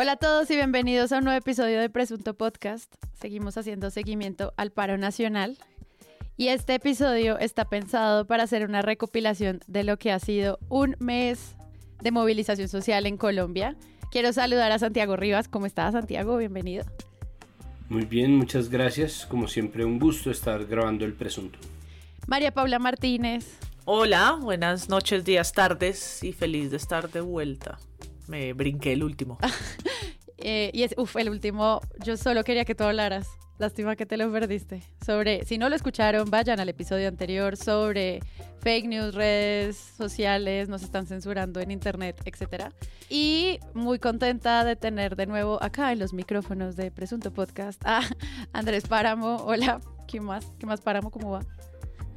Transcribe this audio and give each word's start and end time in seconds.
Hola 0.00 0.12
a 0.12 0.16
todos 0.16 0.48
y 0.52 0.54
bienvenidos 0.54 1.10
a 1.10 1.18
un 1.18 1.24
nuevo 1.24 1.40
episodio 1.40 1.80
de 1.80 1.90
Presunto 1.90 2.34
Podcast. 2.34 2.94
Seguimos 3.20 3.58
haciendo 3.58 3.90
seguimiento 3.90 4.54
al 4.56 4.70
paro 4.70 4.96
nacional 4.96 5.58
y 6.36 6.50
este 6.50 6.76
episodio 6.76 7.36
está 7.40 7.64
pensado 7.64 8.24
para 8.24 8.44
hacer 8.44 8.64
una 8.64 8.80
recopilación 8.80 9.58
de 9.66 9.82
lo 9.82 9.98
que 9.98 10.12
ha 10.12 10.20
sido 10.20 10.60
un 10.68 10.94
mes 11.00 11.56
de 12.00 12.12
movilización 12.12 12.68
social 12.68 13.06
en 13.06 13.16
Colombia. 13.16 13.74
Quiero 14.12 14.32
saludar 14.32 14.70
a 14.70 14.78
Santiago 14.78 15.16
Rivas. 15.16 15.48
¿Cómo 15.48 15.66
estás, 15.66 15.94
Santiago? 15.94 16.36
Bienvenido. 16.36 16.84
Muy 17.88 18.04
bien, 18.04 18.36
muchas 18.36 18.68
gracias. 18.68 19.26
Como 19.26 19.48
siempre, 19.48 19.84
un 19.84 19.98
gusto 19.98 20.30
estar 20.30 20.64
grabando 20.66 21.06
el 21.06 21.14
presunto. 21.14 21.58
María 22.28 22.54
Paula 22.54 22.78
Martínez. 22.78 23.58
Hola, 23.84 24.38
buenas 24.40 24.88
noches, 24.88 25.24
días, 25.24 25.52
tardes 25.52 26.22
y 26.22 26.32
feliz 26.32 26.70
de 26.70 26.76
estar 26.76 27.10
de 27.10 27.20
vuelta. 27.20 27.80
Me 28.28 28.52
brinqué 28.52 28.92
el 28.92 29.02
último. 29.02 29.38
Eh, 30.38 30.70
y 30.72 30.82
es, 30.84 30.94
uff, 30.96 31.16
el 31.16 31.30
último, 31.30 31.80
yo 32.04 32.16
solo 32.16 32.44
quería 32.44 32.64
que 32.64 32.74
tú 32.74 32.84
hablaras. 32.84 33.28
Lástima 33.58 33.96
que 33.96 34.06
te 34.06 34.16
lo 34.16 34.30
perdiste. 34.30 34.82
Sobre, 35.04 35.44
si 35.44 35.58
no 35.58 35.68
lo 35.68 35.74
escucharon, 35.74 36.30
vayan 36.30 36.60
al 36.60 36.68
episodio 36.68 37.08
anterior 37.08 37.56
sobre 37.56 38.20
fake 38.60 38.86
news, 38.86 39.14
redes 39.14 39.76
sociales, 39.96 40.68
nos 40.68 40.84
están 40.84 41.06
censurando 41.06 41.58
en 41.58 41.72
internet, 41.72 42.20
etc. 42.24 42.66
Y 43.10 43.58
muy 43.74 43.98
contenta 43.98 44.64
de 44.64 44.76
tener 44.76 45.16
de 45.16 45.26
nuevo 45.26 45.60
acá 45.60 45.90
en 45.90 45.98
los 45.98 46.12
micrófonos 46.12 46.76
de 46.76 46.92
Presunto 46.92 47.32
Podcast 47.32 47.82
a 47.84 48.02
Andrés 48.52 48.86
Páramo. 48.86 49.36
Hola, 49.44 49.80
¿qué 50.06 50.20
más? 50.20 50.52
¿Qué 50.60 50.66
más 50.66 50.80
Páramo? 50.80 51.10
¿Cómo 51.10 51.32
va? 51.32 51.40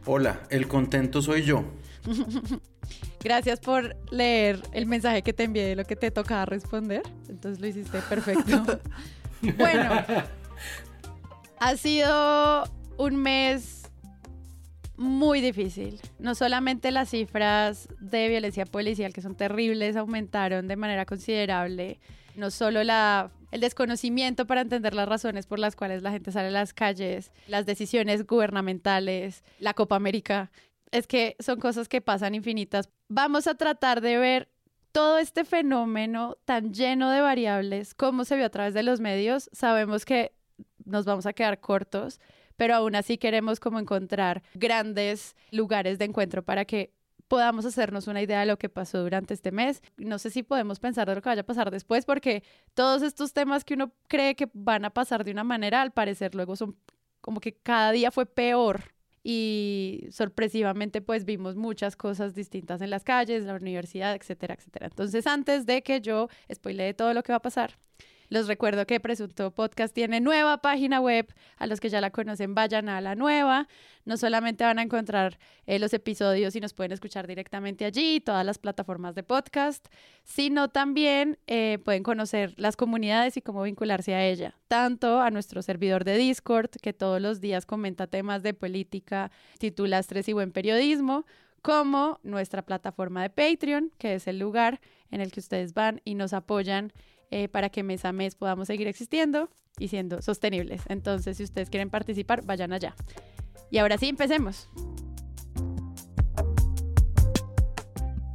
Hola, 0.05 0.41
el 0.51 0.67
contento 0.67 1.23
soy 1.23 1.43
yo. 1.43 1.63
Gracias 3.23 3.59
por 3.59 3.95
leer 4.11 4.61
el 4.73 4.85
mensaje 4.85 5.21
que 5.21 5.33
te 5.33 5.43
envié 5.43 5.65
de 5.65 5.75
lo 5.75 5.85
que 5.85 5.95
te 5.95 6.11
tocaba 6.11 6.45
responder. 6.45 7.03
Entonces 7.29 7.59
lo 7.59 7.67
hiciste 7.67 7.99
perfecto. 8.01 8.79
bueno, 9.57 10.03
ha 11.59 11.77
sido 11.77 12.63
un 12.97 13.15
mes 13.15 13.81
muy 14.97 15.41
difícil. 15.41 15.99
No 16.19 16.35
solamente 16.35 16.91
las 16.91 17.09
cifras 17.09 17.89
de 17.99 18.29
violencia 18.29 18.65
policial, 18.65 19.13
que 19.13 19.21
son 19.21 19.35
terribles, 19.35 19.95
aumentaron 19.95 20.67
de 20.67 20.75
manera 20.75 21.05
considerable. 21.05 21.99
No 22.35 22.51
solo 22.51 22.83
la, 22.83 23.31
el 23.51 23.61
desconocimiento 23.61 24.45
para 24.45 24.61
entender 24.61 24.93
las 24.93 25.09
razones 25.09 25.47
por 25.47 25.59
las 25.59 25.75
cuales 25.75 26.03
la 26.03 26.11
gente 26.11 26.31
sale 26.31 26.47
a 26.49 26.51
las 26.51 26.73
calles, 26.73 27.31
las 27.47 27.65
decisiones 27.65 28.25
gubernamentales, 28.25 29.43
la 29.59 29.73
Copa 29.73 29.95
América, 29.95 30.51
es 30.91 31.07
que 31.07 31.35
son 31.39 31.59
cosas 31.59 31.87
que 31.87 32.01
pasan 32.01 32.35
infinitas. 32.35 32.89
Vamos 33.07 33.47
a 33.47 33.55
tratar 33.55 34.01
de 34.01 34.17
ver 34.17 34.49
todo 34.91 35.17
este 35.17 35.45
fenómeno 35.45 36.37
tan 36.45 36.73
lleno 36.73 37.09
de 37.09 37.21
variables, 37.21 37.93
cómo 37.93 38.25
se 38.25 38.35
vio 38.35 38.45
a 38.45 38.49
través 38.49 38.73
de 38.73 38.83
los 38.83 38.99
medios. 38.99 39.49
Sabemos 39.53 40.05
que 40.05 40.33
nos 40.85 41.05
vamos 41.05 41.25
a 41.25 41.33
quedar 41.33 41.59
cortos, 41.59 42.19
pero 42.57 42.75
aún 42.75 42.95
así 42.95 43.17
queremos 43.17 43.59
como 43.59 43.79
encontrar 43.79 44.43
grandes 44.53 45.35
lugares 45.51 45.97
de 45.97 46.05
encuentro 46.05 46.43
para 46.43 46.65
que 46.65 46.93
podamos 47.27 47.65
hacernos 47.65 48.07
una 48.07 48.21
idea 48.21 48.41
de 48.41 48.45
lo 48.45 48.57
que 48.57 48.67
pasó 48.67 49.01
durante 49.01 49.33
este 49.33 49.53
mes. 49.53 49.81
No 49.95 50.19
sé 50.19 50.29
si 50.29 50.43
podemos 50.43 50.79
pensar 50.79 51.07
de 51.07 51.15
lo 51.15 51.21
que 51.21 51.29
vaya 51.29 51.43
a 51.43 51.45
pasar 51.45 51.71
después, 51.71 52.03
porque 52.03 52.43
todos 52.73 53.01
estos 53.01 53.31
temas 53.31 53.63
que 53.63 53.75
uno 53.75 53.93
cree 54.09 54.35
que 54.35 54.49
van 54.53 54.83
a 54.83 54.89
pasar 54.89 55.23
de 55.23 55.31
una 55.31 55.45
manera, 55.45 55.81
al 55.81 55.91
parecer 55.91 56.35
luego 56.35 56.57
son 56.57 56.75
como 57.21 57.39
que 57.39 57.53
cada 57.53 57.93
día 57.93 58.11
fue 58.11 58.25
peor 58.25 58.93
y 59.23 60.07
sorpresivamente 60.11 61.01
pues 61.01 61.25
vimos 61.25 61.55
muchas 61.55 61.95
cosas 61.95 62.33
distintas 62.33 62.81
en 62.81 62.89
las 62.89 63.03
calles, 63.03 63.43
la 63.43 63.55
universidad, 63.55 64.15
etcétera, 64.15 64.55
etcétera. 64.55 64.87
Entonces 64.87 65.27
antes 65.27 65.65
de 65.65 65.83
que 65.83 66.01
yo 66.01 66.27
spoilee 66.53 66.93
todo 66.93 67.13
lo 67.13 67.23
que 67.23 67.31
va 67.31 67.37
a 67.37 67.41
pasar, 67.41 67.77
los 68.31 68.47
recuerdo 68.47 68.87
que 68.87 69.01
Presunto 69.01 69.51
Podcast 69.51 69.93
tiene 69.93 70.21
nueva 70.21 70.59
página 70.59 71.01
web. 71.01 71.27
A 71.57 71.67
los 71.67 71.81
que 71.81 71.89
ya 71.89 71.99
la 71.99 72.11
conocen, 72.11 72.55
vayan 72.55 72.87
a 72.87 73.01
la 73.01 73.13
nueva. 73.13 73.67
No 74.05 74.15
solamente 74.15 74.63
van 74.63 74.79
a 74.79 74.83
encontrar 74.83 75.37
eh, 75.65 75.79
los 75.79 75.93
episodios 75.93 76.55
y 76.55 76.61
nos 76.61 76.73
pueden 76.73 76.93
escuchar 76.93 77.27
directamente 77.27 77.83
allí, 77.83 78.21
todas 78.21 78.45
las 78.45 78.57
plataformas 78.57 79.15
de 79.15 79.23
podcast, 79.23 79.85
sino 80.23 80.69
también 80.69 81.39
eh, 81.47 81.79
pueden 81.83 82.03
conocer 82.03 82.53
las 82.55 82.77
comunidades 82.77 83.35
y 83.35 83.41
cómo 83.41 83.63
vincularse 83.63 84.15
a 84.15 84.25
ella. 84.25 84.55
Tanto 84.69 85.19
a 85.19 85.29
nuestro 85.29 85.61
servidor 85.61 86.05
de 86.05 86.15
Discord, 86.15 86.69
que 86.81 86.93
todos 86.93 87.21
los 87.21 87.41
días 87.41 87.65
comenta 87.65 88.07
temas 88.07 88.43
de 88.43 88.53
política, 88.53 89.29
titula 89.59 89.99
Estrés 89.99 90.29
y 90.29 90.33
Buen 90.33 90.53
Periodismo, 90.53 91.25
como 91.61 92.21
nuestra 92.23 92.61
plataforma 92.61 93.23
de 93.23 93.29
Patreon, 93.29 93.91
que 93.97 94.15
es 94.15 94.27
el 94.27 94.39
lugar 94.39 94.79
en 95.11 95.19
el 95.19 95.33
que 95.33 95.41
ustedes 95.41 95.73
van 95.73 95.99
y 96.05 96.15
nos 96.15 96.31
apoyan 96.31 96.93
eh, 97.31 97.47
para 97.47 97.69
que 97.69 97.83
mes 97.83 98.05
a 98.05 98.11
mes 98.11 98.35
podamos 98.35 98.67
seguir 98.67 98.87
existiendo 98.87 99.49
y 99.79 99.87
siendo 99.87 100.21
sostenibles. 100.21 100.83
Entonces, 100.87 101.37
si 101.37 101.43
ustedes 101.43 101.69
quieren 101.69 101.89
participar, 101.89 102.43
vayan 102.43 102.73
allá. 102.73 102.95
Y 103.69 103.77
ahora 103.77 103.97
sí, 103.97 104.09
empecemos. 104.09 104.69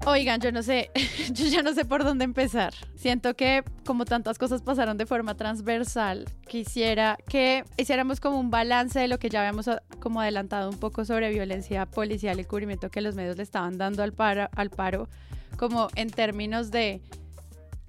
Oigan, 0.09 0.41
yo 0.41 0.53
no 0.53 0.63
sé, 0.63 0.91
yo 1.33 1.47
ya 1.47 1.63
no 1.63 1.75
sé 1.75 1.85
por 1.85 2.05
dónde 2.05 2.25
empezar. 2.25 2.73
Siento 2.95 3.35
que 3.35 3.65
como 3.85 4.05
tantas 4.05 4.39
cosas 4.39 4.63
pasaron 4.63 4.97
de 4.97 5.05
forma 5.05 5.37
transversal, 5.37 6.27
quisiera 6.47 7.19
que 7.29 7.65
hiciéramos 7.77 8.21
como 8.21 8.39
un 8.39 8.51
balance 8.51 9.01
de 9.01 9.09
lo 9.09 9.19
que 9.19 9.29
ya 9.29 9.41
habíamos 9.41 9.69
como 9.99 10.21
adelantado 10.21 10.71
un 10.71 10.79
poco 10.79 11.05
sobre 11.05 11.31
violencia 11.31 11.87
policial 11.87 12.39
y 12.39 12.45
cubrimiento 12.45 12.89
que 12.89 13.01
los 13.01 13.17
medios 13.17 13.37
le 13.37 13.43
estaban 13.43 13.79
dando 13.79 14.05
al 14.05 14.13
paro, 14.13 14.49
al 14.55 14.71
paro 14.71 15.09
como 15.57 15.89
en 15.97 16.11
términos 16.11 16.71
de 16.71 17.03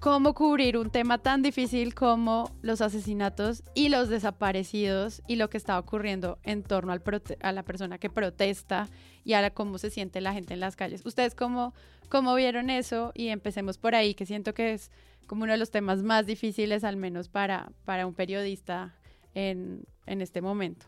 cómo 0.00 0.34
cubrir 0.34 0.76
un 0.76 0.90
tema 0.90 1.18
tan 1.18 1.42
difícil 1.42 1.94
como 1.94 2.50
los 2.62 2.80
asesinatos 2.80 3.64
y 3.74 3.88
los 3.88 4.08
desaparecidos 4.08 5.22
y 5.26 5.36
lo 5.36 5.50
que 5.50 5.56
está 5.56 5.78
ocurriendo 5.78 6.38
en 6.44 6.62
torno 6.62 6.92
a 6.92 7.52
la 7.52 7.62
persona 7.64 7.98
que 7.98 8.08
protesta 8.08 8.88
y 9.24 9.32
a 9.32 9.50
cómo 9.50 9.78
se 9.78 9.90
siente 9.90 10.20
la 10.20 10.32
gente 10.32 10.54
en 10.54 10.60
las 10.60 10.76
calles. 10.76 11.04
¿Ustedes 11.04 11.34
cómo, 11.34 11.74
cómo 12.08 12.34
vieron 12.34 12.70
eso? 12.70 13.12
Y 13.14 13.28
empecemos 13.28 13.76
por 13.76 13.94
ahí, 13.94 14.14
que 14.14 14.24
siento 14.24 14.54
que 14.54 14.72
es 14.72 14.90
como 15.26 15.42
uno 15.42 15.52
de 15.52 15.58
los 15.58 15.70
temas 15.70 16.02
más 16.02 16.26
difíciles, 16.26 16.84
al 16.84 16.96
menos 16.96 17.28
para, 17.28 17.70
para 17.84 18.06
un 18.06 18.14
periodista 18.14 18.94
en, 19.34 19.82
en 20.06 20.22
este 20.22 20.40
momento. 20.40 20.86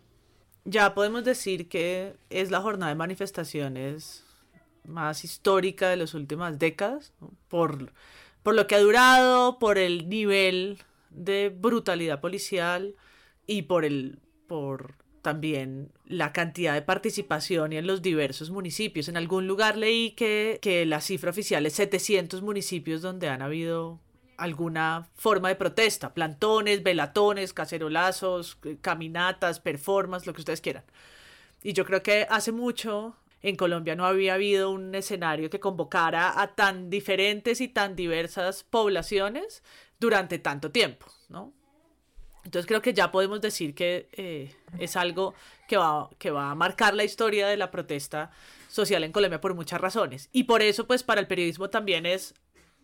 Ya 0.65 0.94
podemos 0.94 1.25
decir 1.25 1.69
que 1.69 2.15
es 2.31 2.50
la 2.50 2.60
jornada 2.60 2.91
de 2.91 2.97
manifestaciones 2.97 4.25
más 4.84 5.25
histórica 5.25 5.88
de 5.88 5.97
las 5.97 6.15
últimas 6.15 6.59
décadas, 6.59 7.12
por 7.48 7.92
por 8.43 8.55
lo 8.55 8.67
que 8.67 8.75
ha 8.75 8.81
durado, 8.81 9.59
por 9.59 9.78
el 9.78 10.09
nivel 10.09 10.78
de 11.11 11.49
brutalidad 11.49 12.21
policial 12.21 12.95
y 13.47 13.62
por 13.62 13.84
el 13.84 14.19
por 14.47 14.95
también 15.23 15.93
la 16.06 16.33
cantidad 16.33 16.75
de 16.75 16.83
participación 16.83 17.73
y 17.73 17.77
en 17.77 17.87
los 17.87 18.03
diversos 18.03 18.51
municipios. 18.51 19.09
En 19.09 19.17
algún 19.17 19.47
lugar 19.47 19.77
leí 19.77 20.12
que, 20.12 20.59
que 20.62 20.87
la 20.87 21.01
cifra 21.01 21.31
oficial 21.31 21.67
es 21.67 21.75
700 21.75 22.43
municipios 22.43 23.03
donde 23.03 23.28
han 23.28 23.43
habido 23.43 24.01
alguna 24.39 25.09
forma 25.15 25.49
de 25.49 25.57
protesta, 25.57 26.15
plantones, 26.15 26.83
velatones, 26.83 27.53
cacerolazos, 27.53 28.59
caminatas, 28.81 29.61
performances, 29.61 30.27
lo 30.27 30.33
que 30.33 30.41
ustedes 30.41 30.62
quieran. 30.62 30.84
Y 31.62 31.75
yo 31.75 31.84
creo 31.84 32.03
que 32.03 32.27
hace 32.31 32.51
mucho 32.51 33.17
en 33.43 33.56
Colombia 33.56 33.95
no 33.97 34.06
había 34.06 34.34
habido 34.34 34.71
un 34.71 34.95
escenario 34.95 35.51
que 35.51 35.61
convocara 35.61 36.41
a 36.41 36.55
tan 36.55 36.91
diferentes 36.91 37.61
y 37.61 37.69
tan 37.69 37.97
diversas 37.97 38.65
poblaciones 38.65 39.62
durante 39.99 40.39
tanto 40.39 40.71
tiempo, 40.71 41.06
¿no? 41.28 41.53
Entonces 42.45 42.67
creo 42.67 42.81
que 42.81 42.95
ya 42.95 43.12
podemos 43.12 43.41
decir 43.41 43.75
que 43.75 44.09
eh, 44.12 44.55
es 44.78 44.97
algo 44.97 45.34
que 45.69 45.77
va, 45.77 46.09
que 46.19 46.31
va 46.31 46.51
a 46.51 46.54
marcar 46.54 46.95
la 46.95 47.04
historia 47.04 47.47
de 47.48 47.57
la 47.57 47.71
protesta 47.71 48.31
social 48.69 49.04
en 49.04 49.13
Colombia 49.13 49.41
por 49.41 49.54
muchas 49.54 49.81
razones. 49.81 50.31
Y 50.33 50.45
por 50.45 50.63
eso, 50.63 50.86
pues, 50.86 51.03
para 51.03 51.21
el 51.21 51.27
periodismo 51.27 51.69
también 51.69 52.07
es 52.07 52.34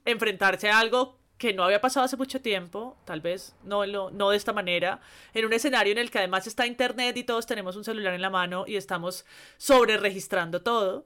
enfrentarse 0.05 0.69
a 0.69 0.79
algo 0.79 1.19
que 1.39 1.53
no 1.53 1.65
había 1.65 1.81
pasado 1.81 2.05
hace 2.07 2.17
mucho 2.17 2.41
tiempo, 2.41 2.97
tal 3.05 3.21
vez 3.21 3.55
no, 3.63 3.85
lo, 3.85 4.11
no 4.11 4.31
de 4.31 4.37
esta 4.37 4.53
manera, 4.53 5.01
en 5.35 5.45
un 5.45 5.53
escenario 5.53 5.93
en 5.93 5.99
el 5.99 6.11
que 6.11 6.19
además 6.19 6.47
está 6.47 6.67
Internet 6.67 7.17
y 7.17 7.25
todos 7.25 7.47
tenemos 7.47 7.77
un 7.77 7.85
celular 7.85 8.15
en 8.15 8.23
la 8.23 8.31
mano 8.31 8.65
y 8.67 8.77
estamos 8.77 9.27
sobre 9.59 9.99
registrando 9.99 10.63
todo. 10.63 11.05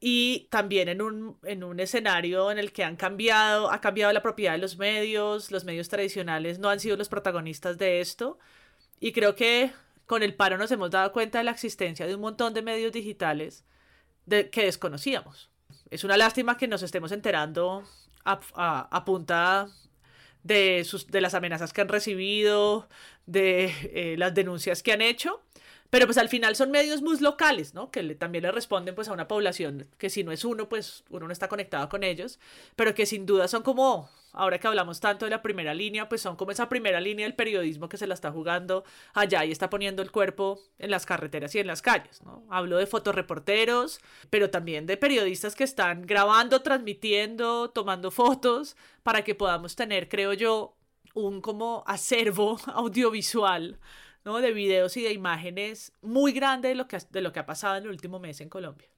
Y 0.00 0.48
también 0.50 0.88
en 0.88 1.00
un, 1.00 1.38
en 1.44 1.64
un 1.64 1.80
escenario 1.80 2.50
en 2.50 2.58
el 2.58 2.72
que 2.72 2.84
han 2.84 2.96
cambiado, 2.96 3.70
ha 3.72 3.80
cambiado 3.80 4.12
la 4.12 4.22
propiedad 4.22 4.52
de 4.52 4.58
los 4.58 4.76
medios, 4.76 5.50
los 5.50 5.64
medios 5.64 5.88
tradicionales 5.88 6.58
no 6.58 6.68
han 6.68 6.78
sido 6.78 6.96
los 6.96 7.08
protagonistas 7.08 7.78
de 7.78 8.00
esto. 8.00 8.38
Y 9.00 9.12
creo 9.12 9.34
que 9.34 9.72
con 10.06 10.22
el 10.22 10.34
paro 10.34 10.58
nos 10.58 10.70
hemos 10.70 10.90
dado 10.90 11.10
cuenta 11.12 11.38
de 11.38 11.44
la 11.44 11.52
existencia 11.52 12.06
de 12.06 12.14
un 12.14 12.20
montón 12.20 12.54
de 12.54 12.62
medios 12.62 12.92
digitales 12.92 13.64
de, 14.26 14.50
que 14.50 14.64
desconocíamos. 14.64 15.50
Es 15.90 16.04
una 16.04 16.16
lástima 16.16 16.56
que 16.56 16.68
nos 16.68 16.82
estemos 16.82 17.10
enterando 17.12 17.84
a, 18.24 19.04
de, 20.42 20.84
sus, 20.84 21.06
de 21.08 21.20
las 21.20 21.34
amenazas 21.34 21.72
que 21.72 21.80
han 21.80 21.88
recibido, 21.88 22.88
de 23.26 23.72
eh, 23.92 24.16
las 24.18 24.34
denuncias 24.34 24.82
que 24.82 24.92
han 24.92 25.00
hecho, 25.00 25.42
Pero 25.94 26.06
pues 26.06 26.18
al 26.18 26.28
final 26.28 26.56
son 26.56 26.72
medios 26.72 27.02
muy 27.02 27.16
locales, 27.20 27.72
¿no? 27.72 27.92
Que 27.92 28.02
también 28.16 28.42
le 28.42 28.50
responden 28.50 28.96
pues 28.96 29.06
a 29.06 29.12
una 29.12 29.28
población 29.28 29.86
que 29.96 30.10
si 30.10 30.24
no 30.24 30.32
es 30.32 30.44
uno, 30.44 30.68
pues 30.68 31.04
uno 31.08 31.28
no 31.28 31.32
está 31.32 31.46
conectado 31.46 31.88
con 31.88 32.02
ellos, 32.02 32.40
pero 32.74 32.96
que 32.96 33.06
sin 33.06 33.26
duda 33.26 33.46
son 33.46 33.62
como, 33.62 34.10
ahora 34.32 34.58
que 34.58 34.66
hablamos 34.66 34.98
tanto 34.98 35.24
de 35.24 35.30
la 35.30 35.40
primera 35.40 35.72
línea, 35.72 36.08
pues 36.08 36.20
son 36.20 36.34
como 36.34 36.50
esa 36.50 36.68
primera 36.68 37.00
línea 37.00 37.26
del 37.26 37.36
periodismo 37.36 37.88
que 37.88 37.96
se 37.96 38.08
la 38.08 38.14
está 38.14 38.32
jugando 38.32 38.82
allá 39.12 39.44
y 39.44 39.52
está 39.52 39.70
poniendo 39.70 40.02
el 40.02 40.10
cuerpo 40.10 40.58
en 40.80 40.90
las 40.90 41.06
carreteras 41.06 41.54
y 41.54 41.60
en 41.60 41.68
las 41.68 41.80
calles, 41.80 42.22
¿no? 42.24 42.42
Hablo 42.50 42.78
de 42.78 42.88
fotoreporteros, 42.88 44.00
pero 44.30 44.50
también 44.50 44.86
de 44.86 44.96
periodistas 44.96 45.54
que 45.54 45.62
están 45.62 46.02
grabando, 46.06 46.62
transmitiendo, 46.62 47.70
tomando 47.70 48.10
fotos, 48.10 48.76
para 49.04 49.22
que 49.22 49.36
podamos 49.36 49.76
tener, 49.76 50.08
creo 50.08 50.32
yo, 50.32 50.74
un 51.14 51.40
como 51.40 51.84
acervo 51.86 52.58
audiovisual 52.66 53.78
¿no? 54.24 54.40
de 54.40 54.52
videos 54.52 54.96
y 54.96 55.02
de 55.02 55.12
imágenes 55.12 55.92
muy 56.02 56.32
grande 56.32 56.68
de 56.68 56.74
lo, 56.74 56.88
que, 56.88 56.98
de 57.10 57.20
lo 57.20 57.32
que 57.32 57.40
ha 57.40 57.46
pasado 57.46 57.76
en 57.76 57.84
el 57.84 57.90
último 57.90 58.18
mes 58.18 58.40
en 58.40 58.48
Colombia. 58.48 58.88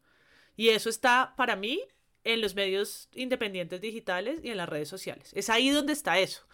Y 0.56 0.70
eso 0.70 0.88
está 0.88 1.34
para 1.36 1.56
mí 1.56 1.82
en 2.24 2.40
los 2.40 2.54
medios 2.54 3.08
independientes 3.12 3.80
digitales 3.80 4.40
y 4.42 4.50
en 4.50 4.56
las 4.56 4.68
redes 4.68 4.88
sociales. 4.88 5.30
Es 5.34 5.50
ahí 5.50 5.70
donde 5.70 5.92
está 5.92 6.18
eso. 6.18 6.46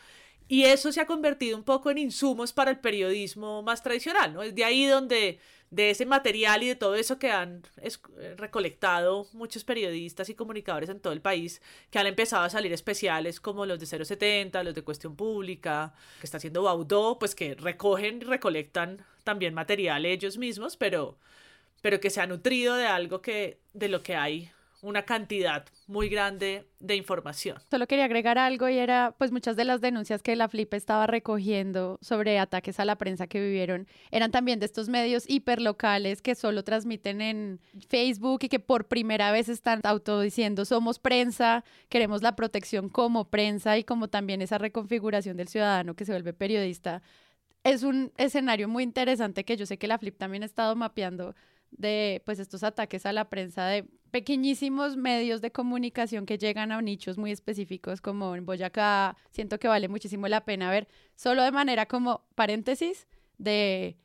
Y 0.48 0.64
eso 0.64 0.92
se 0.92 1.00
ha 1.00 1.06
convertido 1.06 1.56
un 1.56 1.64
poco 1.64 1.90
en 1.90 1.98
insumos 1.98 2.52
para 2.52 2.70
el 2.70 2.78
periodismo 2.78 3.62
más 3.62 3.82
tradicional, 3.82 4.34
¿no? 4.34 4.42
Es 4.42 4.54
de 4.54 4.64
ahí 4.64 4.86
donde 4.86 5.38
de 5.72 5.88
ese 5.88 6.04
material 6.04 6.62
y 6.62 6.68
de 6.68 6.76
todo 6.76 6.94
eso 6.96 7.18
que 7.18 7.30
han 7.30 7.62
eh, 7.78 8.34
recolectado 8.36 9.26
muchos 9.32 9.64
periodistas 9.64 10.28
y 10.28 10.34
comunicadores 10.34 10.90
en 10.90 11.00
todo 11.00 11.14
el 11.14 11.22
país, 11.22 11.62
que 11.90 11.98
han 11.98 12.06
empezado 12.06 12.44
a 12.44 12.50
salir 12.50 12.74
especiales 12.74 13.40
como 13.40 13.64
los 13.64 13.80
de 13.80 14.04
070, 14.04 14.62
los 14.64 14.74
de 14.74 14.82
Cuestión 14.82 15.16
Pública, 15.16 15.94
que 16.20 16.26
está 16.26 16.36
haciendo 16.36 16.62
Baudó, 16.62 17.18
pues 17.18 17.34
que 17.34 17.54
recogen 17.54 18.18
y 18.18 18.24
recolectan 18.24 19.02
también 19.24 19.54
material 19.54 20.04
ellos 20.04 20.36
mismos, 20.36 20.76
pero, 20.76 21.16
pero 21.80 22.00
que 22.00 22.10
se 22.10 22.20
ha 22.20 22.26
nutrido 22.26 22.76
de 22.76 22.86
algo 22.86 23.22
que, 23.22 23.58
de 23.72 23.88
lo 23.88 24.02
que 24.02 24.14
hay 24.14 24.50
una 24.82 25.02
cantidad 25.04 25.64
muy 25.86 26.08
grande 26.08 26.66
de 26.80 26.96
información. 26.96 27.56
Solo 27.70 27.86
quería 27.86 28.04
agregar 28.04 28.36
algo 28.36 28.68
y 28.68 28.78
era, 28.78 29.14
pues 29.16 29.30
muchas 29.30 29.56
de 29.56 29.64
las 29.64 29.80
denuncias 29.80 30.22
que 30.22 30.34
la 30.34 30.48
Flip 30.48 30.74
estaba 30.74 31.06
recogiendo 31.06 31.98
sobre 32.02 32.38
ataques 32.40 32.80
a 32.80 32.84
la 32.84 32.96
prensa 32.96 33.28
que 33.28 33.40
vivieron 33.40 33.86
eran 34.10 34.32
también 34.32 34.58
de 34.58 34.66
estos 34.66 34.88
medios 34.88 35.24
hiperlocales 35.28 36.20
que 36.20 36.34
solo 36.34 36.64
transmiten 36.64 37.20
en 37.20 37.60
Facebook 37.88 38.40
y 38.42 38.48
que 38.48 38.58
por 38.58 38.88
primera 38.88 39.30
vez 39.30 39.48
están 39.48 39.80
autodiciendo 39.84 40.64
somos 40.64 40.98
prensa, 40.98 41.64
queremos 41.88 42.22
la 42.22 42.34
protección 42.34 42.88
como 42.88 43.30
prensa 43.30 43.78
y 43.78 43.84
como 43.84 44.08
también 44.08 44.42
esa 44.42 44.58
reconfiguración 44.58 45.36
del 45.36 45.48
ciudadano 45.48 45.94
que 45.94 46.04
se 46.04 46.12
vuelve 46.12 46.32
periodista. 46.32 47.02
Es 47.62 47.84
un 47.84 48.12
escenario 48.16 48.68
muy 48.68 48.82
interesante 48.82 49.44
que 49.44 49.56
yo 49.56 49.64
sé 49.64 49.78
que 49.78 49.86
la 49.86 49.98
Flip 49.98 50.18
también 50.18 50.42
ha 50.42 50.46
estado 50.46 50.74
mapeando 50.74 51.36
de 51.70 52.20
pues 52.24 52.40
estos 52.40 52.64
ataques 52.64 53.06
a 53.06 53.12
la 53.12 53.30
prensa 53.30 53.66
de 53.66 53.86
pequeñísimos 54.12 54.96
medios 54.96 55.40
de 55.40 55.50
comunicación 55.50 56.26
que 56.26 56.38
llegan 56.38 56.70
a 56.70 56.80
nichos 56.82 57.16
muy 57.18 57.32
específicos 57.32 58.00
como 58.00 58.36
en 58.36 58.44
Boyacá, 58.44 59.16
siento 59.30 59.58
que 59.58 59.68
vale 59.68 59.88
muchísimo 59.88 60.28
la 60.28 60.44
pena 60.44 60.70
ver, 60.70 60.86
solo 61.16 61.42
de 61.42 61.50
manera 61.50 61.86
como 61.86 62.22
paréntesis 62.34 63.08
de, 63.38 63.96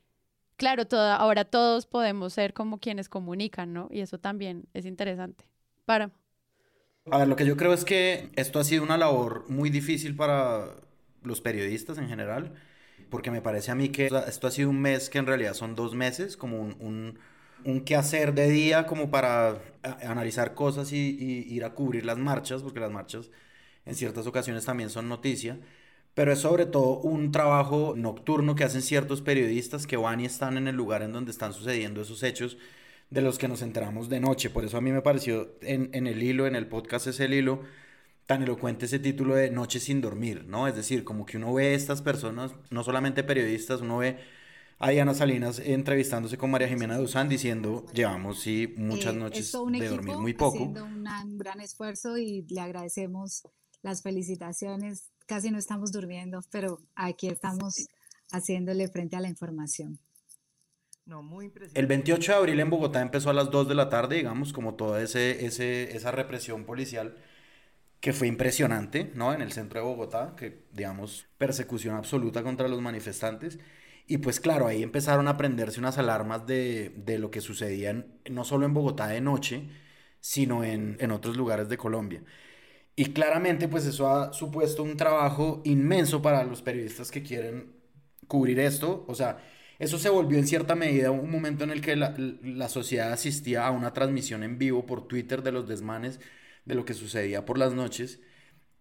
claro, 0.56 0.84
ahora 0.92 1.44
todos 1.44 1.86
podemos 1.86 2.32
ser 2.32 2.54
como 2.54 2.80
quienes 2.80 3.10
comunican, 3.10 3.74
¿no? 3.74 3.88
Y 3.92 4.00
eso 4.00 4.18
también 4.18 4.66
es 4.72 4.86
interesante. 4.86 5.44
Para. 5.84 6.10
A 7.10 7.18
ver, 7.18 7.28
lo 7.28 7.36
que 7.36 7.46
yo 7.46 7.56
creo 7.56 7.74
es 7.74 7.84
que 7.84 8.30
esto 8.34 8.58
ha 8.58 8.64
sido 8.64 8.82
una 8.82 8.96
labor 8.96 9.44
muy 9.48 9.68
difícil 9.68 10.16
para 10.16 10.74
los 11.22 11.42
periodistas 11.42 11.98
en 11.98 12.08
general, 12.08 12.54
porque 13.10 13.30
me 13.30 13.42
parece 13.42 13.70
a 13.70 13.74
mí 13.74 13.90
que 13.90 14.06
esto 14.06 14.46
ha 14.46 14.50
sido 14.50 14.70
un 14.70 14.80
mes 14.80 15.10
que 15.10 15.18
en 15.18 15.26
realidad 15.26 15.52
son 15.52 15.74
dos 15.74 15.94
meses, 15.94 16.38
como 16.38 16.60
un 16.60 16.76
un 16.80 17.18
quehacer 17.84 18.34
de 18.34 18.48
día 18.50 18.86
como 18.86 19.10
para 19.10 19.60
analizar 20.02 20.54
cosas 20.54 20.92
y, 20.92 21.44
ir 21.48 21.64
a 21.64 21.74
cubrir 21.74 22.04
las 22.04 22.18
marchas, 22.18 22.62
porque 22.62 22.80
las 22.80 22.90
marchas 22.90 23.30
en 23.86 23.94
ciertas 23.94 24.26
ocasiones 24.26 24.64
también 24.64 24.90
son 24.90 25.08
noticia, 25.08 25.58
pero 26.14 26.32
es 26.32 26.40
sobre 26.40 26.66
todo 26.66 26.98
un 26.98 27.32
trabajo 27.32 27.94
nocturno 27.96 28.54
que 28.54 28.64
hacen 28.64 28.82
ciertos 28.82 29.22
periodistas 29.22 29.86
que 29.86 29.96
van 29.96 30.20
y 30.20 30.26
están 30.26 30.56
en 30.56 30.68
el 30.68 30.76
lugar 30.76 31.02
en 31.02 31.12
donde 31.12 31.30
están 31.30 31.52
sucediendo 31.52 32.02
esos 32.02 32.22
hechos 32.22 32.58
de 33.10 33.22
los 33.22 33.38
que 33.38 33.48
nos 33.48 33.62
enteramos 33.62 34.08
de 34.08 34.20
noche. 34.20 34.50
Por 34.50 34.64
eso 34.64 34.76
a 34.76 34.80
mí 34.80 34.92
me 34.92 35.02
pareció 35.02 35.56
en, 35.62 36.06
el 36.06 36.22
hilo, 36.22 36.46
en 36.46 36.56
el 36.56 36.66
podcast 36.66 37.06
es 37.06 37.20
el 37.20 37.34
hilo, 37.34 37.62
tan 38.26 38.42
elocuente 38.42 38.86
ese 38.86 38.98
título 38.98 39.34
de 39.34 39.50
Noche 39.50 39.80
sin 39.80 40.00
dormir, 40.00 40.44
¿no? 40.46 40.68
Es 40.68 40.76
decir, 40.76 41.04
como 41.04 41.24
que 41.24 41.38
uno 41.38 41.54
ve 41.54 41.74
estas 41.74 42.02
personas, 42.02 42.54
no 42.70 42.84
solamente 42.84 43.24
periodistas, 43.24 43.80
uno 43.80 43.98
ve 43.98 44.18
a 44.78 44.90
Diana 44.90 45.14
Salinas 45.14 45.58
entrevistándose 45.58 46.38
con 46.38 46.50
María 46.50 46.68
Jimena 46.68 46.96
Duzán 46.96 47.28
diciendo, 47.28 47.84
llevamos 47.92 48.40
sí 48.40 48.74
muchas 48.76 49.14
eh, 49.14 49.18
noches 49.18 49.52
de 49.52 49.88
dormir 49.88 50.16
muy 50.16 50.34
poco. 50.34 50.58
Haciendo 50.58 50.84
un 50.84 51.38
gran 51.38 51.60
esfuerzo 51.60 52.16
y 52.16 52.42
le 52.48 52.60
agradecemos 52.60 53.42
las 53.82 54.02
felicitaciones. 54.02 55.10
Casi 55.26 55.50
no 55.50 55.58
estamos 55.58 55.92
durmiendo, 55.92 56.40
pero 56.50 56.80
aquí 56.94 57.28
estamos 57.28 57.88
haciéndole 58.30 58.88
frente 58.88 59.16
a 59.16 59.20
la 59.20 59.28
información. 59.28 59.98
No, 61.06 61.22
muy 61.22 61.50
el 61.72 61.86
28 61.86 62.32
de 62.32 62.38
abril 62.38 62.60
en 62.60 62.68
Bogotá 62.68 63.00
empezó 63.00 63.30
a 63.30 63.32
las 63.32 63.50
2 63.50 63.66
de 63.68 63.74
la 63.74 63.88
tarde, 63.88 64.16
digamos, 64.16 64.52
como 64.52 64.74
toda 64.74 65.02
ese, 65.02 65.46
ese, 65.46 65.96
esa 65.96 66.10
represión 66.10 66.66
policial 66.66 67.16
que 68.00 68.12
fue 68.12 68.28
impresionante, 68.28 69.10
¿no? 69.14 69.32
En 69.32 69.40
el 69.40 69.52
centro 69.52 69.80
de 69.80 69.86
Bogotá, 69.86 70.34
que, 70.36 70.66
digamos, 70.72 71.26
persecución 71.38 71.96
absoluta 71.96 72.42
contra 72.42 72.68
los 72.68 72.82
manifestantes. 72.82 73.58
Y 74.10 74.18
pues 74.18 74.40
claro, 74.40 74.66
ahí 74.66 74.82
empezaron 74.82 75.28
a 75.28 75.36
prenderse 75.36 75.78
unas 75.80 75.98
alarmas 75.98 76.46
de, 76.46 76.92
lo 77.20 77.30
que 77.30 77.42
sucedía 77.42 78.06
no 78.30 78.44
solo 78.44 78.64
en 78.64 78.72
Bogotá 78.72 79.08
de 79.08 79.20
noche, 79.20 79.68
sino 80.20 80.64
en, 80.64 81.10
otros 81.12 81.36
lugares 81.36 81.68
de 81.68 81.76
Colombia. 81.76 82.24
Y 82.96 83.12
claramente 83.12 83.68
pues 83.68 83.86
eso 83.86 84.08
ha 84.10 84.32
supuesto 84.32 84.82
un 84.82 84.96
trabajo 84.96 85.62
inmenso 85.64 86.22
para 86.22 86.44
los 86.44 86.62
periodistas 86.62 87.10
que 87.10 87.22
quieren 87.22 87.72
cubrir 88.28 88.60
esto. 88.60 89.04
O 89.08 89.14
sea, 89.14 89.38
eso 89.78 89.98
se 89.98 90.08
volvió 90.08 90.38
en 90.38 90.46
cierta 90.46 90.74
medida 90.74 91.10
un 91.10 91.30
momento 91.30 91.64
en 91.64 91.70
el 91.70 91.82
que 91.82 91.96
la, 91.96 92.14
la 92.42 92.68
sociedad 92.70 93.12
asistía 93.12 93.66
a 93.66 93.70
una 93.72 93.92
transmisión 93.92 94.42
en 94.42 94.58
vivo 94.58 94.86
por 94.86 95.06
Twitter 95.06 95.42
de 95.42 95.52
los 95.52 95.68
desmanes 95.68 96.18
de 96.64 96.74
lo 96.74 96.84
que 96.86 96.94
sucedía 96.94 97.44
por 97.44 97.58
las 97.58 97.74
noches 97.74 98.20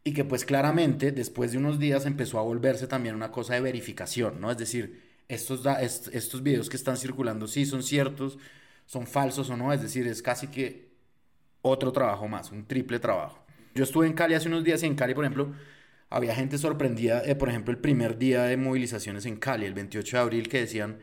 y 0.04 0.14
que 0.14 0.26
pues 0.26 0.46
claramente 0.46 1.12
después 1.12 1.52
de 1.52 1.58
unos 1.58 1.80
días 1.80 2.06
empezó 2.06 2.40
a 2.40 2.44
volverse 2.44 2.88
también 2.88 3.16
una 3.16 3.32
cosa 3.32 3.56
de 3.56 3.62
verificación, 3.62 4.40
¿no? 4.42 4.52
Es 4.52 4.58
decir, 4.58 5.07
estos, 5.28 5.66
estos 6.14 6.44
videos 6.44 6.70
que 6.70 6.78
están 6.78 6.98
circulando 6.98 7.48
sí 7.48 7.66
son 7.66 7.84
ciertos, 7.84 8.38
son 8.86 9.08
falsos 9.08 9.50
o 9.50 9.58
no, 9.58 9.74
es 9.74 9.82
decir, 9.82 10.08
es 10.08 10.22
casi 10.22 10.48
que 10.48 10.88
otro 11.62 11.92
trabajo 11.92 12.28
más, 12.28 12.52
un 12.52 12.66
triple 12.66 13.00
trabajo. 13.00 13.44
Yo 13.76 13.84
estuve 13.84 14.08
en 14.08 14.14
Cali 14.14 14.34
hace 14.34 14.48
unos 14.48 14.64
días 14.64 14.82
y 14.84 14.86
en 14.86 14.96
Cali, 14.96 15.14
por 15.14 15.26
ejemplo, 15.26 15.54
había 16.10 16.34
gente 16.34 16.58
sorprendida, 16.58 17.22
eh, 17.26 17.36
por 17.36 17.50
ejemplo, 17.50 17.72
el 17.72 17.80
primer 17.80 18.18
día 18.18 18.44
de 18.44 18.58
movilizaciones 18.58 19.26
en 19.26 19.38
Cali, 19.38 19.66
el 19.66 19.74
28 19.74 20.18
de 20.18 20.22
abril, 20.22 20.50
que 20.50 20.62
decían, 20.62 21.00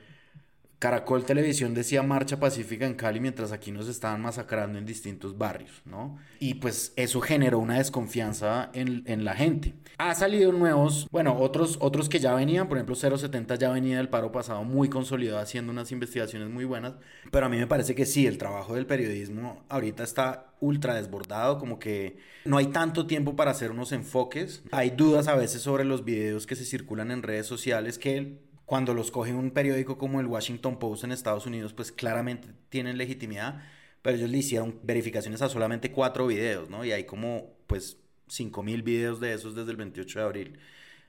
Caracol 0.79 1.25
Televisión 1.25 1.75
decía 1.75 2.03
marcha 2.03 2.39
pacífica 2.39 2.87
en 2.87 2.95
Cali 2.95 3.21
mientras 3.21 3.53
aquí 3.53 3.73
nos 3.73 3.89
estaban 3.89 4.21
masacrando 4.21 4.79
en 4.79 4.85
distintos 4.85 5.39
barrios, 5.39 5.83
¿no? 5.85 6.19
Y 6.41 6.55
pues 6.55 6.93
eso 6.97 7.21
generó 7.21 7.59
una 7.59 7.79
desconfianza 7.79 8.71
en, 8.75 9.03
en, 9.07 9.25
la 9.25 9.35
gente. 9.35 9.75
Ha 9.99 10.15
salido 10.15 10.53
nuevos, 10.53 11.09
bueno, 11.11 11.39
otros, 11.39 11.79
otros 11.81 12.09
que 12.09 12.19
ya 12.19 12.35
venían, 12.35 12.69
por 12.69 12.77
ejemplo 12.77 12.95
070 12.95 13.55
ya 13.55 13.71
venía 13.71 13.97
del 13.97 14.09
paro 14.09 14.33
pasado 14.33 14.65
muy 14.65 14.89
consolidado 14.89 15.39
haciendo 15.39 15.73
unas 15.73 15.91
investigaciones 15.93 16.51
muy 16.51 16.65
buenas, 16.65 16.95
pero 17.31 17.47
a 17.47 17.49
mí 17.49 17.57
me 17.57 17.67
parece 17.67 17.95
que 17.95 18.05
sí, 18.05 18.27
el 18.27 18.37
trabajo 18.37 18.75
del 18.75 18.87
periodismo 18.87 19.65
ahorita 19.69 20.03
está 20.03 20.55
ultra 20.61 20.95
desbordado, 20.95 21.59
como 21.59 21.79
que 21.79 22.17
no 22.45 22.57
hay 22.57 22.67
tanto 22.67 23.07
tiempo 23.07 23.37
para 23.37 23.51
hacer 23.51 23.71
unos 23.71 23.93
enfoques. 23.93 24.63
Hay 24.71 24.91
dudas 24.91 25.29
a 25.29 25.35
veces 25.35 25.63
sobre 25.63 25.85
los 25.85 26.05
videos 26.05 26.47
que 26.47 26.57
se 26.57 26.65
circulan 26.65 27.11
en 27.11 27.23
redes 27.23 27.47
sociales 27.47 27.99
que 27.99 28.39
cuando 28.67 28.95
los 28.95 29.11
coge 29.11 29.35
un 29.35 29.51
periódico 29.51 29.99
como 29.99 30.21
el 30.21 30.27
Washington 30.27 30.79
Post 30.79 31.05
en 31.05 31.13
Estados 31.13 31.47
Unidos, 31.47 31.73
pues 31.73 31.93
claramente 31.93 32.49
tienen 32.69 32.99
legitimidad, 32.99 33.63
pero 34.03 34.17
ellos 34.17 34.31
le 34.31 34.39
hicieron 34.39 34.81
verificaciones 34.83 35.43
a 35.43 35.49
solamente 35.49 35.91
cuatro 35.93 36.27
videos, 36.27 36.71
¿no? 36.71 36.85
Y 36.85 36.93
hay 36.93 37.05
como, 37.05 37.55
pues, 37.67 37.99
5000 38.29 38.83
videos 38.83 39.21
de 39.21 39.35
esos 39.35 39.55
desde 39.55 39.71
el 39.71 39.77
28 39.77 40.19
de 40.19 40.25
abril. 40.25 40.59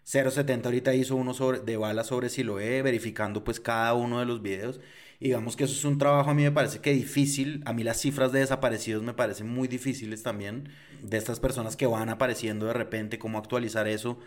070 0.06 0.70
ahorita 0.70 0.94
hizo 0.94 1.16
uno 1.16 1.34
sobre, 1.34 1.60
de 1.60 1.78
balas 1.78 2.08
sobre 2.08 2.30
Siloé, 2.30 2.82
verificando 2.84 3.44
pues 3.44 3.60
cada 3.60 3.94
uno 3.96 4.20
de 4.20 4.26
los 4.26 4.42
videos. 4.42 4.80
Y 5.20 5.26
digamos 5.26 5.56
que 5.56 5.64
eso 5.64 5.74
es 5.74 5.86
un 5.86 5.98
trabajo 5.98 6.30
a 6.30 6.34
mí 6.34 6.44
me 6.44 6.52
parece 6.52 6.80
que 6.80 6.92
difícil. 6.94 7.64
A 7.66 7.74
mí 7.74 7.84
las 7.84 8.00
cifras 8.00 8.32
de 8.32 8.40
desaparecidos 8.40 9.02
me 9.02 9.14
parecen 9.14 9.48
muy 9.48 9.68
difíciles 9.68 10.22
también. 10.22 10.70
De 11.02 11.18
estas 11.18 11.40
personas 11.40 11.76
que 11.76 11.88
van 11.88 12.10
apareciendo 12.10 12.68
de 12.68 12.74
repente, 12.74 13.18
cómo 13.18 13.40
actualizar 13.40 13.88
eso. 13.88 14.20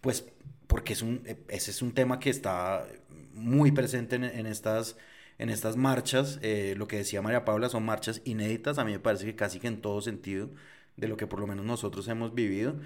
Pues 0.00 0.26
porque 0.66 0.92
es 0.92 1.02
un, 1.02 1.22
e, 1.26 1.38
ese 1.48 1.70
es 1.72 1.82
un 1.82 1.92
tema 1.92 2.20
que 2.20 2.30
está 2.30 2.86
muy 3.34 3.72
presente 3.72 4.16
en, 4.16 4.46
estas, 4.46 4.96
en 5.38 5.50
estas 5.50 5.76
marchas. 5.76 6.38
Eh, 6.42 6.74
lo 6.76 6.86
que 6.88 6.96
decía 6.98 7.22
María 7.22 7.44
Paula 7.44 7.68
son 7.68 7.84
marchas 7.84 8.22
inéditas, 8.24 8.78
a 8.78 8.84
mí 8.84 8.92
me 8.92 9.00
parece 9.00 9.26
que 9.26 9.36
casi 9.36 9.60
que 9.60 9.68
en 9.68 9.80
todo 9.80 10.00
sentido 10.00 10.50
de 10.96 11.08
lo 11.08 11.16
que 11.16 11.26
por 11.26 11.40
lo 11.40 11.46
menos 11.46 11.64
nosotros 11.64 12.08
hemos 12.08 12.34
vivido. 12.34 12.76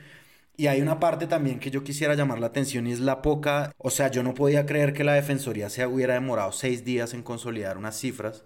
Y 0.57 0.69
hay 0.69 0.81
una 0.81 1.01
parte 1.01 1.27
también 1.27 1.59
que 1.59 1.71
yo 1.71 1.83
quisiera 1.83 2.15
llamar 2.15 2.39
la 2.39 2.47
atención 2.47 2.87
y 2.87 2.93
es 2.93 3.01
la 3.01 3.23
poca, 3.23 3.73
o 3.77 3.91
sea, 3.91 4.09
yo 4.11 4.23
no 4.23 4.35
podía 4.35 4.67
creer 4.67 4.93
que 4.93 5.03
la 5.03 5.15
Defensoría 5.15 5.69
se 5.69 5.85
hubiera 5.87 6.15
demorado 6.15 6.53
seis 6.53 6.85
días 6.85 7.13
en 7.13 7.23
consolidar 7.25 7.77
unas 7.77 7.99
cifras 7.99 8.45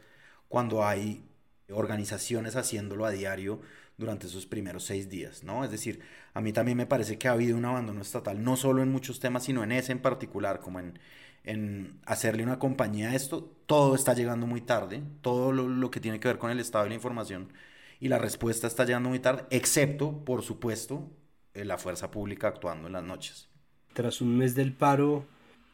cuando 0.48 0.84
hay 0.86 1.22
organizaciones 1.70 2.56
haciéndolo 2.56 3.04
a 3.04 3.10
diario 3.10 3.60
durante 3.98 4.28
esos 4.28 4.46
primeros 4.46 4.84
seis 4.84 5.10
días, 5.10 5.42
¿no? 5.44 5.64
Es 5.64 5.70
decir, 5.70 6.00
a 6.32 6.40
mí 6.40 6.52
también 6.52 6.78
me 6.78 6.86
parece 6.86 7.18
que 7.18 7.28
ha 7.28 7.32
habido 7.32 7.58
un 7.58 7.64
abandono 7.64 8.00
estatal, 8.00 8.42
no 8.42 8.56
solo 8.56 8.82
en 8.82 8.90
muchos 8.90 9.20
temas, 9.20 9.44
sino 9.44 9.64
en 9.64 9.72
ese 9.72 9.92
en 9.92 9.98
particular, 9.98 10.60
como 10.60 10.78
en, 10.78 10.98
en 11.44 11.98
hacerle 12.06 12.42
una 12.42 12.58
compañía 12.58 13.10
a 13.10 13.14
esto, 13.14 13.50
todo 13.66 13.94
está 13.94 14.14
llegando 14.14 14.46
muy 14.46 14.60
tarde, 14.60 15.02
todo 15.20 15.52
lo, 15.52 15.90
que 15.90 16.00
tiene 16.00 16.20
que 16.20 16.28
ver 16.28 16.38
con 16.38 16.50
el 16.50 16.60
estado 16.60 16.84
de 16.84 16.90
la 16.90 16.96
información 16.96 17.52
y 18.00 18.08
la 18.08 18.18
respuesta 18.18 18.66
está 18.66 18.84
llegando 18.84 19.08
muy 19.08 19.18
tarde, 19.18 19.44
excepto, 19.50 20.24
por 20.24 20.42
supuesto, 20.42 21.10
eh, 21.54 21.64
la 21.64 21.78
fuerza 21.78 22.10
pública 22.10 22.48
actuando 22.48 22.86
en 22.86 22.92
las 22.92 23.02
noches. 23.02 23.48
Tras 23.94 24.20
un 24.20 24.38
mes 24.38 24.54
del 24.54 24.72
paro, 24.72 25.24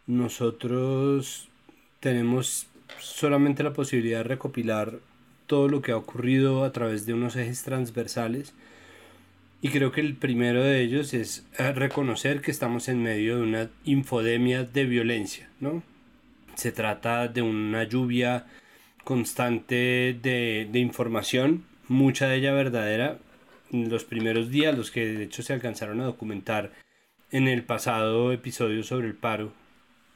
nosotros 0.07 1.49
tenemos 2.01 2.69
solamente 2.99 3.63
la 3.63 3.73
posibilidad 3.73 4.19
de 4.19 4.25
recopilar 4.25 5.01
todo 5.47 5.69
lo 5.69 5.83
que 5.83 5.93
ha 5.93 5.97
ocurrido 5.97 6.65
a 6.65 6.73
través 6.73 7.07
de 7.07 7.15
unos 7.15 7.37
ejes 7.37 7.63
transversales. 7.63 8.55
Y 9.63 9.71
creo 9.71 9.93
que 9.93 10.01
el 10.01 10.15
primero 10.15 10.63
de 10.63 10.83
ellos 10.83 11.15
es 11.15 11.47
eh, 11.59 11.73
reconocer 11.73 12.41
que 12.41 12.51
estamos 12.51 12.89
en 12.89 13.03
medio 13.03 13.37
de 13.37 13.43
una 13.43 13.71
infodemia 13.85 14.65
de 14.65 14.85
violencia, 14.85 15.49
¿no? 15.61 15.83
Se 16.55 16.71
trata 16.71 17.29
de 17.29 17.43
una 17.43 17.85
lluvia 17.85 18.47
constante 19.05 20.19
de, 20.23 20.69
de 20.71 20.79
información, 20.79 21.65
mucha 21.89 22.29
de 22.29 22.37
ella 22.37 22.53
verdadera, 22.53 23.19
los 23.71 24.05
primeros 24.05 24.51
días, 24.51 24.77
los 24.77 24.91
que 24.91 25.07
de 25.07 25.25
hecho 25.25 25.43
se 25.43 25.53
alcanzaron 25.53 26.01
a 26.01 26.05
documentar 26.05 26.73
en 27.31 27.49
el 27.49 27.65
pasado 27.65 28.33
episodio 28.33 28.85
sobre 28.85 29.09
el 29.09 29.15
paro, 29.15 29.53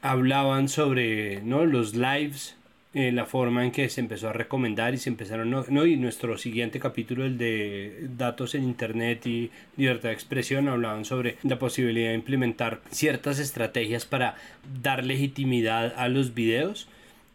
hablaban 0.01 0.69
sobre 0.69 1.41
¿no? 1.41 1.65
los 1.65 1.95
lives, 1.95 2.55
eh, 2.93 3.11
la 3.11 3.25
forma 3.25 3.63
en 3.63 3.71
que 3.71 3.87
se 3.89 4.01
empezó 4.01 4.29
a 4.29 4.33
recomendar 4.33 4.95
y 4.95 4.97
se 4.97 5.09
empezaron, 5.09 5.51
¿no? 5.51 5.85
y 5.85 5.95
nuestro 5.95 6.37
siguiente 6.39 6.79
capítulo, 6.79 7.23
el 7.23 7.37
de 7.37 8.07
datos 8.17 8.55
en 8.55 8.63
Internet 8.63 9.27
y 9.27 9.51
libertad 9.77 10.09
de 10.09 10.15
expresión, 10.15 10.67
hablaban 10.67 11.05
sobre 11.05 11.37
la 11.43 11.59
posibilidad 11.59 12.09
de 12.09 12.15
implementar 12.15 12.81
ciertas 12.89 13.37
estrategias 13.37 14.05
para 14.05 14.35
dar 14.81 15.03
legitimidad 15.03 15.93
a 15.97 16.07
los 16.07 16.33
videos 16.33 16.87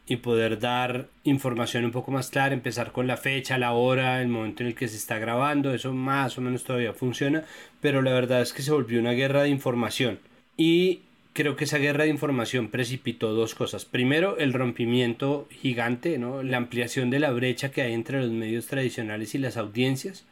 y 0.06 0.16
poder 0.16 0.58
dar 0.58 1.06
información 1.22 1.84
un 1.84 1.92
poco 1.92 2.10
más 2.10 2.30
clara, 2.30 2.52
empezar 2.52 2.92
con 2.92 3.06
la 3.06 3.16
fecha, 3.16 3.56
la 3.56 3.72
hora, 3.72 4.20
el 4.20 4.28
momento 4.28 4.62
en 4.62 4.70
el 4.70 4.74
que 4.74 4.88
se 4.88 4.96
está 4.96 5.18
grabando, 5.18 5.72
eso 5.72 5.92
más 5.94 6.36
o 6.36 6.40
menos 6.40 6.64
todavía 6.64 6.92
funciona, 6.92 7.44
pero 7.80 8.02
la 8.02 8.12
verdad 8.12 8.42
es 8.42 8.52
que 8.52 8.62
se 8.62 8.72
volvió 8.72 9.00
una 9.00 9.12
guerra 9.12 9.44
de 9.44 9.50
información 9.50 10.18
y 10.56 11.02
creo 11.34 11.56
que 11.56 11.64
esa 11.64 11.78
guerra 11.78 12.04
de 12.04 12.10
información 12.10 12.68
precipitó 12.68 13.34
dos 13.34 13.54
cosas. 13.54 13.84
Primero, 13.84 14.38
el 14.38 14.52
rompimiento 14.54 15.46
gigante, 15.50 16.16
¿no? 16.16 16.42
la 16.42 16.56
ampliación 16.56 17.10
de 17.10 17.18
la 17.18 17.32
brecha 17.32 17.70
que 17.70 17.82
hay 17.82 17.92
entre 17.92 18.22
los 18.22 18.30
medios 18.30 18.66
tradicionales 18.66 19.34
y 19.34 19.38
las 19.38 19.56
audiencias, 19.56 20.24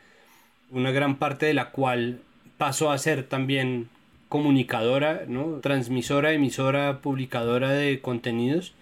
una 0.70 0.92
gran 0.92 1.16
parte 1.16 1.44
de 1.44 1.54
la 1.54 1.70
cual 1.70 2.20
pasó 2.56 2.90
a 2.90 2.98
ser 2.98 3.24
también 3.24 3.88
comunicadora, 4.28 5.24
¿no? 5.26 5.58
transmisora, 5.60 6.32
emisora, 6.32 7.00
publicadora 7.00 7.70
de 7.72 8.00
contenidos 8.00 8.72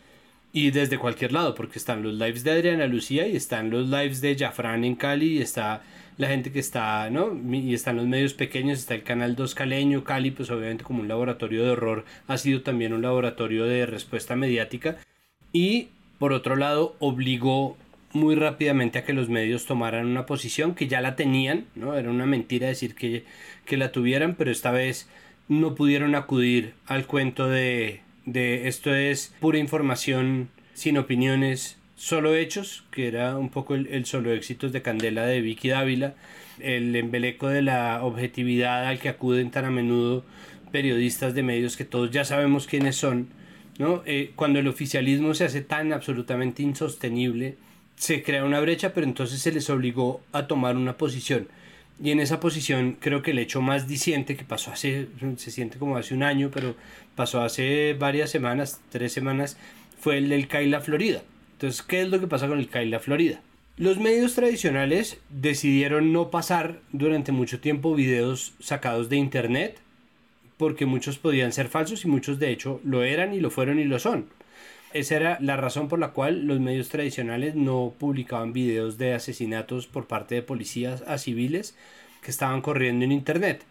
y 0.53 0.71
desde 0.71 0.99
cualquier 0.99 1.33
lado, 1.33 1.55
porque 1.55 1.79
están 1.79 2.03
los 2.03 2.15
lives 2.15 2.43
de 2.43 2.51
Adriana 2.51 2.87
Lucía 2.87 3.27
y 3.27 3.37
están 3.37 3.71
los 3.71 3.89
lives 3.89 4.21
de 4.21 4.37
Jafran 4.37 4.85
en 4.85 4.97
Cali 4.97 5.39
y 5.39 5.43
está 5.43 5.83
la 6.17 6.29
gente 6.29 6.53
que 6.53 6.59
está, 6.59 7.09
¿no? 7.09 7.35
Y 7.53 7.73
están 7.73 7.97
los 7.97 8.07
medios 8.07 8.35
pequeños, 8.35 8.79
está 8.81 8.95
el 8.95 9.03
canal 9.03 9.37
2 9.37 9.55
caleño, 9.55 10.05
Cali, 10.05 10.31
pues 10.31 10.51
obviamente 10.51 10.85
como 10.85 11.01
un 11.01 11.09
laboratorio 11.09 11.65
de 11.65 11.71
horror, 11.71 12.05
ha 12.27 12.37
sido 12.37 12.63
también 12.63 12.93
un 12.93 13.03
laboratorio 13.03 13.65
de 13.65 13.87
respuesta 13.87 14.37
mediática. 14.37 14.99
Y 15.53 15.89
por 16.19 16.33
otro 16.35 16.57
lado, 16.57 16.95
obligó 16.99 17.79
muy 18.13 18.35
rápidamente 18.35 18.99
a 18.99 19.05
que 19.05 19.15
los 19.15 19.29
medios 19.29 19.65
tomaran 19.67 20.07
una 20.07 20.27
posición 20.27 20.75
que 20.75 20.89
ya 20.89 21.01
la 21.01 21.17
tenían, 21.17 21.67
¿no? 21.75 21.97
Era 21.97 22.11
una 22.11 22.27
mentira 22.27 22.67
decir 22.67 22.95
que, 22.95 23.25
que 23.65 23.77
la 23.77 23.93
tuvieran, 23.93 24.35
pero 24.35 24.51
esta 24.51 24.73
vez 24.73 25.09
no 25.49 25.75
pudieron 25.75 26.15
acudir 26.15 26.75
al 26.87 27.07
cuento 27.07 27.49
de 27.49 28.03
de 28.33 28.69
esto 28.69 28.95
es 28.95 29.35
pura 29.41 29.59
información 29.59 30.51
sin 30.75 30.99
opiniones, 30.99 31.79
solo 31.97 32.35
hechos, 32.35 32.85
que 32.93 33.09
era 33.09 33.37
un 33.37 33.49
poco 33.49 33.75
el, 33.75 34.05
solo 34.07 34.33
éxitos 34.33 34.73
de 34.73 34.83
Candela 34.83 35.27
de 35.27 35.41
Vicky 35.41 35.71
Dávila, 35.71 36.15
el 36.61 36.95
embeleco 36.95 37.49
de 37.49 37.63
la 37.63 38.05
objetividad 38.05 38.87
al 38.87 39.01
que 39.01 39.09
acuden 39.09 39.51
tan 39.51 39.65
a 39.65 39.71
menudo 39.71 40.25
periodistas 40.71 41.35
de 41.35 41.43
medios 41.43 41.77
que 41.77 41.85
todos 41.85 42.13
ya 42.13 42.25
sabemos 42.25 42.69
quiénes 42.69 42.95
son, 42.95 43.29
¿no? 43.79 44.03
Eh, 44.07 44.31
cuando 44.37 44.61
el 44.61 44.69
oficialismo 44.69 45.35
se 45.35 45.45
hace 45.45 45.63
tan 45.63 45.93
absolutamente 45.93 46.63
insostenible, 46.63 47.57
se 47.97 48.23
crea 48.23 48.45
una 48.45 48.61
brecha, 48.61 48.95
pero 48.95 49.07
entonces 49.07 49.41
se 49.41 49.51
les 49.51 49.69
obligó 49.69 50.21
a 50.33 50.47
tomar 50.47 50.77
una 50.77 50.97
posición. 50.97 51.49
Y 52.03 52.13
en 52.13 52.21
esa 52.21 52.41
posición 52.41 52.97
creo 52.99 53.23
que 53.23 53.33
el 53.33 53.39
hecho 53.39 53.61
más 53.61 53.87
diciente 53.87 54.37
que 54.37 54.45
pasó 54.45 54.71
hace, 54.73 55.09
se 55.37 55.51
siente 55.51 55.79
como 55.79 55.99
hace 55.99 56.15
un 56.15 56.23
año, 56.23 56.51
pero 56.53 56.75
pasó 57.15 57.43
hace 57.43 57.95
varias 57.95 58.31
semanas, 58.31 58.81
tres 58.91 59.13
semanas, 59.13 59.57
fue 59.99 60.19
el 60.19 60.29
del 60.29 60.49
Kaila 60.49 60.81
Florida. 60.81 61.23
Entonces, 61.53 61.83
¿qué 61.83 62.03
es 62.03 62.09
lo 62.09 62.21
que 62.21 62.27
pasa 62.27 62.49
con 62.49 62.59
el 62.59 62.69
Kaila 62.69 63.01
Florida? 63.01 63.41
Los 63.77 63.99
medios 63.99 64.35
tradicionales 64.35 65.19
decidieron 65.31 66.13
no 66.13 66.31
pasar 66.31 66.81
durante 66.93 67.33
mucho 67.33 67.61
tiempo 67.61 67.95
videos 67.95 68.55
sacados 68.61 69.09
de 69.09 69.17
internet 69.17 69.79
porque 70.57 70.85
muchos 70.85 71.17
podían 71.17 71.53
ser 71.53 71.69
falsos 71.69 72.05
y 72.05 72.09
muchos 72.09 72.39
de 72.39 72.51
hecho 72.51 72.81
lo 72.85 73.03
eran 73.03 73.33
y 73.33 73.41
lo 73.41 73.51
fueron 73.51 73.79
y 73.79 73.85
lo 73.85 73.99
son. 73.99 74.27
Esa 74.93 75.17
era 75.17 75.39
la 75.41 75.57
razón 75.57 75.89
por 75.89 75.99
la 75.99 76.11
cual 76.11 76.47
los 76.47 76.61
medios 76.61 76.91
tradicionales 76.91 77.55
no 77.55 77.95
publicaban 77.99 78.53
videos 78.53 78.99
de 78.99 79.15
asesinatos 79.15 79.87
por 79.87 80.07
parte 80.07 80.35
de 80.35 80.43
policías 80.43 81.03
a 81.07 81.17
civiles 81.17 81.75
que 82.23 82.31
estaban 82.31 82.61
corriendo 82.61 83.05
en 83.05 83.13
Internet 83.13 83.65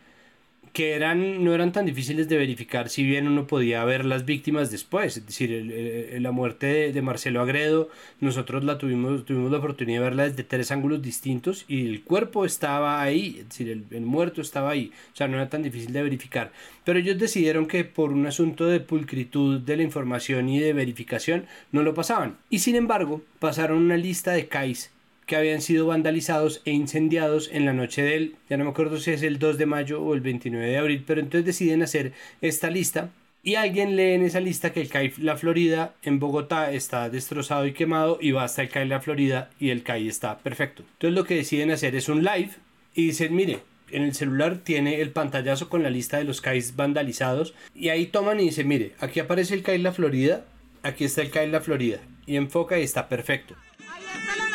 que 0.74 0.94
eran, 0.94 1.44
no 1.44 1.54
eran 1.54 1.72
tan 1.72 1.86
difíciles 1.86 2.28
de 2.30 2.38
verificar 2.38 2.90
si 2.90 3.04
bien 3.04 3.28
uno 3.28 3.48
podía 3.48 3.84
ver 3.84 4.06
las 4.06 4.26
víctimas 4.26 4.72
después. 4.72 5.18
Es 5.18 5.26
decir, 5.26 6.20
la 6.20 6.32
muerte 6.32 6.92
de, 6.92 7.02
Marcelo 7.02 7.42
Agredo, 7.42 7.90
nosotros 8.20 8.64
la 8.64 8.78
tuvimos, 8.78 9.26
tuvimos 9.26 9.52
la 9.52 9.58
oportunidad 9.58 10.00
de 10.00 10.04
verla 10.04 10.24
desde 10.24 10.44
tres 10.44 10.72
ángulos 10.72 11.02
distintos 11.02 11.66
y 11.68 11.88
el 11.88 12.04
cuerpo 12.04 12.46
estaba 12.46 13.02
ahí, 13.02 13.38
es 13.40 13.50
decir, 13.50 13.70
el, 13.70 13.86
el, 13.92 14.06
muerto 14.06 14.42
estaba 14.42 14.72
ahí. 14.72 14.92
O 15.14 15.16
sea, 15.16 15.28
no 15.28 15.36
era 15.36 15.50
tan 15.50 15.64
difícil 15.64 15.94
de 15.94 16.04
verificar. 16.04 16.52
Pero 16.84 17.00
ellos 17.00 17.18
decidieron 17.18 17.68
que 17.68 17.84
por 17.84 18.12
un 18.12 18.26
asunto 18.26 18.66
de 18.66 18.80
pulcritud 18.80 19.60
de 19.60 19.78
la 19.78 19.84
información 19.84 20.50
y 20.50 20.60
de 20.60 20.74
verificación 20.74 21.46
no 21.72 21.84
lo 21.84 21.94
pasaban. 21.94 22.38
Y 22.50 22.60
sin 22.60 22.76
embargo, 22.76 23.22
pasaron 23.40 23.80
una 23.80 23.98
lista 23.98 24.32
de 24.32 24.48
CAIS 24.48 24.92
que 25.30 25.36
habían 25.36 25.62
sido 25.62 25.86
vandalizados 25.86 26.62
e 26.66 26.72
incendiados 26.72 27.52
en 27.54 27.64
la 27.64 27.72
noche 27.72 28.02
del, 28.02 28.36
ya 28.50 28.58
no 28.58 28.64
me 28.64 28.72
acuerdo 28.72 28.98
si 29.00 29.12
es 29.12 29.22
el 29.22 29.38
2 29.38 29.60
de 29.60 29.68
mayo 29.68 30.02
o 30.02 30.16
el 30.16 30.22
29 30.22 30.66
de 30.66 30.78
abril, 30.80 31.04
pero 31.06 31.22
entonces 31.22 31.46
deciden 31.46 31.84
hacer 31.84 32.14
esta 32.42 32.72
lista 32.72 33.12
y 33.44 33.54
alguien 33.54 33.96
lee 33.96 34.14
en 34.14 34.24
esa 34.24 34.40
lista 34.40 34.74
que 34.74 34.82
el 34.82 34.90
CAI 34.90 35.14
La 35.20 35.38
Florida 35.38 35.94
en 36.02 36.20
Bogotá 36.20 36.72
está 36.72 37.12
destrozado 37.12 37.68
y 37.68 37.74
quemado 37.74 38.18
y 38.20 38.32
va 38.32 38.44
hasta 38.44 38.64
el 38.64 38.70
CAI 38.70 38.88
La 38.88 39.02
Florida 39.02 39.52
y 39.60 39.70
el 39.70 39.84
CAI 39.84 40.08
está 40.08 40.40
perfecto. 40.40 40.82
Entonces 40.94 41.16
lo 41.16 41.26
que 41.26 41.36
deciden 41.36 41.70
hacer 41.70 41.96
es 41.96 42.10
un 42.10 42.24
live 42.24 42.50
y 42.96 43.06
dicen, 43.06 43.36
mire, 43.36 43.60
en 43.92 44.02
el 44.02 44.16
celular 44.16 44.58
tiene 44.58 45.00
el 45.00 45.12
pantallazo 45.12 45.70
con 45.70 45.84
la 45.84 45.92
lista 45.92 46.18
de 46.18 46.24
los 46.24 46.42
CAIs 46.42 46.76
vandalizados. 46.76 47.54
Y 47.76 47.90
ahí 47.90 48.08
toman 48.08 48.40
y 48.40 48.46
dicen, 48.46 48.68
mire, 48.68 48.94
aquí 49.00 49.20
aparece 49.20 49.54
el 49.54 49.62
CAI 49.62 49.78
La 49.78 49.94
Florida, 49.94 50.44
aquí 50.82 51.06
está 51.06 51.22
el 51.22 51.30
CAI 51.30 51.52
La 51.52 51.62
Florida. 51.62 52.00
Y 52.26 52.36
enfoca 52.36 52.80
y 52.80 52.84
está 52.84 53.08
perfecto 53.08 53.56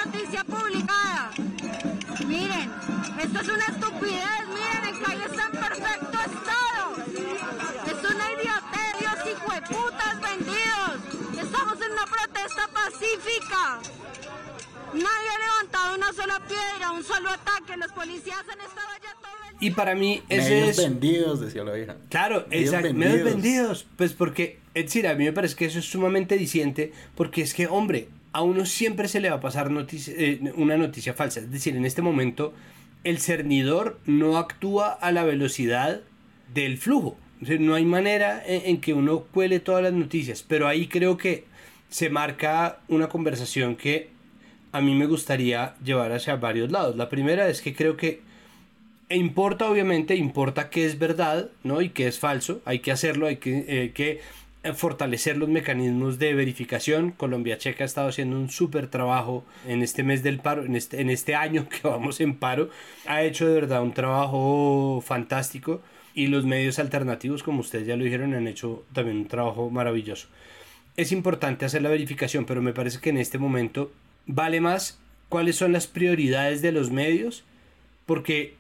noticia 0.05 0.45
publicada. 0.45 1.31
Miren, 2.27 2.71
esto 3.23 3.41
es 3.41 3.49
una 3.49 3.67
estupidez. 3.67 4.45
Miren, 4.49 4.95
el 4.95 5.03
calle 5.03 5.25
está 5.25 5.45
en 5.47 5.53
perfecto 5.53 6.19
estado. 6.31 6.85
Es 7.87 8.11
una 8.11 8.33
idiotez, 8.33 8.93
Dios 9.01 9.19
hijo 9.33 9.53
de 9.53 9.61
putas 9.63 10.21
vendidos. 10.21 11.45
Estamos 11.45 11.79
en 11.81 11.93
una 11.93 12.07
protesta 12.07 12.69
pacífica. 12.73 13.81
Nadie 14.93 15.29
ha 15.29 15.39
levantado 15.39 15.97
una 15.97 16.13
sola 16.13 16.41
piedra, 16.47 16.93
un 16.93 17.05
solo 17.05 17.31
ataque. 17.31 17.77
Los 17.77 17.93
policías 17.93 18.45
han 18.51 18.61
estado 18.61 18.89
allá 18.89 19.17
todo 19.21 19.35
y 19.61 19.71
para 19.71 19.95
mí 19.95 20.23
ese 20.29 20.51
medios 20.51 20.77
vendidos, 20.77 21.41
decía 21.41 21.65
la 21.65 21.73
vieja. 21.73 21.97
Claro, 22.11 22.45
exacto, 22.51 22.93
medios 22.93 23.25
vendidos. 23.25 23.87
Pues 23.97 24.13
porque, 24.13 24.59
es 24.75 24.85
decir, 24.85 25.07
a 25.07 25.15
mí 25.15 25.25
me 25.25 25.33
parece 25.33 25.55
que 25.55 25.65
eso 25.65 25.79
es 25.79 25.87
sumamente 25.87 26.37
diciente, 26.37 26.93
porque 27.15 27.43
es 27.43 27.55
que, 27.55 27.67
hombre, 27.67 28.09
a 28.35 28.43
uno 28.43 28.67
siempre 28.67 29.07
se 29.07 29.21
le 29.21 29.31
va 29.31 29.37
a 29.37 29.41
pasar 29.41 29.71
eh, 29.73 30.53
una 30.57 30.77
noticia 30.77 31.15
falsa. 31.15 31.39
Es 31.39 31.53
decir, 31.53 31.77
en 31.77 31.87
este 31.87 32.03
momento 32.03 32.53
el 33.05 33.21
cernidor 33.21 34.01
no 34.07 34.39
actúa 34.39 34.91
a 34.91 35.13
la 35.13 35.23
velocidad 35.23 36.01
del 36.53 36.77
flujo. 36.77 37.17
no 37.41 37.75
hay 37.75 37.85
manera 37.85 38.43
en, 38.45 38.81
que 38.81 38.93
uno 38.93 39.21
cuele 39.21 39.61
todas 39.61 39.85
las 39.85 39.93
noticias. 39.93 40.45
Pero 40.47 40.67
ahí 40.67 40.89
creo 40.89 41.17
que 41.17 41.45
se 41.91 42.11
marca 42.11 42.81
una 42.89 43.09
conversación 43.09 43.77
que 43.77 44.11
a 44.73 44.81
mí 44.81 44.97
me 44.97 45.07
gustaría 45.07 45.77
llevar 45.85 46.11
hacia 46.11 46.35
varios 46.35 46.73
lados. 46.73 46.97
La 46.97 47.09
primera 47.09 47.49
es 47.49 47.63
que 47.63 47.73
creo 47.73 47.97
que 47.97 48.21
E 49.09 49.17
importa, 49.17 49.71
obviamente, 49.71 50.17
importa 50.17 50.71
qué 50.71 50.87
es 50.87 50.99
verdad, 50.99 51.51
¿no? 51.63 51.83
Y 51.83 51.91
qué 51.91 52.09
es 52.09 52.19
falso. 52.19 52.63
Hay 52.65 52.81
que 52.81 52.91
hacerlo, 52.91 53.29
hay 53.29 53.37
que, 53.37 53.65
eh, 53.69 53.93
que 53.93 54.21
fortalecer 54.73 55.37
los 55.37 55.49
mecanismos 55.49 56.19
de 56.19 56.35
verificación. 56.35 57.11
Colombia 57.11 57.59
Checa 57.59 57.85
ha 57.85 57.87
estado 57.87 58.09
haciendo 58.09 58.39
un 58.39 58.49
súper 58.49 58.89
trabajo 58.89 59.45
en 59.69 59.83
este 59.83 60.03
mes 60.03 60.23
del 60.23 60.41
paro, 60.41 60.65
en 60.65 60.77
este, 60.77 61.03
en 61.03 61.11
este 61.11 61.35
año 61.35 61.69
que 61.69 61.87
vamos 61.87 62.21
en 62.21 62.37
paro. 62.37 62.71
Ha 63.07 63.23
hecho 63.23 63.47
de 63.47 63.55
verdad 63.55 63.83
un 63.83 63.93
trabajo 63.93 65.03
fantástico 65.05 65.83
y 66.15 66.29
los 66.29 66.47
medios 66.47 66.79
alternativos, 66.79 67.43
como 67.43 67.61
ustedes 67.61 67.87
ya 67.87 67.97
lo 67.97 68.05
dijeron, 68.05 68.35
han 68.35 68.49
hecho 68.49 68.85
también 68.93 69.19
un 69.19 69.29
trabajo 69.29 69.69
maravilloso. 69.69 70.29
Es 70.97 71.13
importante 71.13 71.65
hacer 71.65 71.83
la 71.83 71.91
verificación, 71.91 72.45
pero 72.47 72.63
me 72.63 72.73
parece 72.73 73.01
que 73.01 73.11
en 73.11 73.19
este 73.19 73.37
momento 73.37 73.93
vale 74.27 74.61
más 74.61 74.99
cuáles 75.29 75.57
son 75.57 75.73
las 75.73 75.89
prioridades 75.89 76.63
de 76.63 76.71
los 76.71 76.91
medios, 76.91 77.45
porque 78.07 78.55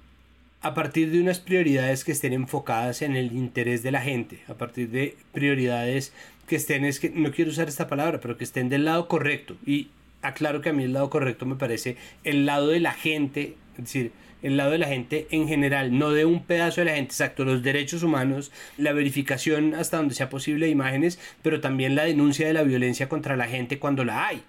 a 0.64 0.73
partir 0.73 1.11
de 1.11 1.21
unas 1.21 1.40
prioridades 1.40 2.04
que 2.04 2.12
estén 2.12 2.33
enfocadas 2.33 3.02
en 3.02 3.16
el 3.16 3.33
interés 3.33 3.83
de 3.83 3.92
la 3.92 4.00
gente, 4.00 4.40
a 4.49 4.54
partir 4.54 4.88
de 4.88 5.14
prioridades 5.30 6.14
que 6.49 6.56
estén, 6.56 6.87
es 6.87 7.00
que 7.00 7.11
no 7.11 7.33
quiero 7.33 7.50
usar 7.50 7.68
esta 7.68 7.87
palabra, 7.87 8.18
pero 8.18 8.38
que 8.38 8.44
estén 8.44 8.71
del 8.71 8.87
lado 8.87 9.06
correcto. 9.06 9.56
Y 9.66 9.88
aclaro 10.23 10.62
que 10.62 10.71
a 10.71 10.73
mí 10.73 10.85
el 10.85 10.94
lado 10.94 11.11
correcto 11.11 11.44
me 11.44 11.56
parece 11.56 11.99
el 12.25 12.47
lado 12.47 12.68
de 12.68 12.80
la 12.80 12.92
gente, 12.92 13.56
es 13.76 13.85
decir, 13.85 14.12
el 14.44 14.56
lado 14.56 14.70
de 14.70 14.78
la 14.78 14.86
gente 14.86 15.26
en 15.30 15.48
general, 15.48 15.98
no 15.98 16.10
de 16.10 16.24
un 16.26 16.44
pedazo 16.44 16.82
de 16.82 16.84
la 16.84 16.94
gente, 16.94 17.12
exacto, 17.12 17.44
los 17.44 17.62
derechos 17.62 18.02
humanos, 18.02 18.52
la 18.76 18.92
verificación 18.92 19.74
hasta 19.74 19.96
donde 19.96 20.14
sea 20.14 20.28
posible 20.28 20.66
de 20.66 20.72
imágenes, 20.72 21.18
pero 21.42 21.60
también 21.60 21.94
la 21.94 22.04
denuncia 22.04 22.46
de 22.46 22.52
la 22.52 22.62
violencia 22.62 23.08
contra 23.08 23.36
la 23.36 23.48
gente 23.48 23.78
cuando 23.78 24.04
la 24.04 24.28
hay. 24.28 24.42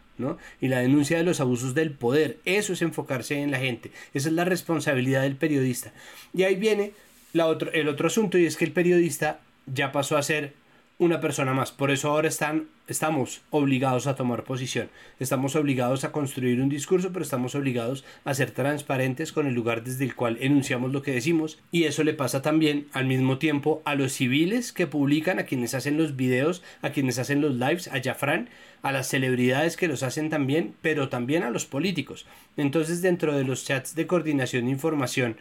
Y 0.62 0.70
la 0.70 0.80
denuncia 0.80 1.18
de 1.18 1.24
los 1.24 1.42
abusos 1.42 1.74
del 1.74 1.92
poder. 1.92 2.38
Eso 2.46 2.74
es 2.74 2.82
enfocarse 2.82 3.42
en 3.42 3.52
la 3.52 3.60
gente. 3.60 3.92
Esa 4.14 4.30
es 4.30 4.34
la 4.34 4.46
responsabilidad 4.46 5.24
del 5.24 5.36
periodista. 5.36 5.92
Y 6.34 6.44
ahí 6.44 6.56
viene 6.56 6.94
la 7.34 7.48
otro, 7.48 7.72
el 7.74 7.90
otro 7.90 8.08
asunto 8.08 8.38
y 8.38 8.46
es 8.46 8.56
que 8.56 8.66
el 8.66 8.72
periodista 8.72 9.40
ya 9.66 9.92
pasó 9.92 10.18
a 10.18 10.24
ser 10.24 10.54
una 10.98 11.20
persona 11.20 11.54
más. 11.54 11.72
Por 11.72 11.92
eso 11.92 12.10
ahora 12.10 12.30
están, 12.30 12.68
estamos 12.88 13.42
obligados 13.50 14.08
a 14.08 14.16
tomar 14.16 14.44
posición. 14.44 14.90
Estamos 15.20 15.56
obligados 15.56 16.04
a 16.04 16.12
construir 16.12 16.62
un 16.62 16.70
discurso, 16.70 17.12
pero 17.12 17.24
estamos 17.24 17.54
obligados 17.56 18.06
a 18.24 18.34
ser 18.34 18.52
transparentes 18.52 19.34
con 19.34 19.46
el 19.46 19.54
lugar 19.54 19.84
desde 19.84 20.06
el 20.06 20.16
cual 20.16 20.38
enunciamos 20.40 20.94
lo 20.94 21.02
que 21.02 21.12
decimos. 21.12 21.60
Y 21.72 21.84
eso 21.84 22.04
le 22.04 22.14
pasa 22.14 22.42
también 22.42 22.88
al 22.94 23.06
mismo 23.06 23.38
tiempo 23.38 23.82
a 23.86 23.96
los 23.96 24.14
civiles 24.14 24.72
que 24.72 24.88
publican, 24.88 25.40
a 25.40 25.44
quienes 25.44 25.74
hacen 25.74 25.98
los 25.98 26.16
videos, 26.16 26.64
a 26.82 26.92
quienes 26.92 27.20
hacen 27.20 27.42
los 27.42 27.56
lives, 27.56 27.90
a 27.90 28.02
Jafran, 28.02 28.50
a 28.82 28.92
las 28.92 29.08
celebridades 29.08 29.76
que 29.76 29.88
los 29.88 30.04
hacen 30.04 30.30
también, 30.30 30.76
pero 30.82 31.10
también 31.10 31.44
a 31.44 31.50
los 31.50 31.66
políticos. 31.66 32.26
Entonces 32.56 33.02
dentro 33.02 33.36
de 33.36 33.44
los 33.44 33.66
chats 33.66 33.96
de 33.96 34.08
coordinación 34.08 34.66
de 34.66 34.72
información 34.72 35.38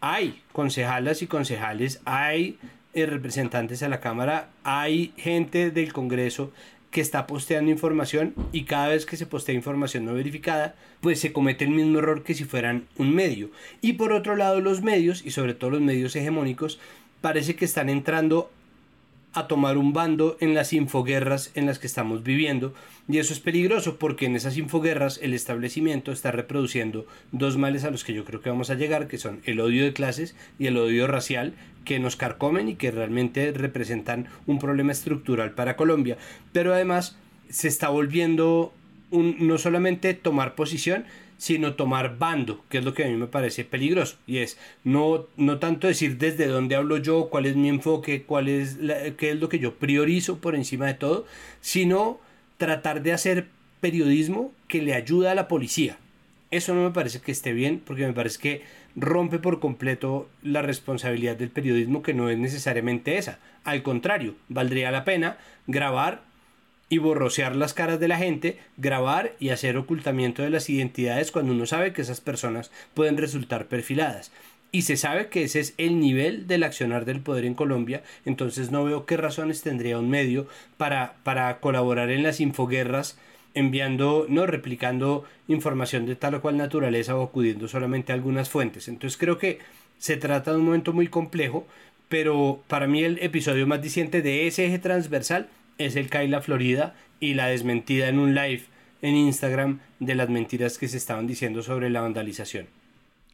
hay 0.00 0.42
concejalas 0.52 1.22
y 1.22 1.26
concejales, 1.28 2.02
hay 2.04 2.58
representantes 3.06 3.82
a 3.82 3.88
la 3.88 4.00
Cámara, 4.00 4.50
hay 4.64 5.12
gente 5.16 5.70
del 5.70 5.92
Congreso 5.92 6.52
que 6.90 7.00
está 7.00 7.26
posteando 7.26 7.70
información 7.70 8.34
y 8.52 8.64
cada 8.64 8.88
vez 8.88 9.04
que 9.04 9.16
se 9.16 9.26
postea 9.26 9.54
información 9.54 10.04
no 10.04 10.14
verificada, 10.14 10.74
pues 11.00 11.20
se 11.20 11.32
comete 11.32 11.64
el 11.64 11.70
mismo 11.70 11.98
error 11.98 12.22
que 12.22 12.34
si 12.34 12.44
fueran 12.44 12.86
un 12.96 13.14
medio. 13.14 13.50
Y 13.80 13.94
por 13.94 14.12
otro 14.12 14.36
lado 14.36 14.60
los 14.60 14.82
medios, 14.82 15.24
y 15.24 15.30
sobre 15.30 15.54
todo 15.54 15.70
los 15.70 15.80
medios 15.80 16.16
hegemónicos, 16.16 16.78
parece 17.20 17.56
que 17.56 17.64
están 17.64 17.88
entrando 17.88 18.50
a 19.34 19.46
tomar 19.46 19.76
un 19.76 19.92
bando 19.92 20.36
en 20.40 20.54
las 20.54 20.72
infoguerras 20.72 21.50
en 21.54 21.66
las 21.66 21.78
que 21.78 21.86
estamos 21.86 22.22
viviendo. 22.22 22.74
Y 23.08 23.18
eso 23.18 23.32
es 23.32 23.40
peligroso 23.40 23.98
porque 23.98 24.26
en 24.26 24.36
esas 24.36 24.56
infoguerras 24.56 25.18
el 25.22 25.34
establecimiento 25.34 26.12
está 26.12 26.30
reproduciendo 26.32 27.06
dos 27.32 27.56
males 27.56 27.84
a 27.84 27.90
los 27.90 28.04
que 28.04 28.14
yo 28.14 28.24
creo 28.24 28.40
que 28.40 28.50
vamos 28.50 28.70
a 28.70 28.74
llegar 28.74 29.06
que 29.06 29.18
son 29.18 29.40
el 29.44 29.60
odio 29.60 29.84
de 29.84 29.92
clases 29.92 30.34
y 30.58 30.66
el 30.66 30.76
odio 30.76 31.06
racial 31.06 31.54
que 31.84 31.98
nos 31.98 32.16
carcomen 32.16 32.68
y 32.68 32.74
que 32.74 32.90
realmente 32.90 33.52
representan 33.52 34.28
un 34.46 34.58
problema 34.58 34.92
estructural 34.92 35.52
para 35.52 35.76
Colombia. 35.76 36.16
Pero 36.52 36.74
además 36.74 37.16
se 37.48 37.68
está 37.68 37.88
volviendo 37.88 38.72
no 39.10 39.58
solamente 39.58 40.12
tomar 40.14 40.54
posición 40.54 41.04
sino 41.38 41.74
tomar 41.74 42.18
bando, 42.18 42.62
que 42.68 42.78
es 42.78 42.84
lo 42.84 42.92
que 42.92 43.04
a 43.04 43.08
mí 43.08 43.14
me 43.14 43.28
parece 43.28 43.64
peligroso. 43.64 44.16
Y 44.26 44.38
es 44.38 44.58
no, 44.84 45.26
no 45.36 45.58
tanto 45.58 45.86
decir 45.86 46.18
desde 46.18 46.46
dónde 46.46 46.76
hablo 46.76 46.98
yo, 46.98 47.30
cuál 47.30 47.46
es 47.46 47.56
mi 47.56 47.68
enfoque, 47.68 48.24
cuál 48.24 48.48
es 48.48 48.76
qué 49.16 49.30
es 49.30 49.40
lo 49.40 49.48
que 49.48 49.60
yo 49.60 49.74
priorizo 49.74 50.38
por 50.38 50.54
encima 50.54 50.86
de 50.86 50.94
todo, 50.94 51.24
sino 51.60 52.20
tratar 52.58 53.02
de 53.02 53.12
hacer 53.12 53.46
periodismo 53.80 54.52
que 54.66 54.82
le 54.82 54.94
ayuda 54.94 55.32
a 55.32 55.34
la 55.36 55.48
policía. 55.48 55.96
Eso 56.50 56.74
no 56.74 56.82
me 56.82 56.90
parece 56.90 57.20
que 57.20 57.32
esté 57.32 57.52
bien, 57.52 57.80
porque 57.84 58.06
me 58.06 58.12
parece 58.12 58.40
que 58.40 58.62
rompe 58.96 59.38
por 59.38 59.60
completo 59.60 60.28
la 60.42 60.62
responsabilidad 60.62 61.36
del 61.36 61.50
periodismo, 61.50 62.02
que 62.02 62.14
no 62.14 62.30
es 62.30 62.38
necesariamente 62.38 63.18
esa. 63.18 63.38
Al 63.64 63.82
contrario, 63.82 64.34
valdría 64.48 64.90
la 64.90 65.04
pena 65.04 65.38
grabar 65.66 66.22
y 66.88 66.98
borrosear 66.98 67.54
las 67.54 67.74
caras 67.74 68.00
de 68.00 68.08
la 68.08 68.18
gente, 68.18 68.58
grabar 68.76 69.34
y 69.38 69.50
hacer 69.50 69.76
ocultamiento 69.76 70.42
de 70.42 70.50
las 70.50 70.70
identidades 70.70 71.30
cuando 71.30 71.52
uno 71.52 71.66
sabe 71.66 71.92
que 71.92 72.02
esas 72.02 72.20
personas 72.20 72.70
pueden 72.94 73.16
resultar 73.16 73.66
perfiladas. 73.66 74.32
Y 74.70 74.82
se 74.82 74.96
sabe 74.96 75.28
que 75.28 75.44
ese 75.44 75.60
es 75.60 75.74
el 75.78 75.98
nivel 75.98 76.46
del 76.46 76.62
accionar 76.62 77.04
del 77.04 77.20
poder 77.20 77.44
en 77.46 77.54
Colombia, 77.54 78.02
entonces 78.26 78.70
no 78.70 78.84
veo 78.84 79.06
qué 79.06 79.16
razones 79.16 79.62
tendría 79.62 79.98
un 79.98 80.10
medio 80.10 80.46
para, 80.76 81.14
para 81.22 81.60
colaborar 81.60 82.10
en 82.10 82.22
las 82.22 82.40
infoguerras 82.40 83.18
enviando, 83.54 84.26
no 84.28 84.46
replicando 84.46 85.24
información 85.48 86.06
de 86.06 86.16
tal 86.16 86.34
o 86.34 86.42
cual 86.42 86.58
naturaleza 86.58 87.16
o 87.16 87.24
acudiendo 87.24 87.66
solamente 87.66 88.12
a 88.12 88.14
algunas 88.14 88.50
fuentes. 88.50 88.88
Entonces 88.88 89.18
creo 89.18 89.38
que 89.38 89.58
se 89.98 90.16
trata 90.16 90.52
de 90.52 90.58
un 90.58 90.66
momento 90.66 90.92
muy 90.92 91.08
complejo, 91.08 91.66
pero 92.08 92.62
para 92.68 92.86
mí 92.86 93.02
el 93.02 93.18
episodio 93.20 93.66
más 93.66 93.82
diciente 93.82 94.22
de 94.22 94.46
ese 94.46 94.66
eje 94.66 94.78
transversal 94.78 95.48
es 95.78 95.96
el 95.96 96.10
Kaila 96.10 96.40
Florida 96.40 96.94
y 97.20 97.34
la 97.34 97.46
desmentida 97.46 98.08
en 98.08 98.18
un 98.18 98.34
live 98.34 98.64
en 99.00 99.14
Instagram 99.14 99.80
de 100.00 100.14
las 100.14 100.28
mentiras 100.28 100.76
que 100.76 100.88
se 100.88 100.96
estaban 100.96 101.26
diciendo 101.26 101.62
sobre 101.62 101.88
la 101.90 102.00
vandalización. 102.00 102.66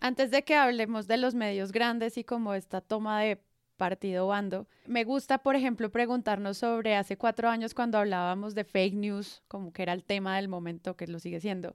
Antes 0.01 0.31
de 0.31 0.45
que 0.45 0.55
hablemos 0.55 1.07
de 1.07 1.17
los 1.17 1.35
medios 1.35 1.73
grandes 1.73 2.19
y 2.19 2.25
como 2.25 2.55
esta 2.55 2.81
toma 2.81 3.23
de 3.23 3.39
partido 3.77 4.27
bando, 4.27 4.67
me 4.87 5.05
gusta, 5.05 5.39
por 5.39 5.57
ejemplo, 5.57 5.91
preguntarnos 5.91 6.59
sobre 6.59 6.95
hace 6.95 7.17
cuatro 7.17 7.49
años 7.49 7.75
cuando 7.75 7.99
hablábamos 7.99 8.55
de 8.55 8.65
fake 8.65 8.95
news, 8.95 9.43
como 9.49 9.73
que 9.73 9.83
era 9.83 9.93
el 9.93 10.05
tema 10.05 10.37
del 10.37 10.49
momento, 10.49 10.97
que 10.97 11.07
lo 11.07 11.19
sigue 11.19 11.41
siendo 11.41 11.75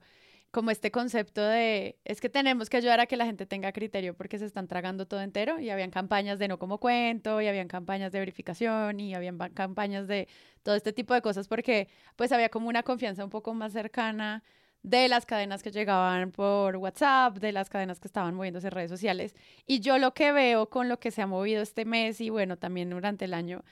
como 0.51 0.71
este 0.71 0.91
concepto 0.91 1.41
de, 1.41 1.99
es 2.05 2.21
que 2.21 2.29
tenemos 2.29 2.69
que 2.69 2.77
ayudar 2.77 2.99
a 2.99 3.05
que 3.05 3.17
la 3.17 3.25
gente 3.25 3.45
tenga 3.45 3.71
criterio 3.71 4.15
porque 4.15 4.39
se 4.39 4.45
están 4.45 4.67
tragando 4.67 5.05
todo 5.07 5.21
entero 5.21 5.59
y 5.59 5.69
habían 5.69 5.91
campañas 5.91 6.39
de 6.39 6.47
no 6.47 6.57
como 6.57 6.79
cuento 6.79 7.39
y 7.41 7.47
habían 7.47 7.67
campañas 7.67 8.11
de 8.11 8.19
verificación 8.19 8.99
y 8.99 9.13
habían 9.13 9.37
campañas 9.53 10.07
de 10.07 10.27
todo 10.63 10.75
este 10.75 10.91
tipo 10.91 11.13
de 11.13 11.21
cosas 11.21 11.47
porque 11.47 11.87
pues 12.15 12.31
había 12.31 12.49
como 12.49 12.67
una 12.67 12.83
confianza 12.83 13.23
un 13.23 13.29
poco 13.29 13.53
más 13.53 13.73
cercana 13.73 14.43
de 14.81 15.07
las 15.07 15.25
cadenas 15.25 15.61
que 15.61 15.71
llegaban 15.71 16.31
por 16.31 16.77
WhatsApp, 16.77 17.37
de 17.37 17.51
las 17.51 17.69
cadenas 17.69 17.99
que 17.99 18.07
estaban 18.07 18.33
moviéndose 18.33 18.67
en 18.67 18.71
redes 18.71 18.89
sociales. 18.89 19.35
Y 19.67 19.81
yo 19.81 19.97
lo 19.97 20.13
que 20.13 20.31
veo 20.31 20.69
con 20.69 20.87
lo 20.89 20.99
que 20.99 21.11
se 21.11 21.21
ha 21.21 21.27
movido 21.27 21.61
este 21.61 21.85
mes 21.85 22.21
y 22.21 22.29
bueno, 22.29 22.57
también 22.57 22.89
durante 22.89 23.25
el 23.25 23.33
año, 23.33 23.63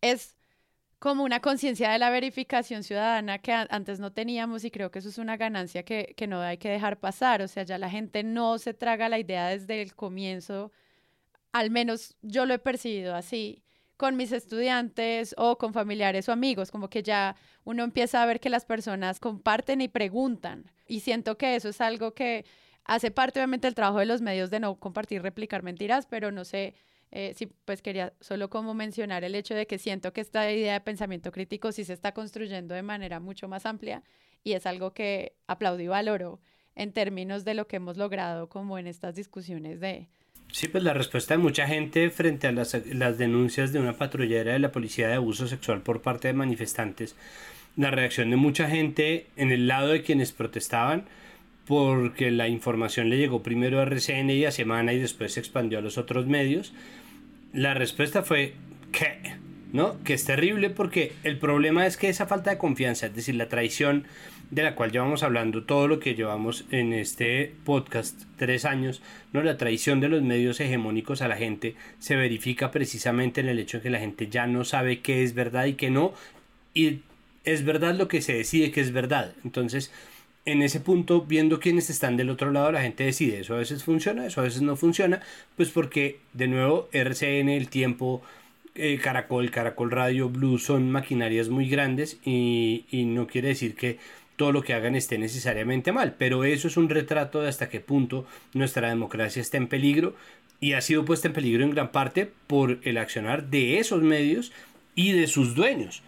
es 0.00 0.36
como 0.98 1.24
una 1.24 1.40
conciencia 1.40 1.90
de 1.90 1.98
la 1.98 2.10
verificación 2.10 2.82
ciudadana 2.82 3.38
que 3.38 3.52
antes 3.52 4.00
no 4.00 4.12
teníamos 4.12 4.64
y 4.64 4.70
creo 4.70 4.90
que 4.90 5.00
eso 5.00 5.08
es 5.08 5.18
una 5.18 5.36
ganancia 5.36 5.82
que, 5.84 6.14
que 6.16 6.26
no 6.26 6.40
hay 6.40 6.58
que 6.58 6.70
dejar 6.70 6.98
pasar. 6.98 7.42
O 7.42 7.48
sea, 7.48 7.64
ya 7.64 7.78
la 7.78 7.90
gente 7.90 8.22
no 8.22 8.58
se 8.58 8.74
traga 8.74 9.08
la 9.08 9.18
idea 9.18 9.48
desde 9.48 9.82
el 9.82 9.94
comienzo, 9.94 10.72
al 11.52 11.70
menos 11.70 12.16
yo 12.22 12.46
lo 12.46 12.54
he 12.54 12.58
percibido 12.58 13.14
así 13.14 13.62
con 13.96 14.16
mis 14.16 14.32
estudiantes 14.32 15.34
o 15.38 15.56
con 15.56 15.72
familiares 15.72 16.28
o 16.28 16.32
amigos, 16.32 16.70
como 16.70 16.90
que 16.90 17.02
ya 17.02 17.34
uno 17.64 17.82
empieza 17.82 18.22
a 18.22 18.26
ver 18.26 18.40
que 18.40 18.50
las 18.50 18.64
personas 18.64 19.20
comparten 19.20 19.80
y 19.80 19.88
preguntan. 19.88 20.70
Y 20.86 21.00
siento 21.00 21.38
que 21.38 21.56
eso 21.56 21.70
es 21.70 21.80
algo 21.80 22.12
que 22.14 22.44
hace 22.84 23.10
parte 23.10 23.40
obviamente 23.40 23.66
del 23.66 23.74
trabajo 23.74 23.98
de 23.98 24.06
los 24.06 24.20
medios 24.20 24.50
de 24.50 24.60
no 24.60 24.76
compartir, 24.76 25.22
replicar 25.22 25.62
mentiras, 25.62 26.06
pero 26.06 26.30
no 26.30 26.44
sé 26.44 26.74
eh, 27.12 27.32
sí, 27.36 27.48
pues 27.64 27.82
quería 27.82 28.12
solo 28.20 28.50
como 28.50 28.74
mencionar 28.74 29.24
el 29.24 29.34
hecho 29.34 29.54
de 29.54 29.66
que 29.66 29.78
siento 29.78 30.12
que 30.12 30.20
esta 30.20 30.50
idea 30.50 30.74
de 30.74 30.80
pensamiento 30.80 31.32
crítico 31.32 31.72
sí 31.72 31.84
se 31.84 31.92
está 31.92 32.12
construyendo 32.12 32.74
de 32.74 32.82
manera 32.82 33.20
mucho 33.20 33.48
más 33.48 33.66
amplia 33.66 34.02
y 34.42 34.52
es 34.52 34.66
algo 34.66 34.92
que 34.92 35.34
aplaudo 35.46 35.80
y 35.80 35.88
valoro 35.88 36.40
en 36.74 36.92
términos 36.92 37.44
de 37.44 37.54
lo 37.54 37.66
que 37.66 37.76
hemos 37.76 37.96
logrado 37.96 38.48
como 38.48 38.78
en 38.78 38.86
estas 38.86 39.14
discusiones 39.14 39.80
de... 39.80 40.08
Sí, 40.52 40.68
pues 40.68 40.84
la 40.84 40.94
respuesta 40.94 41.34
de 41.34 41.38
mucha 41.38 41.66
gente 41.66 42.10
frente 42.10 42.46
a 42.46 42.52
las, 42.52 42.76
las 42.86 43.18
denuncias 43.18 43.72
de 43.72 43.80
una 43.80 43.94
patrullera 43.94 44.52
de 44.52 44.58
la 44.58 44.72
policía 44.72 45.08
de 45.08 45.14
abuso 45.14 45.48
sexual 45.48 45.82
por 45.82 46.02
parte 46.02 46.28
de 46.28 46.34
manifestantes, 46.34 47.16
la 47.76 47.90
reacción 47.90 48.30
de 48.30 48.36
mucha 48.36 48.68
gente 48.68 49.26
en 49.36 49.50
el 49.50 49.66
lado 49.66 49.88
de 49.88 50.02
quienes 50.02 50.32
protestaban, 50.32 51.06
porque 51.66 52.30
la 52.30 52.48
información 52.48 53.10
le 53.10 53.18
llegó 53.18 53.42
primero 53.42 53.80
a 53.80 53.84
RCN 53.84 54.30
y 54.30 54.44
a 54.44 54.52
Semana 54.52 54.92
y 54.92 54.98
después 54.98 55.32
se 55.32 55.40
expandió 55.40 55.78
a 55.78 55.82
los 55.82 55.98
otros 55.98 56.26
medios. 56.26 56.72
La 57.52 57.74
respuesta 57.74 58.22
fue 58.22 58.54
¿qué? 58.92 59.34
¿no? 59.72 60.02
Que 60.04 60.14
es 60.14 60.24
terrible 60.24 60.70
porque 60.70 61.12
el 61.24 61.38
problema 61.38 61.86
es 61.86 61.96
que 61.96 62.08
esa 62.08 62.26
falta 62.26 62.50
de 62.50 62.58
confianza, 62.58 63.06
es 63.06 63.14
decir, 63.14 63.34
la 63.34 63.48
traición 63.48 64.04
de 64.50 64.62
la 64.62 64.76
cual 64.76 64.92
llevamos 64.92 65.24
hablando 65.24 65.64
todo 65.64 65.88
lo 65.88 65.98
que 65.98 66.14
llevamos 66.14 66.64
en 66.70 66.92
este 66.92 67.52
podcast, 67.64 68.22
tres 68.36 68.64
años, 68.64 69.02
¿no? 69.32 69.42
La 69.42 69.56
traición 69.56 70.00
de 70.00 70.08
los 70.08 70.22
medios 70.22 70.60
hegemónicos 70.60 71.20
a 71.20 71.28
la 71.28 71.36
gente 71.36 71.74
se 71.98 72.14
verifica 72.14 72.70
precisamente 72.70 73.40
en 73.40 73.48
el 73.48 73.58
hecho 73.58 73.78
de 73.78 73.82
que 73.82 73.90
la 73.90 73.98
gente 73.98 74.28
ya 74.28 74.46
no 74.46 74.64
sabe 74.64 75.00
qué 75.00 75.24
es 75.24 75.34
verdad 75.34 75.66
y 75.66 75.74
qué 75.74 75.90
no, 75.90 76.14
y 76.74 77.00
es 77.44 77.64
verdad 77.64 77.96
lo 77.96 78.06
que 78.08 78.22
se 78.22 78.34
decide 78.34 78.70
que 78.70 78.80
es 78.80 78.92
verdad. 78.92 79.34
Entonces, 79.44 79.92
en 80.46 80.62
ese 80.62 80.80
punto, 80.80 81.22
viendo 81.22 81.60
quiénes 81.60 81.90
están 81.90 82.16
del 82.16 82.30
otro 82.30 82.52
lado, 82.52 82.72
la 82.72 82.82
gente 82.82 83.04
decide. 83.04 83.40
Eso 83.40 83.54
a 83.54 83.58
veces 83.58 83.84
funciona, 83.84 84.26
eso 84.26 84.40
a 84.40 84.44
veces 84.44 84.62
no 84.62 84.76
funciona, 84.76 85.20
pues 85.56 85.70
porque, 85.70 86.20
de 86.32 86.46
nuevo, 86.48 86.88
RCN, 86.92 87.48
el 87.48 87.68
tiempo, 87.68 88.22
eh, 88.76 88.98
Caracol, 89.02 89.50
Caracol 89.50 89.90
Radio, 89.90 90.28
Blue 90.28 90.58
son 90.58 90.90
maquinarias 90.90 91.48
muy 91.48 91.68
grandes 91.68 92.18
y, 92.24 92.84
y 92.90 93.04
no 93.04 93.26
quiere 93.26 93.48
decir 93.48 93.74
que 93.74 93.98
todo 94.36 94.52
lo 94.52 94.62
que 94.62 94.74
hagan 94.74 94.94
esté 94.94 95.18
necesariamente 95.18 95.92
mal, 95.92 96.14
pero 96.16 96.44
eso 96.44 96.68
es 96.68 96.76
un 96.76 96.88
retrato 96.88 97.40
de 97.40 97.48
hasta 97.48 97.68
qué 97.68 97.80
punto 97.80 98.26
nuestra 98.52 98.88
democracia 98.88 99.40
está 99.40 99.56
en 99.56 99.66
peligro 99.66 100.14
y 100.60 100.74
ha 100.74 100.80
sido 100.80 101.04
puesta 101.04 101.28
en 101.28 101.34
peligro 101.34 101.64
en 101.64 101.70
gran 101.70 101.90
parte 101.90 102.30
por 102.46 102.78
el 102.82 102.98
accionar 102.98 103.48
de 103.48 103.78
esos 103.78 104.02
medios 104.02 104.52
y 104.94 105.12
de 105.12 105.26
sus 105.26 105.54
dueños, 105.54 106.02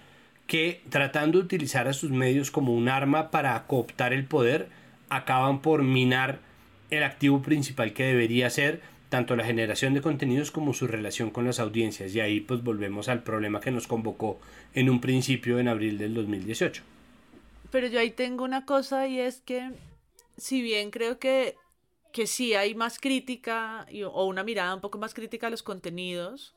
que 0.48 0.80
tratando 0.88 1.38
de 1.38 1.44
utilizar 1.44 1.86
a 1.88 1.92
sus 1.92 2.10
medios 2.10 2.50
como 2.50 2.74
un 2.74 2.88
arma 2.88 3.30
para 3.30 3.66
cooptar 3.66 4.14
el 4.14 4.24
poder, 4.24 4.70
acaban 5.10 5.60
por 5.60 5.82
minar 5.82 6.40
el 6.90 7.04
activo 7.04 7.42
principal 7.42 7.92
que 7.92 8.04
debería 8.04 8.48
ser 8.48 8.80
tanto 9.10 9.36
la 9.36 9.44
generación 9.44 9.92
de 9.92 10.00
contenidos 10.00 10.50
como 10.50 10.72
su 10.72 10.86
relación 10.86 11.30
con 11.30 11.44
las 11.44 11.60
audiencias. 11.60 12.14
Y 12.14 12.20
ahí 12.20 12.40
pues 12.40 12.64
volvemos 12.64 13.10
al 13.10 13.22
problema 13.22 13.60
que 13.60 13.70
nos 13.70 13.86
convocó 13.86 14.40
en 14.74 14.88
un 14.88 15.02
principio 15.02 15.58
en 15.58 15.68
abril 15.68 15.98
del 15.98 16.14
2018. 16.14 16.82
Pero 17.70 17.86
yo 17.86 18.00
ahí 18.00 18.10
tengo 18.10 18.42
una 18.42 18.64
cosa 18.64 19.06
y 19.06 19.20
es 19.20 19.42
que 19.42 19.70
si 20.38 20.62
bien 20.62 20.90
creo 20.90 21.18
que, 21.18 21.56
que 22.10 22.26
sí 22.26 22.54
hay 22.54 22.74
más 22.74 22.98
crítica 22.98 23.86
o 24.10 24.24
una 24.24 24.44
mirada 24.44 24.74
un 24.74 24.80
poco 24.80 24.96
más 24.96 25.12
crítica 25.12 25.48
a 25.48 25.50
los 25.50 25.62
contenidos, 25.62 26.54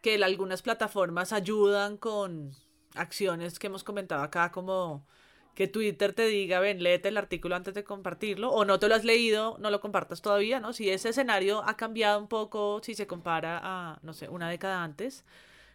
que 0.00 0.22
algunas 0.22 0.62
plataformas 0.62 1.32
ayudan 1.32 1.96
con 1.96 2.52
acciones 2.94 3.58
que 3.58 3.66
hemos 3.66 3.84
comentado 3.84 4.22
acá 4.22 4.50
como 4.52 5.06
que 5.54 5.68
Twitter 5.68 6.12
te 6.12 6.26
diga, 6.26 6.58
ven, 6.58 6.82
léete 6.82 7.08
el 7.08 7.16
artículo 7.16 7.54
antes 7.54 7.74
de 7.74 7.84
compartirlo, 7.84 8.50
o 8.50 8.64
no 8.64 8.78
te 8.80 8.88
lo 8.88 8.94
has 8.94 9.04
leído, 9.04 9.56
no 9.60 9.70
lo 9.70 9.80
compartas 9.80 10.20
todavía, 10.20 10.58
¿no? 10.58 10.72
Si 10.72 10.90
ese 10.90 11.10
escenario 11.10 11.62
ha 11.64 11.76
cambiado 11.76 12.18
un 12.18 12.28
poco, 12.28 12.80
si 12.82 12.94
se 12.94 13.06
compara 13.06 13.60
a, 13.62 14.00
no 14.02 14.14
sé, 14.14 14.28
una 14.28 14.50
década 14.50 14.82
antes, 14.82 15.24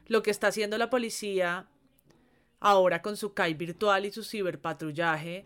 lo 0.08 0.22
que 0.22 0.32
está 0.32 0.48
haciendo 0.48 0.78
la 0.78 0.90
policía 0.90 1.68
ahora 2.60 3.02
con 3.02 3.16
su 3.16 3.34
CAI 3.34 3.54
virtual 3.54 4.06
y 4.06 4.12
su 4.12 4.24
ciberpatrullaje, 4.24 5.46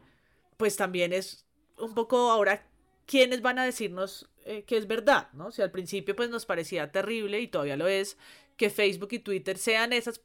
pues 0.58 0.78
también 0.78 1.14
es 1.14 1.46
un 1.78 1.94
poco 1.94 2.32
ahora 2.32 2.66
quiénes 3.06 3.42
van 3.42 3.60
a 3.60 3.66
decirnos 3.66 4.30
eh, 4.46 4.64
que 4.64 4.78
es 4.78 4.88
verdad, 4.88 5.30
¿no? 5.34 5.52
Si 5.52 5.62
al 5.62 5.72
principio 5.72 6.16
pues 6.16 6.30
nos 6.30 6.46
parecía 6.46 6.92
terrible 6.92 7.40
y 7.40 7.48
todavía 7.48 7.78
lo 7.78 7.88
es, 7.88 8.18
que 8.58 8.70
Facebook 8.70 9.10
y 9.12 9.20
Twitter 9.20 9.58
sean 9.58 9.94
esas 9.94 10.22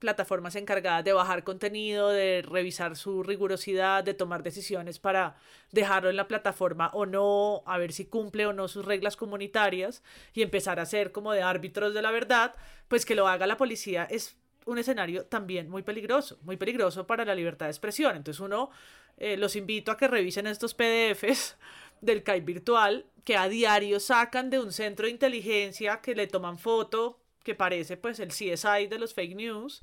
plataformas 0.00 0.56
encargadas 0.56 1.04
de 1.04 1.12
bajar 1.12 1.44
contenido, 1.44 2.08
de 2.08 2.42
revisar 2.42 2.96
su 2.96 3.22
rigurosidad, 3.22 4.02
de 4.02 4.14
tomar 4.14 4.42
decisiones 4.42 4.98
para 4.98 5.36
dejarlo 5.70 6.10
en 6.10 6.16
la 6.16 6.26
plataforma 6.26 6.90
o 6.94 7.06
no, 7.06 7.62
a 7.66 7.78
ver 7.78 7.92
si 7.92 8.06
cumple 8.06 8.46
o 8.46 8.52
no 8.52 8.66
sus 8.66 8.84
reglas 8.84 9.16
comunitarias 9.16 10.02
y 10.32 10.42
empezar 10.42 10.80
a 10.80 10.86
ser 10.86 11.12
como 11.12 11.32
de 11.32 11.42
árbitros 11.42 11.94
de 11.94 12.02
la 12.02 12.10
verdad, 12.10 12.54
pues 12.88 13.06
que 13.06 13.14
lo 13.14 13.28
haga 13.28 13.46
la 13.46 13.56
policía 13.56 14.04
es 14.10 14.36
un 14.66 14.78
escenario 14.78 15.26
también 15.26 15.68
muy 15.68 15.82
peligroso, 15.82 16.38
muy 16.42 16.56
peligroso 16.56 17.06
para 17.06 17.24
la 17.24 17.34
libertad 17.34 17.66
de 17.66 17.72
expresión. 17.72 18.16
Entonces 18.16 18.40
uno 18.40 18.70
eh, 19.18 19.36
los 19.36 19.54
invito 19.54 19.92
a 19.92 19.96
que 19.96 20.08
revisen 20.08 20.46
estos 20.46 20.74
PDFs 20.74 21.56
del 22.00 22.22
CAI 22.22 22.40
virtual 22.40 23.06
que 23.24 23.36
a 23.36 23.48
diario 23.48 24.00
sacan 24.00 24.48
de 24.48 24.58
un 24.58 24.72
centro 24.72 25.06
de 25.06 25.12
inteligencia 25.12 26.00
que 26.00 26.14
le 26.14 26.26
toman 26.26 26.58
foto, 26.58 27.20
que 27.42 27.54
parece 27.54 27.96
pues 27.96 28.20
el 28.20 28.28
CSI 28.28 28.86
de 28.88 28.98
los 28.98 29.14
fake 29.14 29.36
news, 29.36 29.82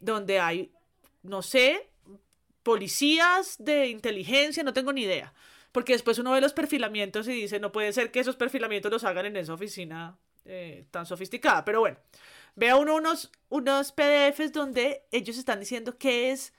donde 0.00 0.40
hay, 0.40 0.72
no 1.22 1.42
sé, 1.42 1.90
policías 2.62 3.56
de 3.58 3.88
inteligencia, 3.88 4.62
no 4.62 4.72
tengo 4.72 4.92
ni 4.92 5.02
idea. 5.02 5.32
Porque 5.72 5.92
después 5.92 6.18
uno 6.18 6.32
ve 6.32 6.40
los 6.40 6.52
perfilamientos 6.52 7.28
y 7.28 7.32
dice, 7.32 7.60
no 7.60 7.72
puede 7.72 7.92
ser 7.92 8.10
que 8.10 8.20
esos 8.20 8.36
perfilamientos 8.36 8.90
los 8.90 9.04
hagan 9.04 9.26
en 9.26 9.36
esa 9.36 9.54
oficina 9.54 10.18
eh, 10.44 10.86
tan 10.90 11.06
sofisticada. 11.06 11.64
Pero 11.64 11.80
bueno, 11.80 11.98
Vea 12.58 12.74
uno 12.74 12.96
unos, 12.96 13.30
unos 13.50 13.92
PDFs 13.92 14.52
donde 14.52 15.06
ellos 15.12 15.38
están 15.38 15.60
diciendo 15.60 15.96
qué 15.96 16.32
es, 16.32 16.52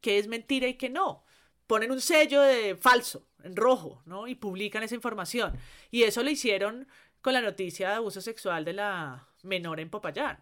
qué 0.00 0.18
es 0.18 0.28
mentira 0.28 0.68
y 0.68 0.74
qué 0.74 0.88
no. 0.88 1.24
Ponen 1.66 1.90
un 1.90 2.00
sello 2.00 2.40
de 2.40 2.76
falso 2.76 3.26
en 3.42 3.56
rojo, 3.56 4.00
¿no? 4.06 4.28
Y 4.28 4.36
publican 4.36 4.84
esa 4.84 4.94
información. 4.94 5.58
Y 5.90 6.04
eso 6.04 6.22
lo 6.22 6.30
hicieron 6.30 6.86
con 7.20 7.32
la 7.32 7.40
noticia 7.40 7.88
de 7.88 7.94
abuso 7.96 8.20
sexual 8.20 8.64
de 8.64 8.74
la 8.74 9.26
menor 9.44 9.80
en 9.80 9.90
Popayán. 9.90 10.38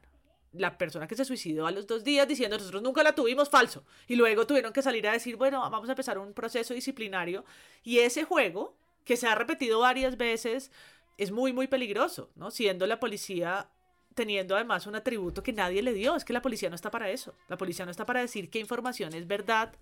La 0.52 0.78
persona 0.78 1.06
que 1.06 1.14
se 1.14 1.24
suicidó 1.24 1.66
a 1.66 1.70
los 1.70 1.86
dos 1.86 2.04
días 2.04 2.26
diciendo 2.26 2.56
nosotros 2.56 2.82
nunca 2.82 3.02
la 3.02 3.14
tuvimos 3.14 3.50
falso. 3.50 3.84
Y 4.06 4.16
luego 4.16 4.46
tuvieron 4.46 4.72
que 4.72 4.82
salir 4.82 5.06
a 5.06 5.12
decir, 5.12 5.36
bueno, 5.36 5.60
vamos 5.70 5.88
a 5.88 5.92
empezar 5.92 6.18
un 6.18 6.32
proceso 6.32 6.74
disciplinario. 6.74 7.44
Y 7.82 7.98
ese 7.98 8.24
juego, 8.24 8.76
que 9.04 9.16
se 9.16 9.26
ha 9.26 9.34
repetido 9.34 9.80
varias 9.80 10.16
veces, 10.16 10.70
es 11.18 11.30
muy, 11.30 11.52
muy 11.52 11.66
peligroso, 11.66 12.30
¿no? 12.34 12.50
Siendo 12.50 12.86
la 12.86 12.98
policía 13.00 13.68
teniendo 14.14 14.56
además 14.56 14.88
un 14.88 14.96
atributo 14.96 15.44
que 15.44 15.52
nadie 15.52 15.80
le 15.80 15.92
dio. 15.92 16.16
Es 16.16 16.24
que 16.24 16.32
la 16.32 16.42
policía 16.42 16.68
no 16.68 16.74
está 16.74 16.90
para 16.90 17.08
eso. 17.10 17.34
La 17.48 17.56
policía 17.56 17.84
no 17.84 17.92
está 17.92 18.04
para 18.04 18.20
decir 18.20 18.50
qué 18.50 18.58
información 18.58 19.14
es 19.14 19.28
verdad. 19.28 19.72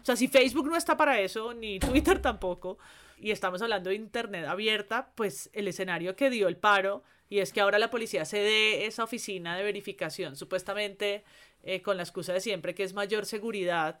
O 0.00 0.04
sea, 0.06 0.16
si 0.16 0.28
Facebook 0.28 0.68
no 0.68 0.76
está 0.76 0.96
para 0.96 1.20
eso, 1.20 1.52
ni 1.52 1.78
Twitter 1.80 2.20
tampoco, 2.20 2.78
y 3.18 3.30
estamos 3.30 3.62
hablando 3.62 3.90
de 3.90 3.96
Internet 3.96 4.46
abierta, 4.46 5.12
pues 5.14 5.50
el 5.52 5.68
escenario 5.68 6.16
que 6.16 6.30
dio 6.30 6.48
el 6.48 6.56
paro, 6.56 7.02
y 7.34 7.40
es 7.40 7.52
que 7.52 7.60
ahora 7.60 7.80
la 7.80 7.90
policía 7.90 8.24
se 8.24 8.38
dé 8.38 8.86
esa 8.86 9.02
oficina 9.02 9.56
de 9.56 9.64
verificación, 9.64 10.36
supuestamente 10.36 11.24
eh, 11.64 11.82
con 11.82 11.96
la 11.96 12.04
excusa 12.04 12.32
de 12.32 12.38
siempre 12.40 12.76
que 12.76 12.84
es 12.84 12.94
mayor 12.94 13.26
seguridad, 13.26 13.98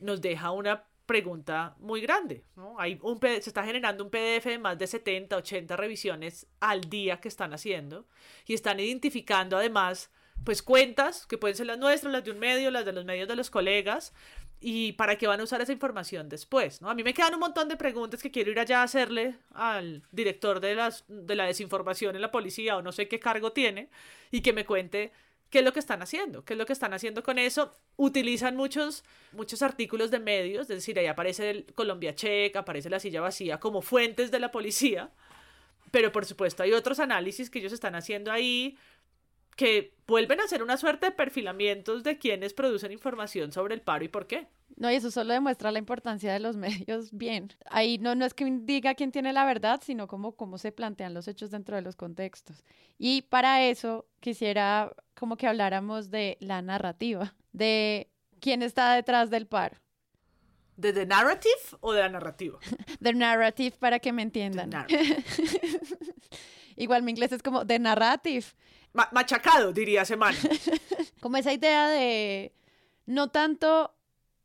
nos 0.00 0.20
deja 0.20 0.50
una 0.50 0.82
pregunta 1.06 1.76
muy 1.78 2.00
grande. 2.00 2.42
¿no? 2.56 2.74
Hay 2.80 2.98
un, 3.00 3.20
se 3.20 3.36
está 3.36 3.62
generando 3.62 4.02
un 4.02 4.10
PDF 4.10 4.46
de 4.46 4.58
más 4.58 4.76
de 4.76 4.88
70, 4.88 5.36
80 5.36 5.76
revisiones 5.76 6.48
al 6.58 6.80
día 6.80 7.20
que 7.20 7.28
están 7.28 7.54
haciendo 7.54 8.08
y 8.44 8.54
están 8.54 8.80
identificando 8.80 9.56
además 9.56 10.10
pues 10.42 10.60
cuentas 10.60 11.26
que 11.26 11.38
pueden 11.38 11.56
ser 11.56 11.66
las 11.66 11.78
nuestras, 11.78 12.12
las 12.12 12.24
de 12.24 12.32
un 12.32 12.40
medio, 12.40 12.72
las 12.72 12.84
de 12.84 12.92
los 12.92 13.04
medios 13.04 13.28
de 13.28 13.36
los 13.36 13.50
colegas 13.50 14.12
y 14.60 14.92
para 14.92 15.16
qué 15.16 15.26
van 15.26 15.40
a 15.40 15.44
usar 15.44 15.60
esa 15.60 15.72
información 15.72 16.28
después, 16.28 16.80
¿no? 16.80 16.88
A 16.88 16.94
mí 16.94 17.02
me 17.02 17.12
quedan 17.12 17.34
un 17.34 17.40
montón 17.40 17.68
de 17.68 17.76
preguntas 17.76 18.22
que 18.22 18.30
quiero 18.30 18.50
ir 18.50 18.58
allá 18.58 18.80
a 18.80 18.84
hacerle 18.84 19.36
al 19.52 20.02
director 20.10 20.60
de, 20.60 20.74
las, 20.74 21.04
de 21.08 21.34
la 21.34 21.44
desinformación 21.44 22.16
en 22.16 22.22
la 22.22 22.30
policía 22.30 22.76
o 22.76 22.82
no 22.82 22.92
sé 22.92 23.08
qué 23.08 23.20
cargo 23.20 23.52
tiene 23.52 23.90
y 24.30 24.40
que 24.40 24.52
me 24.52 24.64
cuente 24.64 25.12
¿Qué 25.54 25.60
es 25.60 25.64
lo 25.64 25.72
que 25.72 25.78
están 25.78 26.02
haciendo? 26.02 26.44
¿Qué 26.44 26.54
es 26.54 26.58
lo 26.58 26.66
que 26.66 26.72
están 26.72 26.94
haciendo 26.94 27.22
con 27.22 27.38
eso? 27.38 27.76
Utilizan 27.96 28.56
muchos, 28.56 29.04
muchos 29.30 29.62
artículos 29.62 30.10
de 30.10 30.18
medios, 30.18 30.62
es 30.62 30.78
decir, 30.78 30.98
ahí 30.98 31.06
aparece 31.06 31.48
el 31.48 31.66
Colombia 31.76 32.12
Check, 32.12 32.56
aparece 32.56 32.90
la 32.90 32.98
silla 32.98 33.20
vacía 33.20 33.60
como 33.60 33.80
fuentes 33.80 34.32
de 34.32 34.40
la 34.40 34.50
policía, 34.50 35.12
pero 35.92 36.10
por 36.10 36.24
supuesto 36.24 36.64
hay 36.64 36.72
otros 36.72 36.98
análisis 36.98 37.50
que 37.50 37.60
ellos 37.60 37.72
están 37.72 37.94
haciendo 37.94 38.32
ahí 38.32 38.76
que 39.56 39.94
vuelven 40.06 40.40
a 40.40 40.44
hacer 40.44 40.62
una 40.62 40.76
suerte 40.76 41.06
de 41.06 41.12
perfilamientos 41.12 42.02
de 42.02 42.18
quienes 42.18 42.54
producen 42.54 42.92
información 42.92 43.52
sobre 43.52 43.74
el 43.74 43.80
paro 43.80 44.04
y 44.04 44.08
por 44.08 44.26
qué. 44.26 44.48
No, 44.76 44.90
y 44.90 44.96
eso 44.96 45.10
solo 45.10 45.32
demuestra 45.32 45.70
la 45.70 45.78
importancia 45.78 46.32
de 46.32 46.40
los 46.40 46.56
medios 46.88 47.12
bien. 47.12 47.52
Ahí 47.66 47.98
no, 47.98 48.14
no 48.14 48.24
es 48.24 48.34
que 48.34 48.44
diga 48.62 48.94
quién 48.94 49.12
tiene 49.12 49.32
la 49.32 49.44
verdad, 49.44 49.80
sino 49.84 50.06
cómo, 50.08 50.32
cómo 50.32 50.58
se 50.58 50.72
plantean 50.72 51.14
los 51.14 51.28
hechos 51.28 51.50
dentro 51.50 51.76
de 51.76 51.82
los 51.82 51.96
contextos. 51.96 52.64
Y 52.98 53.22
para 53.22 53.64
eso 53.64 54.06
quisiera 54.20 54.94
como 55.14 55.36
que 55.36 55.46
habláramos 55.46 56.10
de 56.10 56.36
la 56.40 56.62
narrativa, 56.62 57.34
de 57.52 58.10
quién 58.40 58.62
está 58.62 58.94
detrás 58.94 59.30
del 59.30 59.46
paro. 59.46 59.76
¿De 60.76 60.92
the 60.92 61.06
narrative 61.06 61.78
o 61.80 61.92
de 61.92 62.00
la 62.00 62.08
narrativa? 62.08 62.58
The 63.00 63.12
narrative, 63.12 63.76
para 63.78 64.00
que 64.00 64.12
me 64.12 64.22
entiendan. 64.22 64.70
Igual 66.76 67.04
mi 67.04 67.12
inglés 67.12 67.30
es 67.30 67.42
como 67.42 67.64
the 67.64 67.78
narrative. 67.78 68.46
Machacado, 68.94 69.72
diría 69.72 70.04
Semana. 70.04 70.38
como 71.20 71.36
esa 71.36 71.52
idea 71.52 71.88
de 71.88 72.52
no 73.06 73.28
tanto 73.28 73.94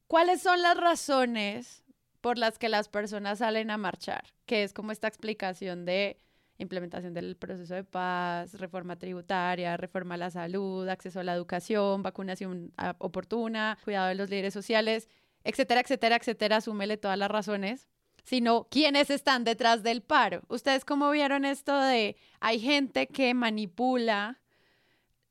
¿Cuáles 0.10 0.42
son 0.42 0.64
las 0.64 0.76
razones 0.76 1.84
por 2.20 2.40
las 2.40 2.58
que 2.58 2.68
las 2.68 2.90
personas 2.90 3.38
salen 3.38 3.70
a 3.70 3.78
marchar? 3.78 4.24
Que 4.48 4.64
es 4.64 4.74
como 4.74 4.92
esta 4.92 5.08
explicación 5.08 5.86
de 5.86 6.18
implementación 6.58 7.14
del 7.14 7.38
proceso 7.38 7.76
de 7.76 7.84
paz, 7.84 8.56
reforma 8.56 8.96
tributaria, 8.96 9.78
reforma 9.78 10.16
a 10.16 10.18
la 10.18 10.32
salud, 10.32 10.90
acceso 10.90 11.20
a 11.20 11.24
la 11.24 11.36
educación, 11.36 12.02
vacunación 12.02 12.74
ah, 12.78 12.96
oportuna, 12.98 13.78
cuidado 13.84 14.08
de 14.08 14.16
los 14.16 14.32
líderes 14.32 14.52
sociales, 14.52 15.08
etcétera, 15.44 15.82
etcétera, 15.82 16.16
etcétera, 16.16 16.60
súmele 16.60 16.98
todas 16.98 17.20
las 17.20 17.30
razones, 17.30 17.88
sino 18.30 18.68
quiénes 18.70 19.10
están 19.10 19.44
detrás 19.44 19.82
del 19.82 20.04
paro. 20.04 20.44
¿Ustedes 20.50 20.86
cómo 20.86 21.10
vieron 21.10 21.46
esto 21.46 21.76
de 21.80 22.16
hay 22.40 22.60
gente 22.60 23.08
que 23.08 23.34
manipula 23.34 24.40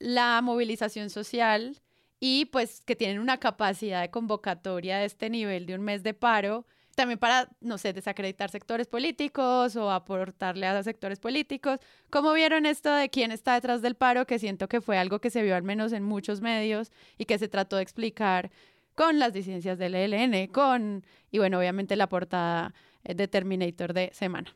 la 0.00 0.40
movilización 0.42 1.08
social 1.08 1.80
y 2.18 2.46
pues 2.46 2.80
que 2.80 2.96
tienen 2.96 3.20
una 3.20 3.38
capacidad 3.38 4.00
de 4.00 4.10
convocatoria 4.10 4.98
de 4.98 5.04
este 5.04 5.30
nivel 5.30 5.64
de 5.66 5.76
un 5.76 5.82
mes 5.82 6.02
de 6.02 6.12
paro, 6.12 6.66
también 6.96 7.20
para, 7.20 7.48
no 7.60 7.78
sé, 7.78 7.92
desacreditar 7.92 8.50
sectores 8.50 8.88
políticos 8.88 9.76
o 9.76 9.92
aportarle 9.92 10.66
a 10.66 10.82
sectores 10.82 11.20
políticos. 11.20 11.78
¿Cómo 12.10 12.32
vieron 12.32 12.66
esto 12.66 12.92
de 12.92 13.10
quién 13.10 13.30
está 13.30 13.54
detrás 13.54 13.80
del 13.80 13.94
paro? 13.94 14.26
Que 14.26 14.40
siento 14.40 14.68
que 14.68 14.80
fue 14.80 14.98
algo 14.98 15.20
que 15.20 15.30
se 15.30 15.44
vio 15.44 15.54
al 15.54 15.62
menos 15.62 15.92
en 15.92 16.02
muchos 16.02 16.40
medios 16.40 16.90
y 17.16 17.26
que 17.26 17.38
se 17.38 17.46
trató 17.46 17.76
de 17.76 17.82
explicar 17.82 18.50
con 18.96 19.20
las 19.20 19.32
disidencias 19.32 19.78
del 19.78 19.94
ELN, 19.94 20.48
con, 20.48 21.06
y 21.30 21.38
bueno, 21.38 21.60
obviamente 21.60 21.94
la 21.94 22.08
portada 22.08 22.74
de 23.04 23.28
Terminator 23.28 23.92
de 23.92 24.10
semana. 24.12 24.54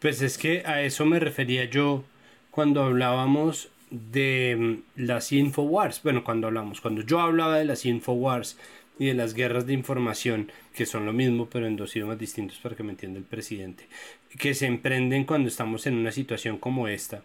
Pues 0.00 0.20
es 0.22 0.38
que 0.38 0.62
a 0.66 0.82
eso 0.82 1.06
me 1.06 1.20
refería 1.20 1.64
yo 1.64 2.04
cuando 2.50 2.82
hablábamos 2.82 3.70
de 3.90 4.56
mm, 4.58 5.02
las 5.04 5.32
Infowars. 5.32 6.02
Bueno, 6.02 6.24
cuando 6.24 6.46
hablamos, 6.46 6.80
cuando 6.80 7.02
yo 7.02 7.20
hablaba 7.20 7.58
de 7.58 7.64
las 7.64 7.84
Infowars 7.86 8.58
y 8.98 9.06
de 9.06 9.14
las 9.14 9.34
guerras 9.34 9.66
de 9.66 9.74
información, 9.74 10.50
que 10.74 10.86
son 10.86 11.06
lo 11.06 11.12
mismo, 11.12 11.48
pero 11.50 11.66
en 11.66 11.76
dos 11.76 11.94
idiomas 11.96 12.18
distintos 12.18 12.58
para 12.58 12.74
que 12.74 12.82
me 12.82 12.92
entienda 12.92 13.18
el 13.18 13.24
presidente, 13.24 13.86
que 14.38 14.54
se 14.54 14.66
emprenden 14.66 15.24
cuando 15.24 15.48
estamos 15.48 15.86
en 15.86 15.94
una 15.94 16.12
situación 16.12 16.58
como 16.58 16.88
esta. 16.88 17.22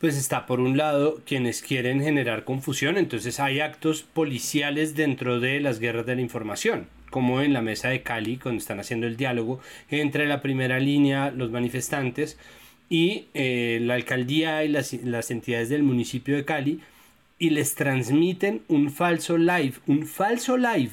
Pues 0.00 0.16
está 0.16 0.46
por 0.46 0.58
un 0.60 0.76
lado 0.76 1.20
quienes 1.24 1.62
quieren 1.62 2.02
generar 2.02 2.44
confusión, 2.44 2.98
entonces 2.98 3.38
hay 3.38 3.60
actos 3.60 4.02
policiales 4.02 4.96
dentro 4.96 5.38
de 5.38 5.60
las 5.60 5.78
guerras 5.78 6.06
de 6.06 6.16
la 6.16 6.22
información, 6.22 6.88
como 7.12 7.42
en 7.42 7.52
la 7.52 7.62
mesa 7.62 7.90
de 7.90 8.02
Cali, 8.02 8.38
cuando 8.38 8.58
están 8.58 8.80
haciendo 8.80 9.06
el 9.06 9.16
diálogo 9.16 9.60
entre 9.88 10.26
la 10.26 10.42
primera 10.42 10.80
línea, 10.80 11.30
los 11.30 11.52
manifestantes, 11.52 12.36
y 12.88 13.26
eh, 13.34 13.78
la 13.80 13.94
alcaldía 13.94 14.64
y 14.64 14.68
las, 14.68 14.92
las 15.04 15.30
entidades 15.30 15.68
del 15.68 15.84
municipio 15.84 16.34
de 16.34 16.44
Cali, 16.44 16.80
y 17.38 17.50
les 17.50 17.76
transmiten 17.76 18.62
un 18.66 18.90
falso 18.90 19.38
live, 19.38 19.74
un 19.86 20.06
falso 20.06 20.56
live, 20.56 20.92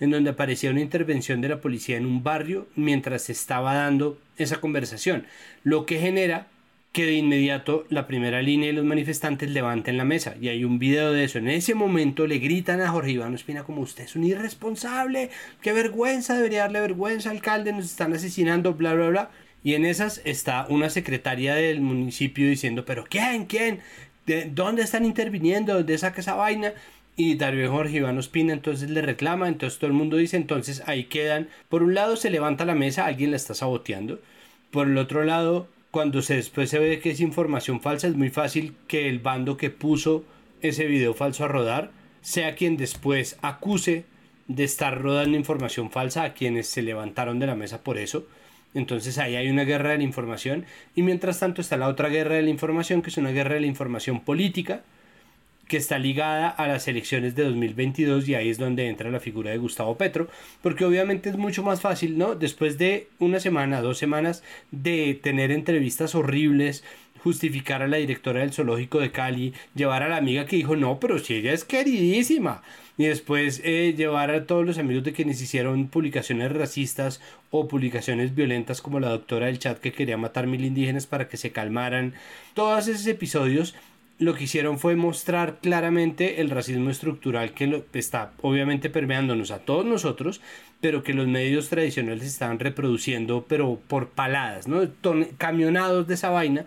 en 0.00 0.10
donde 0.10 0.30
aparecía 0.30 0.70
una 0.70 0.80
intervención 0.80 1.40
de 1.40 1.48
la 1.48 1.60
policía 1.60 1.96
en 1.96 2.06
un 2.06 2.22
barrio 2.22 2.68
mientras 2.76 3.22
se 3.22 3.32
estaba 3.32 3.74
dando 3.74 4.18
esa 4.36 4.60
conversación, 4.60 5.26
lo 5.64 5.84
que 5.84 5.98
genera 5.98 6.46
que 6.92 7.04
de 7.04 7.14
inmediato 7.14 7.84
la 7.90 8.06
primera 8.06 8.42
línea 8.42 8.70
y 8.70 8.72
los 8.72 8.84
manifestantes 8.84 9.50
levanten 9.50 9.96
la 9.96 10.04
mesa. 10.04 10.34
Y 10.40 10.48
hay 10.48 10.64
un 10.64 10.78
video 10.78 11.12
de 11.12 11.24
eso. 11.24 11.38
En 11.38 11.48
ese 11.48 11.74
momento 11.74 12.26
le 12.26 12.38
gritan 12.38 12.80
a 12.80 12.88
Jorge 12.88 13.12
Iván 13.12 13.34
Espina 13.34 13.64
como 13.64 13.82
usted 13.82 14.04
es 14.04 14.16
un 14.16 14.24
irresponsable, 14.24 15.30
qué 15.60 15.72
vergüenza, 15.72 16.34
debería 16.36 16.62
darle 16.62 16.80
vergüenza, 16.80 17.30
alcalde, 17.30 17.72
nos 17.72 17.84
están 17.84 18.12
asesinando, 18.14 18.74
bla, 18.74 18.94
bla, 18.94 19.08
bla. 19.08 19.30
Y 19.62 19.74
en 19.74 19.84
esas 19.84 20.22
está 20.24 20.66
una 20.68 20.88
secretaria 20.88 21.54
del 21.54 21.80
municipio 21.80 22.48
diciendo, 22.48 22.84
pero 22.84 23.04
¿quién? 23.08 23.46
¿quién? 23.46 23.80
¿De 24.26 24.44
dónde 24.46 24.82
están 24.82 25.04
interviniendo? 25.04 25.74
¿Dónde 25.74 25.98
saca 25.98 26.20
esa 26.20 26.34
vaina? 26.34 26.72
Y 27.16 27.34
Darío 27.34 27.70
Jorge 27.72 27.96
Iván 27.96 28.16
Ospina 28.18 28.52
entonces 28.52 28.90
le 28.90 29.02
reclama, 29.02 29.48
entonces 29.48 29.78
todo 29.78 29.88
el 29.88 29.96
mundo 29.96 30.16
dice, 30.16 30.36
entonces 30.36 30.82
ahí 30.86 31.04
quedan. 31.04 31.48
Por 31.68 31.82
un 31.82 31.94
lado 31.94 32.16
se 32.16 32.30
levanta 32.30 32.64
la 32.64 32.76
mesa, 32.76 33.06
alguien 33.06 33.32
la 33.32 33.36
está 33.36 33.54
saboteando. 33.54 34.20
Por 34.70 34.86
el 34.86 34.96
otro 34.98 35.24
lado, 35.24 35.68
cuando 35.98 36.22
se 36.22 36.36
después 36.36 36.70
se 36.70 36.78
ve 36.78 37.00
que 37.00 37.10
es 37.10 37.18
información 37.18 37.80
falsa, 37.80 38.06
es 38.06 38.14
muy 38.14 38.30
fácil 38.30 38.76
que 38.86 39.08
el 39.08 39.18
bando 39.18 39.56
que 39.56 39.68
puso 39.68 40.22
ese 40.60 40.86
video 40.86 41.12
falso 41.12 41.44
a 41.44 41.48
rodar 41.48 41.90
sea 42.20 42.54
quien 42.54 42.76
después 42.76 43.36
acuse 43.42 44.04
de 44.46 44.62
estar 44.62 45.02
rodando 45.02 45.36
información 45.36 45.90
falsa 45.90 46.22
a 46.22 46.34
quienes 46.34 46.68
se 46.68 46.82
levantaron 46.82 47.40
de 47.40 47.48
la 47.48 47.56
mesa 47.56 47.82
por 47.82 47.98
eso. 47.98 48.28
Entonces 48.74 49.18
ahí 49.18 49.34
hay 49.34 49.50
una 49.50 49.64
guerra 49.64 49.90
de 49.90 49.98
la 49.98 50.04
información 50.04 50.66
y 50.94 51.02
mientras 51.02 51.40
tanto 51.40 51.60
está 51.60 51.76
la 51.76 51.88
otra 51.88 52.08
guerra 52.10 52.36
de 52.36 52.42
la 52.42 52.50
información 52.50 53.02
que 53.02 53.10
es 53.10 53.16
una 53.16 53.32
guerra 53.32 53.54
de 53.54 53.62
la 53.62 53.66
información 53.66 54.20
política 54.20 54.82
que 55.68 55.76
está 55.76 55.98
ligada 55.98 56.48
a 56.48 56.66
las 56.66 56.88
elecciones 56.88 57.34
de 57.34 57.44
2022 57.44 58.28
y 58.28 58.34
ahí 58.34 58.48
es 58.48 58.58
donde 58.58 58.88
entra 58.88 59.10
la 59.10 59.20
figura 59.20 59.50
de 59.50 59.58
Gustavo 59.58 59.96
Petro, 59.96 60.28
porque 60.62 60.84
obviamente 60.84 61.28
es 61.28 61.36
mucho 61.36 61.62
más 61.62 61.80
fácil, 61.82 62.16
¿no? 62.18 62.34
Después 62.34 62.78
de 62.78 63.08
una 63.18 63.38
semana, 63.38 63.82
dos 63.82 63.98
semanas 63.98 64.42
de 64.70 65.18
tener 65.22 65.52
entrevistas 65.52 66.14
horribles, 66.14 66.84
justificar 67.22 67.82
a 67.82 67.88
la 67.88 67.98
directora 67.98 68.40
del 68.40 68.52
zoológico 68.52 68.98
de 68.98 69.12
Cali, 69.12 69.52
llevar 69.74 70.02
a 70.02 70.08
la 70.08 70.16
amiga 70.16 70.46
que 70.46 70.56
dijo, 70.56 70.74
no, 70.74 70.98
pero 70.98 71.18
si 71.18 71.34
ella 71.34 71.52
es 71.52 71.64
queridísima, 71.64 72.62
y 72.96 73.04
después 73.04 73.60
eh, 73.64 73.94
llevar 73.96 74.30
a 74.30 74.44
todos 74.44 74.66
los 74.66 74.78
amigos 74.78 75.04
de 75.04 75.12
quienes 75.12 75.40
hicieron 75.40 75.86
publicaciones 75.88 76.50
racistas 76.50 77.20
o 77.50 77.68
publicaciones 77.68 78.34
violentas 78.34 78.82
como 78.82 79.00
la 79.00 79.10
doctora 79.10 79.46
del 79.46 79.60
chat 79.60 79.78
que 79.78 79.92
quería 79.92 80.16
matar 80.16 80.48
mil 80.48 80.64
indígenas 80.64 81.06
para 81.06 81.28
que 81.28 81.36
se 81.36 81.52
calmaran. 81.52 82.14
Todos 82.54 82.88
esos 82.88 83.06
episodios 83.06 83.76
lo 84.18 84.34
que 84.34 84.44
hicieron 84.44 84.78
fue 84.78 84.96
mostrar 84.96 85.58
claramente 85.60 86.40
el 86.40 86.50
racismo 86.50 86.90
estructural 86.90 87.52
que 87.52 87.84
está 87.92 88.32
obviamente 88.42 88.90
permeándonos 88.90 89.50
a 89.50 89.60
todos 89.60 89.84
nosotros, 89.84 90.40
pero 90.80 91.02
que 91.02 91.14
los 91.14 91.28
medios 91.28 91.68
tradicionales 91.68 92.24
estaban 92.24 92.58
reproduciendo, 92.58 93.46
pero 93.48 93.80
por 93.86 94.08
paladas, 94.08 94.66
¿no? 94.66 94.80
camionados 95.38 96.06
de 96.08 96.14
esa 96.14 96.30
vaina 96.30 96.66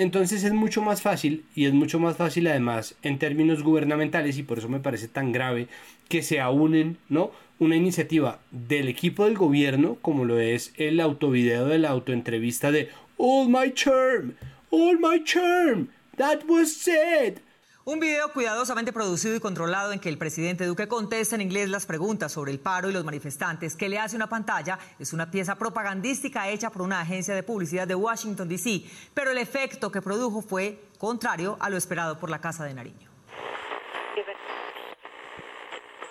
entonces 0.00 0.44
es 0.44 0.54
mucho 0.54 0.80
más 0.80 1.02
fácil 1.02 1.44
y 1.54 1.66
es 1.66 1.74
mucho 1.74 1.98
más 1.98 2.16
fácil 2.16 2.46
además 2.46 2.94
en 3.02 3.18
términos 3.18 3.62
gubernamentales 3.62 4.38
y 4.38 4.42
por 4.42 4.56
eso 4.56 4.68
me 4.70 4.80
parece 4.80 5.08
tan 5.08 5.30
grave 5.30 5.68
que 6.08 6.22
se 6.22 6.40
aúnen, 6.40 6.96
¿no? 7.10 7.32
Una 7.58 7.76
iniciativa 7.76 8.40
del 8.50 8.88
equipo 8.88 9.26
del 9.26 9.36
gobierno 9.36 9.98
como 10.00 10.24
lo 10.24 10.40
es 10.40 10.72
el 10.76 11.00
autovideo 11.00 11.66
de 11.66 11.78
la 11.78 11.90
autoentrevista 11.90 12.72
de 12.72 12.88
All 13.18 13.48
My 13.50 13.74
Charm, 13.74 14.36
All 14.70 14.98
My 14.98 15.22
Charm, 15.22 15.88
that 16.20 16.44
was 16.46 16.76
said 16.76 17.40
un 17.86 17.98
video 17.98 18.30
cuidadosamente 18.32 18.92
producido 18.92 19.34
y 19.34 19.40
controlado 19.40 19.90
en 19.92 20.00
que 20.00 20.10
el 20.10 20.18
presidente 20.18 20.66
Duque 20.66 20.86
contesta 20.86 21.34
en 21.34 21.40
inglés 21.40 21.70
las 21.70 21.86
preguntas 21.86 22.30
sobre 22.30 22.52
el 22.52 22.60
paro 22.60 22.90
y 22.90 22.92
los 22.92 23.04
manifestantes 23.04 23.74
que 23.74 23.88
le 23.88 23.98
hace 23.98 24.16
una 24.16 24.28
pantalla 24.28 24.78
es 24.98 25.14
una 25.14 25.30
pieza 25.30 25.56
propagandística 25.56 26.50
hecha 26.50 26.70
por 26.70 26.82
una 26.82 27.00
agencia 27.00 27.34
de 27.34 27.42
publicidad 27.42 27.88
de 27.88 27.94
Washington, 27.94 28.48
D.C., 28.48 28.84
pero 29.14 29.30
el 29.30 29.38
efecto 29.38 29.90
que 29.90 30.02
produjo 30.02 30.42
fue 30.42 30.90
contrario 30.98 31.56
a 31.58 31.70
lo 31.70 31.78
esperado 31.78 32.20
por 32.20 32.28
la 32.28 32.38
Casa 32.38 32.64
de 32.64 32.74
Nariño. 32.74 33.08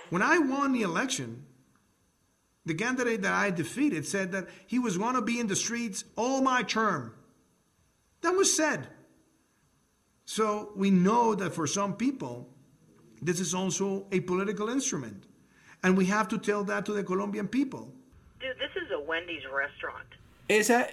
When 0.09 0.23
I 0.23 0.39
won 0.39 0.73
the 0.73 0.81
election, 0.81 1.45
the 2.65 2.75
candidate 2.75 3.21
that 3.21 3.33
I 3.33 3.51
defeated 3.51 4.07
said 4.07 4.31
that 4.31 4.47
he 4.65 4.79
was 4.79 4.97
going 4.97 5.13
to 5.13 5.21
be 5.21 5.39
in 5.39 5.47
the 5.47 5.55
streets 5.55 6.03
all 6.15 6.41
my 6.41 6.63
term. 6.63 7.13
That 8.21 8.33
was 8.35 8.51
said. 8.51 8.98
So 10.29 10.69
we 10.75 10.91
know 10.91 11.33
that 11.33 11.55
for 11.55 11.65
some 11.65 11.95
people, 11.95 12.45
this 13.19 13.39
is 13.39 13.55
also 13.55 14.05
a 14.11 14.19
political 14.19 14.69
instrument. 14.69 15.23
And 15.81 15.97
we 15.97 16.05
have 16.05 16.27
to 16.27 16.37
tell 16.37 16.63
that 16.65 16.85
to 16.85 16.93
the 16.93 17.03
Colombian 17.03 17.47
people. 17.47 17.91
Dude, 18.39 18.55
this 18.59 18.75
is 18.79 18.91
a 18.91 18.99
Wendy's 18.99 19.41
restaurant. 19.51 20.05
Esa 20.47 20.87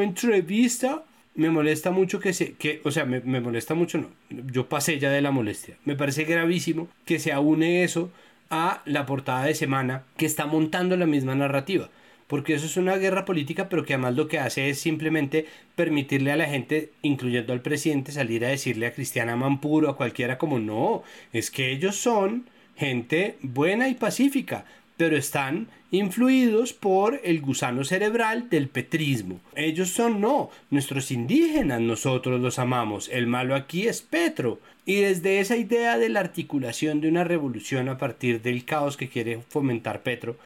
entrevista 0.00 1.02
me 1.34 1.48
molesta 1.48 1.90
mucho 1.90 2.20
que 2.20 2.32
se, 2.32 2.52
que, 2.52 2.80
o 2.84 2.92
sea, 2.92 3.04
me, 3.04 3.18
me 3.22 3.40
molesta 3.40 3.74
mucho, 3.74 3.98
no, 3.98 4.10
yo 4.30 4.68
pasé 4.68 5.00
ya 5.00 5.10
de 5.10 5.20
la 5.20 5.32
molestia. 5.32 5.76
Me 5.84 5.96
parece 5.96 6.22
gravísimo 6.22 6.88
que 7.04 7.18
se 7.18 7.32
aúne 7.32 7.82
eso 7.82 8.12
a 8.48 8.82
la 8.84 9.06
portada 9.06 9.46
de 9.46 9.54
semana 9.54 10.04
que 10.16 10.26
está 10.26 10.46
montando 10.46 10.96
la 10.96 11.06
misma 11.06 11.34
narrativa 11.34 11.90
porque 12.32 12.54
eso 12.54 12.64
es 12.64 12.78
una 12.78 12.96
guerra 12.96 13.26
política, 13.26 13.68
pero 13.68 13.84
que 13.84 13.92
además 13.92 14.16
lo 14.16 14.26
que 14.26 14.38
hace 14.38 14.70
es 14.70 14.80
simplemente 14.80 15.44
permitirle 15.76 16.32
a 16.32 16.36
la 16.38 16.46
gente, 16.46 16.90
incluyendo 17.02 17.52
al 17.52 17.60
presidente, 17.60 18.10
salir 18.10 18.42
a 18.46 18.48
decirle 18.48 18.86
a 18.86 18.94
Cristiana 18.94 19.36
Mampuro, 19.36 19.90
a 19.90 19.98
cualquiera 19.98 20.38
como 20.38 20.58
no, 20.58 21.02
es 21.34 21.50
que 21.50 21.70
ellos 21.70 21.96
son 21.96 22.46
gente 22.74 23.36
buena 23.42 23.90
y 23.90 23.96
pacífica, 23.96 24.64
pero 24.96 25.14
están 25.14 25.68
influidos 25.90 26.72
por 26.72 27.20
el 27.22 27.42
gusano 27.42 27.84
cerebral 27.84 28.48
del 28.48 28.70
petrismo. 28.70 29.42
Ellos 29.54 29.90
son 29.90 30.22
no, 30.22 30.48
nuestros 30.70 31.10
indígenas, 31.10 31.82
nosotros 31.82 32.40
los 32.40 32.58
amamos, 32.58 33.10
el 33.10 33.26
malo 33.26 33.54
aquí 33.54 33.86
es 33.88 34.00
Petro. 34.00 34.58
Y 34.86 34.94
desde 35.02 35.40
esa 35.40 35.58
idea 35.58 35.98
de 35.98 36.08
la 36.08 36.20
articulación 36.20 37.02
de 37.02 37.08
una 37.08 37.24
revolución 37.24 37.90
a 37.90 37.98
partir 37.98 38.40
del 38.40 38.64
caos 38.64 38.96
que 38.96 39.10
quiere 39.10 39.42
fomentar 39.50 40.02
Petro, 40.02 40.38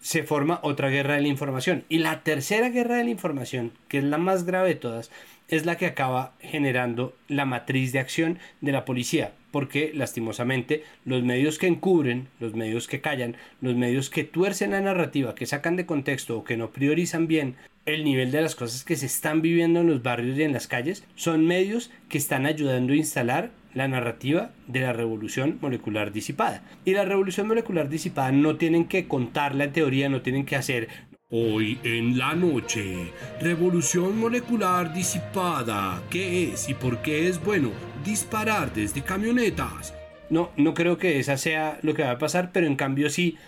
se 0.00 0.22
forma 0.22 0.60
otra 0.62 0.88
guerra 0.88 1.14
de 1.14 1.22
la 1.22 1.28
información. 1.28 1.84
Y 1.88 1.98
la 1.98 2.22
tercera 2.22 2.70
guerra 2.70 2.96
de 2.96 3.04
la 3.04 3.10
información, 3.10 3.72
que 3.88 3.98
es 3.98 4.04
la 4.04 4.18
más 4.18 4.44
grave 4.44 4.70
de 4.70 4.74
todas, 4.74 5.10
es 5.48 5.66
la 5.66 5.76
que 5.76 5.86
acaba 5.86 6.32
generando 6.40 7.14
la 7.28 7.44
matriz 7.44 7.92
de 7.92 7.98
acción 7.98 8.38
de 8.60 8.72
la 8.72 8.84
policía, 8.84 9.32
porque 9.50 9.90
lastimosamente 9.94 10.84
los 11.04 11.22
medios 11.22 11.58
que 11.58 11.66
encubren, 11.66 12.28
los 12.38 12.54
medios 12.54 12.86
que 12.86 13.00
callan, 13.00 13.36
los 13.60 13.74
medios 13.74 14.10
que 14.10 14.24
tuercen 14.24 14.70
la 14.70 14.80
narrativa, 14.80 15.34
que 15.34 15.46
sacan 15.46 15.76
de 15.76 15.86
contexto 15.86 16.38
o 16.38 16.44
que 16.44 16.56
no 16.56 16.70
priorizan 16.70 17.26
bien 17.26 17.56
el 17.84 18.04
nivel 18.04 18.30
de 18.30 18.42
las 18.42 18.54
cosas 18.54 18.84
que 18.84 18.96
se 18.96 19.06
están 19.06 19.42
viviendo 19.42 19.80
en 19.80 19.88
los 19.88 20.02
barrios 20.02 20.38
y 20.38 20.44
en 20.44 20.52
las 20.52 20.68
calles, 20.68 21.04
son 21.16 21.46
medios 21.46 21.90
que 22.08 22.18
están 22.18 22.46
ayudando 22.46 22.92
a 22.92 22.96
instalar 22.96 23.50
la 23.74 23.88
narrativa 23.88 24.50
de 24.66 24.80
la 24.80 24.92
revolución 24.92 25.58
molecular 25.60 26.12
disipada. 26.12 26.62
Y 26.84 26.92
la 26.92 27.04
revolución 27.04 27.48
molecular 27.48 27.88
disipada 27.88 28.32
no 28.32 28.56
tienen 28.56 28.86
que 28.86 29.06
contarla 29.06 29.64
en 29.64 29.72
teoría, 29.72 30.08
no 30.08 30.22
tienen 30.22 30.44
que 30.44 30.56
hacer 30.56 30.88
Hoy 31.32 31.78
en 31.84 32.18
la 32.18 32.34
noche, 32.34 33.12
revolución 33.40 34.18
molecular 34.18 34.92
disipada. 34.92 36.02
¿Qué 36.10 36.50
es 36.52 36.68
y 36.68 36.74
por 36.74 37.02
qué 37.02 37.28
es 37.28 37.40
bueno 37.40 37.70
disparar 38.04 38.74
desde 38.74 39.02
camionetas? 39.02 39.94
No, 40.28 40.50
no 40.56 40.74
creo 40.74 40.98
que 40.98 41.20
esa 41.20 41.36
sea 41.36 41.78
lo 41.82 41.94
que 41.94 42.02
va 42.02 42.10
a 42.10 42.18
pasar, 42.18 42.50
pero 42.52 42.66
en 42.66 42.74
cambio 42.74 43.08
sí 43.10 43.38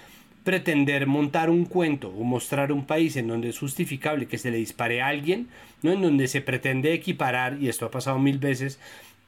pretender 0.44 1.08
montar 1.08 1.50
un 1.50 1.64
cuento 1.64 2.10
o 2.10 2.22
mostrar 2.22 2.70
un 2.70 2.86
país 2.86 3.16
en 3.16 3.26
donde 3.26 3.48
es 3.48 3.58
justificable 3.58 4.26
que 4.26 4.38
se 4.38 4.52
le 4.52 4.58
dispare 4.58 5.02
a 5.02 5.08
alguien, 5.08 5.48
¿no? 5.82 5.90
en 5.90 6.02
donde 6.02 6.28
se 6.28 6.40
pretende 6.40 6.92
equiparar, 6.92 7.58
y 7.60 7.68
esto 7.68 7.86
ha 7.86 7.90
pasado 7.90 8.20
mil 8.20 8.38
veces, 8.38 8.78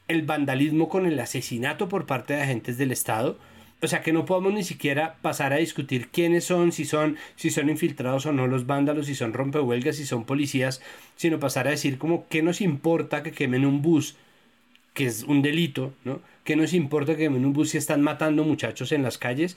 el 0.08 0.22
vandalismo 0.22 0.88
con 0.88 1.06
el 1.06 1.18
asesinato 1.18 1.88
por 1.88 2.06
parte 2.06 2.34
de 2.34 2.42
agentes 2.42 2.78
del 2.78 2.92
Estado. 2.92 3.38
O 3.82 3.88
sea 3.88 4.00
que 4.00 4.12
no 4.12 4.24
podemos 4.24 4.54
ni 4.54 4.64
siquiera 4.64 5.16
pasar 5.20 5.52
a 5.52 5.56
discutir 5.56 6.08
quiénes 6.08 6.44
son, 6.44 6.72
si 6.72 6.84
son, 6.84 7.16
si 7.36 7.50
son 7.50 7.68
infiltrados 7.68 8.24
o 8.24 8.32
no 8.32 8.46
los 8.46 8.66
vándalos, 8.66 9.06
si 9.06 9.14
son 9.14 9.34
rompehuelgas, 9.34 9.96
si 9.96 10.06
son 10.06 10.24
policías, 10.24 10.80
sino 11.16 11.38
pasar 11.38 11.66
a 11.66 11.72
decir 11.72 11.98
como 11.98 12.26
qué 12.28 12.42
nos 12.42 12.60
importa 12.60 13.22
que 13.22 13.32
quemen 13.32 13.66
un 13.66 13.82
bus, 13.82 14.16
que 14.94 15.06
es 15.06 15.24
un 15.24 15.42
delito, 15.42 15.92
¿no? 16.04 16.20
¿Qué 16.44 16.56
nos 16.56 16.72
importa 16.72 17.12
que 17.12 17.24
quemen 17.24 17.44
un 17.44 17.52
bus 17.52 17.70
si 17.70 17.78
están 17.78 18.00
matando 18.00 18.44
muchachos 18.44 18.92
en 18.92 19.02
las 19.02 19.18
calles? 19.18 19.56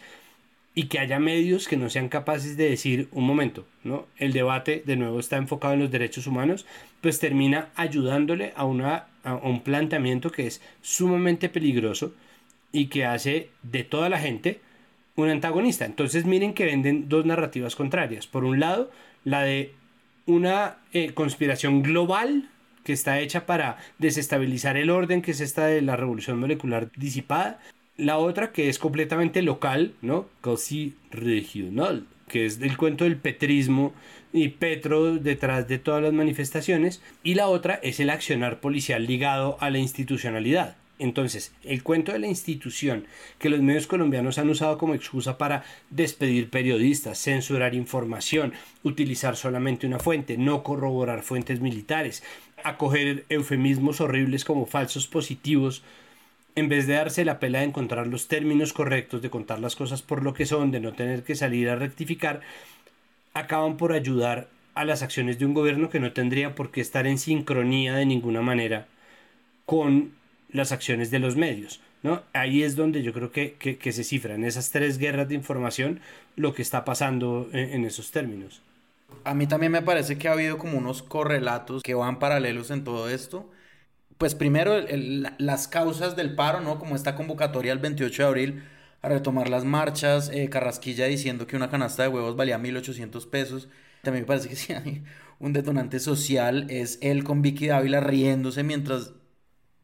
Y 0.77 0.89
que 0.89 0.99
haya 0.99 1.17
medios 1.17 1.67
que 1.67 1.75
no 1.75 1.89
sean 1.89 2.07
capaces 2.07 2.55
de 2.55 2.69
decir 2.69 3.07
un 3.11 3.25
momento, 3.25 3.65
¿no? 3.83 4.05
El 4.15 4.31
debate 4.31 4.83
de 4.85 4.95
nuevo 4.95 5.19
está 5.19 5.37
enfocado 5.37 5.73
en 5.73 5.79
los 5.79 5.89
derechos 5.89 6.27
humanos, 6.27 6.67
pues 7.01 7.17
termina 7.17 7.69
ayudándole 7.73 8.53
a, 8.55 8.63
una, 8.63 9.07
a 9.23 9.33
un 9.33 9.61
planteamiento 9.61 10.31
que 10.31 10.45
es 10.45 10.61
sumamente 10.83 11.49
peligroso 11.49 12.13
y 12.71 12.89
que 12.89 13.05
hace 13.05 13.49
de 13.63 13.85
toda 13.85 14.07
la 14.07 14.19
gente 14.19 14.59
un 15.15 15.29
antagonista. 15.29 15.83
Entonces 15.83 16.25
miren 16.25 16.53
que 16.53 16.65
venden 16.65 17.09
dos 17.09 17.25
narrativas 17.25 17.75
contrarias. 17.75 18.27
Por 18.27 18.45
un 18.45 18.59
lado, 18.59 18.91
la 19.23 19.41
de 19.41 19.73
una 20.27 20.77
eh, 20.93 21.11
conspiración 21.15 21.81
global 21.81 22.51
que 22.83 22.93
está 22.93 23.19
hecha 23.19 23.47
para 23.47 23.79
desestabilizar 23.97 24.77
el 24.77 24.91
orden, 24.91 25.23
que 25.23 25.31
es 25.31 25.41
esta 25.41 25.65
de 25.65 25.81
la 25.81 25.95
revolución 25.95 26.39
molecular 26.39 26.91
disipada, 26.95 27.59
la 27.97 28.17
otra 28.17 28.51
que 28.51 28.69
es 28.69 28.79
completamente 28.79 29.41
local, 29.41 29.93
¿no? 30.01 30.27
Casi 30.41 30.93
regional, 31.11 32.05
que 32.27 32.45
es 32.45 32.61
el 32.61 32.77
cuento 32.77 33.03
del 33.03 33.17
petrismo 33.17 33.93
y 34.31 34.49
Petro 34.49 35.15
detrás 35.15 35.67
de 35.67 35.79
todas 35.79 36.03
las 36.03 36.13
manifestaciones. 36.13 37.01
Y 37.23 37.33
la 37.33 37.47
otra 37.47 37.79
es 37.81 37.99
el 37.99 38.09
accionar 38.09 38.59
policial 38.59 39.05
ligado 39.05 39.57
a 39.59 39.69
la 39.69 39.79
institucionalidad. 39.79 40.77
Entonces, 40.99 41.53
el 41.63 41.83
cuento 41.83 42.11
de 42.11 42.19
la 42.19 42.27
institución 42.27 43.05
que 43.37 43.49
los 43.49 43.61
medios 43.61 43.85
colombianos 43.85 44.39
han 44.39 44.49
usado 44.49 44.79
como 44.79 44.95
excusa 44.95 45.37
para 45.37 45.63
despedir 45.91 46.49
periodistas, 46.49 47.19
censurar 47.19 47.75
información, 47.75 48.53
utilizar 48.83 49.35
solamente 49.35 49.85
una 49.85 49.99
fuente, 49.99 50.37
no 50.37 50.63
corroborar 50.63 51.21
fuentes 51.21 51.61
militares, 51.61 52.23
acoger 52.63 53.25
eufemismos 53.29 54.01
horribles 54.01 54.43
como 54.43 54.65
falsos 54.65 55.05
positivos 55.05 55.83
en 56.57 56.69
vez 56.69 56.87
de 56.87 56.95
darse 56.95 57.23
la 57.23 57.39
pela 57.39 57.59
de 57.59 57.65
encontrar 57.65 58.07
los 58.07 58.27
términos 58.27 58.73
correctos, 58.73 59.21
de 59.21 59.29
contar 59.29 59.59
las 59.59 59.75
cosas 59.75 60.01
por 60.01 60.23
lo 60.23 60.33
que 60.33 60.47
son, 60.47 60.71
de 60.71 60.79
no 60.79 60.91
tener 60.91 61.21
que 61.21 61.35
salir 61.35 61.69
a 61.69 61.75
rectificar, 61.75 62.41
acaban 63.35 63.77
por 63.77 63.91
ayudar 63.91 64.47
a 64.73 64.83
las 64.83 65.03
acciones 65.03 65.37
de 65.37 65.45
un 65.45 65.53
gobierno 65.53 65.91
que 65.91 65.99
no 65.99 66.13
tendría 66.13 66.55
por 66.55 66.71
qué 66.71 66.81
estar 66.81 67.05
en 67.05 67.19
sincronía 67.19 67.93
de 67.93 68.07
ninguna 68.07 68.41
manera 68.41 68.87
con 69.67 70.13
las 70.51 70.71
acciones 70.71 71.11
de 71.11 71.19
los 71.19 71.35
medios. 71.35 71.79
¿no? 72.01 72.23
Ahí 72.33 72.63
es 72.63 72.75
donde 72.75 73.03
yo 73.03 73.13
creo 73.13 73.31
que, 73.31 73.53
que, 73.53 73.91
se 73.91 74.03
cifra 74.03 74.33
en 74.33 74.43
esas 74.43 74.71
tres 74.71 74.97
guerras 74.97 75.29
de 75.29 75.35
información 75.35 75.99
lo 76.35 76.55
que 76.55 76.63
está 76.63 76.83
pasando 76.85 77.49
en, 77.53 77.69
en 77.69 77.85
esos 77.85 78.09
términos. 78.09 78.63
A 79.25 79.35
mí 79.35 79.45
también 79.45 79.71
me 79.71 79.83
parece 79.83 80.17
que 80.17 80.27
ha 80.27 80.31
habido 80.31 80.57
como 80.57 80.79
unos 80.79 81.03
correlatos 81.03 81.83
que 81.83 81.93
van 81.93 82.17
paralelos 82.17 82.71
en 82.71 82.83
todo 82.83 83.09
esto 83.09 83.47
pues 84.17 84.35
primero 84.35 84.73
las 85.37 85.67
causas 85.67 86.15
del 86.15 86.35
paro, 86.35 86.61
¿no? 86.61 86.79
Como 86.79 86.95
esta 86.95 87.15
convocatoria 87.15 87.73
el 87.73 87.79
28 87.79 88.23
de 88.23 88.27
abril 88.27 88.63
a 89.01 89.09
retomar 89.09 89.49
las 89.49 89.63
marchas, 89.63 90.29
eh, 90.33 90.49
Carrasquilla 90.49 91.05
diciendo 91.05 91.47
que 91.47 91.55
una 91.55 91.69
canasta 91.69 92.03
de 92.03 92.09
huevos 92.09 92.35
valía 92.35 92.57
1.800 92.57 93.29
pesos. 93.29 93.69
También 94.01 94.23
me 94.23 94.27
parece 94.27 94.49
que 94.49 94.55
sí 94.57 94.73
un 95.39 95.53
detonante 95.53 95.99
social, 95.99 96.65
es 96.69 96.97
él 97.01 97.23
con 97.23 97.41
Vicky 97.41 97.67
Dávila 97.67 97.99
riéndose 97.99 98.63
mientras, 98.63 99.13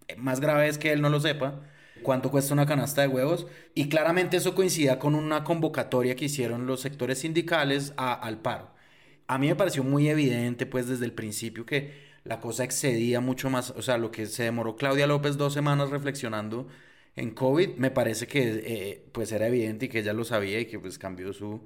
eh, 0.08 0.16
más 0.18 0.40
grave 0.40 0.68
es 0.68 0.78
que 0.78 0.92
él 0.92 1.02
no 1.02 1.10
lo 1.10 1.20
sepa, 1.20 1.62
cuánto 2.02 2.32
cuesta 2.32 2.54
una 2.54 2.66
canasta 2.66 3.02
de 3.02 3.08
huevos. 3.08 3.48
Y 3.76 3.90
claramente 3.90 4.38
eso 4.38 4.56
coincidía 4.56 5.00
con 5.00 5.16
una 5.16 5.44
convocatoria 5.44 6.16
que 6.16 6.26
hicieron 6.26 6.68
los 6.68 6.82
sectores 6.82 7.20
sindicales 7.20 7.94
al 7.98 8.40
paro. 8.42 8.72
A 9.28 9.38
mí 9.38 9.48
me 9.48 9.56
pareció 9.56 9.84
muy 9.84 10.10
evidente, 10.10 10.66
pues 10.66 10.88
desde 10.88 11.06
el 11.06 11.14
principio, 11.14 11.66
que 11.66 12.13
la 12.24 12.40
cosa 12.40 12.64
excedía 12.64 13.20
mucho 13.20 13.50
más, 13.50 13.72
o 13.72 13.82
sea, 13.82 13.98
lo 13.98 14.12
que 14.12 14.26
se 14.26 14.44
demoró 14.44 14.76
Claudia 14.76 15.08
López 15.08 15.38
dos 15.38 15.54
semanas 15.54 15.90
reflexionando 15.90 16.68
en 17.16 17.32
COVID, 17.32 17.76
me 17.76 17.92
parece 17.92 18.28
que 18.28 18.64
eh, 18.66 19.06
pues 19.12 19.32
era 19.32 19.48
evidente 19.48 19.86
y 19.86 19.90
que 19.90 20.00
ella 20.00 20.14
lo 20.14 20.24
sabía 20.24 20.60
y 20.60 20.66
que 20.66 20.80
pues 20.80 20.98
cambió 20.98 21.34
su, 21.34 21.62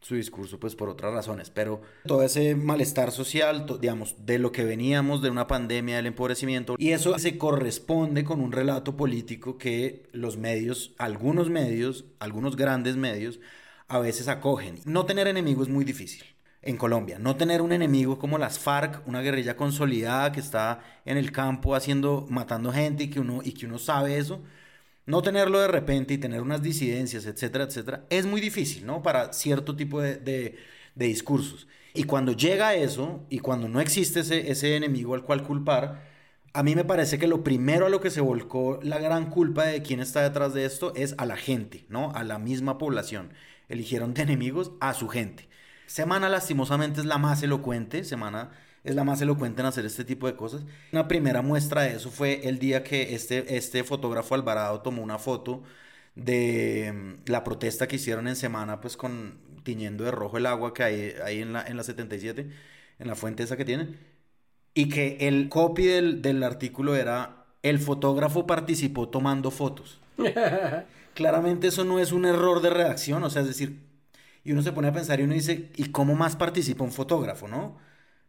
su 0.00 0.14
discurso 0.14 0.58
pues 0.60 0.76
por 0.76 0.88
otras 0.88 1.12
razones, 1.12 1.50
pero 1.50 1.82
todo 2.06 2.22
ese 2.22 2.54
malestar 2.54 3.10
social, 3.10 3.66
digamos, 3.80 4.14
de 4.24 4.38
lo 4.38 4.52
que 4.52 4.64
veníamos 4.64 5.22
de 5.22 5.30
una 5.30 5.46
pandemia, 5.48 5.96
del 5.96 6.06
empobrecimiento, 6.06 6.76
y 6.78 6.92
eso 6.92 7.18
se 7.18 7.36
corresponde 7.36 8.24
con 8.24 8.40
un 8.40 8.52
relato 8.52 8.96
político 8.96 9.58
que 9.58 10.08
los 10.12 10.36
medios, 10.36 10.94
algunos 10.98 11.50
medios, 11.50 12.04
algunos 12.20 12.56
grandes 12.56 12.96
medios, 12.96 13.40
a 13.88 13.98
veces 13.98 14.28
acogen. 14.28 14.80
No 14.84 15.04
tener 15.06 15.26
enemigos 15.26 15.68
es 15.68 15.74
muy 15.74 15.84
difícil 15.84 16.35
en 16.66 16.76
Colombia. 16.76 17.18
No 17.18 17.36
tener 17.36 17.62
un 17.62 17.72
enemigo 17.72 18.18
como 18.18 18.38
las 18.38 18.58
FARC, 18.58 19.06
una 19.06 19.22
guerrilla 19.22 19.56
consolidada 19.56 20.32
que 20.32 20.40
está 20.40 20.80
en 21.04 21.16
el 21.16 21.32
campo 21.32 21.74
haciendo, 21.74 22.26
matando 22.28 22.72
gente 22.72 23.04
y 23.04 23.10
que 23.10 23.20
uno, 23.20 23.40
y 23.42 23.52
que 23.52 23.66
uno 23.66 23.78
sabe 23.78 24.18
eso. 24.18 24.42
No 25.06 25.22
tenerlo 25.22 25.60
de 25.60 25.68
repente 25.68 26.14
y 26.14 26.18
tener 26.18 26.42
unas 26.42 26.62
disidencias, 26.62 27.26
etcétera, 27.26 27.64
etcétera, 27.64 28.06
es 28.10 28.26
muy 28.26 28.40
difícil, 28.40 28.84
¿no? 28.86 29.02
Para 29.02 29.32
cierto 29.32 29.76
tipo 29.76 30.00
de, 30.00 30.16
de, 30.16 30.56
discursos. 30.94 31.68
Y 31.94 32.04
cuando 32.04 32.32
llega 32.32 32.74
eso, 32.74 33.24
y 33.30 33.38
cuando 33.38 33.68
no 33.68 33.80
existe 33.80 34.20
ese, 34.20 34.50
ese 34.50 34.76
enemigo 34.76 35.14
al 35.14 35.22
cual 35.22 35.44
culpar, 35.44 36.02
a 36.52 36.62
mí 36.62 36.74
me 36.74 36.84
parece 36.84 37.18
que 37.18 37.28
lo 37.28 37.44
primero 37.44 37.86
a 37.86 37.90
lo 37.90 38.00
que 38.00 38.10
se 38.10 38.20
volcó 38.20 38.80
la 38.82 38.98
gran 38.98 39.30
culpa 39.30 39.64
de 39.64 39.82
quién 39.82 40.00
está 40.00 40.22
detrás 40.22 40.54
de 40.54 40.64
esto 40.64 40.92
es 40.96 41.14
a 41.18 41.26
la 41.26 41.36
gente, 41.36 41.84
¿no? 41.88 42.12
A 42.12 42.24
la 42.24 42.38
misma 42.38 42.78
población. 42.78 43.32
Eligieron 43.68 44.14
de 44.14 44.22
enemigos 44.22 44.72
a 44.80 44.94
su 44.94 45.08
gente. 45.08 45.48
Semana 45.86 46.28
lastimosamente 46.28 47.00
es 47.00 47.06
la 47.06 47.18
más 47.18 47.42
elocuente, 47.42 48.04
Semana 48.04 48.50
es 48.84 48.94
la 48.94 49.04
más 49.04 49.20
elocuente 49.20 49.60
en 49.62 49.66
hacer 49.66 49.84
este 49.84 50.04
tipo 50.04 50.26
de 50.26 50.36
cosas. 50.36 50.62
Una 50.92 51.08
primera 51.08 51.42
muestra 51.42 51.82
de 51.82 51.96
eso 51.96 52.10
fue 52.10 52.48
el 52.48 52.58
día 52.58 52.84
que 52.84 53.14
este, 53.14 53.56
este 53.56 53.84
fotógrafo 53.84 54.34
Alvarado 54.34 54.80
tomó 54.80 55.02
una 55.02 55.18
foto 55.18 55.62
de 56.14 56.92
mm, 56.92 57.30
la 57.30 57.44
protesta 57.44 57.88
que 57.88 57.96
hicieron 57.96 58.28
en 58.28 58.36
Semana, 58.36 58.80
pues 58.80 58.96
con 58.96 59.38
tiñendo 59.64 60.04
de 60.04 60.12
rojo 60.12 60.38
el 60.38 60.46
agua 60.46 60.72
que 60.72 60.84
hay 60.84 61.14
ahí 61.24 61.40
en 61.42 61.52
la, 61.52 61.62
en 61.62 61.76
la 61.76 61.82
77, 61.82 62.48
en 62.98 63.08
la 63.08 63.16
fuente 63.16 63.42
esa 63.42 63.56
que 63.56 63.64
tienen, 63.64 63.98
y 64.74 64.88
que 64.88 65.16
el 65.20 65.48
copy 65.48 65.86
del, 65.86 66.22
del 66.22 66.42
artículo 66.42 66.96
era, 66.96 67.46
el 67.62 67.78
fotógrafo 67.78 68.46
participó 68.46 69.08
tomando 69.08 69.50
fotos. 69.50 70.00
Claramente 71.14 71.68
eso 71.68 71.84
no 71.84 71.98
es 71.98 72.12
un 72.12 72.26
error 72.26 72.60
de 72.62 72.70
redacción, 72.70 73.24
o 73.24 73.30
sea, 73.30 73.42
es 73.42 73.48
decir, 73.48 73.85
y 74.46 74.52
uno 74.52 74.62
se 74.62 74.72
pone 74.72 74.88
a 74.88 74.92
pensar 74.92 75.18
y 75.18 75.24
uno 75.24 75.34
dice, 75.34 75.72
¿y 75.76 75.90
cómo 75.90 76.14
más 76.14 76.36
participa 76.36 76.84
un 76.84 76.92
fotógrafo, 76.92 77.48
no? 77.48 77.78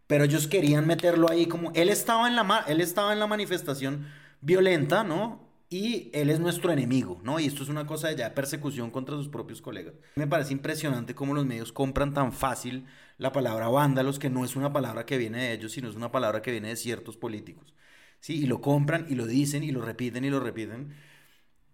Pero 0.08 0.24
ellos 0.24 0.48
querían 0.48 0.88
meterlo 0.88 1.30
ahí 1.30 1.46
como, 1.46 1.72
él 1.74 1.90
estaba 1.90 2.28
en 2.28 2.36
la, 2.36 2.66
él 2.68 2.82
estaba 2.82 3.14
en 3.14 3.20
la 3.20 3.28
manifestación 3.28 4.08
violenta, 4.42 5.04
¿no? 5.04 5.48
Y 5.70 6.10
él 6.14 6.30
es 6.30 6.40
nuestro 6.40 6.72
enemigo, 6.72 7.20
¿no? 7.24 7.40
Y 7.40 7.46
esto 7.46 7.62
es 7.62 7.70
una 7.70 7.86
cosa 7.86 8.08
de 8.08 8.16
ya 8.16 8.34
persecución 8.34 8.90
contra 8.90 9.16
sus 9.16 9.28
propios 9.28 9.62
colegas. 9.62 9.96
Me 10.16 10.26
parece 10.26 10.54
impresionante 10.54 11.14
cómo 11.14 11.34
los 11.34 11.46
medios 11.46 11.72
compran 11.72 12.14
tan 12.14 12.32
fácil 12.32 12.86
la 13.18 13.32
palabra 13.32 13.68
vándalos, 13.68 14.18
que 14.18 14.30
no 14.30 14.46
es 14.46 14.56
una 14.56 14.72
palabra 14.74 15.06
que 15.06 15.18
viene 15.18 15.40
de 15.40 15.54
ellos, 15.54 15.74
sino 15.74 15.90
es 15.90 15.96
una 15.96 16.12
palabra 16.12 16.42
que 16.42 16.52
viene 16.52 16.70
de 16.70 16.78
ciertos 16.78 17.18
políticos. 17.18 17.74
¿Sí? 18.22 18.36
Y 18.44 18.48
lo 18.48 18.62
compran 18.62 19.06
y 19.10 19.16
lo 19.16 19.28
dicen 19.28 19.64
y 19.64 19.72
lo 19.72 19.82
repiten 19.82 20.26
y 20.26 20.30
lo 20.30 20.40
repiten. 20.40 20.96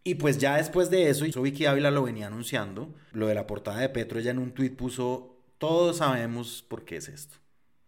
Y 0.03 0.15
pues 0.15 0.37
ya 0.37 0.57
después 0.57 0.89
de 0.89 1.09
eso, 1.09 1.25
y 1.25 1.31
Vicky 1.31 1.65
Ávila 1.65 1.91
lo 1.91 2.03
venía 2.03 2.27
anunciando, 2.27 2.93
lo 3.13 3.27
de 3.27 3.35
la 3.35 3.47
portada 3.47 3.79
de 3.79 3.89
Petro, 3.89 4.19
ella 4.19 4.31
en 4.31 4.39
un 4.39 4.51
tuit 4.51 4.75
puso, 4.75 5.37
todos 5.57 5.97
sabemos 5.97 6.63
por 6.67 6.83
qué 6.83 6.97
es 6.97 7.07
esto. 7.07 7.37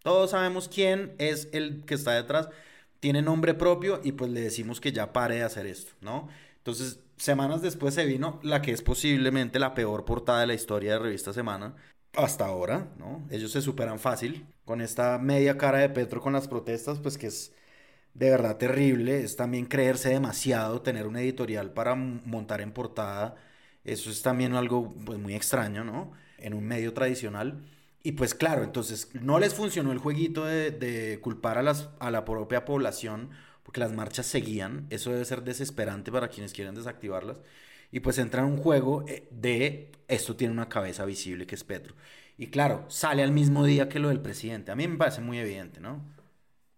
Todos 0.01 0.31
sabemos 0.31 0.69
quién 0.69 1.13
es 1.17 1.49
el 1.51 1.83
que 1.85 1.95
está 1.95 2.11
detrás, 2.13 2.49
tiene 3.01 3.21
nombre 3.21 3.53
propio 3.53 3.99
y 4.03 4.13
pues 4.13 4.31
le 4.31 4.41
decimos 4.41 4.79
que 4.79 4.93
ya 4.93 5.11
pare 5.11 5.35
de 5.35 5.43
hacer 5.43 5.65
esto, 5.65 5.91
¿no? 5.99 6.29
Entonces, 6.57 6.99
semanas 7.17 7.61
después 7.61 7.93
se 7.93 8.05
vino 8.05 8.39
la 8.43 8.61
que 8.61 8.71
es 8.71 8.81
posiblemente 8.81 9.59
la 9.59 9.73
peor 9.73 10.05
portada 10.05 10.41
de 10.41 10.47
la 10.47 10.53
historia 10.53 10.93
de 10.93 10.99
Revista 10.99 11.33
Semana, 11.33 11.75
hasta 12.13 12.45
ahora, 12.45 12.93
¿no? 12.97 13.27
Ellos 13.29 13.51
se 13.51 13.61
superan 13.61 13.99
fácil 13.99 14.47
con 14.63 14.81
esta 14.81 15.17
media 15.17 15.57
cara 15.57 15.79
de 15.79 15.89
Petro 15.89 16.21
con 16.21 16.33
las 16.33 16.47
protestas, 16.47 16.99
pues 16.99 17.17
que 17.17 17.27
es 17.27 17.53
de 18.15 18.29
verdad 18.29 18.57
terrible, 18.57 19.23
es 19.23 19.35
también 19.35 19.65
creerse 19.65 20.09
demasiado, 20.09 20.81
tener 20.81 21.05
un 21.07 21.17
editorial 21.17 21.71
para 21.73 21.95
montar 21.95 22.61
en 22.61 22.71
portada, 22.71 23.35
eso 23.83 24.09
es 24.09 24.21
también 24.21 24.55
algo 24.55 24.93
pues, 25.05 25.19
muy 25.19 25.35
extraño, 25.35 25.83
¿no? 25.83 26.13
En 26.39 26.53
un 26.53 26.65
medio 26.65 26.93
tradicional. 26.93 27.63
Y 28.03 28.13
pues 28.13 28.33
claro, 28.35 28.63
entonces 28.63 29.09
no 29.13 29.39
les 29.39 29.53
funcionó 29.53 29.91
el 29.91 29.99
jueguito 29.99 30.45
de, 30.45 31.19
culpar 31.21 31.57
a, 31.57 31.63
las, 31.63 31.89
a 31.99 32.11
la 32.11 32.25
propia 32.25 32.65
población, 32.65 33.31
porque 33.63 33.79
las 33.81 33.93
marchas 33.93 34.27
seguían, 34.27 34.87
eso 34.89 35.11
debe 35.11 35.25
ser 35.25 35.43
desesperante 35.43 36.11
para 36.11 36.29
quienes 36.29 36.53
quieren 36.53 36.75
desactivarlas. 36.75 37.41
Y 37.91 37.99
pues 38.01 38.17
entra 38.17 38.41
en 38.41 38.47
un 38.47 38.57
juego 38.57 39.05
eh, 39.07 39.27
de 39.31 39.91
esto 40.07 40.35
tiene 40.35 40.53
una 40.53 40.69
cabeza 40.69 41.05
visible 41.05 41.47
que 41.47 41.55
es 41.55 41.63
Petro. 41.63 41.95
Y 42.37 42.47
claro, 42.47 42.85
sale 42.89 43.23
al 43.23 43.31
mismo 43.31 43.65
día 43.65 43.89
que 43.89 43.99
lo 43.99 44.09
del 44.09 44.21
presidente. 44.21 44.71
A 44.71 44.75
mí 44.75 44.87
me 44.87 44.97
parece 44.97 45.21
muy 45.21 45.39
evidente, 45.39 45.79
¿no? 45.79 46.14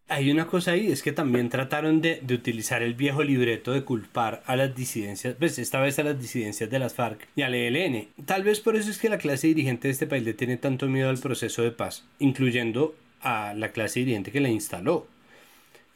Hay 0.10 0.32
una 0.32 0.48
cosa 0.48 0.72
ahí, 0.72 0.90
es 0.90 1.04
que 1.04 1.12
también 1.12 1.50
trataron 1.50 2.02
de, 2.02 2.22
utilizar 2.32 2.82
el 2.82 2.94
viejo 2.94 3.24
libreto 3.24 3.74
de 3.74 3.84
culpar 3.84 4.42
a 4.46 4.56
las 4.56 4.74
disidencias, 4.74 5.36
pues 5.38 5.60
esta 5.60 5.82
vez 5.82 6.00
a 6.00 6.04
las 6.04 6.18
disidencias 6.20 6.70
de 6.70 6.80
las 6.80 6.94
FARC 6.94 7.28
y 7.36 7.42
al 7.42 7.54
ELN. 7.54 8.08
Tal 8.26 8.44
vez 8.44 8.62
por 8.62 8.78
eso 8.78 8.90
es 8.90 9.00
que 9.00 9.10
la 9.10 9.18
clase 9.18 9.48
dirigente 9.48 9.90
de 9.90 9.92
este 9.92 10.08
país 10.08 10.24
le 10.24 10.34
tiene 10.34 10.56
tanto 10.56 10.88
miedo 10.88 11.10
al 11.10 11.20
proceso 11.20 11.62
de 11.62 11.72
paz, 11.72 12.06
incluyendo 12.20 12.96
a 13.22 13.54
la 13.54 13.74
clase 13.74 14.00
dirigente 14.00 14.32
que 14.32 14.40
la 14.40 14.48
instaló. 14.48 15.08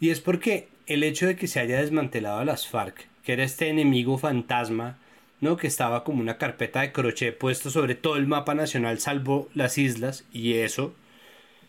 Y 0.01 0.09
es 0.09 0.20
porque 0.20 0.68
el 0.88 1.03
hecho 1.03 1.26
de 1.26 1.38
que 1.38 1.47
se 1.47 1.62
haya 1.62 1.80
desmantelado 1.80 2.39
a 2.39 2.45
las 2.45 2.68
FARC, 2.68 3.07
que 3.24 3.32
era 3.32 3.45
este 3.45 3.70
enemigo 3.70 4.18
fantasma, 4.18 4.97
¿no? 5.39 5.55
que 5.55 5.68
estaba 5.68 6.03
como 6.03 6.20
una 6.20 6.38
carpeta 6.38 6.82
de 6.82 6.91
crochet 6.91 7.38
puesto 7.38 7.70
sobre 7.70 7.95
todo 7.95 8.18
el 8.18 8.28
mapa 8.28 8.55
nacional 8.55 8.99
salvo 8.99 9.49
las 9.53 9.78
islas 9.78 10.26
y 10.34 10.55
eso, 10.55 10.93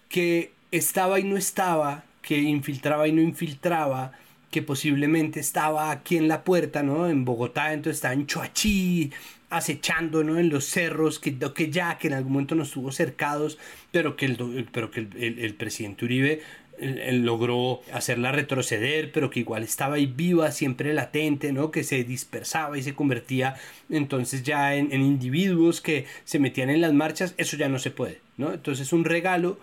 que 0.09 0.53
estaba 0.73 1.21
y 1.21 1.25
no 1.25 1.37
estaba, 1.37 2.05
que 2.23 2.39
infiltraba 2.39 3.07
y 3.09 3.13
no 3.13 3.21
infiltraba, 3.21 4.13
que 4.51 4.63
posiblemente 4.63 5.41
estaba 5.41 5.91
aquí 5.91 6.17
en 6.17 6.29
la 6.29 6.45
puerta, 6.45 6.83
¿no? 6.83 7.09
En 7.09 7.25
Bogotá, 7.25 7.73
entonces 7.73 7.97
estaba 7.97 8.15
en 8.15 8.27
Choachí, 8.27 9.11
acechando, 9.51 10.25
¿no? 10.25 10.39
En 10.39 10.49
los 10.49 10.65
cerros, 10.67 11.19
que, 11.19 11.37
que 11.39 11.71
ya, 11.71 11.99
que 11.99 12.09
en 12.09 12.15
algún 12.15 12.33
momento 12.33 12.55
nos 12.55 12.71
tuvo 12.71 12.93
cercados, 12.93 13.59
pero 13.91 14.17
que 14.17 14.27
el, 14.27 14.69
pero 14.73 14.91
que 14.91 15.01
el, 15.01 15.55
presidente 15.55 16.05
Uribe 16.05 16.43
logró 16.79 17.81
hacerla 17.93 18.33
retroceder, 18.33 19.13
pero 19.13 19.31
que 19.31 19.41
igual 19.41 19.63
estaba 19.63 19.97
ahí 19.97 20.07
viva, 20.07 20.51
siempre 20.53 20.93
latente, 20.95 21.53
¿no? 21.53 21.71
Que 21.71 21.85
se 21.85 22.03
dispersaba 22.05 22.77
y 22.79 22.83
se 22.83 22.95
convertía 22.95 23.57
entonces 23.91 24.43
ya 24.43 24.75
en, 24.75 24.93
en 24.93 25.03
individuos 25.03 25.81
que 25.81 26.07
se 26.25 26.39
metían 26.39 26.71
en 26.71 26.81
las 26.81 26.93
marchas, 26.93 27.35
eso 27.37 27.57
ya 27.57 27.69
no 27.69 27.79
se 27.79 27.91
puede, 27.91 28.21
¿no? 28.37 28.53
Entonces 28.53 28.93
un 28.93 29.05
regalo 29.05 29.59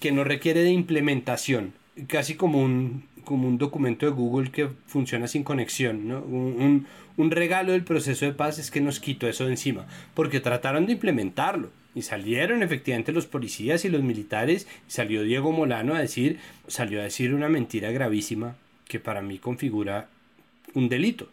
que 0.00 0.12
no 0.12 0.24
requiere 0.24 0.62
de 0.62 0.70
implementación, 0.70 1.72
casi 2.06 2.34
como 2.34 2.62
un, 2.62 3.04
como 3.24 3.48
un 3.48 3.58
documento 3.58 4.06
de 4.06 4.12
Google 4.12 4.50
que 4.50 4.68
funciona 4.86 5.28
sin 5.28 5.44
conexión. 5.44 6.08
¿no? 6.08 6.20
Un, 6.20 6.86
un, 7.16 7.30
regalo 7.30 7.72
del 7.72 7.84
proceso 7.84 8.24
de 8.24 8.32
paz 8.32 8.58
es 8.58 8.70
que 8.70 8.80
nos 8.80 9.00
quitó 9.00 9.28
eso 9.28 9.44
de 9.44 9.52
encima, 9.52 9.86
porque 10.14 10.40
trataron 10.40 10.86
de 10.86 10.92
implementarlo. 10.92 11.70
Y 11.94 12.02
salieron 12.02 12.62
efectivamente 12.62 13.12
los 13.12 13.26
policías 13.26 13.84
y 13.84 13.88
los 13.88 14.02
militares, 14.02 14.68
y 14.88 14.92
salió 14.92 15.22
Diego 15.22 15.50
Molano 15.50 15.94
a 15.94 16.00
decir, 16.00 16.38
salió 16.68 17.00
a 17.00 17.04
decir 17.04 17.34
una 17.34 17.48
mentira 17.48 17.90
gravísima 17.90 18.56
que 18.86 19.00
para 19.00 19.20
mí 19.20 19.38
configura 19.38 20.08
un 20.74 20.88
delito. 20.88 21.28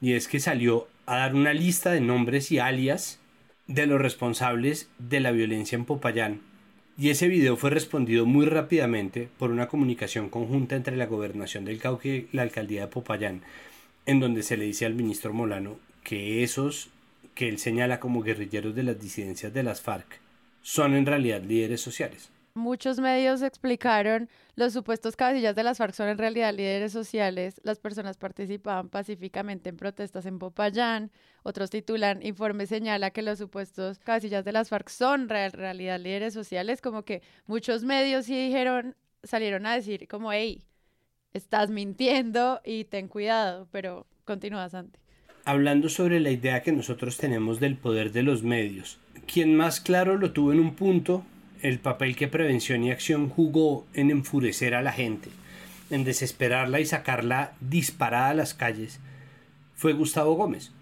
Y 0.00 0.12
es 0.12 0.26
que 0.26 0.40
salió 0.40 0.88
a 1.06 1.16
dar 1.16 1.34
una 1.34 1.52
lista 1.52 1.90
de 1.90 2.00
nombres 2.00 2.50
y 2.50 2.58
alias 2.58 3.20
de 3.66 3.86
los 3.86 4.00
responsables 4.00 4.88
de 4.98 5.20
la 5.20 5.32
violencia 5.32 5.76
en 5.76 5.84
Popayán 5.84 6.49
y 7.00 7.08
ese 7.08 7.28
video 7.28 7.56
fue 7.56 7.70
respondido 7.70 8.26
muy 8.26 8.44
rápidamente 8.44 9.30
por 9.38 9.50
una 9.50 9.68
comunicación 9.68 10.28
conjunta 10.28 10.76
entre 10.76 10.98
la 10.98 11.06
gobernación 11.06 11.64
del 11.64 11.78
Cauca 11.78 12.06
y 12.06 12.28
la 12.30 12.42
alcaldía 12.42 12.82
de 12.82 12.88
Popayán, 12.88 13.40
en 14.04 14.20
donde 14.20 14.42
se 14.42 14.58
le 14.58 14.66
dice 14.66 14.84
al 14.84 14.92
ministro 14.92 15.32
Molano 15.32 15.78
que 16.04 16.42
esos 16.42 16.90
que 17.34 17.48
él 17.48 17.58
señala 17.58 18.00
como 18.00 18.22
guerrilleros 18.22 18.74
de 18.74 18.82
las 18.82 19.00
disidencias 19.00 19.54
de 19.54 19.62
las 19.62 19.80
FARC 19.80 20.20
son 20.60 20.92
en 20.92 21.06
realidad 21.06 21.42
líderes 21.42 21.80
sociales. 21.80 22.28
Muchos 22.54 22.98
medios 22.98 23.42
explicaron 23.42 24.28
los 24.56 24.72
supuestos 24.72 25.14
cabecillas 25.14 25.54
de 25.54 25.62
las 25.62 25.78
FARC 25.78 25.94
son 25.94 26.08
en 26.08 26.18
realidad 26.18 26.52
líderes 26.52 26.92
sociales. 26.92 27.60
Las 27.62 27.78
personas 27.78 28.16
participaban 28.16 28.88
pacíficamente 28.88 29.70
en 29.70 29.76
protestas 29.76 30.26
en 30.26 30.38
Popayán. 30.38 31.12
Otros 31.44 31.70
titulan, 31.70 32.22
informe 32.22 32.66
señala 32.66 33.10
que 33.10 33.22
los 33.22 33.38
supuestos 33.38 33.98
cabecillas 34.00 34.44
de 34.44 34.52
las 34.52 34.68
FARC 34.68 34.88
son 34.88 35.30
en 35.30 35.52
realidad 35.52 36.00
líderes 36.00 36.34
sociales. 36.34 36.80
Como 36.80 37.04
que 37.04 37.22
muchos 37.46 37.84
medios 37.84 38.26
sí 38.26 38.36
dijeron, 38.36 38.96
salieron 39.22 39.64
a 39.66 39.74
decir 39.74 40.08
como, 40.08 40.32
hey, 40.32 40.64
estás 41.32 41.70
mintiendo 41.70 42.60
y 42.64 42.84
ten 42.84 43.08
cuidado, 43.08 43.68
pero 43.70 44.06
continúa 44.24 44.68
Santi. 44.68 44.98
Hablando 45.44 45.88
sobre 45.88 46.20
la 46.20 46.30
idea 46.30 46.62
que 46.62 46.72
nosotros 46.72 47.16
tenemos 47.16 47.60
del 47.60 47.76
poder 47.76 48.12
de 48.12 48.22
los 48.22 48.42
medios, 48.42 48.98
quien 49.26 49.54
más 49.54 49.80
claro 49.80 50.18
lo 50.18 50.32
tuvo 50.32 50.52
en 50.52 50.60
un 50.60 50.74
punto 50.74 51.24
el 51.62 51.78
papel 51.78 52.16
que 52.16 52.28
prevención 52.28 52.84
y 52.84 52.90
acción 52.90 53.28
jugó 53.28 53.86
en 53.94 54.10
enfurecer 54.10 54.74
a 54.74 54.82
la 54.82 54.92
gente, 54.92 55.30
en 55.90 56.04
desesperarla 56.04 56.80
y 56.80 56.86
sacarla 56.86 57.52
disparada 57.60 58.30
a 58.30 58.34
las 58.34 58.54
calles, 58.54 59.00
fue 59.74 59.92
Gustavo 59.92 60.34
Gómez. 60.34 60.72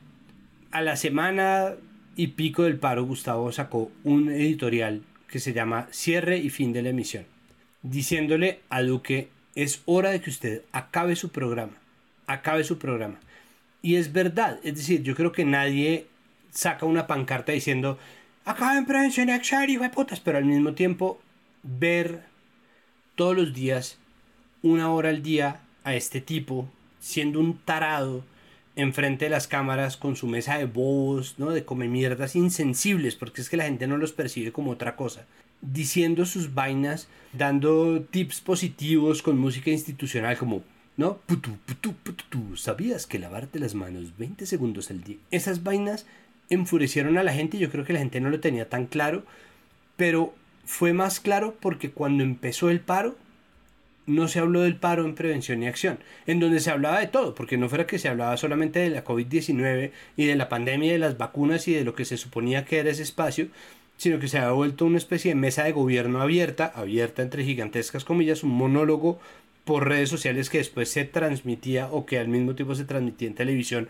A 0.70 0.82
la 0.82 0.96
semana 0.96 1.74
y 2.16 2.28
pico 2.28 2.64
del 2.64 2.78
paro, 2.78 3.04
Gustavo 3.04 3.52
sacó 3.52 3.90
un 4.04 4.28
editorial 4.28 5.02
que 5.28 5.40
se 5.40 5.52
llama 5.52 5.88
Cierre 5.90 6.38
y 6.38 6.50
fin 6.50 6.72
de 6.72 6.82
la 6.82 6.90
emisión, 6.90 7.24
diciéndole 7.82 8.60
a 8.68 8.82
Duque, 8.82 9.28
es 9.54 9.82
hora 9.86 10.10
de 10.10 10.20
que 10.20 10.30
usted 10.30 10.62
acabe 10.72 11.16
su 11.16 11.30
programa, 11.30 11.74
acabe 12.26 12.64
su 12.64 12.78
programa. 12.78 13.20
Y 13.82 13.96
es 13.96 14.12
verdad, 14.12 14.58
es 14.62 14.76
decir, 14.76 15.02
yo 15.02 15.14
creo 15.14 15.32
que 15.32 15.44
nadie 15.44 16.06
saca 16.50 16.86
una 16.86 17.06
pancarta 17.06 17.52
diciendo 17.52 17.98
en 18.56 18.86
prevención 18.86 19.28
y 19.28 19.72
hijo 19.72 19.82
de 19.82 19.90
putas, 19.90 20.20
pero 20.20 20.38
al 20.38 20.44
mismo 20.44 20.72
tiempo 20.72 21.20
ver 21.62 22.22
todos 23.14 23.36
los 23.36 23.52
días, 23.52 23.98
una 24.62 24.90
hora 24.90 25.10
al 25.10 25.22
día, 25.22 25.60
a 25.84 25.94
este 25.94 26.20
tipo 26.20 26.68
siendo 27.00 27.40
un 27.40 27.58
tarado 27.58 28.24
enfrente 28.76 29.26
de 29.26 29.30
las 29.30 29.48
cámaras 29.48 29.96
con 29.96 30.16
su 30.16 30.26
mesa 30.26 30.56
de 30.56 30.66
bobos, 30.66 31.34
¿no? 31.38 31.50
De 31.50 31.64
come 31.64 31.88
mierdas 31.88 32.36
insensibles, 32.36 33.16
porque 33.16 33.40
es 33.40 33.50
que 33.50 33.56
la 33.56 33.64
gente 33.64 33.86
no 33.86 33.96
los 33.96 34.12
percibe 34.12 34.52
como 34.52 34.70
otra 34.70 34.96
cosa. 34.96 35.26
Diciendo 35.60 36.24
sus 36.24 36.54
vainas, 36.54 37.08
dando 37.32 38.02
tips 38.02 38.40
positivos 38.40 39.22
con 39.22 39.38
música 39.38 39.70
institucional 39.70 40.38
como, 40.38 40.62
¿no? 40.96 41.18
Putu, 41.26 41.56
putu, 41.66 41.92
putu, 41.94 42.56
¿Sabías 42.56 43.06
que 43.06 43.18
lavarte 43.18 43.58
las 43.58 43.74
manos 43.74 44.16
20 44.16 44.46
segundos 44.46 44.90
al 44.90 45.02
día? 45.02 45.16
Esas 45.30 45.64
vainas 45.64 46.06
enfurecieron 46.50 47.18
a 47.18 47.22
la 47.22 47.32
gente, 47.32 47.58
yo 47.58 47.70
creo 47.70 47.84
que 47.84 47.92
la 47.92 47.98
gente 47.98 48.20
no 48.20 48.30
lo 48.30 48.40
tenía 48.40 48.68
tan 48.68 48.86
claro, 48.86 49.24
pero 49.96 50.34
fue 50.64 50.92
más 50.92 51.20
claro 51.20 51.56
porque 51.60 51.90
cuando 51.90 52.22
empezó 52.22 52.70
el 52.70 52.80
paro, 52.80 53.16
no 54.06 54.26
se 54.26 54.38
habló 54.38 54.62
del 54.62 54.76
paro 54.76 55.04
en 55.04 55.14
prevención 55.14 55.62
y 55.62 55.66
acción, 55.66 55.98
en 56.26 56.40
donde 56.40 56.60
se 56.60 56.70
hablaba 56.70 56.98
de 56.98 57.08
todo, 57.08 57.34
porque 57.34 57.58
no 57.58 57.68
fuera 57.68 57.86
que 57.86 57.98
se 57.98 58.08
hablaba 58.08 58.36
solamente 58.38 58.80
de 58.80 58.90
la 58.90 59.04
COVID-19 59.04 59.92
y 60.16 60.24
de 60.24 60.36
la 60.36 60.48
pandemia 60.48 60.88
y 60.88 60.92
de 60.92 60.98
las 60.98 61.18
vacunas 61.18 61.68
y 61.68 61.74
de 61.74 61.84
lo 61.84 61.94
que 61.94 62.06
se 62.06 62.16
suponía 62.16 62.64
que 62.64 62.78
era 62.78 62.90
ese 62.90 63.02
espacio, 63.02 63.48
sino 63.98 64.18
que 64.18 64.28
se 64.28 64.38
había 64.38 64.52
vuelto 64.52 64.86
una 64.86 64.96
especie 64.96 65.32
de 65.32 65.34
mesa 65.34 65.64
de 65.64 65.72
gobierno 65.72 66.22
abierta, 66.22 66.72
abierta 66.74 67.22
entre 67.22 67.44
gigantescas 67.44 68.04
comillas, 68.04 68.42
un 68.42 68.50
monólogo 68.50 69.20
por 69.64 69.86
redes 69.86 70.08
sociales 70.08 70.48
que 70.48 70.58
después 70.58 70.88
se 70.88 71.04
transmitía 71.04 71.88
o 71.88 72.06
que 72.06 72.18
al 72.18 72.28
mismo 72.28 72.54
tiempo 72.54 72.74
se 72.74 72.86
transmitía 72.86 73.28
en 73.28 73.34
televisión 73.34 73.88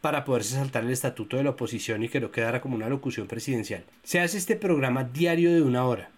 para 0.00 0.24
poderse 0.24 0.54
saltar 0.54 0.84
el 0.84 0.90
estatuto 0.90 1.36
de 1.36 1.44
la 1.44 1.50
oposición 1.50 2.02
y 2.02 2.08
que 2.08 2.20
no 2.20 2.30
quedara 2.30 2.60
como 2.60 2.76
una 2.76 2.88
locución 2.88 3.26
presidencial. 3.26 3.84
Se 4.02 4.20
hace 4.20 4.38
este 4.38 4.56
programa 4.56 5.04
diario 5.04 5.52
de 5.52 5.62
una 5.62 5.84
hora. 5.84 6.10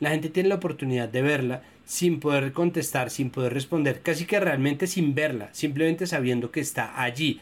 La 0.00 0.10
gente 0.10 0.28
tiene 0.28 0.48
la 0.48 0.56
oportunidad 0.56 1.08
de 1.08 1.22
verla 1.22 1.62
sin 1.84 2.20
poder 2.20 2.52
contestar, 2.52 3.10
sin 3.10 3.30
poder 3.30 3.54
responder, 3.54 4.02
casi 4.02 4.26
que 4.26 4.40
realmente 4.40 4.86
sin 4.86 5.14
verla, 5.14 5.48
simplemente 5.52 6.06
sabiendo 6.06 6.50
que 6.50 6.60
está 6.60 7.00
allí. 7.00 7.40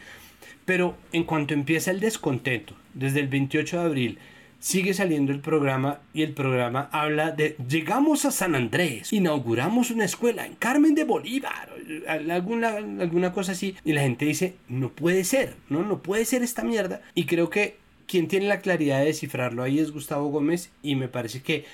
Pero 0.65 0.95
en 1.11 1.23
cuanto 1.23 1.53
empieza 1.53 1.91
el 1.91 1.99
descontento, 1.99 2.75
desde 2.93 3.19
el 3.19 3.27
28 3.27 3.79
de 3.79 3.85
abril, 3.85 4.19
sigue 4.59 4.93
saliendo 4.93 5.31
el 5.31 5.39
programa 5.39 6.01
y 6.13 6.23
el 6.23 6.33
programa 6.33 6.89
habla 6.91 7.31
de 7.31 7.55
llegamos 7.67 8.25
a 8.25 8.31
San 8.31 8.55
Andrés, 8.55 9.13
inauguramos 9.13 9.91
una 9.91 10.05
escuela 10.05 10.45
en 10.45 10.55
Carmen 10.55 10.95
de 10.95 11.03
Bolívar, 11.03 11.69
alguna, 12.07 12.69
alguna 12.69 13.33
cosa 13.33 13.53
así, 13.53 13.75
y 13.83 13.93
la 13.93 14.01
gente 14.01 14.25
dice, 14.25 14.55
no 14.67 14.89
puede 14.89 15.23
ser, 15.23 15.55
no, 15.69 15.83
no 15.83 16.01
puede 16.01 16.25
ser 16.25 16.43
esta 16.43 16.63
mierda. 16.63 17.01
Y 17.15 17.25
creo 17.25 17.49
que 17.49 17.77
quien 18.07 18.27
tiene 18.27 18.47
la 18.47 18.61
claridad 18.61 18.99
de 18.99 19.05
descifrarlo 19.05 19.63
ahí 19.63 19.79
es 19.79 19.91
Gustavo 19.91 20.29
Gómez 20.29 20.71
y 20.81 20.95
me 20.95 21.07
parece 21.07 21.41
que 21.41 21.65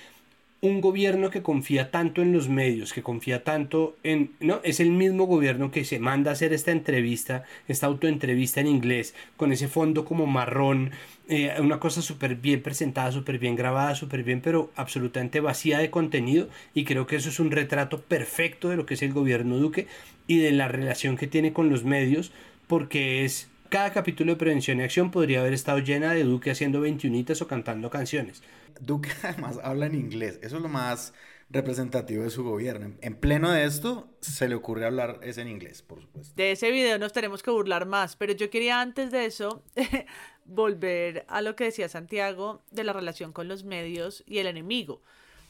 un 0.63 0.79
gobierno 0.79 1.29
que 1.29 1.41
confía 1.41 1.91
tanto 1.91 2.21
en 2.21 2.31
los 2.31 2.47
medios, 2.47 2.93
que 2.93 3.03
confía 3.03 3.43
tanto 3.43 3.97
en... 4.01 4.31
No, 4.39 4.61
es 4.63 4.79
el 4.79 4.91
mismo 4.91 5.25
gobierno 5.25 5.71
que 5.71 5.83
se 5.83 5.99
manda 5.99 6.31
a 6.31 6.33
hacer 6.35 6.53
esta 6.53 6.71
entrevista, 6.71 7.43
esta 7.67 7.87
autoentrevista 7.87 8.61
en 8.61 8.67
inglés, 8.67 9.13
con 9.35 9.51
ese 9.51 9.67
fondo 9.67 10.05
como 10.05 10.25
marrón, 10.25 10.91
eh, 11.27 11.53
una 11.59 11.81
cosa 11.81 12.01
súper 12.01 12.35
bien 12.35 12.61
presentada, 12.61 13.11
súper 13.11 13.39
bien 13.39 13.57
grabada, 13.57 13.93
súper 13.93 14.23
bien, 14.23 14.39
pero 14.39 14.71
absolutamente 14.77 15.41
vacía 15.41 15.79
de 15.79 15.89
contenido. 15.89 16.47
Y 16.73 16.85
creo 16.85 17.07
que 17.07 17.17
eso 17.17 17.27
es 17.27 17.41
un 17.41 17.51
retrato 17.51 17.99
perfecto 17.99 18.69
de 18.69 18.77
lo 18.77 18.85
que 18.85 18.93
es 18.93 19.01
el 19.01 19.11
gobierno 19.11 19.57
Duque 19.57 19.87
y 20.27 20.37
de 20.37 20.53
la 20.53 20.69
relación 20.69 21.17
que 21.17 21.27
tiene 21.27 21.51
con 21.51 21.69
los 21.69 21.83
medios, 21.83 22.31
porque 22.67 23.25
es 23.25 23.49
cada 23.67 23.91
capítulo 23.91 24.31
de 24.31 24.37
Prevención 24.37 24.79
y 24.79 24.83
Acción 24.83 25.11
podría 25.11 25.41
haber 25.41 25.51
estado 25.51 25.79
llena 25.79 26.13
de 26.13 26.23
Duque 26.23 26.51
haciendo 26.51 26.79
veintiunitas 26.79 27.41
o 27.41 27.47
cantando 27.47 27.89
canciones. 27.89 28.43
Duque 28.79 29.11
además 29.23 29.59
habla 29.63 29.87
en 29.87 29.95
inglés. 29.95 30.39
Eso 30.41 30.57
es 30.57 30.61
lo 30.61 30.69
más 30.69 31.13
representativo 31.49 32.23
de 32.23 32.29
su 32.29 32.43
gobierno. 32.43 32.95
En 33.01 33.15
pleno 33.15 33.51
de 33.51 33.65
esto, 33.65 34.09
se 34.21 34.47
le 34.47 34.55
ocurre 34.55 34.85
hablar 34.85 35.19
es 35.21 35.37
en 35.37 35.47
inglés, 35.47 35.83
por 35.83 36.01
supuesto. 36.01 36.33
De 36.35 36.51
ese 36.51 36.71
video 36.71 36.97
nos 36.97 37.13
tenemos 37.13 37.43
que 37.43 37.51
burlar 37.51 37.85
más, 37.85 38.15
pero 38.15 38.33
yo 38.33 38.49
quería 38.49 38.81
antes 38.81 39.11
de 39.11 39.25
eso 39.25 39.63
volver 40.45 41.25
a 41.27 41.41
lo 41.41 41.55
que 41.55 41.65
decía 41.65 41.87
Santiago 41.89 42.63
de 42.71 42.83
la 42.83 42.93
relación 42.93 43.33
con 43.33 43.47
los 43.47 43.63
medios 43.63 44.23
y 44.25 44.39
el 44.39 44.47
enemigo. 44.47 45.01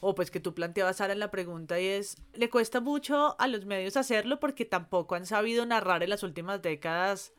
O 0.01 0.13
pues 0.13 0.29
que 0.29 0.41
tú 0.41 0.53
planteabas 0.53 0.99
ahora 0.99 1.13
en 1.13 1.19
la 1.19 1.31
pregunta 1.31 1.79
y 1.79 1.87
es, 1.87 2.17
le 2.33 2.49
cuesta 2.49 2.81
mucho 2.81 3.39
a 3.39 3.47
los 3.47 3.65
medios 3.65 3.95
hacerlo 3.95 4.41
porque 4.41 4.65
tampoco 4.65 5.15
han 5.15 5.25
sabido 5.25 5.65
narrar 5.65 6.03
en 6.03 6.09
las 6.09 6.23
últimas 6.23 6.61
décadas 6.61 7.31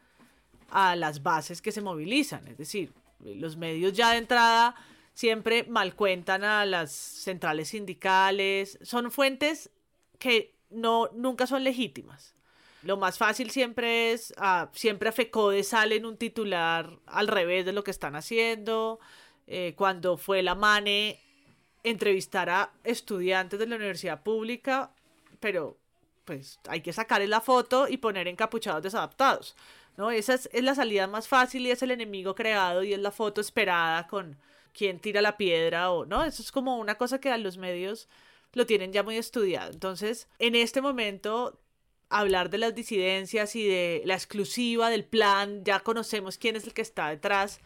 a 0.70 0.96
las 0.96 1.22
bases 1.22 1.60
que 1.60 1.72
se 1.72 1.82
movilizan. 1.82 2.48
Es 2.48 2.56
decir, 2.56 2.94
los 3.20 3.58
medios 3.58 3.92
ya 3.92 4.12
de 4.12 4.18
entrada 4.18 4.74
siempre 5.14 5.64
mal 5.64 5.94
cuentan 5.94 6.44
a 6.44 6.66
las 6.66 6.92
centrales 6.92 7.68
sindicales. 7.68 8.78
Son 8.82 9.10
fuentes 9.10 9.70
que 10.18 10.54
no, 10.70 11.08
nunca 11.14 11.46
son 11.46 11.64
legítimas. 11.64 12.34
Lo 12.82 12.98
más 12.98 13.16
fácil 13.16 13.50
siempre 13.50 14.12
es, 14.12 14.34
ah, 14.36 14.68
siempre 14.74 15.08
a 15.08 15.12
FECODE 15.12 15.62
sale 15.62 15.96
en 15.96 16.04
un 16.04 16.18
titular 16.18 16.90
al 17.06 17.28
revés 17.28 17.64
de 17.64 17.72
lo 17.72 17.82
que 17.82 17.90
están 17.90 18.14
haciendo. 18.14 19.00
Eh, 19.46 19.74
cuando 19.76 20.18
fue 20.18 20.42
la 20.42 20.54
MANE 20.54 21.20
entrevistar 21.82 22.50
a 22.50 22.72
estudiantes 22.82 23.58
de 23.58 23.66
la 23.66 23.76
universidad 23.76 24.22
pública, 24.22 24.90
pero 25.40 25.78
pues 26.24 26.58
hay 26.68 26.80
que 26.80 26.92
sacarle 26.92 27.28
la 27.28 27.40
foto 27.40 27.86
y 27.88 27.98
poner 27.98 28.28
encapuchados 28.28 28.82
desadaptados. 28.82 29.54
¿no? 29.96 30.10
Esa 30.10 30.34
es, 30.34 30.48
la 30.52 30.74
salida 30.74 31.06
más 31.06 31.28
fácil 31.28 31.66
y 31.66 31.70
es 31.70 31.82
el 31.82 31.90
enemigo 31.90 32.34
creado 32.34 32.82
y 32.82 32.92
es 32.92 32.98
la 32.98 33.10
foto 33.10 33.40
esperada 33.40 34.06
con 34.08 34.36
quien 34.76 34.98
tira 34.98 35.22
la 35.22 35.36
piedra 35.36 35.90
o 35.90 36.04
no. 36.04 36.24
Eso 36.24 36.42
es 36.42 36.52
como 36.52 36.78
una 36.78 36.96
cosa 36.96 37.20
que 37.20 37.30
a 37.30 37.38
los 37.38 37.56
medios 37.56 38.08
lo 38.52 38.66
tienen 38.66 38.92
ya 38.92 39.02
muy 39.02 39.16
estudiado. 39.16 39.72
Entonces, 39.72 40.28
en 40.38 40.54
este 40.54 40.80
momento, 40.80 41.60
hablar 42.08 42.50
de 42.50 42.58
las 42.58 42.74
disidencias 42.74 43.56
y 43.56 43.66
de 43.66 44.02
la 44.04 44.14
exclusiva 44.14 44.90
del 44.90 45.04
plan, 45.04 45.64
ya 45.64 45.80
conocemos 45.80 46.38
quién 46.38 46.56
es 46.56 46.64
el 46.64 46.74
que 46.74 46.82
está 46.82 47.08
detrás, 47.08 47.60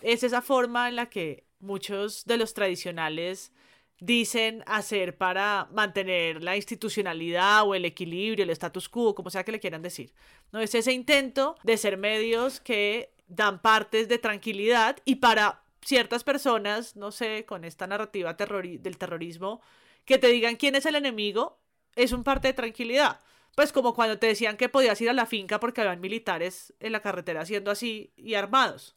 es 0.00 0.22
esa 0.22 0.42
forma 0.42 0.88
en 0.88 0.96
la 0.96 1.08
que 1.08 1.44
muchos 1.60 2.24
de 2.24 2.36
los 2.36 2.54
tradicionales 2.54 3.52
dicen 4.00 4.64
hacer 4.66 5.16
para 5.16 5.68
mantener 5.72 6.42
la 6.42 6.56
institucionalidad 6.56 7.62
o 7.64 7.76
el 7.76 7.84
equilibrio, 7.84 8.42
el 8.42 8.50
status 8.50 8.88
quo, 8.88 9.14
como 9.14 9.30
sea 9.30 9.44
que 9.44 9.52
le 9.52 9.60
quieran 9.60 9.80
decir. 9.80 10.12
No 10.50 10.60
es 10.60 10.74
ese 10.74 10.92
intento 10.92 11.56
de 11.62 11.76
ser 11.76 11.96
medios 11.98 12.58
que 12.58 13.12
dan 13.28 13.62
partes 13.62 14.08
de 14.08 14.18
tranquilidad 14.18 14.96
y 15.04 15.16
para 15.16 15.61
ciertas 15.84 16.24
personas, 16.24 16.96
no 16.96 17.12
sé, 17.12 17.44
con 17.44 17.64
esta 17.64 17.86
narrativa 17.86 18.34
del 18.34 18.98
terrorismo, 18.98 19.60
que 20.04 20.18
te 20.18 20.28
digan 20.28 20.56
quién 20.56 20.74
es 20.74 20.86
el 20.86 20.96
enemigo, 20.96 21.60
es 21.96 22.12
un 22.12 22.24
parte 22.24 22.48
de 22.48 22.54
tranquilidad. 22.54 23.20
Pues 23.54 23.72
como 23.72 23.94
cuando 23.94 24.18
te 24.18 24.28
decían 24.28 24.56
que 24.56 24.68
podías 24.68 25.00
ir 25.00 25.10
a 25.10 25.12
la 25.12 25.26
finca 25.26 25.60
porque 25.60 25.82
habían 25.82 26.00
militares 26.00 26.72
en 26.80 26.92
la 26.92 27.00
carretera 27.00 27.42
haciendo 27.42 27.70
así 27.70 28.12
y 28.16 28.34
armados. 28.34 28.96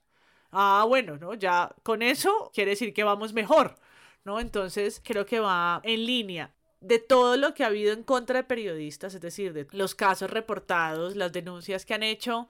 Ah, 0.51 0.85
bueno, 0.87 1.17
¿no? 1.17 1.33
Ya 1.33 1.75
con 1.83 2.01
eso 2.01 2.51
quiere 2.53 2.71
decir 2.71 2.93
que 2.93 3.03
vamos 3.03 3.33
mejor. 3.33 3.75
¿no? 4.25 4.39
Entonces 4.39 5.01
creo 5.03 5.25
que 5.25 5.39
va 5.39 5.79
en 5.83 6.05
línea 6.05 6.53
de 6.81 6.99
todo 6.99 7.37
lo 7.37 7.53
que 7.53 7.63
ha 7.63 7.67
habido 7.67 7.93
en 7.93 8.03
contra 8.03 8.39
de 8.39 8.43
periodistas, 8.43 9.13
es 9.13 9.21
decir, 9.21 9.53
de 9.53 9.67
los 9.71 9.95
casos 9.95 10.29
reportados, 10.29 11.15
las 11.15 11.31
denuncias 11.31 11.85
que 11.85 11.93
han 11.93 12.03
hecho 12.03 12.49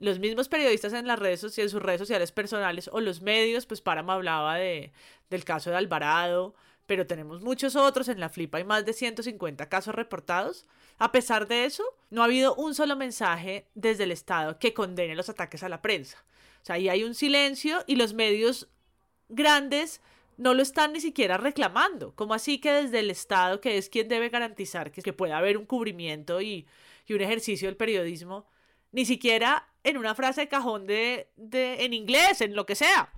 los 0.00 0.18
mismos 0.18 0.48
periodistas 0.48 0.92
en 0.92 1.06
las 1.06 1.18
redes 1.18 1.40
sociales, 1.40 1.72
en 1.72 1.78
sus 1.78 1.82
redes 1.82 2.00
sociales 2.00 2.32
personales 2.32 2.90
o 2.92 3.00
los 3.00 3.22
medios, 3.22 3.66
pues 3.66 3.80
Páramo 3.80 4.12
hablaba 4.12 4.56
de, 4.56 4.92
del 5.30 5.44
caso 5.44 5.70
de 5.70 5.76
Alvarado, 5.76 6.54
pero 6.86 7.06
tenemos 7.06 7.40
muchos 7.40 7.76
otros, 7.76 8.08
en 8.08 8.18
la 8.18 8.28
Flipa 8.28 8.58
hay 8.58 8.64
más 8.64 8.84
de 8.84 8.92
150 8.92 9.68
casos 9.68 9.94
reportados. 9.94 10.66
A 10.98 11.12
pesar 11.12 11.46
de 11.46 11.64
eso, 11.64 11.84
no 12.10 12.22
ha 12.22 12.24
habido 12.24 12.56
un 12.56 12.74
solo 12.74 12.96
mensaje 12.96 13.68
desde 13.74 14.02
el 14.04 14.10
Estado 14.10 14.58
que 14.58 14.74
condene 14.74 15.14
los 15.14 15.28
ataques 15.28 15.62
a 15.62 15.68
la 15.68 15.82
prensa. 15.82 16.18
O 16.62 16.64
sea, 16.64 16.74
ahí 16.74 16.88
hay 16.88 17.04
un 17.04 17.14
silencio 17.14 17.84
y 17.86 17.94
los 17.94 18.12
medios 18.12 18.68
grandes 19.28 20.00
no 20.40 20.54
lo 20.54 20.62
están 20.62 20.94
ni 20.94 21.00
siquiera 21.00 21.36
reclamando. 21.36 22.14
como 22.16 22.34
así 22.34 22.58
que 22.58 22.72
desde 22.72 23.00
el 23.00 23.10
Estado, 23.10 23.60
que 23.60 23.76
es 23.76 23.88
quien 23.88 24.08
debe 24.08 24.30
garantizar 24.30 24.90
que, 24.90 25.02
que 25.02 25.12
pueda 25.12 25.36
haber 25.36 25.58
un 25.58 25.66
cubrimiento 25.66 26.40
y, 26.40 26.66
un 27.10 27.20
ejercicio 27.20 27.66
del 27.66 27.76
periodismo, 27.76 28.46
ni 28.92 29.04
siquiera 29.04 29.66
en 29.84 29.96
una 29.96 30.14
frase 30.14 30.42
de 30.42 30.48
cajón 30.48 30.86
de, 30.86 31.30
de, 31.36 31.84
en 31.84 31.92
inglés, 31.92 32.40
en 32.40 32.54
lo 32.54 32.66
que 32.66 32.74
sea, 32.74 33.12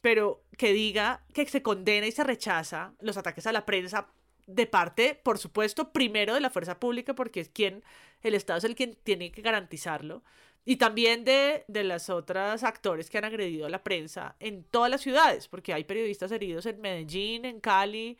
pero 0.00 0.44
que 0.56 0.72
diga 0.72 1.24
que 1.32 1.46
se 1.46 1.62
condena 1.62 2.06
y 2.06 2.12
se 2.12 2.24
rechaza 2.24 2.92
los 3.00 3.16
ataques 3.16 3.46
a 3.46 3.52
la 3.52 3.66
prensa 3.66 4.08
de 4.46 4.66
parte, 4.66 5.18
por 5.22 5.38
supuesto, 5.38 5.92
primero 5.92 6.34
de 6.34 6.40
la 6.40 6.50
fuerza 6.50 6.78
pública, 6.78 7.14
porque 7.14 7.40
es 7.40 7.48
quien, 7.48 7.82
el 8.22 8.34
Estado 8.34 8.58
es 8.58 8.64
el 8.64 8.76
quien 8.76 8.96
tiene 9.02 9.32
que 9.32 9.42
garantizarlo, 9.42 10.22
y 10.66 10.76
también 10.76 11.24
de, 11.24 11.64
de 11.68 11.84
las 11.84 12.08
otras 12.08 12.64
actores 12.64 13.10
que 13.10 13.18
han 13.18 13.24
agredido 13.24 13.66
a 13.66 13.70
la 13.70 13.82
prensa 13.82 14.36
en 14.40 14.64
todas 14.64 14.90
las 14.90 15.02
ciudades, 15.02 15.48
porque 15.48 15.74
hay 15.74 15.84
periodistas 15.84 16.32
heridos 16.32 16.64
en 16.66 16.80
Medellín, 16.80 17.44
en 17.44 17.60
Cali, 17.60 18.18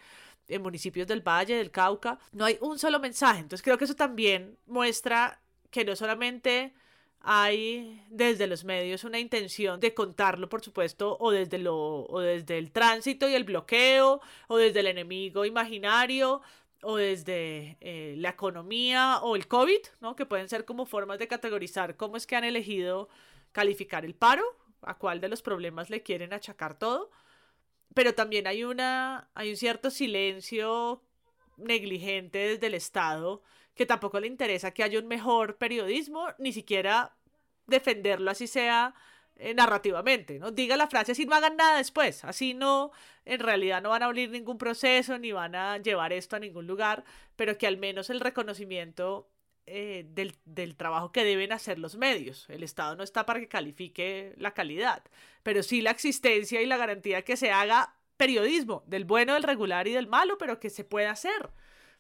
en 0.49 0.63
municipios 0.63 1.07
del 1.07 1.27
Valle, 1.27 1.57
del 1.57 1.71
Cauca. 1.71 2.19
No 2.33 2.45
hay 2.45 2.59
un 2.61 2.79
solo 2.79 3.01
mensaje. 3.01 3.41
Entonces 3.41 3.63
creo 3.63 3.79
que 3.79 3.85
eso 3.85 3.97
también 3.97 4.59
muestra 4.67 5.41
que 5.71 5.85
no 5.85 5.97
solamente 5.97 6.75
hay 7.25 8.05
desde 8.11 8.47
los 8.47 8.65
medios 8.65 9.03
una 9.05 9.19
intención 9.19 9.81
de 9.81 9.95
contarlo, 9.95 10.49
por 10.49 10.63
supuesto, 10.63 11.17
o 11.19 11.31
desde, 11.31 11.59
lo, 11.59 12.05
o 12.05 12.21
desde 12.21 12.59
el 12.59 12.71
tránsito 12.71 13.29
y 13.29 13.35
el 13.35 13.45
bloqueo, 13.45 14.21
o 14.47 14.57
desde 14.59 14.81
el 14.81 14.89
enemigo 14.89 15.45
imaginario, 15.47 16.43
o 16.83 16.97
desde 16.97 17.79
eh, 17.81 18.15
la 18.19 18.31
economía 18.31 19.21
o 19.23 19.37
el 19.37 19.49
COVID, 19.49 19.81
¿no? 20.01 20.15
Que 20.17 20.27
pueden 20.27 20.51
ser 20.51 20.67
como 20.67 20.85
formas 20.85 21.19
de 21.19 21.27
categorizar 21.27 21.97
cómo 21.97 22.17
es 22.19 22.27
que 22.27 22.37
han 22.37 22.45
elegido 22.45 23.09
calificar 23.53 24.05
el 24.05 24.15
paro, 24.15 24.45
a 24.83 24.99
cuál 24.99 25.21
de 25.23 25.29
los 25.29 25.41
problemas 25.41 25.89
le 25.89 26.03
quieren 26.03 26.35
achacar 26.35 26.79
todo. 26.79 27.11
Pero 27.95 28.15
también 28.15 28.47
hay 28.47 28.65
una, 28.65 29.31
hay 29.35 29.51
un 29.51 29.57
cierto 29.57 29.91
silencio 29.91 31.03
negligente 31.57 32.39
desde 32.39 32.67
el 32.67 32.75
Estado 32.75 33.43
que 33.75 33.87
tampoco 33.87 34.21
le 34.21 34.27
interesa 34.27 34.73
que 34.73 34.83
haya 34.83 34.99
un 34.99 35.07
mejor 35.07 35.57
periodismo, 35.57 36.29
ni 36.39 36.53
siquiera 36.53 37.15
defenderlo 37.67 38.31
así 38.31 38.47
sea 38.47 38.95
eh, 39.37 39.55
narrativamente, 39.55 40.39
¿no? 40.39 40.53
Diga 40.53 40.77
la 40.77 40.87
frase 40.87 41.13
así 41.13 41.27
no 41.27 41.35
hagan 41.35 41.57
nada 41.57 41.79
después, 41.79 42.25
así 42.25 42.55
no, 42.55 42.93
en 43.25 43.41
realidad 43.41 43.83
no 43.83 43.91
van 43.91 44.03
a 44.03 44.07
abrir 44.07 44.31
ningún 44.31 44.59
proceso 44.59 45.19
ni 45.19 45.33
van 45.33 45.55
a 45.57 45.79
llevar 45.79 46.13
esto 46.13 46.37
a 46.37 46.39
ningún 46.39 46.67
lugar, 46.67 47.05
pero 47.37 47.59
que 47.59 47.67
al 47.67 47.77
menos 47.77 48.11
el 48.11 48.21
reconocimiento 48.21 49.29
eh, 49.67 50.05
del, 50.11 50.37
del, 50.45 50.77
trabajo 50.77 51.11
que 51.11 51.25
deben 51.25 51.51
hacer 51.51 51.79
los 51.79 51.97
medios. 51.97 52.49
El 52.51 52.63
Estado 52.63 52.97
no 52.97 53.03
está 53.03 53.27
para 53.27 53.41
que 53.41 53.49
califique 53.49 54.35
la 54.37 54.53
calidad, 54.53 55.03
pero 55.43 55.63
sí 55.63 55.81
la 55.81 55.91
existencia 55.91 56.61
y 56.63 56.67
la 56.67 56.77
garantía 56.77 57.23
que 57.23 57.37
se 57.37 57.51
haga 57.51 57.97
periodismo, 58.17 58.85
del 58.87 59.05
bueno, 59.05 59.35
del 59.35 59.43
regular 59.43 59.89
y 59.89 59.93
del 59.93 60.07
malo, 60.07 60.39
pero 60.39 60.61
que 60.61 60.71
se 60.71 60.85
pueda 60.85 61.11
hacer. 61.11 61.51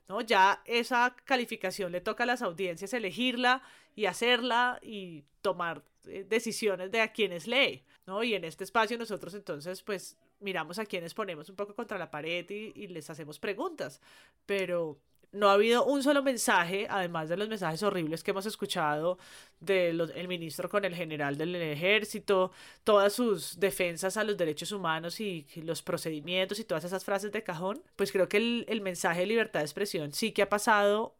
¿No? 0.09 0.21
Ya 0.21 0.63
esa 0.65 1.15
calificación 1.25 1.93
le 1.93 2.01
toca 2.01 2.25
a 2.25 2.27
las 2.27 2.43
audiencias 2.43 2.93
elegirla 2.93 3.63
y 3.95 4.07
hacerla 4.07 4.79
y 4.83 5.25
tomar 5.41 5.83
eh, 6.07 6.25
decisiones 6.29 6.91
de 6.91 7.01
a 7.01 7.13
quienes 7.13 7.47
lee, 7.47 7.85
¿no? 8.07 8.23
Y 8.23 8.35
en 8.35 8.45
este 8.45 8.65
espacio 8.65 8.99
nosotros 8.99 9.35
entonces 9.35 9.83
pues 9.83 10.19
miramos 10.41 10.79
a 10.79 10.87
quienes 10.87 11.15
ponemos 11.15 11.49
un 11.49 11.57
poco 11.57 11.75
contra 11.75 11.99
la 11.99 12.11
pared 12.11 12.49
y, 12.51 12.87
les 12.89 13.09
hacemos 13.11 13.39
preguntas, 13.39 14.01
pero 14.47 14.99
no 15.35 15.51
ha 15.51 15.55
habido 15.55 15.85
un 15.85 16.03
solo 16.03 16.23
mensaje, 16.23 16.87
además 16.89 17.29
de 17.29 17.37
los 17.37 17.49
mensajes 17.49 17.83
horribles 17.83 18.23
que 18.23 18.31
hemos 18.31 18.47
escuchado 18.47 19.19
del 19.61 20.29
ministro 20.29 20.69
con 20.69 20.85
el 20.85 20.95
general 20.95 21.37
del 21.37 21.55
ejército, 21.57 22.53
todas 22.85 23.13
sus 23.13 23.59
defensas 23.59 24.17
a 24.17 24.25
los 24.25 24.37
derechos 24.37 24.73
humanos 24.73 25.21
y 25.21 25.47
los 25.57 25.83
procedimientos 25.83 26.59
y 26.59 26.65
todas 26.65 26.85
esas 26.85 27.05
frases 27.05 27.33
de 27.33 27.43
cajón, 27.43 27.83
pues 27.97 28.13
creo 28.13 28.29
que 28.29 28.37
el, 28.39 28.65
el 28.69 28.81
mensaje 28.81 29.21
de 29.21 29.27
libertad 29.27 29.61
de 29.61 29.67
expresión 29.67 30.13
sí 30.13 30.33
que 30.33 30.43
ha 30.43 30.49
pasado 30.49 31.17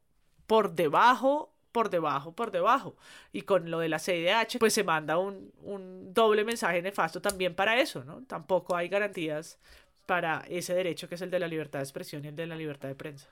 por 0.47 0.75
debajo 0.75 1.51
por 1.73 1.91
debajo, 1.91 2.37
por 2.37 2.53
debajo. 2.53 2.97
Y 3.33 3.43
con 3.43 3.69
lo 3.69 3.81
de 3.81 3.89
la 3.89 3.99
CIDH, 3.99 4.61
pues 4.61 4.73
se 4.73 4.85
manda 4.85 5.19
un, 5.19 5.53
un 5.63 6.15
doble 6.15 6.45
mensaje 6.45 6.81
nefasto 6.81 7.21
también 7.21 7.57
para 7.57 7.81
eso, 7.81 8.05
¿no? 8.05 8.23
Tampoco 8.29 8.77
hay 8.77 8.89
garantías 8.89 9.59
para 10.07 10.45
ese 10.49 10.73
derecho 10.73 11.09
que 11.09 11.17
es 11.17 11.23
el 11.23 11.31
de 11.33 11.41
la 11.41 11.49
libertad 11.49 11.81
de 11.81 11.85
expresión 11.85 12.25
y 12.25 12.29
el 12.29 12.37
de 12.37 12.47
la 12.47 12.55
libertad 12.55 12.89
de 12.89 12.95
prensa. 12.95 13.29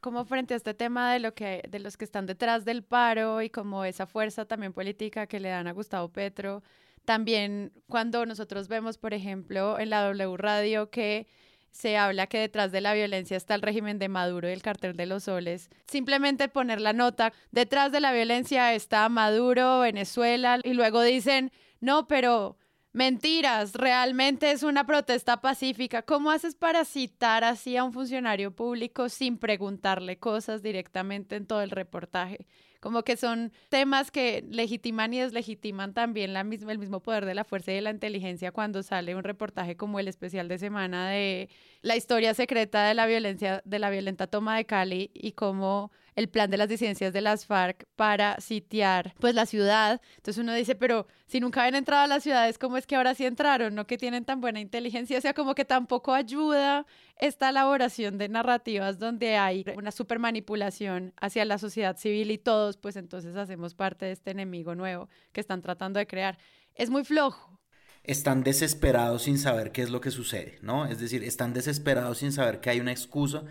Como 0.00 0.24
frente 0.24 0.54
a 0.54 0.56
este 0.56 0.74
tema 0.74 1.12
de 1.12 1.18
lo 1.18 1.34
que 1.34 1.62
de 1.68 1.78
los 1.80 1.96
que 1.96 2.04
están 2.04 2.26
detrás 2.26 2.64
del 2.64 2.82
paro 2.82 3.42
y 3.42 3.50
como 3.50 3.84
esa 3.84 4.06
fuerza 4.06 4.44
también 4.44 4.72
política 4.72 5.26
que 5.26 5.40
le 5.40 5.48
dan 5.48 5.66
a 5.66 5.72
Gustavo 5.72 6.08
Petro, 6.08 6.62
también 7.04 7.72
cuando 7.88 8.24
nosotros 8.26 8.68
vemos, 8.68 8.98
por 8.98 9.14
ejemplo, 9.14 9.78
en 9.78 9.90
la 9.90 10.02
W 10.02 10.36
Radio 10.36 10.90
que 10.90 11.26
se 11.70 11.96
habla 11.96 12.26
que 12.26 12.38
detrás 12.38 12.72
de 12.72 12.80
la 12.80 12.94
violencia 12.94 13.36
está 13.36 13.54
el 13.54 13.62
régimen 13.62 13.98
de 13.98 14.08
Maduro 14.08 14.48
y 14.48 14.52
el 14.52 14.62
cartel 14.62 14.96
de 14.96 15.06
los 15.06 15.24
soles. 15.24 15.70
Simplemente 15.86 16.48
poner 16.48 16.80
la 16.80 16.92
nota, 16.92 17.32
detrás 17.50 17.92
de 17.92 18.00
la 18.00 18.12
violencia 18.12 18.74
está 18.74 19.08
Maduro, 19.08 19.80
Venezuela, 19.80 20.58
y 20.64 20.74
luego 20.74 21.02
dicen, 21.02 21.52
no, 21.80 22.08
pero 22.08 22.56
Mentiras, 22.98 23.74
realmente 23.74 24.50
es 24.50 24.64
una 24.64 24.84
protesta 24.84 25.40
pacífica. 25.40 26.02
¿Cómo 26.02 26.32
haces 26.32 26.56
para 26.56 26.84
citar 26.84 27.44
así 27.44 27.76
a 27.76 27.84
un 27.84 27.92
funcionario 27.92 28.50
público 28.50 29.08
sin 29.08 29.38
preguntarle 29.38 30.18
cosas 30.18 30.64
directamente 30.64 31.36
en 31.36 31.46
todo 31.46 31.62
el 31.62 31.70
reportaje? 31.70 32.44
Como 32.80 33.04
que 33.04 33.16
son 33.16 33.52
temas 33.68 34.10
que 34.10 34.44
legitiman 34.50 35.14
y 35.14 35.20
deslegitiman 35.20 35.94
también 35.94 36.32
la 36.32 36.42
misma, 36.42 36.72
el 36.72 36.80
mismo 36.80 36.98
poder 36.98 37.24
de 37.24 37.36
la 37.36 37.44
fuerza 37.44 37.70
y 37.70 37.76
de 37.76 37.82
la 37.82 37.90
inteligencia 37.90 38.50
cuando 38.50 38.82
sale 38.82 39.14
un 39.14 39.22
reportaje 39.22 39.76
como 39.76 40.00
el 40.00 40.08
especial 40.08 40.48
de 40.48 40.58
semana 40.58 41.08
de 41.08 41.50
la 41.82 41.94
historia 41.94 42.34
secreta 42.34 42.84
de 42.84 42.94
la 42.94 43.06
violencia, 43.06 43.62
de 43.64 43.78
la 43.78 43.90
violenta 43.90 44.26
toma 44.26 44.56
de 44.56 44.64
Cali 44.64 45.12
y 45.14 45.32
cómo 45.32 45.92
el 46.18 46.28
plan 46.28 46.50
de 46.50 46.56
las 46.56 46.68
disidencias 46.68 47.12
de 47.12 47.20
las 47.20 47.46
FARC 47.46 47.86
para 47.94 48.40
sitiar 48.40 49.14
pues 49.20 49.36
la 49.36 49.46
ciudad. 49.46 50.00
Entonces 50.16 50.42
uno 50.42 50.52
dice, 50.52 50.74
pero 50.74 51.06
si 51.28 51.38
nunca 51.38 51.60
habían 51.60 51.76
entrado 51.76 52.02
a 52.02 52.06
las 52.08 52.24
ciudades, 52.24 52.58
¿cómo 52.58 52.76
es 52.76 52.88
que 52.88 52.96
ahora 52.96 53.14
sí 53.14 53.24
entraron? 53.24 53.76
¿No 53.76 53.86
que 53.86 53.96
tienen 53.96 54.24
tan 54.24 54.40
buena 54.40 54.58
inteligencia? 54.58 55.16
O 55.16 55.20
sea, 55.20 55.32
como 55.32 55.54
que 55.54 55.64
tampoco 55.64 56.12
ayuda 56.12 56.86
esta 57.20 57.50
elaboración 57.50 58.18
de 58.18 58.28
narrativas 58.28 58.98
donde 58.98 59.36
hay 59.36 59.64
una 59.76 59.92
super 59.92 60.18
manipulación 60.18 61.14
hacia 61.20 61.44
la 61.44 61.56
sociedad 61.56 61.96
civil 61.96 62.32
y 62.32 62.38
todos, 62.38 62.78
pues 62.78 62.96
entonces 62.96 63.36
hacemos 63.36 63.74
parte 63.74 64.06
de 64.06 64.12
este 64.12 64.32
enemigo 64.32 64.74
nuevo 64.74 65.08
que 65.30 65.40
están 65.40 65.62
tratando 65.62 66.00
de 66.00 66.08
crear. 66.08 66.36
Es 66.74 66.90
muy 66.90 67.04
flojo 67.04 67.60
están 68.02 68.42
desesperados 68.42 69.24
sin 69.24 69.38
saber 69.38 69.70
qué 69.70 69.82
es 69.82 69.90
lo 69.90 70.00
que 70.00 70.10
sucede, 70.10 70.58
¿no? 70.62 70.86
Es 70.86 70.98
decir, 70.98 71.22
están 71.22 71.52
desesperados 71.52 72.18
sin 72.18 72.32
saber 72.32 72.60
que 72.60 72.70
hay 72.70 72.80
una 72.80 72.90
excusa 72.90 73.44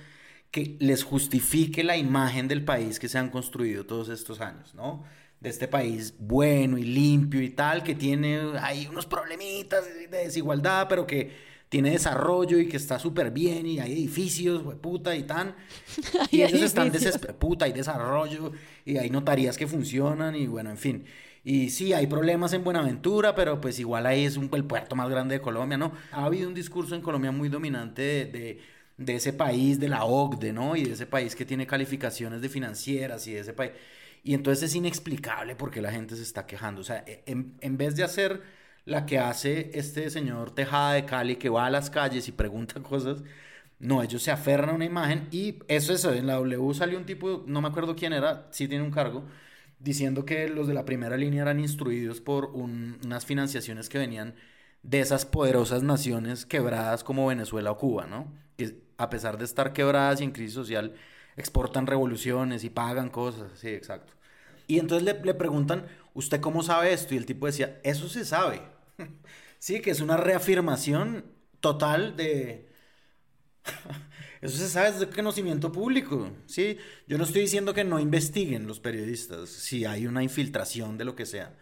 que 0.52 0.78
les 0.80 1.04
justifique 1.04 1.84
la 1.84 1.98
imagen 1.98 2.48
del 2.48 2.64
país 2.64 3.00
que 3.00 3.10
se 3.10 3.18
han 3.18 3.30
construido 3.30 3.86
todos 3.86 4.10
estos 4.10 4.42
años, 4.42 4.74
¿no? 4.76 5.04
De 5.40 5.50
este 5.50 5.68
país 5.68 6.16
bueno 6.18 6.78
y 6.78 6.84
limpio 6.84 7.42
y 7.42 7.50
tal, 7.50 7.84
que 7.84 7.96
tiene 7.96 8.40
ahí 8.60 8.88
unos 8.88 9.06
problemitas 9.06 9.86
de 9.86 10.18
desigualdad, 10.18 10.88
pero 10.90 11.06
que 11.06 11.32
tiene 11.70 11.92
desarrollo 11.92 12.60
y 12.60 12.68
que 12.70 12.78
está 12.78 12.98
súper 12.98 13.32
bien 13.32 13.66
y 13.66 13.80
hay 13.80 13.92
edificios, 13.92 14.64
puta 14.82 15.16
y 15.16 15.24
tan. 15.24 15.56
Y 16.32 16.42
ellos 16.42 16.62
están 16.62 16.92
desesperados, 16.92 17.40
puta, 17.40 17.66
hay 17.66 17.74
desarrollo 17.74 18.52
y 18.86 18.98
hay 18.98 19.10
notarías 19.10 19.58
que 19.58 19.68
funcionan 19.68 20.36
y 20.36 20.48
bueno, 20.48 20.70
en 20.70 20.78
fin. 20.78 21.06
Y 21.44 21.70
sí, 21.70 21.94
hay 21.94 22.08
problemas 22.08 22.52
en 22.54 22.64
Buenaventura, 22.64 23.36
pero 23.36 23.62
pues 23.62 23.80
igual 23.80 24.06
ahí 24.06 24.26
es 24.26 24.38
un, 24.38 24.50
el 24.54 24.66
puerto 24.66 24.96
más 24.96 25.10
grande 25.10 25.36
de 25.36 25.42
Colombia, 25.42 25.78
¿no? 25.78 25.94
Ha 26.12 26.26
habido 26.26 26.48
un 26.48 26.54
discurso 26.54 26.96
en 26.96 27.02
Colombia 27.02 27.32
muy 27.32 27.48
dominante 27.50 28.26
de 28.26 28.26
de 28.26 28.60
ese 28.98 29.34
país, 29.34 29.80
de 29.80 29.90
la 29.90 30.06
OCDE, 30.06 30.54
¿no? 30.54 30.76
Y 30.76 30.84
de 30.84 30.94
ese 30.94 31.06
país 31.06 31.36
que 31.36 31.46
tiene 31.46 31.68
calificaciones 31.68 32.42
de 32.42 32.50
financieras 32.50 33.28
y 33.28 33.34
de 33.34 33.40
ese 33.42 33.54
país. 33.54 33.72
Y 34.24 34.34
entonces 34.34 34.72
es 34.72 34.76
inexplicable 34.76 35.56
porque 35.56 35.82
la 35.82 35.92
gente 35.92 36.16
se 36.16 36.24
está 36.24 36.46
quejando. 36.46 36.82
O 36.82 36.84
sea, 36.84 37.04
e, 37.08 37.24
en, 37.26 37.78
vez 37.78 37.96
de 37.96 38.04
hacer 38.04 38.42
la 38.86 39.06
que 39.06 39.20
hace 39.20 39.72
este 39.74 40.10
señor 40.10 40.54
Tejada 40.54 40.94
de 40.94 41.06
Cali, 41.06 41.36
que 41.38 41.50
va 41.50 41.66
a 41.68 41.70
las 41.70 41.90
calles 41.90 42.28
y 42.28 42.32
pregunta 42.32 42.82
cosas, 42.84 43.24
no, 43.80 44.02
ellos 44.04 44.24
se 44.24 44.32
aferran 44.32 44.70
a 44.70 44.74
una 44.74 44.86
imagen 44.86 45.28
y 45.32 45.60
eso 45.68 45.94
es, 45.94 46.04
en 46.06 46.28
la 46.28 46.36
W 46.36 46.74
salió 46.74 46.98
un 46.98 47.06
tipo, 47.06 47.44
no 47.48 47.62
me 47.62 47.68
acuerdo 47.68 47.96
quién 47.96 48.14
era, 48.14 48.48
sí 48.52 48.68
tiene 48.68 48.84
un 48.84 48.92
cargo, 48.92 49.24
diciendo 49.80 50.26
que 50.26 50.50
los 50.50 50.68
de 50.68 50.74
la 50.74 50.86
primera 50.86 51.18
línea 51.18 51.44
eran 51.44 51.60
instruidos 51.60 52.22
por 52.22 52.46
unas 52.46 53.26
financiaciones 53.26 53.90
que 53.90 54.00
venían 54.00 54.36
de 54.84 55.00
esas 55.02 55.26
poderosas 55.26 55.84
naciones 55.84 56.46
quebradas 56.46 57.04
como 57.04 57.28
Venezuela 57.28 57.72
o 57.72 57.78
Cuba, 57.78 58.08
¿no? 58.08 58.47
A 58.98 59.10
pesar 59.10 59.38
de 59.38 59.46
estar 59.46 59.74
quebradas 59.74 60.22
y 60.22 60.24
en 60.24 60.32
crisis 60.32 60.54
social, 60.54 60.96
exportan 61.36 61.88
revoluciones 61.88 62.64
y 62.64 62.70
pagan 62.70 63.10
cosas, 63.10 63.52
sí, 63.60 63.70
exacto. 63.70 64.14
Y 64.68 64.80
entonces 64.80 65.06
le, 65.06 65.22
le 65.24 65.34
preguntan, 65.34 65.86
¿usted 66.14 66.42
cómo 66.42 66.64
sabe 66.64 66.94
esto? 66.94 67.14
Y 67.14 67.18
el 67.18 67.26
tipo 67.26 67.46
decía, 67.46 67.80
eso 67.84 68.10
se 68.10 68.26
sabe. 68.26 68.62
sí, 69.60 69.82
que 69.82 69.92
es 69.92 70.02
una 70.02 70.18
reafirmación 70.18 71.26
total 71.60 72.16
de... 72.18 72.70
Eso 74.42 74.58
se 74.58 74.70
sabe 74.70 74.92
desde 74.92 75.10
conocimiento 75.10 75.72
público, 75.72 76.32
¿sí? 76.46 76.78
Yo 77.08 77.18
no 77.18 77.24
estoy 77.24 77.42
diciendo 77.42 77.74
que 77.74 77.84
no 77.84 78.00
investiguen 78.00 78.68
los 78.68 78.80
periodistas 78.80 79.50
si 79.50 79.86
hay 79.86 80.06
una 80.08 80.24
infiltración 80.24 80.98
de 80.98 81.06
lo 81.06 81.16
que 81.16 81.26
sea, 81.26 81.58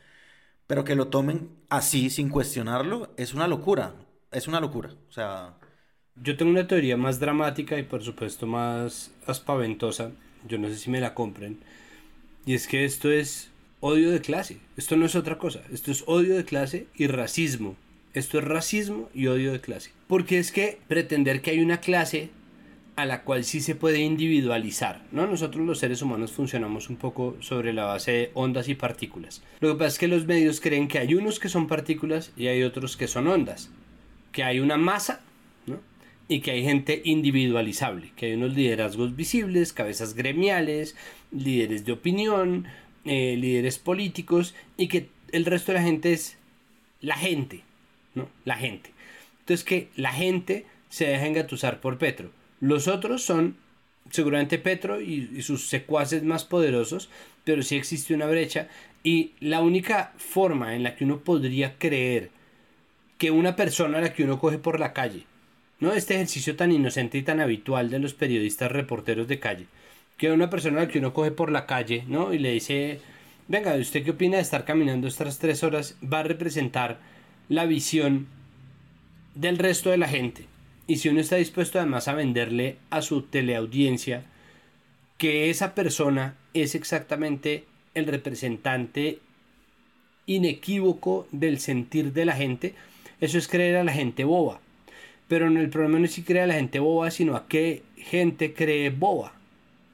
pero 0.68 0.84
que 0.84 0.96
lo 0.96 1.10
tomen 1.10 1.52
así 1.70 2.10
sin 2.10 2.30
cuestionarlo 2.30 3.14
es 3.18 3.34
una 3.34 3.48
locura, 3.48 3.96
es 4.32 4.48
una 4.48 4.60
locura, 4.62 4.96
o 5.10 5.12
sea... 5.12 5.58
Yo 6.22 6.38
tengo 6.38 6.52
una 6.52 6.68
teoría 6.68 6.96
más 6.96 7.20
dramática 7.20 7.78
y 7.78 7.84
por 7.84 8.02
supuesto 8.02 8.48
más 8.48 9.12
aspaventosa, 9.28 10.12
yo 10.48 10.58
no 10.58 10.70
sé 10.70 10.78
si 10.78 10.90
me 10.90 11.02
la 11.02 11.14
compren, 11.14 11.58
y 12.46 12.54
es 12.54 12.68
que 12.68 12.86
esto 12.86 13.12
es 13.12 13.50
odio 13.82 14.12
de 14.12 14.22
clase, 14.22 14.60
esto 14.78 14.96
no 14.96 15.06
es 15.06 15.16
otra 15.16 15.38
cosa, 15.38 15.62
esto 15.74 15.92
es 15.92 16.06
odio 16.08 16.36
de 16.38 16.46
clase 16.46 16.88
y 16.96 17.08
racismo, 17.08 17.76
esto 18.14 18.40
es 18.40 18.46
racismo 18.46 19.10
y 19.14 19.28
odio 19.28 19.52
de 19.52 19.60
clase, 19.60 19.92
porque 20.08 20.40
es 20.40 20.54
que 20.54 20.80
pretender 20.88 21.42
que 21.42 21.52
hay 21.52 21.60
una 21.60 21.82
clase 21.82 22.30
a 22.96 23.06
la 23.06 23.24
cual 23.24 23.44
sí 23.44 23.60
se 23.60 23.76
puede 23.76 24.00
individualizar. 24.00 25.04
¿no? 25.12 25.28
Nosotros 25.28 25.66
los 25.66 25.80
seres 25.80 26.02
humanos 26.02 26.32
funcionamos 26.32 26.90
un 26.90 26.96
poco 26.96 27.36
sobre 27.42 27.74
la 27.74 27.84
base 27.84 28.12
de 28.12 28.32
ondas 28.34 28.70
y 28.70 28.76
partículas. 28.76 29.44
Lo 29.60 29.74
que 29.74 29.80
pasa 29.80 29.88
es 29.90 30.00
que 30.00 30.08
los 30.08 30.26
medios 30.26 30.62
creen 30.62 30.88
que 30.88 31.00
hay 31.00 31.14
unos 31.14 31.40
que 31.40 31.50
son 31.50 31.68
partículas 31.68 32.32
y 32.38 32.48
hay 32.48 32.64
otros 32.64 32.96
que 32.96 33.08
son 33.08 33.28
ondas. 33.28 33.70
Que 34.32 34.44
hay 34.44 34.62
una 34.62 34.78
masa. 34.78 35.25
Y 36.28 36.40
que 36.42 36.52
hay 36.52 36.64
gente 36.64 37.02
individualizable. 37.04 38.12
Que 38.16 38.28
hay 38.28 38.34
unos 38.34 38.56
liderazgos 38.56 39.16
visibles, 39.16 39.74
cabezas 39.74 40.14
gremiales, 40.14 40.96
líderes 41.32 41.86
de 41.86 41.92
opinión, 41.92 42.66
eh, 43.06 43.36
líderes 43.38 43.78
políticos 43.78 44.56
y 44.78 44.88
que 44.88 45.10
el 45.32 45.46
resto 45.46 45.72
de 45.72 45.80
la 45.80 45.84
gente 45.84 46.14
es 46.14 46.38
la 47.02 47.16
gente. 47.16 47.62
¿no? 48.14 48.30
La 48.46 48.56
gente. 48.56 48.92
Entonces 49.42 49.64
que 49.64 49.90
la 49.96 50.14
gente 50.14 50.66
se 50.90 51.06
deja 51.06 51.28
engatusar 51.28 51.82
por 51.82 51.98
Petro 51.98 52.32
los 52.60 52.88
otros 52.88 53.24
son 53.24 53.58
seguramente 54.10 54.58
Petro 54.58 55.02
y, 55.02 55.42
sus 55.42 55.68
secuaces 55.68 56.24
más 56.24 56.46
poderosos, 56.46 57.10
pero 57.44 57.64
sí 57.64 57.76
existe 57.76 58.14
una 58.14 58.28
brecha 58.28 58.70
y 59.04 59.32
la 59.40 59.62
única 59.62 60.14
forma 60.18 60.76
en 60.76 60.84
la 60.84 60.96
que 60.96 61.04
uno 61.04 61.20
podría 61.20 61.78
creer 61.78 62.32
que 63.18 63.32
una 63.32 63.56
persona 63.56 63.98
a 63.98 64.02
la 64.02 64.14
que 64.14 64.24
uno 64.24 64.40
coge 64.40 64.58
por 64.58 64.80
la 64.80 64.94
calle, 64.94 65.26
no 65.80 65.94
este 65.94 66.16
ejercicio 66.16 66.56
tan 66.56 66.72
inocente 66.72 67.18
y 67.18 67.24
tan 67.24 67.40
habitual 67.40 67.90
de 67.90 68.00
los 68.00 68.14
periodistas 68.14 68.72
reporteros 68.72 69.28
de 69.28 69.40
calle, 69.40 69.66
que 70.18 70.32
una 70.32 70.50
persona 70.50 70.88
que 70.88 71.00
uno 71.00 71.14
coge 71.14 71.32
por 71.32 71.52
la 71.52 71.66
calle, 71.66 72.04
¿no? 72.08 72.34
Y 72.34 72.40
le 72.40 72.52
dice, 72.52 73.00
venga, 73.48 73.76
¿usted 73.76 74.04
qué 74.04 74.12
opina 74.12 74.38
de 74.38 74.44
estar 74.44 74.66
caminando 74.66 75.08
estas 75.08 75.40
tres 75.40 75.64
horas? 75.64 75.98
Va 76.02 76.20
a 76.20 76.24
representar 76.24 77.00
la 77.50 77.66
visión 77.66 78.28
del 79.36 79.58
resto 79.58 79.90
de 79.92 79.98
la 79.98 80.08
gente. 80.08 80.46
Y 80.88 80.98
si 80.98 81.10
uno 81.10 81.20
está 81.20 81.36
dispuesto 81.36 81.80
además 81.80 82.08
a 82.08 82.14
venderle 82.14 82.78
a 82.90 83.02
su 83.02 83.24
teleaudiencia 83.24 84.24
que 85.18 85.50
esa 85.50 85.74
persona 85.76 86.36
es 86.54 86.76
exactamente 86.76 87.66
el 87.94 88.06
representante 88.06 89.20
inequívoco 90.26 91.28
del 91.32 91.60
sentir 91.60 92.14
de 92.14 92.26
la 92.26 92.36
gente, 92.36 92.76
eso 93.22 93.38
es 93.38 93.48
creer 93.48 93.78
a 93.78 93.84
la 93.84 93.94
gente 93.94 94.24
boba. 94.24 94.60
Pero 95.28 95.48
el 95.48 95.70
problema 95.70 96.00
no 96.00 96.06
es 96.06 96.14
si 96.14 96.24
cree 96.24 96.44
a 96.44 96.48
la 96.48 96.54
gente 96.54 96.80
boba, 96.80 97.10
sino 97.10 97.36
a 97.36 97.48
qué 97.48 97.84
gente 97.98 98.54
cree 98.54 98.90
boba. 98.90 99.34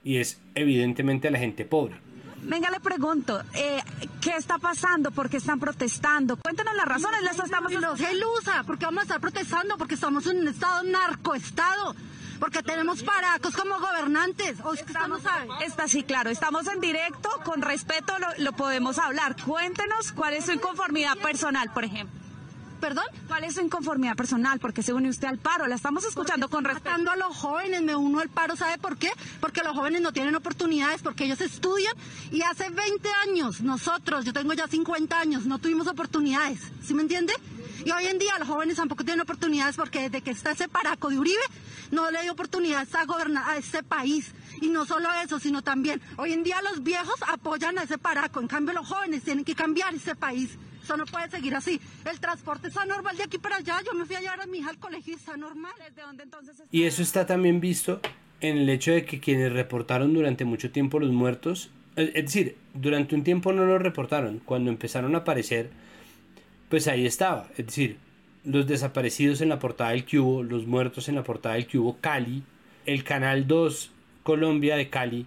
Y 0.03 0.17
es 0.17 0.39
evidentemente 0.55 1.27
a 1.27 1.31
la 1.31 1.39
gente 1.39 1.63
pobre. 1.63 1.95
Venga, 2.43 2.71
le 2.71 2.79
pregunto, 2.79 3.41
eh, 3.53 3.81
¿qué 4.19 4.31
está 4.35 4.57
pasando? 4.57 5.11
¿Por 5.11 5.29
qué 5.29 5.37
están 5.37 5.59
protestando? 5.59 6.37
Cuéntanos 6.37 6.75
las 6.75 6.85
razones. 6.85 7.21
No, 7.21 7.43
estamos... 7.43 7.71
No, 7.73 7.95
Gelusa, 7.95 8.63
porque 8.65 8.85
vamos 8.85 9.01
a 9.01 9.03
estar 9.03 9.21
protestando 9.21 9.77
porque 9.77 9.93
estamos 9.93 10.25
en 10.25 10.39
un 10.39 10.47
estado 10.47 10.83
narcoestado. 10.83 11.95
Porque 12.39 12.63
tenemos 12.63 13.03
paracos 13.03 13.55
como 13.55 13.79
gobernantes. 13.79 14.59
¿O 14.63 14.73
es 14.73 14.81
que 14.81 14.91
usted 14.91 15.07
no 15.07 15.19
sabe? 15.19 15.47
Está 15.63 15.87
sí, 15.87 16.01
claro. 16.01 16.31
Estamos 16.31 16.67
en 16.67 16.81
directo. 16.81 17.29
Con 17.45 17.61
respeto 17.61 18.13
lo, 18.17 18.43
lo 18.43 18.53
podemos 18.53 18.97
hablar. 18.97 19.35
Cuéntenos 19.45 20.11
cuál 20.11 20.33
es 20.33 20.45
su 20.45 20.51
inconformidad 20.51 21.17
personal, 21.19 21.71
por 21.71 21.83
ejemplo. 21.83 22.20
¿Perdón? 22.81 23.05
¿Cuál 23.27 23.43
es 23.43 23.53
su 23.53 23.61
inconformidad 23.61 24.15
personal? 24.15 24.59
Porque 24.59 24.81
se 24.81 24.91
une 24.91 25.07
usted 25.07 25.27
al 25.27 25.37
paro. 25.37 25.67
La 25.67 25.75
estamos 25.75 26.03
escuchando 26.03 26.49
con 26.49 26.63
respeto. 26.65 27.11
a 27.11 27.15
los 27.15 27.37
jóvenes, 27.37 27.83
me 27.83 27.95
uno 27.95 28.19
al 28.19 28.29
paro. 28.29 28.55
¿Sabe 28.55 28.79
por 28.79 28.97
qué? 28.97 29.11
Porque 29.39 29.61
los 29.61 29.75
jóvenes 29.75 30.01
no 30.01 30.11
tienen 30.11 30.33
oportunidades, 30.35 31.03
porque 31.03 31.25
ellos 31.25 31.39
estudian 31.41 31.93
y 32.31 32.41
hace 32.41 32.69
20 32.69 33.07
años 33.27 33.61
nosotros, 33.61 34.25
yo 34.25 34.33
tengo 34.33 34.53
ya 34.53 34.67
50 34.67 35.19
años, 35.19 35.45
no 35.45 35.59
tuvimos 35.59 35.85
oportunidades. 35.85 36.59
¿Sí 36.83 36.95
me 36.95 37.03
entiende? 37.03 37.33
Y 37.85 37.91
hoy 37.91 38.07
en 38.07 38.17
día 38.17 38.37
los 38.39 38.47
jóvenes 38.47 38.77
tampoco 38.77 39.03
tienen 39.03 39.21
oportunidades 39.21 39.75
porque 39.75 40.01
desde 40.01 40.21
que 40.21 40.31
está 40.31 40.51
ese 40.51 40.67
paraco 40.67 41.09
de 41.09 41.19
Uribe, 41.19 41.41
no 41.91 42.09
le 42.09 42.23
dio 42.23 42.31
oportunidades 42.31 42.93
a 42.95 43.05
gobernar 43.05 43.47
a 43.47 43.57
ese 43.57 43.83
país. 43.83 44.33
Y 44.59 44.69
no 44.69 44.87
solo 44.87 45.07
eso, 45.23 45.39
sino 45.39 45.61
también, 45.61 46.01
hoy 46.17 46.33
en 46.33 46.43
día 46.43 46.61
los 46.63 46.81
viejos 46.81 47.15
apoyan 47.27 47.77
a 47.77 47.83
ese 47.83 47.99
paraco, 47.99 48.39
en 48.39 48.47
cambio 48.47 48.73
los 48.73 48.87
jóvenes 48.87 49.23
tienen 49.23 49.45
que 49.45 49.53
cambiar 49.53 49.93
ese 49.93 50.15
país. 50.15 50.57
Eso 50.91 50.97
no 50.97 51.05
puede 51.05 51.29
seguir 51.29 51.55
así. 51.55 51.79
El 52.03 52.19
transporte 52.19 52.67
está 52.67 52.83
normal 52.85 53.15
de 53.15 53.23
aquí 53.23 53.37
para 53.37 53.55
allá. 53.55 53.79
Yo 53.85 53.93
me 53.93 54.03
fui 54.03 54.17
a 54.17 54.19
llevar 54.19 54.41
a 54.41 54.45
mi 54.45 54.57
hija 54.57 54.71
al 54.71 54.77
colegio 54.77 55.15
está 55.15 55.37
normal. 55.37 55.71
¿Desde 55.77 56.01
dónde 56.01 56.23
entonces 56.23 56.63
Y 56.69 56.83
eso 56.83 57.01
está 57.01 57.25
también 57.25 57.61
visto 57.61 58.01
en 58.41 58.57
el 58.57 58.69
hecho 58.69 58.91
de 58.91 59.05
que 59.05 59.21
quienes 59.21 59.53
reportaron 59.53 60.13
durante 60.13 60.43
mucho 60.43 60.69
tiempo 60.69 60.99
los 60.99 61.11
muertos, 61.11 61.69
es 61.95 62.13
decir, 62.13 62.57
durante 62.73 63.15
un 63.15 63.23
tiempo 63.23 63.53
no 63.53 63.63
los 63.63 63.81
reportaron. 63.81 64.39
Cuando 64.39 64.69
empezaron 64.69 65.15
a 65.15 65.19
aparecer 65.19 65.69
pues 66.67 66.89
ahí 66.89 67.05
estaba. 67.05 67.47
Es 67.57 67.67
decir, 67.67 67.97
los 68.43 68.67
desaparecidos 68.67 69.39
en 69.39 69.47
la 69.47 69.59
portada 69.59 69.91
del 69.91 70.03
Cubo, 70.03 70.43
los 70.43 70.67
muertos 70.67 71.07
en 71.07 71.15
la 71.15 71.23
portada 71.23 71.55
del 71.55 71.67
Cubo, 71.67 71.99
Cali, 72.01 72.43
el 72.85 73.05
Canal 73.05 73.47
2 73.47 73.91
Colombia 74.23 74.75
de 74.75 74.89
Cali, 74.89 75.25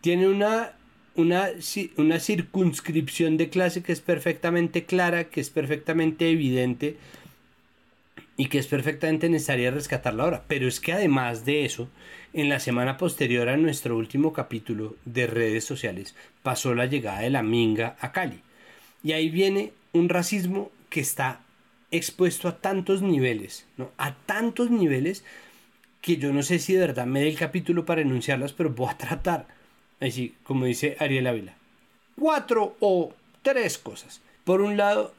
tiene 0.00 0.26
una, 0.26 0.72
una, 1.16 1.50
una 1.96 2.20
circunscripción 2.20 3.36
de 3.36 3.48
clase 3.48 3.82
que 3.82 3.92
es 3.92 4.00
perfectamente 4.00 4.84
clara, 4.84 5.24
que 5.24 5.40
es 5.40 5.50
perfectamente 5.50 6.30
evidente 6.30 6.96
y 8.36 8.46
que 8.46 8.58
es 8.58 8.66
perfectamente 8.66 9.28
necesaria 9.28 9.70
rescatarla 9.70 10.24
ahora. 10.24 10.44
Pero 10.46 10.68
es 10.68 10.80
que 10.80 10.92
además 10.92 11.44
de 11.44 11.64
eso, 11.64 11.88
en 12.32 12.48
la 12.48 12.60
semana 12.60 12.98
posterior 12.98 13.48
a 13.48 13.56
nuestro 13.56 13.96
último 13.96 14.32
capítulo 14.32 14.96
de 15.04 15.26
redes 15.26 15.64
sociales, 15.64 16.14
pasó 16.42 16.74
la 16.74 16.86
llegada 16.86 17.20
de 17.20 17.30
la 17.30 17.42
Minga 17.42 17.96
a 18.00 18.12
Cali. 18.12 18.40
Y 19.02 19.12
ahí 19.12 19.30
viene 19.30 19.72
un 19.92 20.08
racismo 20.08 20.70
que 20.90 21.00
está 21.00 21.40
expuesto 21.90 22.48
a 22.48 22.58
tantos 22.58 23.02
niveles, 23.02 23.66
¿no? 23.76 23.90
A 23.96 24.14
tantos 24.14 24.70
niveles 24.70 25.24
que 26.00 26.16
yo 26.18 26.32
no 26.32 26.42
sé 26.42 26.58
si 26.58 26.74
de 26.74 26.80
verdad 26.80 27.06
me 27.06 27.20
dé 27.20 27.28
el 27.28 27.36
capítulo 27.36 27.84
para 27.84 28.02
enunciarlas, 28.02 28.52
pero 28.52 28.70
voy 28.70 28.90
a 28.90 28.98
tratar. 28.98 29.55
Así, 30.00 30.34
como 30.42 30.66
dice 30.66 30.96
Ariel 30.98 31.26
Ávila. 31.26 31.54
Cuatro 32.18 32.76
o 32.80 33.12
tres 33.42 33.78
cosas. 33.78 34.20
Por 34.44 34.60
un 34.60 34.76
lado 34.76 35.14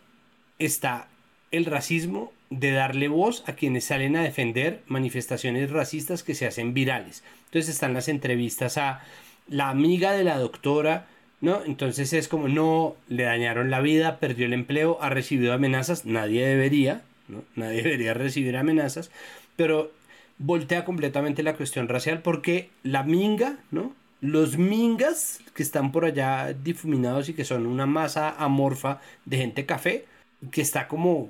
está 0.59 1.07
el 1.51 1.65
racismo 1.65 2.31
de 2.49 2.71
darle 2.71 3.07
voz 3.07 3.43
a 3.47 3.53
quienes 3.53 3.85
salen 3.85 4.15
a 4.15 4.23
defender 4.23 4.81
manifestaciones 4.87 5.71
racistas 5.71 6.23
que 6.23 6.35
se 6.35 6.47
hacen 6.47 6.73
virales. 6.73 7.23
Entonces 7.45 7.73
están 7.73 7.93
las 7.93 8.07
entrevistas 8.07 8.77
a 8.77 9.03
la 9.47 9.69
amiga 9.69 10.11
de 10.13 10.23
la 10.23 10.37
doctora, 10.37 11.07
¿no? 11.41 11.63
Entonces 11.65 12.13
es 12.13 12.27
como, 12.27 12.47
no, 12.47 12.95
le 13.07 13.23
dañaron 13.23 13.69
la 13.69 13.81
vida, 13.81 14.19
perdió 14.19 14.45
el 14.45 14.53
empleo, 14.53 14.97
ha 15.01 15.09
recibido 15.09 15.53
amenazas, 15.53 16.05
nadie 16.05 16.45
debería, 16.45 17.01
¿no? 17.27 17.43
Nadie 17.55 17.81
debería 17.83 18.13
recibir 18.13 18.55
amenazas, 18.57 19.11
pero 19.55 19.91
voltea 20.37 20.85
completamente 20.85 21.43
la 21.43 21.55
cuestión 21.55 21.87
racial 21.87 22.21
porque 22.21 22.69
la 22.83 23.03
minga, 23.03 23.57
¿no? 23.71 23.93
Los 24.21 24.57
mingas 24.57 25.39
que 25.53 25.63
están 25.63 25.91
por 25.91 26.05
allá 26.05 26.53
difuminados 26.53 27.29
y 27.29 27.33
que 27.33 27.45
son 27.45 27.67
una 27.67 27.85
masa 27.85 28.35
amorfa 28.37 28.99
de 29.25 29.37
gente 29.37 29.65
café, 29.65 30.05
que 30.51 30.61
está 30.61 30.87
como 30.87 31.29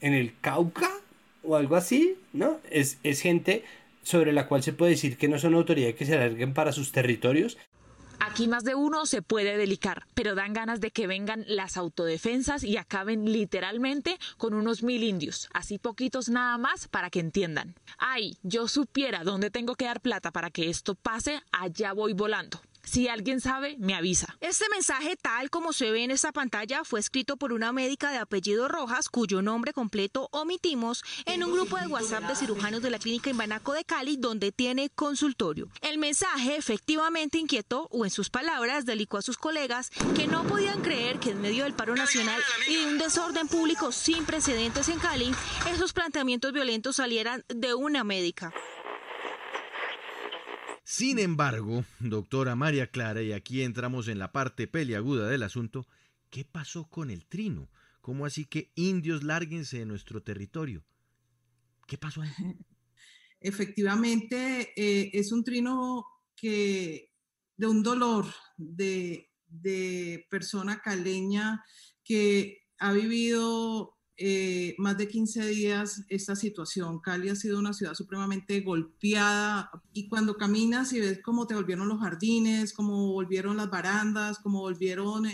en 0.00 0.14
el 0.14 0.34
Cauca 0.40 0.90
o 1.42 1.56
algo 1.56 1.76
así, 1.76 2.16
¿no? 2.32 2.58
Es, 2.70 2.98
es 3.02 3.20
gente 3.20 3.64
sobre 4.02 4.32
la 4.32 4.46
cual 4.46 4.62
se 4.62 4.72
puede 4.72 4.92
decir 4.92 5.16
que 5.16 5.28
no 5.28 5.38
son 5.38 5.54
autoridades 5.54 5.96
que 5.96 6.06
se 6.06 6.14
alarguen 6.14 6.54
para 6.54 6.72
sus 6.72 6.92
territorios. 6.92 7.58
Aquí 8.20 8.48
más 8.48 8.64
de 8.64 8.74
uno 8.74 9.06
se 9.06 9.22
puede 9.22 9.56
delicar, 9.56 10.06
pero 10.14 10.34
dan 10.34 10.52
ganas 10.52 10.80
de 10.80 10.90
que 10.90 11.06
vengan 11.06 11.44
las 11.48 11.76
autodefensas 11.76 12.64
y 12.64 12.76
acaben 12.76 13.32
literalmente 13.32 14.18
con 14.36 14.54
unos 14.54 14.82
mil 14.82 15.02
indios, 15.02 15.48
así 15.52 15.78
poquitos 15.78 16.28
nada 16.28 16.58
más 16.58 16.88
para 16.88 17.10
que 17.10 17.20
entiendan. 17.20 17.74
Ay, 17.98 18.36
yo 18.42 18.68
supiera 18.68 19.24
dónde 19.24 19.50
tengo 19.50 19.74
que 19.74 19.86
dar 19.86 20.00
plata 20.00 20.32
para 20.32 20.50
que 20.50 20.68
esto 20.70 20.94
pase, 20.94 21.40
allá 21.52 21.92
voy 21.92 22.12
volando. 22.12 22.60
Si 22.86 23.08
alguien 23.08 23.40
sabe, 23.40 23.76
me 23.78 23.94
avisa. 23.94 24.36
Este 24.40 24.64
mensaje, 24.70 25.16
tal 25.16 25.50
como 25.50 25.72
se 25.72 25.90
ve 25.90 26.04
en 26.04 26.12
esta 26.12 26.30
pantalla, 26.30 26.84
fue 26.84 27.00
escrito 27.00 27.36
por 27.36 27.52
una 27.52 27.72
médica 27.72 28.10
de 28.10 28.18
apellido 28.18 28.68
Rojas, 28.68 29.08
cuyo 29.08 29.42
nombre 29.42 29.72
completo 29.72 30.28
omitimos, 30.30 31.02
en 31.26 31.42
un 31.42 31.52
grupo 31.52 31.76
de 31.78 31.88
WhatsApp 31.88 32.24
de 32.28 32.36
cirujanos 32.36 32.82
de 32.82 32.90
la 32.90 33.00
clínica 33.00 33.28
Imbanaco 33.28 33.72
de 33.72 33.84
Cali, 33.84 34.16
donde 34.16 34.52
tiene 34.52 34.88
consultorio. 34.90 35.68
El 35.82 35.98
mensaje 35.98 36.56
efectivamente 36.56 37.38
inquietó, 37.38 37.88
o 37.90 38.04
en 38.04 38.10
sus 38.10 38.30
palabras, 38.30 38.86
delicó 38.86 39.18
a 39.18 39.22
sus 39.22 39.36
colegas 39.36 39.90
que 40.14 40.28
no 40.28 40.44
podían 40.44 40.80
creer 40.80 41.18
que 41.18 41.30
en 41.30 41.40
medio 41.40 41.64
del 41.64 41.74
paro 41.74 41.96
nacional 41.96 42.40
y 42.68 42.76
de 42.76 42.86
un 42.86 42.98
desorden 42.98 43.48
público 43.48 43.90
sin 43.90 44.24
precedentes 44.24 44.88
en 44.88 45.00
Cali, 45.00 45.34
esos 45.72 45.92
planteamientos 45.92 46.52
violentos 46.52 46.96
salieran 46.96 47.44
de 47.48 47.74
una 47.74 48.04
médica. 48.04 48.54
Sin 50.88 51.18
embargo, 51.18 51.84
doctora 51.98 52.54
María 52.54 52.92
Clara, 52.92 53.20
y 53.20 53.32
aquí 53.32 53.62
entramos 53.62 54.06
en 54.06 54.20
la 54.20 54.30
parte 54.30 54.68
peliaguda 54.68 55.26
del 55.26 55.42
asunto, 55.42 55.84
¿qué 56.30 56.44
pasó 56.44 56.88
con 56.88 57.10
el 57.10 57.26
trino? 57.26 57.68
¿Cómo 58.00 58.24
así 58.24 58.44
que 58.44 58.70
indios 58.76 59.24
lárguense 59.24 59.80
de 59.80 59.84
nuestro 59.84 60.22
territorio? 60.22 60.84
¿Qué 61.88 61.98
pasó? 61.98 62.22
Efectivamente, 63.40 64.72
eh, 64.76 65.10
es 65.12 65.32
un 65.32 65.42
trino 65.42 66.04
que 66.36 67.10
de 67.56 67.66
un 67.66 67.82
dolor 67.82 68.26
de, 68.56 69.32
de 69.48 70.24
persona 70.30 70.80
caleña 70.80 71.64
que 72.04 72.62
ha 72.78 72.92
vivido 72.92 73.95
eh, 74.18 74.74
más 74.78 74.96
de 74.96 75.08
15 75.08 75.46
días 75.46 76.02
esta 76.08 76.36
situación. 76.36 77.00
Cali 77.00 77.28
ha 77.28 77.36
sido 77.36 77.58
una 77.58 77.72
ciudad 77.72 77.94
supremamente 77.94 78.60
golpeada 78.60 79.70
y 79.92 80.08
cuando 80.08 80.36
caminas 80.36 80.92
y 80.92 81.00
ves 81.00 81.20
cómo 81.22 81.46
te 81.46 81.54
volvieron 81.54 81.88
los 81.88 82.00
jardines, 82.00 82.72
cómo 82.72 83.12
volvieron 83.12 83.56
las 83.56 83.68
barandas, 83.68 84.38
cómo 84.38 84.60
volvieron 84.60 85.26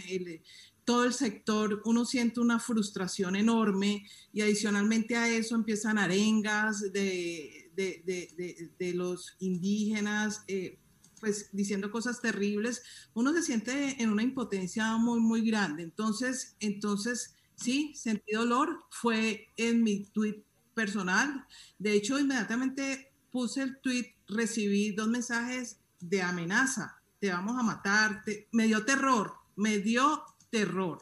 todo 0.84 1.04
el 1.04 1.12
sector, 1.12 1.80
uno 1.84 2.04
siente 2.04 2.40
una 2.40 2.58
frustración 2.58 3.36
enorme 3.36 4.04
y 4.32 4.40
adicionalmente 4.40 5.16
a 5.16 5.28
eso 5.28 5.54
empiezan 5.54 5.96
arengas 5.98 6.92
de, 6.92 7.70
de, 7.76 8.92
los 8.94 9.36
indígenas. 9.38 10.42
Eh, 10.48 10.78
pues 11.20 11.50
diciendo 11.52 11.92
cosas 11.92 12.20
terribles, 12.20 12.82
uno 13.14 13.32
se 13.32 13.42
siente 13.42 14.02
en 14.02 14.10
una 14.10 14.24
impotencia 14.24 14.96
muy, 14.96 15.20
muy 15.20 15.48
grande. 15.48 15.84
Entonces, 15.84 16.56
entonces, 16.58 17.36
Sí, 17.62 17.92
sentí 17.94 18.32
dolor. 18.32 18.84
Fue 18.90 19.48
en 19.56 19.82
mi 19.82 20.04
tweet 20.06 20.42
personal. 20.74 21.46
De 21.78 21.92
hecho, 21.92 22.18
inmediatamente 22.18 23.12
puse 23.30 23.62
el 23.62 23.78
tweet, 23.78 24.14
recibí 24.28 24.92
dos 24.92 25.08
mensajes 25.08 25.78
de 26.00 26.22
amenaza. 26.22 27.00
Te 27.20 27.30
vamos 27.30 27.58
a 27.58 27.62
matar. 27.62 28.22
me 28.50 28.66
dio 28.66 28.84
terror, 28.84 29.34
me 29.56 29.78
dio 29.78 30.22
terror. 30.50 30.98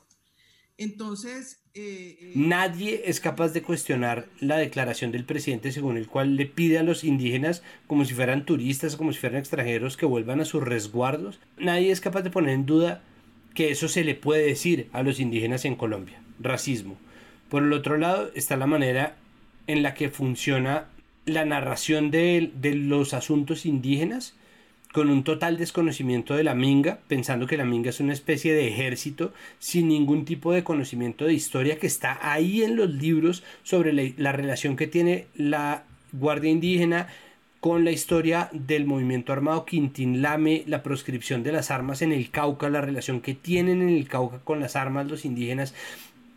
Entonces... 0.76 1.58
Eh, 1.72 2.18
eh, 2.20 2.32
Nadie 2.34 3.02
es 3.06 3.20
capaz 3.20 3.50
de 3.50 3.62
cuestionar 3.62 4.28
la 4.40 4.56
declaración 4.56 5.12
del 5.12 5.24
presidente 5.24 5.70
según 5.70 5.96
el 5.96 6.08
cual 6.08 6.34
le 6.34 6.46
pide 6.46 6.78
a 6.78 6.82
los 6.82 7.04
indígenas, 7.04 7.62
como 7.86 8.04
si 8.04 8.12
fueran 8.12 8.44
turistas, 8.44 8.96
como 8.96 9.12
si 9.12 9.20
fueran 9.20 9.38
extranjeros, 9.38 9.96
que 9.96 10.04
vuelvan 10.04 10.40
a 10.40 10.44
sus 10.44 10.64
resguardos. 10.64 11.38
Nadie 11.58 11.92
es 11.92 12.00
capaz 12.00 12.22
de 12.22 12.30
poner 12.30 12.54
en 12.54 12.66
duda 12.66 13.04
que 13.54 13.70
eso 13.70 13.88
se 13.88 14.04
le 14.04 14.14
puede 14.16 14.46
decir 14.46 14.88
a 14.92 15.02
los 15.02 15.20
indígenas 15.20 15.64
en 15.64 15.76
Colombia 15.76 16.20
racismo. 16.40 16.96
Por 17.48 17.62
el 17.62 17.72
otro 17.72 17.98
lado 17.98 18.30
está 18.34 18.56
la 18.56 18.66
manera 18.66 19.16
en 19.66 19.82
la 19.82 19.94
que 19.94 20.08
funciona 20.08 20.86
la 21.26 21.44
narración 21.44 22.10
de, 22.10 22.50
los 22.62 23.14
asuntos 23.14 23.66
indígenas 23.66 24.34
con 24.92 25.08
un 25.08 25.22
total 25.22 25.56
desconocimiento 25.56 26.34
de 26.34 26.42
la 26.42 26.56
minga, 26.56 26.98
pensando 27.06 27.46
que 27.46 27.56
la 27.56 27.64
minga 27.64 27.90
es 27.90 28.00
una 28.00 28.12
especie 28.12 28.52
de 28.52 28.66
ejército 28.66 29.32
sin 29.60 29.88
ningún 29.88 30.24
tipo 30.24 30.52
de 30.52 30.64
conocimiento 30.64 31.26
de 31.26 31.34
historia 31.34 31.78
que 31.78 31.86
está 31.86 32.18
ahí 32.22 32.62
en 32.62 32.74
los 32.74 32.90
libros 32.90 33.44
sobre 33.62 33.92
la, 33.92 34.02
la 34.16 34.32
relación 34.32 34.74
que 34.74 34.88
tiene 34.88 35.26
la 35.36 35.84
Guardia 36.12 36.50
Indígena 36.50 37.06
con 37.60 37.84
la 37.84 37.92
historia 37.92 38.48
del 38.52 38.86
movimiento 38.86 39.32
armado 39.32 39.66
Quintín 39.66 40.22
Lame, 40.22 40.64
la 40.66 40.82
proscripción 40.82 41.42
de 41.42 41.52
las 41.52 41.70
armas 41.70 42.00
en 42.02 42.10
el 42.10 42.30
Cauca, 42.30 42.70
la 42.70 42.80
relación 42.80 43.20
que 43.20 43.34
tienen 43.34 43.82
en 43.82 43.90
el 43.90 44.08
Cauca 44.08 44.38
con 44.38 44.60
las 44.60 44.76
armas 44.76 45.08
los 45.08 45.24
indígenas 45.24 45.74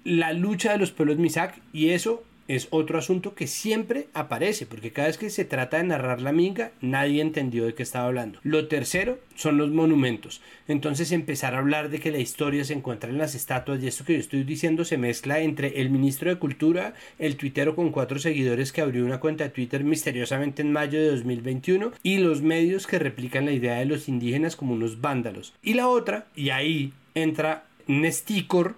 la 0.04 0.34
lucha 0.34 0.74
de 0.74 0.80
los 0.80 0.92
pueblos 0.92 1.18
Misak 1.18 1.60
y 1.72 1.90
eso 1.90 2.24
es 2.48 2.68
otro 2.72 3.00
asunto 3.00 3.36
que 3.36 3.48
siempre 3.48 4.08
aparece, 4.14 4.66
porque 4.66 4.92
cada 4.92 5.08
vez 5.08 5.18
que 5.18 5.30
se 5.30 5.46
trata 5.46 5.78
de 5.78 5.86
narrar 5.86 6.22
la 6.22 6.32
minga, 6.32 6.72
nadie 6.82 7.22
entendió 7.22 7.66
de 7.66 7.74
qué 7.74 7.84
estaba 7.84 8.08
hablando. 8.08 8.40
Lo 8.44 8.68
tercero 8.68 9.20
son 9.36 9.58
los 9.58 9.72
monumentos. 9.72 10.42
Entonces 10.68 11.12
empezar 11.12 11.56
a 11.56 11.60
hablar 11.60 11.90
de 11.90 12.00
que 12.00 12.12
la 12.12 12.20
historia 12.20 12.66
se 12.66 12.74
encuentra 12.74 13.10
en 13.10 13.18
las 13.18 13.36
estatuas 13.36 13.82
y 13.82 13.88
esto 13.88 14.04
que 14.04 14.14
yo 14.14 14.20
estoy 14.20 14.44
diciendo 14.44 14.86
se 14.86 14.98
mezcla 14.98 15.40
entre 15.40 15.82
el 15.82 15.90
ministro 15.90 16.30
de 16.30 16.40
Cultura, 16.40 16.94
el 17.18 17.38
tuitero 17.38 17.76
con 17.76 17.92
cuatro 17.92 18.20
seguidores 18.20 18.72
que 18.72 18.82
abrió 18.82 19.06
una 19.06 19.20
cuenta 19.20 19.46
de 19.46 19.50
Twitter 19.50 19.84
misteriosamente 19.84 20.62
en 20.62 20.72
mayo 20.72 21.00
de 21.00 21.12
2021 21.12 21.94
y 22.04 22.18
los 22.18 22.42
medios 22.42 22.88
que 22.88 23.00
replican 23.00 23.46
la 23.46 23.54
idea 23.54 23.76
de 23.76 23.86
los 23.86 24.10
indígenas 24.10 24.56
como 24.56 24.74
unos 24.74 25.00
vándalos. 25.00 25.54
Y 25.64 25.76
la 25.76 25.88
otra, 25.88 26.28
y 26.36 26.50
ahí 26.50 26.94
entra 27.16 27.66
Nesticor, 27.88 28.76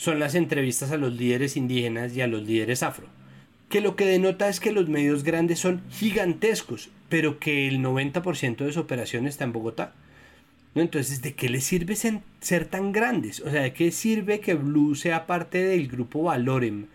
son 0.00 0.18
las 0.18 0.34
entrevistas 0.34 0.92
a 0.92 0.96
los 0.96 1.12
líderes 1.12 1.58
indígenas 1.58 2.16
y 2.16 2.22
a 2.22 2.26
los 2.26 2.42
líderes 2.44 2.82
afro, 2.82 3.06
que 3.68 3.82
lo 3.82 3.96
que 3.96 4.06
denota 4.06 4.48
es 4.48 4.58
que 4.58 4.72
los 4.72 4.88
medios 4.88 5.24
grandes 5.24 5.58
son 5.58 5.82
gigantescos, 5.90 6.88
pero 7.10 7.38
que 7.38 7.68
el 7.68 7.80
90% 7.80 8.64
de 8.64 8.72
su 8.72 8.80
operación 8.80 9.26
está 9.26 9.44
en 9.44 9.52
Bogotá. 9.52 9.92
¿No? 10.74 10.80
Entonces, 10.80 11.20
¿de 11.20 11.34
qué 11.34 11.50
les 11.50 11.64
sirve 11.64 11.96
ser 11.96 12.64
tan 12.64 12.92
grandes? 12.92 13.40
O 13.40 13.50
sea, 13.50 13.60
¿de 13.60 13.74
qué 13.74 13.90
sirve 13.90 14.40
que 14.40 14.54
Blue 14.54 14.94
sea 14.94 15.26
parte 15.26 15.62
del 15.62 15.86
grupo 15.86 16.22
Valorem? 16.22 16.86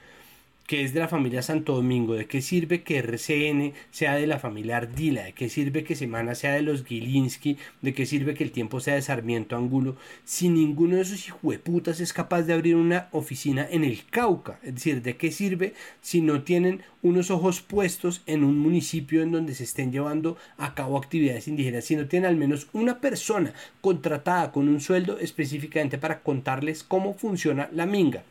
Que 0.68 0.84
es 0.84 0.94
de 0.94 1.00
la 1.00 1.08
familia 1.08 1.44
Santo 1.44 1.76
Domingo, 1.76 2.16
de 2.16 2.26
qué 2.26 2.42
sirve 2.42 2.82
que 2.82 2.98
RCN 2.98 3.74
sea 3.92 4.16
de 4.16 4.26
la 4.26 4.40
familia 4.40 4.78
Ardila, 4.78 5.24
de 5.24 5.34
qué 5.34 5.48
sirve 5.50 5.84
que 5.84 5.96
Semana 5.96 6.34
sea 6.34 6.54
de 6.54 6.64
los 6.64 6.84
Gilinski, 6.84 7.58
de 7.82 7.94
qué 7.94 8.06
sirve 8.06 8.34
que 8.34 8.44
el 8.44 8.52
tiempo 8.52 8.80
sea 8.80 8.96
de 8.96 9.04
Sarmiento 9.04 9.56
Angulo, 9.56 9.96
si 10.24 10.50
ninguno 10.50 10.96
de 10.96 11.04
esos 11.04 11.28
hijueputas 11.28 12.00
es 12.00 12.14
capaz 12.14 12.44
de 12.44 12.54
abrir 12.54 12.76
una 12.76 13.10
oficina 13.12 13.68
en 13.70 13.84
el 13.84 14.06
Cauca, 14.10 14.60
es 14.64 14.76
decir, 14.76 15.02
de 15.04 15.18
qué 15.18 15.32
sirve 15.32 15.74
si 16.02 16.22
no 16.22 16.42
tienen 16.42 16.82
unos 17.04 17.30
ojos 17.30 17.62
puestos 17.62 18.24
en 18.26 18.44
un 18.44 18.58
municipio 18.58 19.22
en 19.22 19.32
donde 19.32 19.54
se 19.54 19.66
estén 19.66 19.92
llevando 19.92 20.38
a 20.58 20.74
cabo 20.74 20.98
actividades 20.98 21.48
indígenas, 21.48 21.86
si 21.86 21.96
no 21.96 22.08
tienen 22.08 22.30
al 22.30 22.38
menos 22.38 22.68
una 22.74 23.00
persona 23.00 23.54
contratada 23.82 24.52
con 24.52 24.68
un 24.68 24.82
sueldo 24.82 25.20
específicamente 25.20 26.00
para 26.00 26.22
contarles 26.22 26.84
cómo 26.84 27.14
funciona 27.14 27.70
la 27.72 27.86
minga 27.86 28.24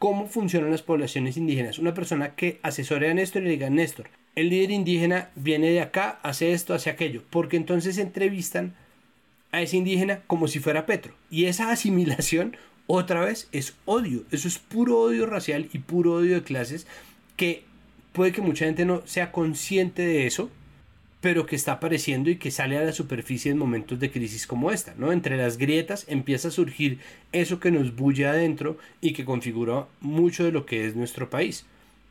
cómo 0.00 0.26
funcionan 0.26 0.70
las 0.70 0.80
poblaciones 0.80 1.36
indígenas. 1.36 1.78
Una 1.78 1.92
persona 1.92 2.34
que 2.34 2.58
asesore 2.62 3.10
a 3.10 3.14
Néstor 3.14 3.42
y 3.42 3.44
le 3.44 3.50
diga, 3.50 3.68
Néstor, 3.68 4.08
el 4.34 4.48
líder 4.48 4.70
indígena 4.70 5.28
viene 5.34 5.70
de 5.70 5.82
acá, 5.82 6.18
hace 6.22 6.52
esto, 6.52 6.72
hace 6.72 6.88
aquello, 6.88 7.22
porque 7.28 7.58
entonces 7.58 7.98
entrevistan 7.98 8.74
a 9.52 9.60
ese 9.60 9.76
indígena 9.76 10.22
como 10.26 10.48
si 10.48 10.58
fuera 10.58 10.86
Petro. 10.86 11.12
Y 11.30 11.44
esa 11.44 11.70
asimilación, 11.70 12.56
otra 12.86 13.20
vez, 13.20 13.48
es 13.52 13.74
odio. 13.84 14.24
Eso 14.30 14.48
es 14.48 14.58
puro 14.58 14.98
odio 14.98 15.26
racial 15.26 15.68
y 15.70 15.80
puro 15.80 16.14
odio 16.14 16.36
de 16.36 16.44
clases 16.44 16.86
que 17.36 17.64
puede 18.12 18.32
que 18.32 18.40
mucha 18.40 18.64
gente 18.64 18.86
no 18.86 19.02
sea 19.06 19.32
consciente 19.32 20.00
de 20.00 20.26
eso, 20.26 20.50
pero 21.20 21.46
que 21.46 21.56
está 21.56 21.72
apareciendo 21.72 22.30
y 22.30 22.36
que 22.36 22.50
sale 22.50 22.78
a 22.78 22.84
la 22.84 22.92
superficie 22.92 23.52
en 23.52 23.58
momentos 23.58 24.00
de 24.00 24.10
crisis 24.10 24.46
como 24.46 24.70
esta, 24.70 24.94
¿no? 24.96 25.12
Entre 25.12 25.36
las 25.36 25.58
grietas 25.58 26.06
empieza 26.08 26.48
a 26.48 26.52
surgir 26.52 26.98
eso 27.32 27.60
que 27.60 27.70
nos 27.70 27.94
bulle 27.94 28.26
adentro 28.26 28.78
y 29.00 29.12
que 29.12 29.26
configura 29.26 29.86
mucho 30.00 30.44
de 30.44 30.52
lo 30.52 30.64
que 30.64 30.86
es 30.86 30.96
nuestro 30.96 31.28
país. 31.28 31.66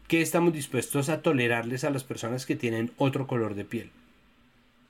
¿Qué 0.07 0.21
estamos 0.21 0.53
dispuestos 0.53 1.09
a 1.09 1.21
tolerarles 1.21 1.83
a 1.83 1.89
las 1.89 2.03
personas 2.03 2.45
que 2.45 2.55
tienen 2.55 2.91
otro 2.97 3.25
color 3.27 3.55
de 3.55 3.65
piel? 3.65 3.91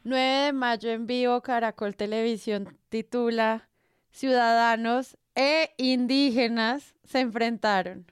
9 0.03 0.45
de 0.45 0.53
mayo 0.53 0.89
en 0.91 1.07
vivo, 1.07 1.41
Caracol 1.41 1.95
Televisión 1.95 2.78
titula 2.89 3.70
Ciudadanos 4.11 5.17
e 5.36 5.72
indígenas 5.78 6.95
se 7.05 7.20
enfrentaron. 7.20 8.05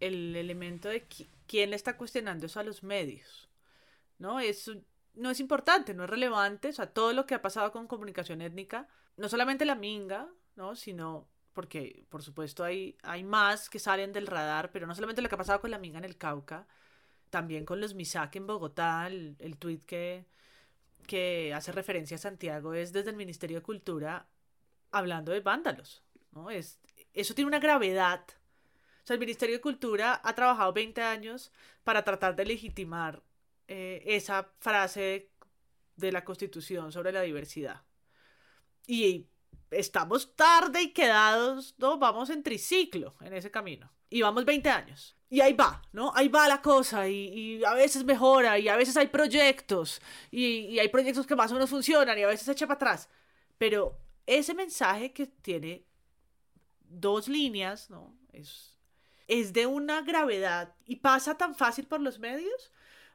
El 0.00 0.34
elemento 0.34 0.88
de 0.88 1.04
quién 1.46 1.70
le 1.70 1.76
está 1.76 1.96
cuestionando 1.96 2.46
eso 2.46 2.58
a 2.58 2.64
los 2.64 2.82
medios 2.82 3.42
¿no? 4.22 4.40
Es, 4.40 4.70
no 5.14 5.30
es 5.30 5.40
importante, 5.40 5.92
no 5.92 6.04
es 6.04 6.10
relevante, 6.10 6.68
o 6.68 6.72
sea, 6.72 6.86
todo 6.86 7.12
lo 7.12 7.26
que 7.26 7.34
ha 7.34 7.42
pasado 7.42 7.72
con 7.72 7.86
comunicación 7.86 8.40
étnica, 8.40 8.88
no 9.16 9.28
solamente 9.28 9.66
la 9.66 9.74
minga, 9.74 10.28
¿no? 10.56 10.74
Sino 10.76 11.28
porque, 11.52 12.06
por 12.08 12.22
supuesto, 12.22 12.64
hay, 12.64 12.96
hay 13.02 13.24
más 13.24 13.68
que 13.68 13.78
salen 13.78 14.12
del 14.12 14.26
radar, 14.26 14.70
pero 14.72 14.86
no 14.86 14.94
solamente 14.94 15.20
lo 15.20 15.28
que 15.28 15.34
ha 15.34 15.38
pasado 15.38 15.60
con 15.60 15.70
la 15.70 15.78
minga 15.78 15.98
en 15.98 16.04
el 16.04 16.16
Cauca, 16.16 16.66
también 17.28 17.66
con 17.66 17.80
los 17.80 17.94
MISAC 17.94 18.36
en 18.36 18.46
Bogotá, 18.46 19.06
el, 19.06 19.36
el 19.38 19.58
tuit 19.58 19.84
que, 19.84 20.24
que 21.06 21.52
hace 21.54 21.72
referencia 21.72 22.14
a 22.14 22.18
Santiago 22.18 22.74
es 22.74 22.92
desde 22.92 23.10
el 23.10 23.16
Ministerio 23.16 23.58
de 23.58 23.62
Cultura 23.62 24.26
hablando 24.92 25.32
de 25.32 25.40
vándalos, 25.40 26.02
¿no? 26.30 26.48
Es, 26.50 26.78
eso 27.12 27.34
tiene 27.34 27.48
una 27.48 27.58
gravedad. 27.58 28.24
O 29.02 29.06
sea, 29.06 29.14
el 29.14 29.20
Ministerio 29.20 29.56
de 29.56 29.60
Cultura 29.60 30.20
ha 30.22 30.34
trabajado 30.34 30.72
20 30.72 31.02
años 31.02 31.50
para 31.82 32.04
tratar 32.04 32.36
de 32.36 32.46
legitimar 32.46 33.22
eh, 33.68 34.02
esa 34.06 34.52
frase 34.58 35.30
de 35.96 36.12
la 36.12 36.24
Constitución 36.24 36.92
sobre 36.92 37.12
la 37.12 37.22
diversidad. 37.22 37.82
Y 38.86 39.28
estamos 39.70 40.34
tarde 40.34 40.82
y 40.82 40.92
quedados, 40.92 41.74
¿no? 41.78 41.98
Vamos 41.98 42.30
en 42.30 42.42
triciclo 42.42 43.14
en 43.20 43.32
ese 43.34 43.50
camino. 43.50 43.90
Y 44.10 44.22
vamos 44.22 44.44
20 44.44 44.68
años. 44.68 45.16
Y 45.30 45.40
ahí 45.40 45.54
va, 45.54 45.80
¿no? 45.92 46.12
Ahí 46.14 46.28
va 46.28 46.46
la 46.46 46.60
cosa 46.60 47.08
y, 47.08 47.64
a 47.64 47.72
veces 47.72 48.04
mejora 48.04 48.58
y 48.58 48.68
a 48.68 48.76
veces 48.76 48.96
hay 48.98 49.06
proyectos 49.06 50.02
y, 50.30 50.44
y, 50.44 50.78
hay 50.78 50.88
proyectos 50.88 51.26
que 51.26 51.34
más 51.34 51.50
o 51.50 51.54
menos 51.54 51.70
funcionan 51.70 52.18
y 52.18 52.22
a 52.22 52.26
veces 52.26 52.44
se 52.44 52.52
echa 52.52 52.66
para 52.66 52.76
atrás. 52.76 53.08
Pero 53.56 53.98
ese 54.26 54.52
mensaje 54.52 55.12
que 55.12 55.26
tiene 55.26 55.86
dos 56.80 57.28
líneas, 57.28 57.88
¿no? 57.88 58.14
Es, 58.32 58.78
es 59.26 59.52
de 59.52 59.66
una 59.66 60.02
gravedad 60.02 60.74
y 60.84 60.96
pasa 60.96 61.36
tan 61.36 61.54
fácil 61.54 61.86
por 61.86 62.00
los 62.00 62.18
medios 62.18 62.70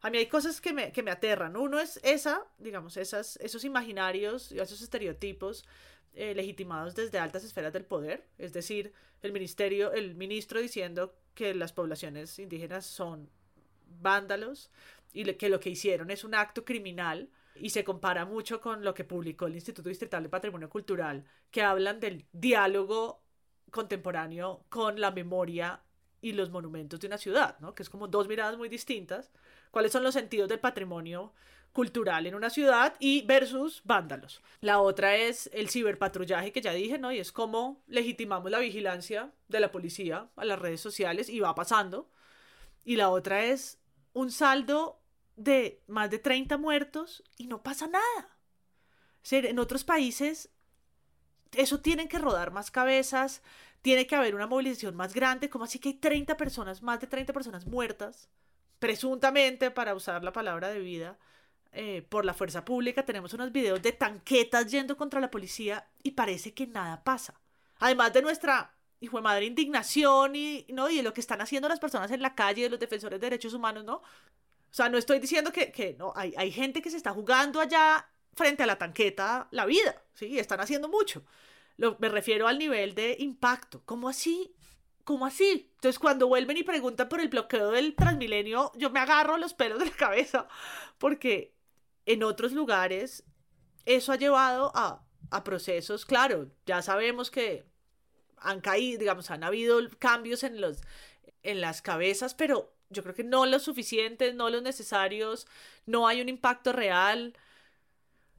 a 0.07 0.09
mí 0.09 0.19
hay 0.19 0.27
cosas 0.27 0.61
que 0.61 0.71
me, 0.71 0.93
que 0.93 1.03
me 1.03 1.11
aterran. 1.11 1.57
Uno 1.57 1.81
es 1.81 1.99
esa, 2.01 2.45
digamos, 2.57 2.95
esos 2.95 3.63
imaginarios 3.65 4.53
esos 4.53 4.81
estereotipos 4.81 5.65
eh, 6.13 6.33
legitimados 6.33 6.95
desde 6.95 7.19
altas 7.19 7.43
esferas 7.43 7.73
del 7.73 7.83
poder, 7.83 8.25
es 8.37 8.53
decir, 8.53 8.93
el 9.21 9.33
ministerio, 9.33 9.91
el 9.91 10.15
ministro 10.15 10.61
diciendo 10.61 11.13
que 11.33 11.53
las 11.53 11.73
poblaciones 11.73 12.39
indígenas 12.39 12.85
son 12.85 13.29
vándalos 14.01 14.71
y 15.11 15.25
que 15.33 15.49
lo 15.49 15.59
que 15.59 15.71
hicieron 15.71 16.09
es 16.09 16.23
un 16.23 16.35
acto 16.35 16.63
criminal 16.63 17.29
y 17.55 17.71
se 17.71 17.83
compara 17.83 18.23
mucho 18.23 18.61
con 18.61 18.85
lo 18.85 18.93
que 18.93 19.03
publicó 19.03 19.47
el 19.47 19.55
Instituto 19.55 19.89
Distrital 19.89 20.23
de 20.23 20.29
Patrimonio 20.29 20.69
Cultural, 20.69 21.25
que 21.51 21.63
hablan 21.63 21.99
del 21.99 22.25
diálogo 22.31 23.23
contemporáneo 23.71 24.63
con 24.69 25.01
la 25.01 25.11
memoria 25.11 25.81
y 26.21 26.31
los 26.31 26.49
monumentos 26.49 27.01
de 27.01 27.07
una 27.07 27.17
ciudad, 27.17 27.59
¿no? 27.59 27.75
que 27.75 27.83
es 27.83 27.89
como 27.89 28.07
dos 28.07 28.29
miradas 28.29 28.57
muy 28.57 28.69
distintas 28.69 29.31
cuáles 29.71 29.91
son 29.91 30.03
los 30.03 30.13
sentidos 30.13 30.49
del 30.49 30.59
patrimonio 30.59 31.33
cultural 31.77 32.25
en 32.25 32.33
una 32.33 32.49
ciudad 32.49 32.95
y 32.99 33.21
versus 33.21 33.81
vándalos. 33.83 34.41
La 34.61 34.79
otra 34.79 35.15
es 35.15 35.47
el 35.53 35.69
ciberpatrullaje 35.69 36.51
que 36.51 36.61
ya 36.61 36.73
dije, 36.73 36.97
¿no? 36.97 37.11
Y 37.11 37.19
es 37.19 37.31
cómo 37.31 37.83
legitimamos 37.85 38.49
la 38.49 38.57
vigilancia 38.57 39.31
de 39.47 39.59
la 39.59 39.71
policía 39.71 40.27
a 40.35 40.45
las 40.45 40.57
redes 40.57 40.81
sociales 40.81 41.29
y 41.29 41.39
va 41.39 41.53
pasando. 41.53 42.09
Y 42.83 42.95
la 42.95 43.09
otra 43.09 43.43
es 43.43 43.79
un 44.13 44.31
saldo 44.31 44.99
de 45.35 45.83
más 45.85 46.09
de 46.09 46.17
30 46.17 46.57
muertos 46.57 47.23
y 47.37 47.45
no 47.45 47.61
pasa 47.61 47.85
nada. 47.85 48.37
en 49.29 49.59
otros 49.59 49.83
países 49.83 50.49
eso 51.55 51.79
tienen 51.79 52.07
que 52.07 52.17
rodar 52.17 52.49
más 52.49 52.71
cabezas, 52.71 53.43
tiene 53.83 54.07
que 54.07 54.15
haber 54.15 54.33
una 54.33 54.47
movilización 54.47 54.95
más 54.95 55.13
grande, 55.13 55.49
como 55.49 55.65
así 55.65 55.77
que 55.77 55.89
hay 55.89 55.95
30 55.95 56.37
personas, 56.37 56.81
más 56.81 56.99
de 56.99 57.07
30 57.07 57.33
personas 57.33 57.67
muertas 57.67 58.29
presuntamente, 58.79 59.71
para 59.71 59.95
usar 59.95 60.23
la 60.23 60.33
palabra 60.33 60.69
de 60.69 60.79
vida, 60.79 61.17
eh, 61.71 62.03
por 62.09 62.25
la 62.25 62.33
fuerza 62.33 62.65
pública. 62.65 63.05
Tenemos 63.05 63.33
unos 63.33 63.51
videos 63.51 63.81
de 63.81 63.91
tanquetas 63.91 64.71
yendo 64.71 64.97
contra 64.97 65.19
la 65.19 65.29
policía 65.29 65.87
y 66.03 66.11
parece 66.11 66.53
que 66.53 66.67
nada 66.67 67.03
pasa. 67.03 67.39
Además 67.79 68.13
de 68.13 68.21
nuestra 68.21 68.73
hijo 68.99 69.17
de 69.17 69.23
madre 69.23 69.45
indignación 69.45 70.35
y, 70.35 70.65
¿no? 70.69 70.89
y 70.89 70.97
de 70.97 71.03
lo 71.03 71.13
que 71.13 71.21
están 71.21 71.41
haciendo 71.41 71.69
las 71.69 71.79
personas 71.79 72.11
en 72.11 72.21
la 72.21 72.35
calle, 72.35 72.63
de 72.63 72.69
los 72.69 72.79
defensores 72.79 73.19
de 73.19 73.27
derechos 73.27 73.53
humanos, 73.53 73.83
¿no? 73.83 73.97
O 73.97 74.73
sea, 74.77 74.89
no 74.89 74.97
estoy 74.97 75.19
diciendo 75.19 75.51
que, 75.51 75.71
que 75.71 75.93
no, 75.93 76.13
hay, 76.15 76.33
hay 76.37 76.51
gente 76.51 76.81
que 76.81 76.89
se 76.89 76.97
está 76.97 77.11
jugando 77.13 77.59
allá 77.59 78.07
frente 78.33 78.63
a 78.63 78.65
la 78.65 78.77
tanqueta 78.77 79.47
la 79.51 79.65
vida, 79.65 80.01
¿sí? 80.13 80.39
Están 80.39 80.59
haciendo 80.59 80.89
mucho. 80.89 81.23
Lo, 81.77 81.95
me 81.99 82.09
refiero 82.09 82.47
al 82.47 82.57
nivel 82.57 82.95
de 82.95 83.15
impacto. 83.19 83.81
¿Cómo 83.85 84.09
así 84.09 84.55
¿cómo 85.07 85.25
así? 85.25 85.71
Entonces 85.75 85.99
cuando 85.99 86.27
vuelven 86.27 86.57
y 86.57 86.63
preguntan 86.63 87.07
por 87.07 87.21
el 87.21 87.29
bloqueo 87.29 87.71
del 87.71 87.95
Transmilenio, 87.95 88.73
yo 88.75 88.89
me 88.89 88.99
agarro 88.99 89.37
los 89.37 89.53
pelos 89.53 89.79
de 89.79 89.85
la 89.85 89.95
cabeza 89.95 90.49
porque 90.97 91.55
en 92.05 92.23
otros 92.23 92.51
lugares 92.51 93.23
eso 93.85 94.11
ha 94.11 94.17
llevado 94.17 94.69
a, 94.75 95.01
a 95.31 95.43
procesos, 95.45 96.05
claro, 96.05 96.51
ya 96.65 96.81
sabemos 96.81 97.31
que 97.31 97.65
han 98.35 98.59
caído, 98.59 98.99
digamos, 98.99 99.31
han 99.31 99.45
habido 99.45 99.79
cambios 99.97 100.43
en, 100.43 100.59
los, 100.59 100.81
en 101.41 101.61
las 101.61 101.81
cabezas, 101.81 102.33
pero 102.33 102.75
yo 102.89 103.01
creo 103.01 103.15
que 103.15 103.23
no 103.23 103.45
los 103.45 103.63
suficientes, 103.63 104.35
no 104.35 104.49
los 104.49 104.61
necesarios, 104.61 105.47
no 105.85 106.05
hay 106.09 106.19
un 106.19 106.27
impacto 106.27 106.73
real, 106.73 107.33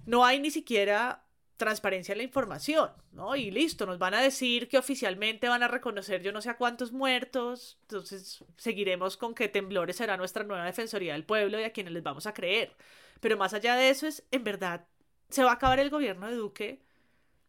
no 0.04 0.22
hay 0.22 0.38
ni 0.38 0.50
siquiera 0.50 1.24
transparencia 1.59 2.12
en 2.12 2.18
la 2.18 2.24
información, 2.24 2.90
¿no? 3.12 3.36
Y 3.36 3.50
listo, 3.50 3.84
nos 3.84 3.98
van 3.98 4.14
a 4.14 4.22
decir 4.22 4.68
que 4.68 4.78
oficialmente 4.78 5.48
van 5.48 5.62
a 5.62 5.68
reconocer 5.68 6.22
yo 6.22 6.32
no 6.32 6.40
sé 6.40 6.50
a 6.50 6.56
cuántos 6.56 6.92
muertos, 6.92 7.78
entonces 7.82 8.42
seguiremos 8.56 9.18
con 9.18 9.34
que 9.34 9.48
Temblores 9.48 9.96
será 9.96 10.16
nuestra 10.16 10.44
nueva 10.44 10.64
Defensoría 10.64 11.12
del 11.12 11.24
Pueblo 11.24 11.61
y 11.61 11.64
a 11.64 11.72
quienes 11.72 11.92
les 11.92 12.02
vamos 12.02 12.26
a 12.26 12.32
creer. 12.32 12.74
Pero 13.20 13.36
más 13.36 13.52
allá 13.54 13.74
de 13.74 13.90
eso 13.90 14.06
es, 14.06 14.24
en 14.30 14.44
verdad, 14.44 14.86
se 15.28 15.44
va 15.44 15.50
a 15.50 15.54
acabar 15.54 15.80
el 15.80 15.90
gobierno 15.90 16.28
de 16.28 16.36
Duque 16.36 16.80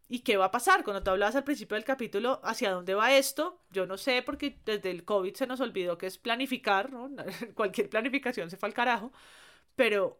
y 0.09 0.19
qué 0.19 0.37
va 0.37 0.45
a 0.45 0.51
pasar. 0.51 0.83
Cuando 0.83 1.03
tú 1.03 1.11
hablabas 1.11 1.35
al 1.35 1.43
principio 1.43 1.75
del 1.75 1.85
capítulo, 1.85 2.41
¿hacia 2.43 2.71
dónde 2.71 2.95
va 2.95 3.15
esto? 3.15 3.61
Yo 3.69 3.85
no 3.85 3.97
sé 3.97 4.23
porque 4.23 4.59
desde 4.65 4.91
el 4.91 5.05
COVID 5.05 5.35
se 5.35 5.47
nos 5.47 5.61
olvidó 5.61 5.97
que 5.97 6.07
es 6.07 6.17
planificar, 6.17 6.91
¿no? 6.91 7.09
Cualquier 7.55 7.89
planificación 7.89 8.49
se 8.49 8.57
fue 8.57 8.67
al 8.69 8.73
carajo, 8.73 9.13
pero 9.75 10.19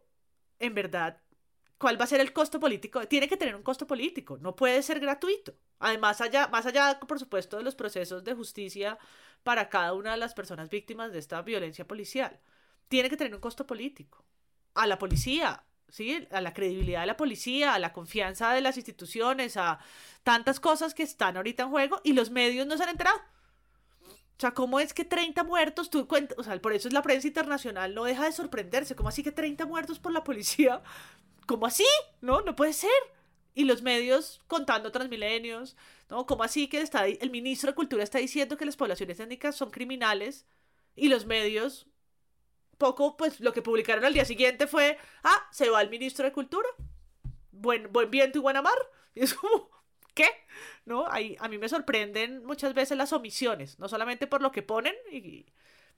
en 0.60 0.74
verdad 0.74 1.20
¿Cuál 1.80 1.98
va 1.98 2.04
a 2.04 2.08
ser 2.08 2.20
el 2.20 2.34
costo 2.34 2.60
político? 2.60 3.08
Tiene 3.08 3.26
que 3.26 3.38
tener 3.38 3.56
un 3.56 3.62
costo 3.62 3.86
político, 3.86 4.36
no 4.36 4.54
puede 4.54 4.82
ser 4.82 5.00
gratuito. 5.00 5.54
Además, 5.78 6.20
allá, 6.20 6.46
más 6.48 6.66
allá, 6.66 7.00
por 7.00 7.18
supuesto, 7.18 7.56
de 7.56 7.62
los 7.62 7.74
procesos 7.74 8.22
de 8.22 8.34
justicia 8.34 8.98
para 9.42 9.70
cada 9.70 9.94
una 9.94 10.10
de 10.10 10.18
las 10.18 10.34
personas 10.34 10.68
víctimas 10.68 11.10
de 11.10 11.18
esta 11.18 11.40
violencia 11.40 11.88
policial, 11.88 12.38
tiene 12.88 13.08
que 13.08 13.16
tener 13.16 13.34
un 13.34 13.40
costo 13.40 13.66
político. 13.66 14.22
A 14.74 14.86
la 14.86 14.98
policía, 14.98 15.64
¿sí? 15.88 16.28
A 16.30 16.42
la 16.42 16.52
credibilidad 16.52 17.00
de 17.00 17.06
la 17.06 17.16
policía, 17.16 17.72
a 17.72 17.78
la 17.78 17.94
confianza 17.94 18.52
de 18.52 18.60
las 18.60 18.76
instituciones, 18.76 19.56
a 19.56 19.78
tantas 20.22 20.60
cosas 20.60 20.92
que 20.92 21.02
están 21.02 21.38
ahorita 21.38 21.62
en 21.62 21.70
juego 21.70 22.02
y 22.04 22.12
los 22.12 22.30
medios 22.30 22.66
no 22.66 22.76
se 22.76 22.82
han 22.82 22.90
enterado. 22.90 23.18
O 24.40 24.42
sea, 24.42 24.52
¿cómo 24.52 24.80
es 24.80 24.94
que 24.94 25.04
30 25.04 25.44
muertos? 25.44 25.90
Tú 25.90 26.08
cuentas, 26.08 26.38
o 26.38 26.42
sea, 26.42 26.58
por 26.62 26.72
eso 26.72 26.88
es 26.88 26.94
la 26.94 27.02
prensa 27.02 27.28
internacional, 27.28 27.94
no 27.94 28.04
deja 28.04 28.24
de 28.24 28.32
sorprenderse. 28.32 28.96
¿Cómo 28.96 29.10
así 29.10 29.22
que 29.22 29.32
30 29.32 29.66
muertos 29.66 29.98
por 29.98 30.12
la 30.12 30.24
policía? 30.24 30.82
¿Cómo 31.46 31.66
así? 31.66 31.84
No, 32.22 32.40
no 32.40 32.56
puede 32.56 32.72
ser. 32.72 32.90
Y 33.54 33.64
los 33.64 33.82
medios 33.82 34.40
contando 34.46 34.90
transmilenios, 34.92 35.76
¿no? 36.08 36.24
¿Cómo 36.24 36.42
así 36.42 36.68
que 36.68 36.80
está, 36.80 37.06
el 37.06 37.30
ministro 37.30 37.70
de 37.70 37.74
Cultura 37.74 38.02
está 38.02 38.16
diciendo 38.16 38.56
que 38.56 38.64
las 38.64 38.76
poblaciones 38.76 39.20
étnicas 39.20 39.56
son 39.56 39.70
criminales? 39.70 40.46
Y 40.96 41.08
los 41.10 41.26
medios, 41.26 41.86
poco, 42.78 43.18
pues 43.18 43.40
lo 43.40 43.52
que 43.52 43.60
publicaron 43.60 44.06
al 44.06 44.14
día 44.14 44.24
siguiente 44.24 44.66
fue, 44.66 44.96
ah, 45.22 45.48
se 45.52 45.68
va 45.68 45.82
el 45.82 45.90
ministro 45.90 46.24
de 46.24 46.32
Cultura. 46.32 46.68
Buen, 47.52 47.92
buen 47.92 48.10
viento 48.10 48.38
y 48.38 48.40
buena 48.40 48.62
mar. 48.62 48.78
Y 49.14 49.24
es 49.24 49.34
como, 49.34 49.68
¿qué? 50.20 50.28
¿No? 50.84 51.06
a 51.06 51.48
mí 51.48 51.58
me 51.58 51.68
sorprenden 51.68 52.44
muchas 52.44 52.74
veces 52.74 52.96
las 52.96 53.12
omisiones, 53.12 53.78
no 53.78 53.88
solamente 53.88 54.26
por 54.26 54.42
lo 54.42 54.50
que 54.50 54.62
ponen 54.62 54.94
y, 55.10 55.46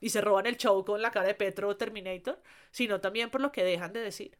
y 0.00 0.10
se 0.10 0.20
roban 0.20 0.46
el 0.46 0.56
show 0.56 0.84
con 0.84 1.00
la 1.00 1.10
cara 1.10 1.26
de 1.26 1.34
Petro 1.34 1.76
Terminator, 1.76 2.40
sino 2.70 3.00
también 3.00 3.30
por 3.30 3.40
lo 3.40 3.52
que 3.52 3.64
dejan 3.64 3.92
de 3.92 4.00
decir. 4.00 4.36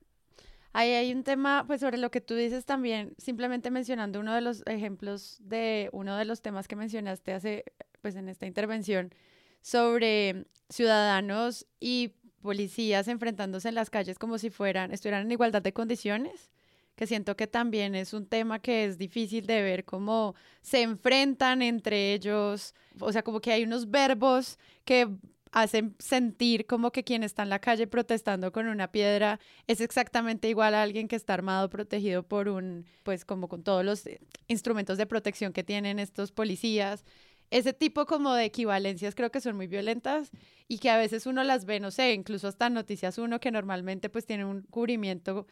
Ahí 0.75 0.91
hay 0.93 1.13
un 1.13 1.23
tema, 1.23 1.65
pues 1.67 1.81
sobre 1.81 1.99
lo 1.99 2.11
que 2.11 2.21
tú 2.21 2.35
dices 2.35 2.65
también, 2.65 3.15
simplemente 3.19 3.71
mencionando 3.71 4.21
uno 4.21 4.35
de 4.35 4.41
los 4.41 4.63
ejemplos 4.67 5.37
de 5.41 5.91
uno 5.93 6.17
de 6.17 6.25
los 6.25 6.41
temas 6.41 6.67
que 6.67 6.77
mencionaste 6.77 7.33
hace, 7.33 7.65
pues 8.01 8.17
en 8.17 8.29
esta 8.29 8.47
intervención, 8.47 9.15
sobre 9.61 10.47
ciudadanos 10.71 11.67
y 11.79 12.15
policías 12.41 13.07
enfrentándose 13.09 13.69
en 13.69 13.75
las 13.75 13.91
calles 13.91 14.19
como 14.19 14.39
si 14.39 14.51
fueran, 14.51 14.93
estuvieran 14.93 15.27
en 15.27 15.33
igualdad 15.33 15.63
de 15.63 15.73
condiciones 15.73 16.51
que 16.95 17.07
siento 17.07 17.37
que 17.37 17.47
también 17.47 17.95
es 17.95 18.13
un 18.13 18.27
tema 18.27 18.59
que 18.59 18.85
es 18.85 18.99
difícil 18.99 19.47
de 19.47 19.63
ver 19.63 19.85
cómo 19.85 20.35
se 20.61 20.83
enfrentan 20.83 21.63
entre 21.63 22.13
ellos, 22.15 22.75
o 23.01 23.13
sea, 23.13 23.23
como 23.23 23.41
que 23.41 23.53
hay 23.53 23.65
unos 23.65 23.91
verbos 23.91 24.59
que 24.85 25.09
hacen 25.53 25.95
sentir 25.99 26.67
como 26.67 26.91
que 26.93 27.05
quien 27.05 27.23
está 27.23 27.43
en 27.43 27.51
la 27.51 27.59
calle 27.59 27.87
protestando 27.87 28.53
con 28.53 28.67
una 28.67 28.91
piedra 28.91 29.39
es 29.67 29.81
exactamente 29.83 30.49
igual 30.49 30.75
a 30.75 30.83
alguien 30.83 31.09
que 31.09 31.17
está 31.17 31.35
armado, 31.35 31.69
protegido 31.69 32.23
por 32.23 32.49
un, 32.49 32.87
pues 33.03 33.25
como 33.25 33.49
con 33.49 33.63
todos 33.63 33.85
los 33.85 34.05
instrumentos 34.49 34.97
de 34.97 35.07
protección 35.07 35.53
que 35.53 35.63
tienen 35.63 35.99
estos 35.99 36.33
policías. 36.33 37.05
Ese 37.51 37.75
tipo 37.75 38.07
como 38.07 38.33
de 38.33 38.47
equivalencias 38.47 39.15
creo 39.15 39.31
que 39.31 39.43
son 39.43 39.57
muy 39.57 39.67
violentas 39.67 40.31
y 40.69 40.79
que 40.79 40.89
a 40.89 40.97
veces 40.97 41.27
uno 41.27 41.45
las 41.45 41.67
ve, 41.67 41.81
no 41.81 41.91
sé, 41.91 42.15
incluso 42.15 42.49
hasta 42.49 42.71
Noticias 42.71 43.19
Uno 43.19 43.39
que 43.39 43.51
normalmente 43.51 44.09
pues 44.09 44.25
tiene 44.25 44.47
un 44.47 44.63
cubrimiento 44.63 45.47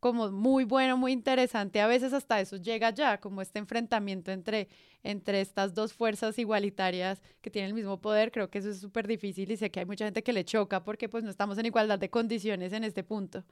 como 0.00 0.30
muy 0.30 0.64
bueno, 0.64 0.96
muy 0.96 1.12
interesante. 1.12 1.80
A 1.80 1.86
veces 1.86 2.12
hasta 2.12 2.40
eso 2.40 2.56
llega 2.56 2.90
ya, 2.90 3.18
como 3.18 3.42
este 3.42 3.58
enfrentamiento 3.58 4.30
entre, 4.30 4.68
entre 5.02 5.40
estas 5.40 5.74
dos 5.74 5.92
fuerzas 5.92 6.38
igualitarias 6.38 7.20
que 7.40 7.50
tienen 7.50 7.70
el 7.70 7.74
mismo 7.74 8.00
poder. 8.00 8.30
Creo 8.30 8.50
que 8.50 8.58
eso 8.58 8.70
es 8.70 8.80
súper 8.80 9.06
difícil 9.06 9.50
y 9.50 9.56
sé 9.56 9.70
que 9.70 9.80
hay 9.80 9.86
mucha 9.86 10.04
gente 10.04 10.22
que 10.22 10.32
le 10.32 10.44
choca 10.44 10.84
porque 10.84 11.08
pues 11.08 11.24
no 11.24 11.30
estamos 11.30 11.58
en 11.58 11.66
igualdad 11.66 11.98
de 11.98 12.10
condiciones 12.10 12.72
en 12.72 12.84
este 12.84 13.02
punto. 13.02 13.44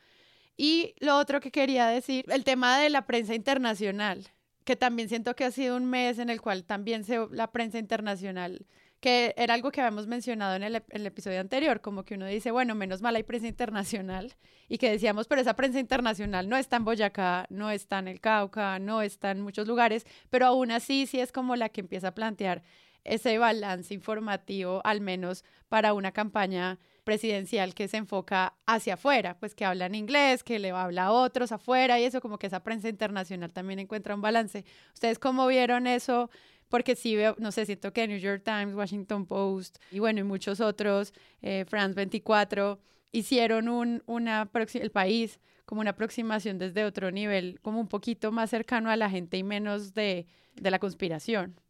Y 0.57 0.94
lo 1.01 1.18
otro 1.18 1.40
que 1.40 1.51
quería 1.51 1.86
decir, 1.88 2.24
el 2.28 2.44
tema 2.44 2.78
de 2.78 2.90
la 2.90 3.07
prensa 3.07 3.34
internacional, 3.34 4.26
que 4.64 4.76
también 4.76 5.09
siento 5.09 5.36
que 5.36 5.44
ha 5.44 5.51
sido 5.51 5.76
un 5.76 5.84
mes 5.86 6.18
en 6.18 6.30
el 6.30 6.40
cual 6.40 6.64
también 6.64 7.05
se, 7.05 7.26
la 7.30 7.53
prensa 7.53 7.78
internacional 7.78 8.66
que 9.01 9.34
era 9.36 9.55
algo 9.55 9.70
que 9.70 9.80
habíamos 9.80 10.07
mencionado 10.07 10.57
en 10.57 10.62
el, 10.62 11.07
episodio 11.07 11.40
anterior, 11.40 11.80
como 11.80 12.05
que 12.05 12.14
uno 12.14 12.26
dice, 12.26 12.51
bueno, 12.51 12.74
menos 12.74 13.03
mal 13.03 13.16
hay 13.16 13.22
prensa 13.22 13.47
internacional, 13.47 14.34
y 14.68 14.78
que 14.78 14.90
decíamos, 14.90 15.28
pero 15.28 15.40
esa 15.40 15.55
prensa 15.55 15.78
internacional 15.78 16.49
no 16.49 16.57
está 16.57 16.76
en 16.76 16.84
Boyacá, 16.84 17.47
no 17.51 17.70
está 17.70 17.99
en 17.99 18.09
el 18.09 18.20
Cauca, 18.20 18.78
no 18.78 19.03
está 19.03 19.30
en 19.30 19.40
muchos 19.42 19.68
lugares, 19.68 20.07
pero 20.30 20.47
aún 20.47 20.70
así 20.70 21.07
sí 21.07 21.20
es 21.20 21.32
como 21.32 21.57
la 21.57 21.68
que 21.68 21.82
empieza 21.82 22.09
a 22.09 22.14
plantear 22.14 22.62
ese 23.07 23.38
balance 23.38 23.94
informativo, 23.94 24.80
al 24.84 25.01
menos 25.01 25.44
para 25.68 25.92
una 25.92 26.12
campaña 26.12 26.78
presidencial 27.05 27.72
que 27.72 27.86
se 27.86 27.99
enfoca 27.99 28.55
hacia 28.66 28.94
afuera, 28.94 29.38
pues 29.38 29.55
que 29.55 29.64
habla 29.64 29.86
en 29.86 29.94
inglés, 29.94 30.42
que 30.42 30.59
le 30.59 30.70
habla 30.70 31.05
a 31.05 31.12
otros 31.12 31.53
afuera 31.53 32.01
y 32.01 32.05
eso 32.05 32.20
como 32.20 32.36
que 32.36 32.49
esa 32.49 32.64
prensa 32.64 32.88
internacional 32.88 33.53
también 33.53 33.78
encuentra 33.78 34.14
un 34.14 34.20
balance. 34.20 34.64
¿Ustedes 34.92 35.20
cómo 35.20 35.47
vieron 35.47 35.86
eso? 35.86 36.30
Porque 36.69 36.97
sí 36.97 37.17
veo, 37.17 37.37
no 37.39 37.53
sé, 37.53 37.67
siento 37.67 37.93
que 37.93 38.07
New 38.09 38.19
York 38.19 38.43
Times, 38.45 38.75
Washington 38.75 39.27
Post 39.27 39.79
y 39.91 39.99
bueno, 40.01 40.21
y 40.21 40.25
muchos 40.25 40.61
otros, 40.61 41.12
eh, 41.43 41.64
France 41.69 41.95
24, 41.95 42.79
hicieron 43.12 43.69
un, 43.69 44.03
una, 44.07 44.51
el 44.75 44.91
país 44.91 45.41
como 45.64 45.81
una 45.81 45.91
aproximación 45.91 46.59
desde 46.59 46.85
otro 46.85 47.11
nivel, 47.11 47.61
como 47.62 47.81
un 47.81 47.89
poquito 47.89 48.33
más 48.33 48.51
cercano 48.51 48.91
a 48.91 48.97
la 48.97 49.11
gente 49.11 49.37
y 49.37 49.43
menos 49.43 49.95
de, 49.95 50.27
de 50.55 50.71
la 50.71 50.79
conspiración. 50.79 51.61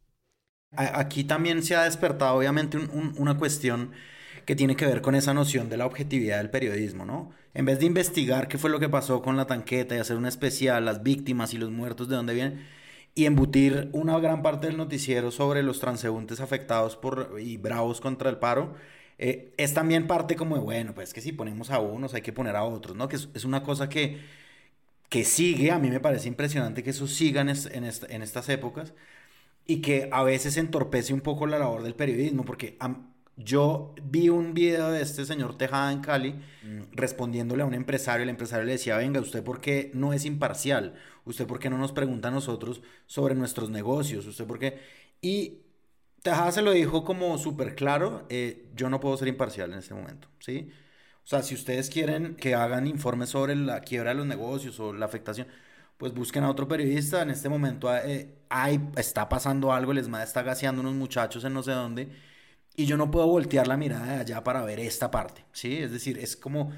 Aquí 0.75 1.23
también 1.23 1.63
se 1.63 1.75
ha 1.75 1.83
despertado 1.83 2.35
obviamente 2.37 2.77
una 2.77 3.37
cuestión 3.37 3.91
que 4.45 4.55
tiene 4.55 4.75
que 4.75 4.85
ver 4.85 5.01
con 5.01 5.15
esa 5.15 5.33
noción 5.33 5.69
de 5.69 5.77
la 5.77 5.85
objetividad 5.85 6.37
del 6.37 6.49
periodismo, 6.49 7.05
¿no? 7.05 7.31
En 7.53 7.65
vez 7.65 7.79
de 7.79 7.85
investigar 7.85 8.47
qué 8.47 8.57
fue 8.57 8.69
lo 8.69 8.79
que 8.79 8.89
pasó 8.89 9.21
con 9.21 9.37
la 9.37 9.47
tanqueta 9.47 9.95
y 9.95 9.99
hacer 9.99 10.17
un 10.17 10.25
especial, 10.25 10.85
las 10.85 11.03
víctimas 11.03 11.53
y 11.53 11.57
los 11.57 11.71
muertos, 11.71 12.09
de 12.09 12.15
dónde 12.15 12.33
vienen, 12.33 12.65
y 13.17 13.25
embutir 13.25 13.89
una 13.93 14.19
gran 14.19 14.43
parte 14.43 14.67
del 14.67 14.77
noticiero 14.77 15.31
sobre 15.31 15.63
los 15.63 15.79
transeúntes 15.79 16.39
afectados 16.39 16.95
por 16.95 17.39
y 17.39 17.57
bravos 17.57 17.99
contra 17.99 18.29
el 18.29 18.37
paro, 18.37 18.75
eh, 19.17 19.55
es 19.57 19.73
también 19.73 20.05
parte 20.05 20.35
como 20.35 20.55
de, 20.55 20.61
bueno, 20.61 20.93
pues 20.93 21.15
que 21.15 21.21
si 21.21 21.31
ponemos 21.31 21.71
a 21.71 21.79
unos 21.79 22.13
hay 22.13 22.21
que 22.21 22.31
poner 22.31 22.55
a 22.55 22.63
otros, 22.63 22.95
¿no? 22.95 23.07
Que 23.07 23.15
es, 23.15 23.43
una 23.43 23.63
cosa 23.63 23.89
que, 23.89 24.19
que 25.09 25.23
sigue, 25.23 25.71
a 25.71 25.79
mí 25.79 25.89
me 25.89 25.99
parece 25.99 26.27
impresionante 26.27 26.83
que 26.83 26.91
eso 26.91 27.07
siga 27.07 27.41
en, 27.41 27.49
en, 27.49 28.21
estas 28.21 28.49
épocas 28.49 28.93
y 29.65 29.81
que 29.81 30.09
a 30.11 30.21
veces 30.21 30.55
entorpece 30.55 31.11
un 31.11 31.21
poco 31.21 31.47
la 31.47 31.57
labor 31.57 31.81
del 31.81 31.95
periodismo, 31.95 32.45
porque 32.45 32.77
yo 33.35 33.95
vi 34.03 34.29
un 34.29 34.53
video 34.53 34.91
de 34.91 35.01
este 35.01 35.25
señor 35.25 35.57
Tejada 35.57 35.91
en 35.91 36.01
Cali 36.01 36.33
mm, 36.33 36.93
respondiéndole 36.93 37.63
a 37.63 37.65
un 37.65 37.73
empresario, 37.73 38.21
el 38.21 38.29
empresario 38.29 38.65
le 38.65 38.73
decía, 38.73 38.97
venga, 38.97 39.19
¿usted 39.21 39.43
por 39.43 39.59
qué 39.59 39.89
no 39.95 40.13
es 40.13 40.23
imparcial? 40.25 40.93
¿Usted 41.27 41.45
por 41.45 41.59
qué 41.59 41.69
no 41.69 41.77
nos 41.77 41.91
pregunta 41.91 42.29
a 42.29 42.31
nosotros 42.31 42.81
sobre 43.05 43.35
nuestros 43.35 43.69
negocios? 43.69 44.25
¿Usted 44.25 44.45
por 44.45 44.59
qué? 44.59 44.79
Y 45.21 45.59
Tejada 46.21 46.51
se 46.51 46.61
lo 46.61 46.71
dijo 46.71 47.03
como 47.03 47.37
súper 47.37 47.75
claro, 47.75 48.25
eh, 48.29 48.69
yo 48.75 48.89
no 48.89 48.99
puedo 48.99 49.15
ser 49.17 49.27
imparcial 49.27 49.71
en 49.71 49.79
este 49.79 49.93
momento, 49.93 50.27
¿sí? 50.39 50.69
O 51.23 51.27
sea, 51.27 51.43
si 51.43 51.55
ustedes 51.55 51.89
quieren 51.89 52.35
que 52.35 52.55
hagan 52.55 52.87
informes 52.87 53.29
sobre 53.29 53.55
la 53.55 53.81
quiebra 53.81 54.11
de 54.11 54.15
los 54.17 54.25
negocios 54.25 54.79
o 54.79 54.93
la 54.93 55.05
afectación, 55.05 55.47
pues 55.97 56.13
busquen 56.13 56.43
a 56.43 56.49
otro 56.49 56.67
periodista. 56.67 57.21
En 57.21 57.29
este 57.29 57.49
momento 57.49 57.95
eh, 57.95 58.35
hay, 58.49 58.79
está 58.97 59.29
pasando 59.29 59.71
algo, 59.73 59.93
les 59.93 60.07
está 60.07 60.41
gaseando 60.43 60.81
unos 60.81 60.95
muchachos 60.95 61.43
en 61.45 61.53
no 61.53 61.63
sé 61.63 61.71
dónde, 61.71 62.09
y 62.75 62.85
yo 62.85 62.97
no 62.97 63.11
puedo 63.11 63.27
voltear 63.27 63.67
la 63.67 63.77
mirada 63.77 64.05
de 64.07 64.19
allá 64.21 64.43
para 64.43 64.63
ver 64.63 64.79
esta 64.79 65.11
parte, 65.11 65.45
¿sí? 65.51 65.77
Es 65.77 65.91
decir, 65.91 66.17
es 66.19 66.35
como 66.35 66.71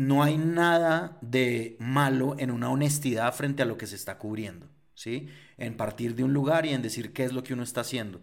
no 0.00 0.22
hay 0.22 0.38
nada 0.38 1.18
de 1.20 1.76
malo 1.78 2.34
en 2.38 2.50
una 2.50 2.70
honestidad 2.70 3.34
frente 3.34 3.62
a 3.62 3.66
lo 3.66 3.76
que 3.76 3.86
se 3.86 3.96
está 3.96 4.18
cubriendo, 4.18 4.66
¿sí? 4.94 5.28
En 5.58 5.76
partir 5.76 6.14
de 6.14 6.24
un 6.24 6.32
lugar 6.32 6.64
y 6.66 6.70
en 6.70 6.82
decir 6.82 7.12
qué 7.12 7.24
es 7.24 7.32
lo 7.32 7.42
que 7.42 7.52
uno 7.54 7.62
está 7.62 7.82
haciendo. 7.82 8.22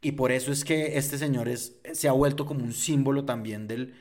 Y 0.00 0.12
por 0.12 0.32
eso 0.32 0.52
es 0.52 0.64
que 0.64 0.98
este 0.98 1.18
señor 1.18 1.48
es, 1.48 1.80
se 1.92 2.08
ha 2.08 2.12
vuelto 2.12 2.46
como 2.46 2.64
un 2.64 2.72
símbolo 2.72 3.24
también 3.24 3.68
del, 3.68 3.94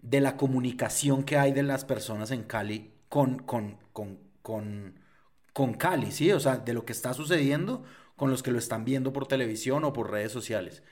de 0.00 0.20
la 0.20 0.36
comunicación 0.36 1.24
que 1.24 1.38
hay 1.38 1.52
de 1.52 1.62
las 1.62 1.84
personas 1.84 2.30
en 2.30 2.44
Cali 2.44 2.92
con, 3.08 3.38
con, 3.40 3.78
con, 3.92 4.18
con, 4.42 5.00
con 5.52 5.74
Cali, 5.74 6.12
¿sí? 6.12 6.32
O 6.32 6.40
sea, 6.40 6.58
de 6.58 6.74
lo 6.74 6.84
que 6.84 6.92
está 6.92 7.14
sucediendo 7.14 7.84
con 8.16 8.30
los 8.30 8.42
que 8.42 8.50
lo 8.52 8.58
están 8.58 8.84
viendo 8.84 9.12
por 9.12 9.26
televisión 9.28 9.84
o 9.84 9.92
por 9.92 10.10
redes 10.10 10.32
sociales. 10.32 10.82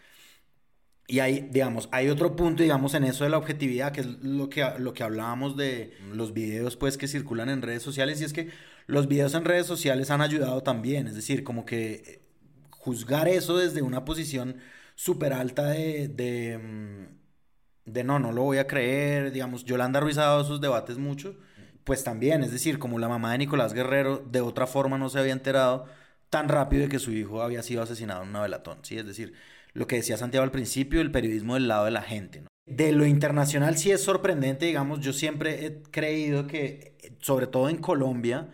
Y 1.06 1.18
hay, 1.18 1.48
digamos, 1.50 1.88
hay 1.92 2.08
otro 2.08 2.34
punto, 2.34 2.62
digamos, 2.62 2.94
en 2.94 3.04
eso 3.04 3.24
de 3.24 3.30
la 3.30 3.36
objetividad, 3.36 3.92
que 3.92 4.00
es 4.00 4.06
lo 4.22 4.48
que, 4.48 4.66
lo 4.78 4.94
que 4.94 5.02
hablábamos 5.02 5.56
de 5.56 5.92
los 6.12 6.32
videos, 6.32 6.76
pues, 6.76 6.96
que 6.96 7.08
circulan 7.08 7.50
en 7.50 7.60
redes 7.60 7.82
sociales, 7.82 8.20
y 8.20 8.24
es 8.24 8.32
que 8.32 8.48
los 8.86 9.06
videos 9.06 9.34
en 9.34 9.44
redes 9.44 9.66
sociales 9.66 10.10
han 10.10 10.22
ayudado 10.22 10.62
también, 10.62 11.06
es 11.06 11.14
decir, 11.14 11.44
como 11.44 11.66
que 11.66 11.92
eh, 12.06 12.22
juzgar 12.70 13.28
eso 13.28 13.56
desde 13.58 13.82
una 13.82 14.04
posición 14.04 14.56
súper 14.94 15.34
alta 15.34 15.66
de, 15.66 16.08
de, 16.08 16.58
mm, 16.58 17.90
de, 17.92 18.04
no, 18.04 18.18
no 18.18 18.32
lo 18.32 18.42
voy 18.42 18.58
a 18.58 18.66
creer, 18.66 19.30
digamos, 19.32 19.64
Yolanda 19.64 20.00
Ruiz 20.00 20.16
ha 20.18 20.22
dado 20.22 20.42
esos 20.42 20.60
debates 20.60 20.96
mucho, 20.98 21.36
pues 21.84 22.02
también, 22.04 22.42
es 22.42 22.50
decir, 22.50 22.78
como 22.78 22.98
la 22.98 23.08
mamá 23.08 23.32
de 23.32 23.38
Nicolás 23.38 23.74
Guerrero 23.74 24.24
de 24.30 24.40
otra 24.40 24.66
forma 24.66 24.98
no 24.98 25.10
se 25.10 25.18
había 25.18 25.32
enterado 25.32 25.86
tan 26.30 26.48
rápido 26.48 26.84
de 26.84 26.88
que 26.88 26.98
su 26.98 27.12
hijo 27.12 27.42
había 27.42 27.62
sido 27.62 27.82
asesinado 27.82 28.22
en 28.22 28.30
una 28.30 28.42
velatón, 28.42 28.78
¿sí? 28.82 28.98
Es 28.98 29.06
decir, 29.06 29.34
lo 29.74 29.86
que 29.86 29.96
decía 29.96 30.16
Santiago 30.16 30.44
al 30.44 30.50
principio, 30.50 31.00
el 31.00 31.10
periodismo 31.10 31.54
del 31.54 31.68
lado 31.68 31.84
de 31.84 31.90
la 31.90 32.02
gente. 32.02 32.44
De 32.66 32.92
lo 32.92 33.04
internacional 33.04 33.76
sí 33.76 33.90
es 33.90 34.02
sorprendente, 34.02 34.66
digamos, 34.66 35.00
yo 35.00 35.12
siempre 35.12 35.66
he 35.66 35.82
creído 35.82 36.46
que, 36.46 36.96
sobre 37.20 37.46
todo 37.46 37.68
en 37.68 37.76
Colombia, 37.76 38.48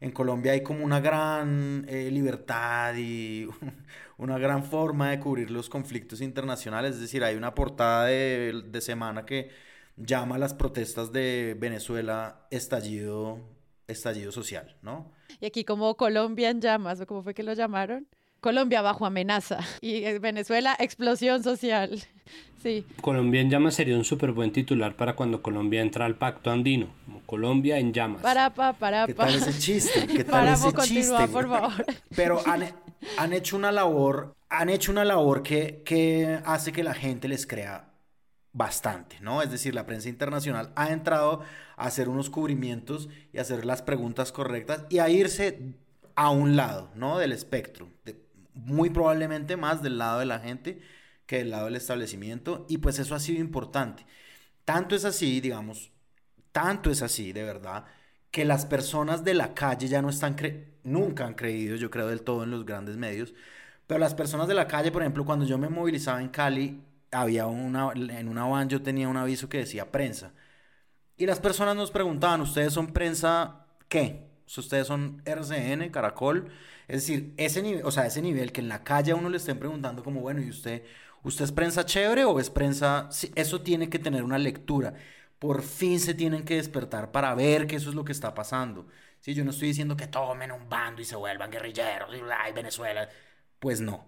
en 0.00 0.12
Colombia 0.12 0.52
hay 0.52 0.62
como 0.62 0.82
una 0.82 1.00
gran 1.00 1.84
eh, 1.88 2.10
libertad 2.10 2.94
y 2.96 3.46
una 4.16 4.38
gran 4.38 4.64
forma 4.64 5.10
de 5.10 5.20
cubrir 5.20 5.50
los 5.50 5.68
conflictos 5.68 6.22
internacionales, 6.22 6.94
es 6.94 7.00
decir, 7.02 7.22
hay 7.22 7.36
una 7.36 7.54
portada 7.54 8.06
de, 8.06 8.62
de 8.66 8.80
semana 8.80 9.26
que 9.26 9.50
llama 9.96 10.36
a 10.36 10.38
las 10.38 10.54
protestas 10.54 11.12
de 11.12 11.54
Venezuela 11.58 12.46
estallido, 12.50 13.40
estallido 13.86 14.32
social, 14.32 14.78
¿no? 14.80 15.12
Y 15.38 15.46
aquí 15.46 15.64
como 15.64 15.94
Colombia 15.96 16.48
en 16.48 16.60
llamas, 16.62 17.00
¿o 17.00 17.06
cómo 17.06 17.22
fue 17.22 17.34
que 17.34 17.42
lo 17.42 17.52
llamaron? 17.52 18.08
Colombia 18.40 18.82
bajo 18.82 19.06
amenaza 19.06 19.58
y 19.80 20.02
Venezuela 20.18 20.76
explosión 20.78 21.42
social. 21.42 22.02
Sí. 22.62 22.84
Colombia 23.00 23.40
en 23.40 23.48
llamas 23.48 23.74
sería 23.74 23.96
un 23.96 24.04
súper 24.04 24.32
buen 24.32 24.52
titular 24.52 24.94
para 24.94 25.16
cuando 25.16 25.40
Colombia 25.40 25.80
entra 25.80 26.04
al 26.04 26.16
pacto 26.16 26.50
andino. 26.50 26.88
Como 27.06 27.20
Colombia 27.22 27.78
en 27.78 27.94
llamas. 27.94 28.20
Para, 28.20 28.50
pa, 28.52 28.74
para, 28.74 29.06
¿Qué 29.06 29.14
tal 29.14 29.34
ese 29.34 29.58
chiste? 29.58 30.06
¿Qué 30.06 30.24
tal 30.24 30.30
Para, 30.44 30.52
ese 30.52 30.70
continúa, 30.70 31.20
chiste? 31.20 31.28
por 31.32 31.48
favor. 31.48 31.86
Pero 32.14 32.42
han, 32.46 32.70
han 33.16 33.32
hecho 33.32 33.56
una 33.56 33.72
labor, 33.72 34.36
han 34.50 34.68
hecho 34.68 34.92
una 34.92 35.06
labor 35.06 35.42
que, 35.42 35.80
que 35.86 36.38
hace 36.44 36.70
que 36.70 36.84
la 36.84 36.92
gente 36.92 37.28
les 37.28 37.46
crea 37.46 37.88
bastante, 38.52 39.16
¿no? 39.22 39.40
Es 39.40 39.50
decir, 39.50 39.74
la 39.74 39.86
prensa 39.86 40.10
internacional 40.10 40.70
ha 40.76 40.90
entrado 40.90 41.40
a 41.78 41.86
hacer 41.86 42.10
unos 42.10 42.28
cubrimientos 42.28 43.08
y 43.32 43.38
a 43.38 43.40
hacer 43.40 43.64
las 43.64 43.80
preguntas 43.80 44.32
correctas 44.32 44.84
y 44.90 44.98
a 44.98 45.08
irse 45.08 45.76
a 46.14 46.28
un 46.28 46.56
lado, 46.56 46.90
¿no? 46.94 47.16
Del 47.16 47.32
espectro, 47.32 47.88
de- 48.04 48.19
muy 48.64 48.90
probablemente 48.90 49.56
más 49.56 49.82
del 49.82 49.98
lado 49.98 50.20
de 50.20 50.26
la 50.26 50.38
gente 50.40 50.80
que 51.26 51.38
del 51.38 51.50
lado 51.50 51.66
del 51.66 51.76
establecimiento 51.76 52.66
y 52.68 52.78
pues 52.78 52.98
eso 52.98 53.14
ha 53.14 53.20
sido 53.20 53.40
importante. 53.40 54.04
Tanto 54.64 54.94
es 54.96 55.04
así, 55.04 55.40
digamos, 55.40 55.92
tanto 56.52 56.90
es 56.90 57.02
así, 57.02 57.32
de 57.32 57.44
verdad, 57.44 57.86
que 58.30 58.44
las 58.44 58.66
personas 58.66 59.24
de 59.24 59.34
la 59.34 59.54
calle 59.54 59.88
ya 59.88 60.02
no 60.02 60.10
están, 60.10 60.36
cre- 60.36 60.66
nunca 60.84 61.26
han 61.26 61.34
creído, 61.34 61.76
yo 61.76 61.90
creo, 61.90 62.08
del 62.08 62.22
todo 62.22 62.44
en 62.44 62.50
los 62.50 62.64
grandes 62.66 62.96
medios, 62.96 63.34
pero 63.86 64.00
las 64.00 64.14
personas 64.14 64.48
de 64.48 64.54
la 64.54 64.68
calle, 64.68 64.92
por 64.92 65.02
ejemplo, 65.02 65.24
cuando 65.24 65.44
yo 65.46 65.58
me 65.58 65.68
movilizaba 65.68 66.20
en 66.22 66.28
Cali, 66.28 66.82
había 67.12 67.46
una, 67.46 67.90
en 67.94 68.28
una 68.28 68.44
van 68.46 68.68
yo 68.68 68.82
tenía 68.82 69.08
un 69.08 69.16
aviso 69.16 69.48
que 69.48 69.58
decía 69.58 69.90
prensa. 69.92 70.32
Y 71.16 71.26
las 71.26 71.40
personas 71.40 71.76
nos 71.76 71.90
preguntaban, 71.90 72.40
¿ustedes 72.40 72.72
son 72.72 72.92
prensa 72.92 73.66
qué? 73.88 74.29
¿Ustedes 74.58 74.86
son 74.86 75.22
RCN, 75.24 75.90
Caracol? 75.90 76.50
Es 76.88 77.06
decir, 77.06 77.34
ese 77.36 77.62
nivel, 77.62 77.84
o 77.84 77.90
sea, 77.90 78.06
ese 78.06 78.20
nivel 78.22 78.52
que 78.52 78.60
en 78.60 78.68
la 78.68 78.82
calle 78.82 79.12
a 79.12 79.16
uno 79.16 79.28
le 79.28 79.36
estén 79.36 79.58
preguntando 79.58 80.02
como, 80.02 80.20
bueno, 80.20 80.42
¿y 80.42 80.50
usted, 80.50 80.84
usted 81.22 81.44
es 81.44 81.52
prensa 81.52 81.86
chévere 81.86 82.24
o 82.24 82.40
es 82.40 82.50
prensa? 82.50 83.08
Sí, 83.10 83.30
eso 83.36 83.60
tiene 83.62 83.88
que 83.88 83.98
tener 83.98 84.24
una 84.24 84.38
lectura. 84.38 84.94
Por 85.38 85.62
fin 85.62 86.00
se 86.00 86.14
tienen 86.14 86.44
que 86.44 86.56
despertar 86.56 87.12
para 87.12 87.34
ver 87.34 87.66
que 87.66 87.76
eso 87.76 87.90
es 87.90 87.94
lo 87.94 88.04
que 88.04 88.12
está 88.12 88.34
pasando. 88.34 88.86
Sí, 89.20 89.34
yo 89.34 89.44
no 89.44 89.50
estoy 89.50 89.68
diciendo 89.68 89.96
que 89.96 90.06
tomen 90.06 90.50
un 90.50 90.68
bando 90.68 91.02
y 91.02 91.04
se 91.04 91.16
vuelvan 91.16 91.50
guerrilleros 91.50 92.14
y 92.14 92.20
ay, 92.36 92.52
Venezuela. 92.52 93.08
Pues 93.58 93.80
no. 93.80 94.06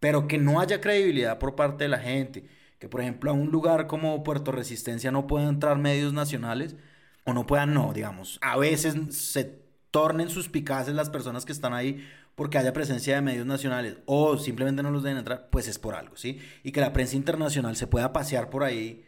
Pero 0.00 0.28
que 0.28 0.38
no 0.38 0.60
haya 0.60 0.80
credibilidad 0.80 1.38
por 1.38 1.56
parte 1.56 1.84
de 1.84 1.88
la 1.90 1.98
gente. 1.98 2.46
Que 2.78 2.88
por 2.88 3.00
ejemplo 3.00 3.30
a 3.30 3.34
un 3.34 3.50
lugar 3.50 3.86
como 3.86 4.22
Puerto 4.22 4.52
Resistencia 4.52 5.10
no 5.10 5.26
puedan 5.26 5.48
entrar 5.48 5.78
medios 5.78 6.12
nacionales. 6.12 6.76
O 7.24 7.32
no 7.32 7.46
puedan, 7.46 7.74
no, 7.74 7.92
digamos. 7.92 8.38
A 8.42 8.56
veces 8.58 8.96
se 9.16 9.63
tornen 9.94 10.28
suspicaces 10.28 10.92
las 10.92 11.08
personas 11.08 11.44
que 11.44 11.52
están 11.52 11.72
ahí 11.72 12.04
porque 12.34 12.58
haya 12.58 12.72
presencia 12.72 13.14
de 13.14 13.22
medios 13.22 13.46
nacionales 13.46 13.98
o 14.06 14.38
simplemente 14.38 14.82
no 14.82 14.90
los 14.90 15.04
deben 15.04 15.18
entrar, 15.18 15.48
pues 15.50 15.68
es 15.68 15.78
por 15.78 15.94
algo, 15.94 16.16
¿sí? 16.16 16.40
Y 16.64 16.72
que 16.72 16.80
la 16.80 16.92
prensa 16.92 17.14
internacional 17.14 17.76
se 17.76 17.86
pueda 17.86 18.12
pasear 18.12 18.50
por 18.50 18.64
ahí, 18.64 19.04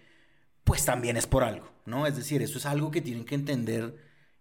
pues 0.62 0.84
también 0.84 1.16
es 1.16 1.26
por 1.26 1.42
algo, 1.42 1.68
¿no? 1.86 2.06
Es 2.06 2.14
decir, 2.16 2.40
eso 2.40 2.58
es 2.58 2.66
algo 2.66 2.92
que 2.92 3.00
tienen 3.00 3.24
que 3.24 3.34
entender 3.34 3.96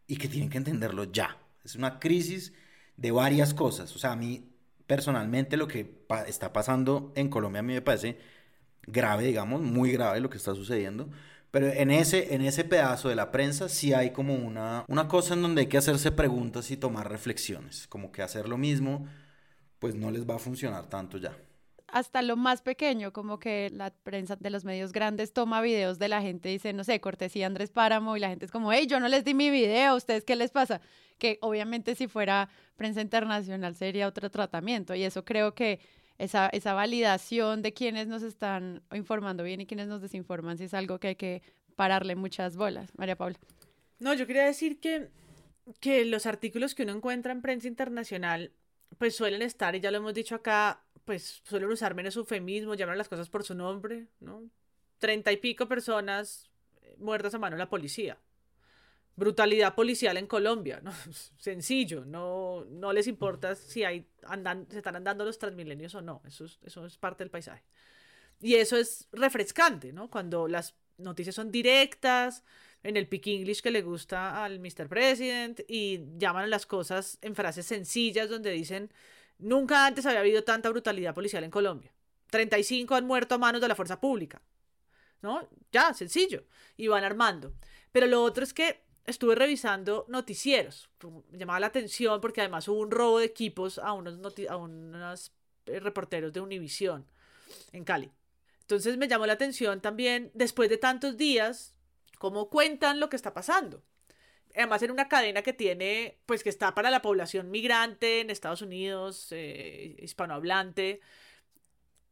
y 0.06 0.18
que 0.18 0.28
tienen 0.28 0.52
que 0.52 0.60
entenderlo 0.60 1.06
ya. 1.06 1.40
Es 1.64 1.76
una 1.76 1.98
crisis 2.00 2.54
de 2.96 3.10
varias 3.12 3.56
cosas. 3.56 3.96
O 3.96 4.00
sea, 4.00 4.12
a 4.12 4.16
mí 4.16 4.52
personalmente 4.86 5.58
lo 5.58 5.68
que 5.68 5.84
pa- 5.86 6.26
está 6.26 6.54
pasando 6.54 7.12
en 7.16 7.30
Colombia 7.30 7.62
a 7.62 7.64
mí 7.64 7.74
me 7.74 7.82
parece 7.82 8.20
grave, 8.86 9.24
digamos, 9.26 9.62
muy 9.62 9.92
grave 9.92 10.20
lo 10.20 10.30
que 10.30 10.38
está 10.38 10.54
sucediendo. 10.54 11.10
Pero 11.56 11.68
en 11.72 11.90
ese, 11.90 12.36
en 12.36 12.42
ese 12.42 12.66
pedazo 12.66 13.08
de 13.08 13.16
la 13.16 13.32
prensa 13.32 13.70
sí 13.70 13.94
hay 13.94 14.12
como 14.12 14.36
una, 14.36 14.84
una 14.90 15.08
cosa 15.08 15.36
en 15.36 15.42
donde 15.42 15.62
hay 15.62 15.68
que 15.68 15.78
hacerse 15.78 16.12
preguntas 16.12 16.70
y 16.70 16.76
tomar 16.76 17.10
reflexiones. 17.10 17.88
Como 17.88 18.12
que 18.12 18.22
hacer 18.22 18.50
lo 18.50 18.58
mismo, 18.58 19.08
pues 19.80 19.96
no 19.96 20.12
les 20.12 20.30
va 20.30 20.36
a 20.36 20.40
funcionar 20.40 20.88
tanto 20.88 21.18
ya. 21.18 21.34
hasta 21.88 22.22
lo 22.22 22.36
más 22.36 22.62
pequeño, 22.62 23.14
como 23.14 23.40
que 23.40 23.70
la 23.74 23.92
prensa 23.92 24.36
de 24.36 24.50
los 24.50 24.66
medios 24.66 24.92
grandes 24.92 25.32
toma 25.32 25.62
videos 25.62 25.98
de 25.98 26.10
la 26.10 26.22
gente 26.22 26.50
dice, 26.50 26.74
no 26.74 26.84
sé, 26.84 27.00
cortesía 27.00 27.48
Andrés 27.48 27.72
Páramo, 27.72 28.18
y 28.18 28.20
la 28.20 28.28
gente 28.28 28.44
es 28.44 28.52
como, 28.52 28.74
hey, 28.74 28.86
yo 28.86 29.00
no 29.00 29.08
les 29.08 29.24
di 29.24 29.34
mi 29.34 29.50
video, 29.50 29.94
¿a 29.94 29.96
ustedes 29.96 30.26
qué 30.26 30.36
les 30.36 30.52
pasa? 30.52 30.82
Que 31.18 31.38
obviamente 31.42 31.96
si 31.96 32.08
fuera 32.10 32.50
prensa 32.76 33.00
internacional 33.00 33.76
sería 33.78 34.08
otro 34.08 34.30
tratamiento, 34.30 34.94
y 34.94 35.04
eso 35.04 35.24
creo 35.24 35.56
que 35.56 35.80
esa, 36.18 36.48
esa 36.50 36.74
validación 36.74 37.62
de 37.62 37.74
quienes 37.74 38.08
nos 38.08 38.24
están 38.24 38.82
informando 38.94 39.44
bien 39.44 39.62
y 39.62 39.66
quienes 39.66 39.88
nos 39.88 40.02
desinforman, 40.02 40.58
sí 40.58 40.66
es 40.66 40.74
algo 40.74 41.00
que 41.00 41.10
hay 41.10 41.16
que 41.16 41.42
pararle 41.76 42.16
muchas 42.16 42.56
bolas. 42.56 42.92
María 42.98 43.16
Paula. 43.16 43.38
No, 44.00 44.14
yo 44.14 44.28
quería 44.28 44.46
decir 44.46 44.80
que, 44.80 45.10
que 45.80 46.06
los 46.06 46.26
artículos 46.26 46.76
que 46.76 46.84
uno 46.84 46.94
encuentra 46.94 47.32
en 47.32 47.42
prensa 47.42 47.68
internacional, 47.68 48.52
pues 48.98 49.16
suelen 49.16 49.42
estar, 49.42 49.76
y 49.76 49.80
ya 49.80 49.92
lo 49.92 49.98
hemos 49.98 50.14
dicho 50.14 50.36
acá, 50.36 50.82
pues 51.04 51.42
suelen 51.44 51.70
usar 51.70 51.96
menos 51.96 52.16
eufemismo, 52.16 52.76
llamar 52.76 52.98
las 52.98 53.10
cosas 53.10 53.30
por 53.30 53.44
su 53.44 53.56
nombre, 53.56 54.08
¿no? 54.20 54.50
Treinta 55.00 55.32
y 55.32 55.38
pico 55.38 55.68
personas 55.68 56.50
eh, 56.82 56.96
muertas 56.98 57.34
a 57.36 57.40
mano 57.40 57.58
la 57.58 57.70
policía. 57.70 58.18
Brutalidad 59.16 59.76
policial 59.76 60.18
en 60.18 60.28
Colombia, 60.28 60.82
¿no? 60.84 60.92
Sencillo, 61.38 62.06
no, 62.06 62.66
no 62.70 62.92
les 62.94 63.08
importa 63.08 63.56
si 63.56 63.84
hay 63.84 64.08
andan, 64.24 64.68
se 64.70 64.78
están 64.78 64.96
andando 64.96 65.24
los 65.24 65.40
transmilenios 65.40 65.96
o 65.96 66.02
no, 66.02 66.22
eso 66.26 66.46
es, 66.46 66.60
eso 66.64 66.86
es 66.86 66.98
parte 66.98 67.24
del 67.24 67.32
paisaje. 67.32 67.64
Y 68.42 68.56
eso 68.56 68.78
es 68.78 69.08
refrescante, 69.12 69.94
¿no? 69.94 70.10
Cuando 70.10 70.48
las 70.48 70.76
noticias 70.98 71.36
son 71.36 71.52
directas, 71.52 72.44
en 72.86 72.98
el 72.98 73.08
pick 73.08 73.26
English 73.26 73.62
que 73.62 73.72
le 73.72 73.82
gusta 73.82 74.44
al 74.44 74.60
Mr. 74.60 74.88
President 74.88 75.60
y 75.68 76.02
llaman 76.18 76.52
las 76.52 76.68
cosas 76.68 77.18
en 77.22 77.34
frases 77.34 77.66
sencillas 77.66 78.30
donde 78.30 78.52
dicen, 78.52 78.94
nunca 79.40 79.88
antes 79.88 80.06
había 80.06 80.20
habido 80.20 80.44
tanta 80.44 80.70
brutalidad 80.70 81.16
policial 81.16 81.44
en 81.44 81.50
Colombia. 81.50 81.92
35 82.30 82.94
han 82.94 83.08
muerto 83.08 83.36
a 83.36 83.38
manos 83.40 83.60
de 83.60 83.68
la 83.68 83.76
fuerza 83.76 84.00
pública. 84.00 84.40
¿No? 85.24 85.50
Ya, 85.72 85.96
sencillo. 85.96 86.44
Y 86.78 86.88
van 86.88 87.04
armando. 87.04 87.54
Pero 87.92 88.06
lo 88.06 88.22
otro 88.22 88.44
es 88.44 88.54
que 88.54 88.84
estuve 89.06 89.36
revisando 89.36 90.06
noticieros. 90.08 90.90
Me 91.32 91.38
llamaba 91.38 91.60
la 91.60 91.68
atención 91.68 92.22
porque 92.22 92.42
además 92.42 92.68
hubo 92.68 92.80
un 92.80 92.92
robo 92.92 93.20
de 93.20 93.26
equipos 93.26 93.78
a 93.78 93.94
unos, 93.94 94.20
a 94.50 94.56
unos 94.58 95.32
eh, 95.66 95.80
reporteros 95.80 96.34
de 96.34 96.42
Univisión 96.42 97.06
en 97.72 97.84
Cali. 97.84 98.12
Entonces 98.62 98.98
me 98.98 99.08
llamó 99.08 99.28
la 99.28 99.34
atención 99.34 99.80
también, 99.80 100.32
después 100.34 100.70
de 100.70 100.78
tantos 100.78 101.18
días, 101.18 101.76
cómo 102.18 102.50
cuentan 102.50 103.00
lo 103.00 103.10
que 103.10 103.16
está 103.16 103.34
pasando. 103.34 103.84
Además 104.56 104.82
en 104.82 104.92
una 104.92 105.08
cadena 105.08 105.42
que 105.44 105.54
tiene, 105.54 106.18
pues 106.26 106.42
que 106.42 106.50
está 106.50 106.74
para 106.74 106.90
la 106.90 107.02
población 107.02 107.52
migrante 107.52 108.22
en 108.22 108.30
Estados 108.30 108.62
Unidos, 108.62 109.28
eh, 109.32 109.96
hispanohablante, 110.00 111.02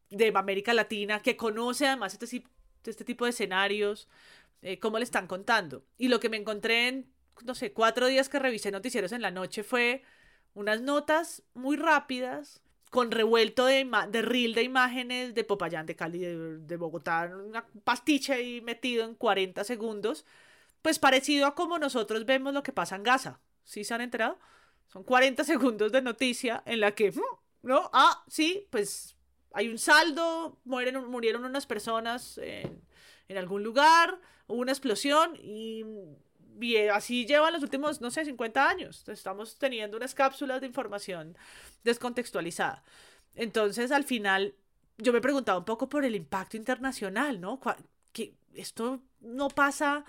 de 0.09 0.31
América 0.35 0.73
Latina, 0.73 1.21
que 1.21 1.35
conoce 1.35 1.87
además 1.87 2.13
este, 2.13 2.43
este 2.85 3.03
tipo 3.03 3.25
de 3.25 3.31
escenarios, 3.31 4.07
eh, 4.64 4.80
cómo 4.80 4.97
le 4.97 5.03
están 5.03 5.28
contando. 5.28 5.86
Y 5.97 6.07
lo 6.07 6.20
que 6.20 6.30
me 6.30 6.38
encontré 6.38 6.88
en, 6.88 7.14
no 7.43 7.53
sé, 7.53 7.74
cuatro 7.74 8.07
días 8.07 8.30
que 8.30 8.39
revisé 8.39 8.72
noticieros 8.72 9.11
en 9.11 9.22
la 9.22 9.32
noche 9.32 9.64
fue 9.64 10.03
unas 10.53 10.82
notas 10.82 11.43
muy 11.53 11.78
rápidas, 11.78 12.61
con 12.89 13.11
revuelto 13.11 13.66
de, 13.66 13.86
de 14.09 14.22
de 14.22 14.64
imágenes 14.64 15.34
de 15.34 15.43
Popayán, 15.43 15.88
de 15.88 15.95
Cali, 15.95 16.20
de, 16.20 16.78
Bogotá, 16.78 17.32
una 17.43 17.66
pastiche 17.84 18.34
ahí 18.34 18.61
metido 18.61 19.03
en 19.03 19.16
40 19.16 19.64
segundos, 19.64 20.26
pues 20.84 20.99
parecido 20.99 21.47
a 21.47 21.55
como 21.55 21.80
nosotros 21.80 22.26
vemos 22.26 22.53
lo 22.53 22.61
que 22.61 22.72
pasa 22.72 22.95
en 22.95 23.03
Gaza. 23.03 23.39
¿Sí 23.64 23.84
se 23.84 23.95
han 23.95 24.01
enterado? 24.01 24.38
Son 24.89 25.03
40 25.03 25.43
segundos 25.43 25.91
de 25.91 26.03
noticia 26.03 26.61
en 26.68 26.82
la 26.82 26.93
que, 26.93 27.11
mm, 27.11 27.22
¿no? 27.64 27.89
Ah, 27.93 28.24
sí, 28.28 28.68
pues 28.70 29.18
hay 29.53 29.70
un 29.70 29.80
saldo, 29.80 30.59
murieron 30.64 31.45
unas 31.45 31.66
personas 31.66 32.39
en 33.28 33.38
algún 33.38 33.63
lugar, 33.63 34.19
hubo 34.47 34.59
una 34.59 34.71
explosión 34.71 35.36
y, 35.36 35.84
y 36.59 36.78
así 36.88 37.26
llevan 37.26 37.53
los 37.53 37.63
últimos, 37.63 38.01
no 38.01 38.11
sé, 38.11 38.26
50 38.26 38.69
años. 38.69 39.07
Estamos 39.07 39.57
teniendo 39.57 39.97
unas 39.97 40.14
cápsulas 40.14 40.61
de 40.61 40.68
información 40.68 41.38
descontextualizada. 41.84 42.84
Entonces, 43.35 43.91
al 43.91 44.03
final, 44.03 44.56
yo 44.97 45.14
me 45.14 45.22
preguntaba 45.22 45.57
un 45.60 45.65
poco 45.65 45.89
por 45.89 46.06
el 46.06 46.15
impacto 46.15 46.57
internacional, 46.57 47.41
¿no? 47.41 47.60
Que 48.11 48.35
esto 48.53 49.02
no 49.22 49.49
pasa, 49.49 50.06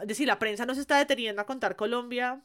es 0.00 0.08
decir, 0.08 0.26
la 0.26 0.38
prensa 0.38 0.66
no 0.66 0.74
se 0.74 0.80
está 0.82 0.98
deteniendo 0.98 1.40
a 1.40 1.46
contar 1.46 1.76
Colombia 1.76 2.42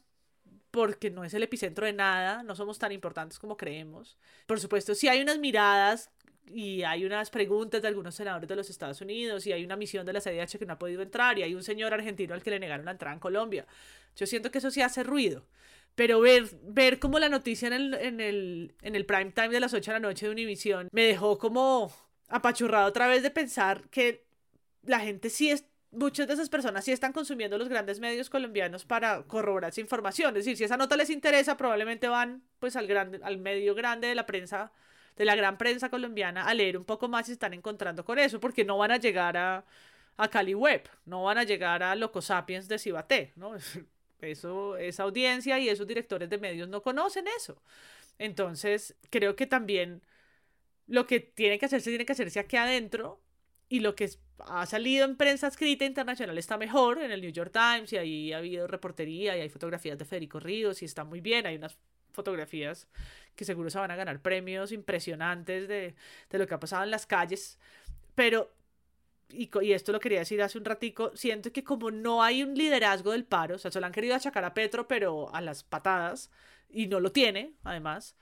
porque 0.71 1.09
no 1.09 1.25
es 1.25 1.33
el 1.33 1.43
epicentro 1.43 1.85
de 1.85 1.93
nada, 1.93 2.43
no 2.43 2.55
somos 2.55 2.79
tan 2.79 2.93
importantes 2.93 3.37
como 3.39 3.57
creemos. 3.57 4.17
Por 4.45 4.59
supuesto, 4.59 4.95
sí 4.95 5.09
hay 5.09 5.21
unas 5.21 5.37
miradas 5.37 6.09
y 6.45 6.83
hay 6.83 7.05
unas 7.05 7.29
preguntas 7.29 7.81
de 7.81 7.87
algunos 7.87 8.15
senadores 8.15 8.47
de 8.47 8.55
los 8.55 8.69
Estados 8.69 9.01
Unidos 9.01 9.45
y 9.47 9.53
hay 9.53 9.63
una 9.63 9.75
misión 9.75 10.05
de 10.05 10.13
la 10.13 10.21
CDH 10.21 10.57
que 10.57 10.65
no 10.65 10.73
ha 10.73 10.79
podido 10.79 11.01
entrar 11.01 11.37
y 11.39 11.43
hay 11.43 11.55
un 11.55 11.63
señor 11.63 11.93
argentino 11.93 12.33
al 12.33 12.43
que 12.43 12.49
le 12.49 12.59
negaron 12.59 12.85
la 12.85 12.91
entrada 12.91 13.13
en 13.13 13.19
Colombia. 13.19 13.65
Yo 14.15 14.25
siento 14.25 14.51
que 14.51 14.57
eso 14.57 14.71
sí 14.71 14.81
hace 14.81 15.03
ruido. 15.03 15.45
Pero 15.95 16.21
ver, 16.21 16.49
ver 16.63 16.99
como 16.99 17.19
la 17.19 17.29
noticia 17.29 17.67
en 17.67 17.73
el, 17.73 17.93
en, 17.95 18.21
el, 18.21 18.73
en 18.81 18.95
el 18.95 19.05
prime 19.05 19.31
time 19.31 19.49
de 19.49 19.59
las 19.59 19.73
8 19.73 19.91
de 19.91 19.99
la 19.99 20.07
noche 20.07 20.25
de 20.25 20.31
Univisión 20.31 20.87
me 20.91 21.03
dejó 21.03 21.37
como 21.37 21.91
apachurrado 22.29 22.87
otra 22.87 23.07
vez 23.07 23.23
de 23.23 23.31
pensar 23.31 23.89
que 23.89 24.23
la 24.83 25.01
gente 25.01 25.29
sí 25.29 25.49
es, 25.51 25.65
muchas 25.91 26.27
de 26.27 26.33
esas 26.33 26.49
personas 26.49 26.85
sí 26.85 26.93
están 26.93 27.11
consumiendo 27.11 27.57
los 27.57 27.67
grandes 27.67 27.99
medios 27.99 28.29
colombianos 28.29 28.85
para 28.85 29.23
corroborar 29.23 29.71
esa 29.71 29.81
información. 29.81 30.29
Es 30.37 30.45
decir, 30.45 30.57
si 30.57 30.63
esa 30.63 30.77
nota 30.77 30.95
les 30.95 31.09
interesa, 31.09 31.57
probablemente 31.57 32.07
van 32.07 32.41
pues 32.59 32.77
al, 32.77 32.87
grande, 32.87 33.19
al 33.21 33.37
medio 33.37 33.75
grande 33.75 34.07
de 34.07 34.15
la 34.15 34.25
prensa 34.25 34.71
de 35.17 35.25
la 35.25 35.35
gran 35.35 35.57
prensa 35.57 35.89
colombiana 35.89 36.45
a 36.45 36.53
leer 36.53 36.77
un 36.77 36.85
poco 36.85 37.07
más 37.07 37.29
y 37.29 37.33
están 37.33 37.53
encontrando 37.53 38.05
con 38.05 38.19
eso, 38.19 38.39
porque 38.39 38.65
no 38.65 38.77
van 38.77 38.91
a 38.91 38.97
llegar 38.97 39.37
a, 39.37 39.65
a 40.17 40.27
Cali 40.29 40.53
Web, 40.53 40.89
no 41.05 41.23
van 41.23 41.37
a 41.37 41.43
llegar 41.43 41.83
a 41.83 41.95
Loco 41.95 42.21
Sapiens 42.21 42.67
de 42.67 42.79
Cibaté, 42.79 43.33
¿no? 43.35 43.55
Eso, 44.21 44.77
esa 44.77 45.01
audiencia 45.01 45.57
y 45.57 45.67
esos 45.67 45.87
directores 45.87 46.29
de 46.29 46.37
medios 46.37 46.69
no 46.69 46.83
conocen 46.83 47.25
eso. 47.27 47.59
Entonces, 48.19 48.95
creo 49.09 49.35
que 49.35 49.47
también 49.47 50.03
lo 50.87 51.07
que 51.07 51.19
tiene 51.19 51.57
que 51.57 51.65
hacerse, 51.65 51.89
tiene 51.89 52.05
que 52.05 52.11
hacerse 52.13 52.39
aquí 52.39 52.57
adentro 52.57 53.19
y 53.69 53.79
lo 53.79 53.95
que 53.95 54.09
ha 54.39 54.65
salido 54.65 55.05
en 55.05 55.15
prensa 55.17 55.47
escrita 55.47 55.85
internacional 55.85 56.37
está 56.37 56.57
mejor 56.57 57.01
en 57.01 57.11
el 57.11 57.21
New 57.21 57.31
York 57.31 57.51
Times 57.53 57.93
y 57.93 57.97
ahí 57.97 58.33
ha 58.33 58.37
habido 58.39 58.67
reportería 58.67 59.37
y 59.37 59.41
hay 59.41 59.49
fotografías 59.49 59.97
de 59.97 60.05
Federico 60.05 60.39
Ríos 60.39 60.81
y 60.81 60.85
está 60.85 61.03
muy 61.03 61.21
bien, 61.21 61.45
hay 61.45 61.55
unas 61.55 61.77
fotografías 62.11 62.87
que 63.35 63.45
seguro 63.45 63.69
se 63.69 63.79
van 63.79 63.91
a 63.91 63.95
ganar 63.95 64.21
premios 64.21 64.71
impresionantes 64.71 65.67
de, 65.67 65.95
de 66.29 66.37
lo 66.37 66.47
que 66.47 66.53
ha 66.53 66.59
pasado 66.59 66.83
en 66.83 66.91
las 66.91 67.05
calles, 67.05 67.57
pero 68.15 68.51
y, 69.29 69.49
y, 69.61 69.73
esto 69.73 69.91
lo 69.91 69.99
quería 69.99 70.19
decir 70.19 70.41
hace 70.41 70.57
un 70.57 70.65
ratico, 70.65 71.11
siento 71.15 71.51
que 71.51 71.63
como 71.63 71.89
no 71.89 72.21
hay 72.21 72.43
un 72.43 72.53
liderazgo 72.53 73.11
del 73.11 73.25
paro, 73.25 73.55
o 73.55 73.57
sea, 73.57 73.71
se 73.71 73.79
lo 73.79 73.85
han 73.85 73.93
querido 73.93 74.15
achacar 74.15 74.43
a 74.43 74.53
Petro, 74.53 74.87
pero 74.87 75.33
a 75.33 75.41
las 75.41 75.63
patadas, 75.63 76.29
y 76.69 76.87
no 76.87 76.99
lo 76.99 77.11
tiene, 77.11 77.53
además, 77.63 78.15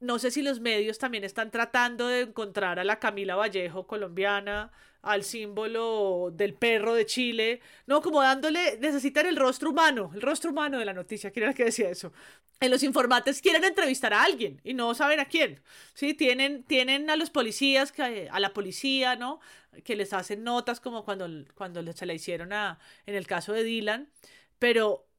no 0.00 0.18
sé 0.18 0.30
si 0.30 0.42
los 0.42 0.60
medios 0.60 0.98
también 0.98 1.24
están 1.24 1.50
tratando 1.50 2.08
de 2.08 2.22
encontrar 2.22 2.78
a 2.78 2.84
la 2.84 2.98
Camila 2.98 3.36
Vallejo 3.36 3.86
colombiana, 3.86 4.72
al 5.02 5.24
símbolo 5.24 6.30
del 6.32 6.54
perro 6.54 6.94
de 6.94 7.06
Chile, 7.06 7.60
no, 7.86 8.02
como 8.02 8.20
dándole, 8.20 8.78
necesitan 8.78 9.26
el 9.26 9.36
rostro 9.36 9.70
humano, 9.70 10.10
el 10.14 10.22
rostro 10.22 10.50
humano 10.50 10.78
de 10.78 10.84
la 10.84 10.92
noticia, 10.92 11.30
¿quién 11.30 11.44
era 11.44 11.54
que 11.54 11.64
decía 11.64 11.88
eso? 11.90 12.12
En 12.60 12.70
los 12.70 12.82
informantes 12.82 13.40
quieren 13.40 13.64
entrevistar 13.64 14.12
a 14.12 14.22
alguien 14.22 14.60
y 14.62 14.74
no 14.74 14.94
saben 14.94 15.18
a 15.18 15.24
quién, 15.24 15.62
¿sí? 15.94 16.12
Tienen, 16.12 16.62
tienen 16.64 17.08
a 17.08 17.16
los 17.16 17.30
policías, 17.30 17.94
a 17.98 18.40
la 18.40 18.52
policía, 18.52 19.16
¿no? 19.16 19.40
Que 19.82 19.96
les 19.96 20.12
hacen 20.12 20.44
notas 20.44 20.80
como 20.80 21.04
cuando, 21.04 21.26
cuando 21.54 21.82
se 21.92 22.04
la 22.04 22.12
hicieron 22.12 22.52
a, 22.52 22.78
en 23.06 23.14
el 23.14 23.26
caso 23.26 23.54
de 23.54 23.64
Dylan, 23.64 24.10
pero 24.58 25.09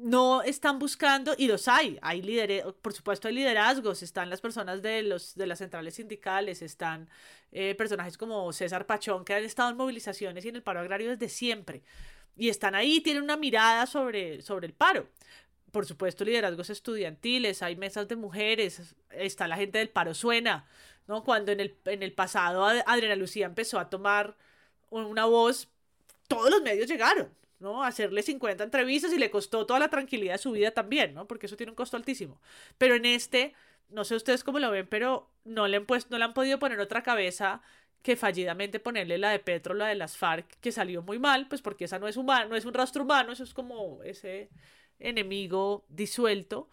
no 0.00 0.42
están 0.42 0.78
buscando, 0.78 1.34
y 1.36 1.48
los 1.48 1.68
hay, 1.68 1.98
hay 2.02 2.62
por 2.82 2.92
supuesto 2.92 3.28
hay 3.28 3.34
liderazgos, 3.34 4.02
están 4.02 4.30
las 4.30 4.40
personas 4.40 4.80
de, 4.82 5.02
los, 5.02 5.34
de 5.34 5.46
las 5.46 5.58
centrales 5.58 5.94
sindicales, 5.94 6.62
están 6.62 7.08
eh, 7.52 7.74
personajes 7.74 8.16
como 8.16 8.52
César 8.52 8.86
Pachón, 8.86 9.24
que 9.24 9.34
han 9.34 9.44
estado 9.44 9.70
en 9.70 9.76
movilizaciones 9.76 10.44
y 10.44 10.48
en 10.48 10.56
el 10.56 10.62
paro 10.62 10.80
agrario 10.80 11.10
desde 11.10 11.28
siempre, 11.28 11.82
y 12.36 12.48
están 12.48 12.74
ahí, 12.74 13.00
tienen 13.00 13.22
una 13.22 13.36
mirada 13.36 13.86
sobre, 13.86 14.42
sobre 14.42 14.68
el 14.68 14.72
paro. 14.72 15.08
Por 15.72 15.84
supuesto, 15.84 16.24
liderazgos 16.24 16.70
estudiantiles, 16.70 17.62
hay 17.62 17.76
mesas 17.76 18.08
de 18.08 18.16
mujeres, 18.16 18.94
está 19.10 19.48
la 19.48 19.56
gente 19.56 19.78
del 19.78 19.90
paro 19.90 20.14
suena, 20.14 20.66
¿no? 21.06 21.24
Cuando 21.24 21.52
en 21.52 21.60
el, 21.60 21.76
en 21.84 22.02
el 22.02 22.12
pasado 22.12 22.64
Adriana 22.64 23.16
Lucía 23.16 23.46
empezó 23.46 23.78
a 23.78 23.90
tomar 23.90 24.36
una 24.90 25.24
voz, 25.26 25.68
todos 26.28 26.50
los 26.50 26.62
medios 26.62 26.88
llegaron, 26.88 27.28
¿no? 27.60 27.82
Hacerle 27.82 28.22
50 28.22 28.64
entrevistas 28.64 29.12
y 29.12 29.18
le 29.18 29.30
costó 29.30 29.66
toda 29.66 29.80
la 29.80 29.88
tranquilidad 29.88 30.34
de 30.34 30.38
su 30.38 30.52
vida 30.52 30.70
también, 30.70 31.14
¿no? 31.14 31.26
Porque 31.26 31.46
eso 31.46 31.56
tiene 31.56 31.72
un 31.72 31.76
costo 31.76 31.96
altísimo. 31.96 32.40
Pero 32.78 32.94
en 32.94 33.04
este, 33.04 33.54
no 33.88 34.04
sé 34.04 34.14
ustedes 34.16 34.44
cómo 34.44 34.58
lo 34.58 34.70
ven, 34.70 34.86
pero 34.88 35.30
no 35.44 35.68
le 35.68 35.78
han, 35.78 35.86
puesto, 35.86 36.10
no 36.10 36.18
le 36.18 36.24
han 36.24 36.34
podido 36.34 36.58
poner 36.58 36.80
otra 36.80 37.02
cabeza 37.02 37.62
que 38.02 38.16
fallidamente 38.16 38.80
ponerle 38.80 39.18
la 39.18 39.30
de 39.30 39.38
Petro, 39.40 39.74
la 39.74 39.88
de 39.88 39.94
las 39.96 40.16
FARC, 40.16 40.46
que 40.60 40.72
salió 40.72 41.02
muy 41.02 41.18
mal, 41.18 41.48
pues 41.48 41.62
porque 41.62 41.84
esa 41.84 41.98
no 41.98 42.08
es 42.08 42.16
humano, 42.16 42.50
no 42.50 42.56
es 42.56 42.64
un 42.64 42.74
rastro 42.74 43.02
humano, 43.02 43.32
eso 43.32 43.42
es 43.42 43.52
como 43.54 44.02
ese 44.04 44.50
enemigo 44.98 45.84
disuelto. 45.88 46.68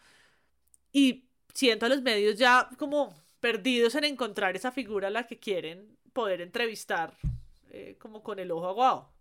Y 0.92 1.26
siento 1.54 1.86
a 1.88 1.90
los 1.90 2.02
medios 2.02 2.38
ya 2.38 2.70
como 2.78 3.14
perdidos 3.40 3.96
en 3.96 4.06
encontrar 4.06 4.56
esa 4.56 4.72
figura 4.72 5.08
a 5.08 5.12
la 5.12 5.28
que 5.28 5.40
quieren 5.40 5.98
poder 6.14 6.42
entrevistar 6.42 7.18
eh, 7.70 7.98
como 8.00 8.24
con 8.24 8.40
el 8.40 8.52
ojo 8.52 8.68
aguado. 8.68 9.15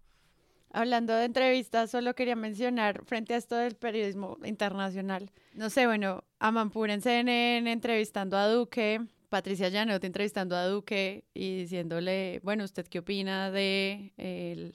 Hablando 0.76 1.14
de 1.14 1.26
entrevistas, 1.26 1.92
solo 1.92 2.16
quería 2.16 2.34
mencionar 2.34 3.04
frente 3.04 3.34
a 3.34 3.36
esto 3.36 3.54
del 3.54 3.76
periodismo 3.76 4.38
internacional. 4.42 5.30
No 5.52 5.70
sé, 5.70 5.86
bueno, 5.86 6.24
Amampur 6.40 6.90
en 6.90 7.00
CNN 7.00 7.70
entrevistando 7.70 8.36
a 8.36 8.48
Duque, 8.48 9.00
Patricia 9.28 9.68
Llanet 9.68 10.02
entrevistando 10.02 10.56
a 10.56 10.66
Duque 10.66 11.26
y 11.32 11.58
diciéndole, 11.58 12.40
bueno, 12.42 12.64
¿usted 12.64 12.88
qué 12.88 12.98
opina 12.98 13.52
de 13.52 14.14
el 14.16 14.74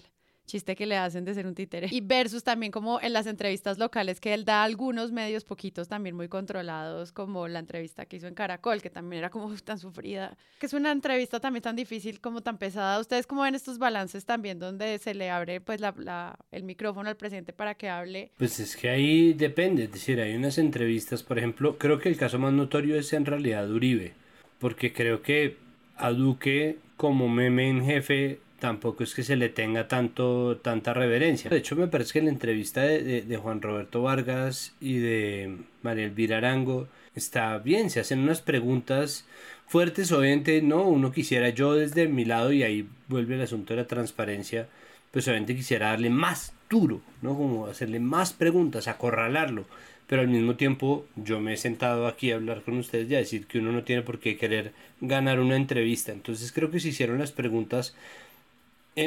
chiste 0.49 0.75
que 0.75 0.85
le 0.85 0.97
hacen 0.97 1.23
de 1.23 1.33
ser 1.33 1.47
un 1.47 1.55
títere. 1.55 1.87
Y 1.91 2.01
versus 2.01 2.43
también 2.43 2.71
como 2.71 2.99
en 2.99 3.13
las 3.13 3.27
entrevistas 3.27 3.77
locales 3.77 4.19
que 4.19 4.33
él 4.33 4.43
da 4.43 4.61
a 4.61 4.63
algunos 4.65 5.11
medios 5.11 5.45
poquitos 5.45 5.87
también 5.87 6.15
muy 6.15 6.27
controlados, 6.27 7.11
como 7.11 7.47
la 7.47 7.59
entrevista 7.59 8.05
que 8.05 8.17
hizo 8.17 8.27
en 8.27 8.33
Caracol, 8.33 8.81
que 8.81 8.89
también 8.89 9.19
era 9.19 9.29
como 9.29 9.53
tan 9.63 9.79
sufrida, 9.79 10.35
que 10.59 10.65
es 10.65 10.73
una 10.73 10.91
entrevista 10.91 11.39
también 11.39 11.63
tan 11.63 11.75
difícil 11.75 12.19
como 12.19 12.41
tan 12.41 12.57
pesada. 12.57 12.99
¿Ustedes 12.99 13.27
cómo 13.27 13.43
ven 13.43 13.55
estos 13.55 13.77
balances 13.77 14.25
también 14.25 14.59
donde 14.59 14.97
se 14.97 15.13
le 15.13 15.29
abre 15.29 15.61
pues 15.61 15.79
la, 15.79 16.37
el 16.51 16.63
micrófono 16.63 17.07
al 17.07 17.15
presidente 17.15 17.53
para 17.53 17.75
que 17.75 17.89
hable? 17.89 18.31
Pues 18.37 18.59
es 18.59 18.75
que 18.75 18.89
ahí 18.89 19.33
depende, 19.33 19.83
es 19.83 19.91
decir, 19.91 20.19
hay 20.19 20.35
unas 20.35 20.57
entrevistas, 20.57 21.23
por 21.23 21.37
ejemplo, 21.37 21.77
creo 21.77 21.99
que 21.99 22.09
el 22.09 22.17
caso 22.17 22.39
más 22.39 22.53
notorio 22.53 22.97
es 22.97 23.13
en 23.13 23.25
realidad 23.25 23.69
Uribe, 23.69 24.13
porque 24.59 24.91
creo 24.91 25.21
que 25.21 25.57
a 25.95 26.11
Duque 26.11 26.77
como 26.97 27.29
meme 27.29 27.69
en 27.69 27.85
jefe 27.85 28.39
tampoco 28.59 29.03
es 29.03 29.15
que 29.15 29.23
se 29.23 29.35
le 29.35 29.49
tenga 29.49 29.87
tanto 29.87 30.57
tanta 30.57 30.93
reverencia. 30.93 31.49
De 31.49 31.57
hecho, 31.57 31.75
me 31.75 31.87
parece 31.87 32.13
que 32.13 32.21
la 32.21 32.29
entrevista 32.29 32.81
de, 32.81 33.37
Juan 33.41 33.61
Roberto 33.61 34.01
Vargas 34.01 34.73
y 34.79 34.97
de 34.97 35.57
María 35.81 36.05
Elvira 36.05 36.37
Arango 36.37 36.87
está 37.15 37.57
bien, 37.57 37.89
se 37.89 37.99
hacen 37.99 38.19
unas 38.19 38.41
preguntas 38.41 39.25
fuertes, 39.67 40.11
obviamente 40.11 40.61
no, 40.61 40.83
uno 40.83 41.11
quisiera 41.11 41.49
yo 41.49 41.73
desde 41.75 42.07
mi 42.07 42.25
lado 42.25 42.51
y 42.51 42.63
ahí 42.63 42.87
vuelve 43.07 43.35
el 43.35 43.41
asunto 43.41 43.73
de 43.73 43.81
la 43.81 43.87
transparencia, 43.87 44.67
pues 45.11 45.27
obviamente 45.27 45.55
quisiera 45.55 45.89
darle 45.89 46.09
más 46.09 46.53
duro, 46.69 47.01
¿no? 47.21 47.35
Como 47.35 47.67
hacerle 47.67 47.99
más 47.99 48.33
preguntas, 48.33 48.87
acorralarlo, 48.87 49.65
pero 50.07 50.21
al 50.21 50.27
mismo 50.27 50.55
tiempo 50.55 51.05
yo 51.15 51.39
me 51.39 51.53
he 51.53 51.57
sentado 51.57 52.07
aquí 52.07 52.31
a 52.31 52.35
hablar 52.35 52.63
con 52.63 52.77
ustedes 52.77 53.09
y 53.09 53.15
a 53.15 53.19
decir 53.19 53.45
que 53.47 53.59
uno 53.59 53.71
no 53.71 53.83
tiene 53.83 54.01
por 54.01 54.19
qué 54.19 54.37
querer 54.37 54.73
ganar 55.01 55.39
una 55.39 55.55
entrevista, 55.55 56.11
entonces 56.11 56.51
creo 56.51 56.71
que 56.71 56.79
se 56.79 56.89
hicieron 56.89 57.19
las 57.19 57.31
preguntas 57.31 57.95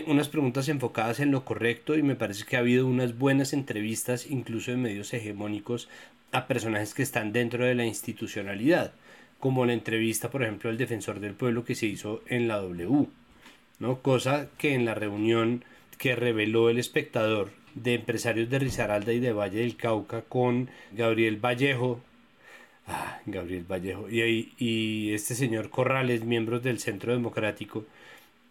unas 0.06 0.28
preguntas 0.28 0.68
enfocadas 0.68 1.20
en 1.20 1.30
lo 1.30 1.44
correcto 1.44 1.96
y 1.96 2.02
me 2.02 2.14
parece 2.14 2.44
que 2.44 2.56
ha 2.56 2.60
habido 2.60 2.86
unas 2.86 3.18
buenas 3.18 3.52
entrevistas, 3.52 4.30
incluso 4.30 4.72
en 4.72 4.82
medios 4.82 5.12
hegemónicos, 5.12 5.88
a 6.30 6.46
personajes 6.46 6.94
que 6.94 7.02
están 7.02 7.32
dentro 7.32 7.64
de 7.64 7.74
la 7.74 7.84
institucionalidad, 7.84 8.92
como 9.38 9.66
la 9.66 9.74
entrevista, 9.74 10.30
por 10.30 10.42
ejemplo, 10.42 10.70
al 10.70 10.78
defensor 10.78 11.20
del 11.20 11.34
pueblo 11.34 11.64
que 11.64 11.74
se 11.74 11.86
hizo 11.86 12.22
en 12.26 12.48
la 12.48 12.56
W, 12.56 13.06
¿no? 13.80 13.98
Cosa 14.00 14.48
que 14.56 14.74
en 14.74 14.84
la 14.84 14.94
reunión 14.94 15.64
que 15.98 16.16
reveló 16.16 16.70
el 16.70 16.78
espectador 16.78 17.50
de 17.74 17.94
empresarios 17.94 18.48
de 18.50 18.58
Risaralda 18.58 19.12
y 19.12 19.20
de 19.20 19.32
Valle 19.32 19.60
del 19.60 19.76
Cauca 19.76 20.22
con 20.22 20.70
Gabriel 20.92 21.36
Vallejo, 21.36 22.00
ah, 22.86 23.20
Gabriel 23.26 23.64
Vallejo, 23.70 24.08
y, 24.08 24.52
y 24.58 25.12
este 25.12 25.34
señor 25.34 25.70
Corrales, 25.70 26.24
miembros 26.24 26.62
del 26.62 26.78
Centro 26.78 27.12
Democrático, 27.12 27.84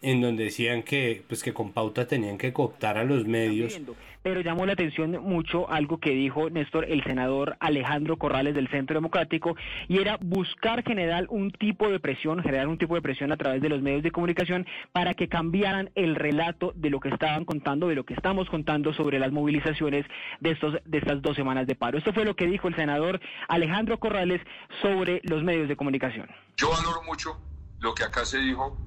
en 0.02 0.22
donde 0.22 0.46
decían 0.46 0.84
que 0.84 1.24
pues 1.28 1.44
que 1.44 1.54
con 1.54 1.72
pauta 1.72 2.08
tenían 2.08 2.38
que 2.38 2.54
cooptar 2.54 2.98
a 2.98 3.04
los 3.04 3.26
medios. 3.26 3.80
Pero 4.24 4.42
llamó 4.42 4.68
la 4.68 4.74
atención 4.74 5.12
mucho 5.24 5.70
algo 5.70 6.00
que 6.00 6.12
dijo 6.12 6.50
Néstor, 6.50 6.86
el 6.86 7.04
senador 7.04 7.58
Alejandro 7.60 8.18
Corrales 8.18 8.54
del 8.54 8.68
Centro 8.70 8.96
Democrático, 8.96 9.56
y 9.88 10.00
era 10.00 10.18
buscar 10.22 10.84
generar 10.84 11.26
un 11.30 11.52
tipo 11.52 11.90
de 11.90 12.00
presión, 12.00 12.42
generar 12.44 12.68
un 12.68 12.78
tipo 12.78 12.94
de 12.94 13.02
presión 13.02 13.32
a 13.32 13.38
través 13.38 13.62
de 13.62 13.70
los 13.70 13.82
medios 13.82 14.04
de 14.04 14.12
comunicación 14.12 14.68
para 14.92 15.16
que 15.16 15.28
cambiaran 15.28 15.90
el 15.96 16.16
relato 16.16 16.72
de 16.76 16.92
lo 16.92 17.00
que 17.00 17.10
estaban 17.10 17.46
contando, 17.46 17.88
de 17.88 17.96
lo 17.96 18.06
que 18.06 18.14
estamos 18.14 18.48
contando 18.50 18.94
sobre 18.94 19.18
las 19.18 19.32
movilizaciones 19.32 20.06
de, 20.40 20.52
estos, 20.52 20.76
de 20.86 20.98
estas 21.00 21.22
dos 21.24 21.36
semanas 21.36 21.66
de 21.66 21.74
paro. 21.74 21.98
Esto 21.98 22.14
fue 22.14 22.24
lo 22.24 22.36
que 22.36 22.46
dijo 22.46 22.68
el 22.68 22.76
senador 22.76 23.20
Alejandro 23.48 24.00
Corrales 24.00 24.42
sobre 24.84 25.22
los 25.24 25.44
medios 25.44 25.68
de 25.68 25.76
comunicación. 25.76 26.28
Yo 26.58 26.70
valoro 26.70 27.02
mucho 27.04 27.40
lo 27.80 27.96
que 27.96 28.04
acá 28.04 28.24
se 28.24 28.38
dijo 28.38 28.78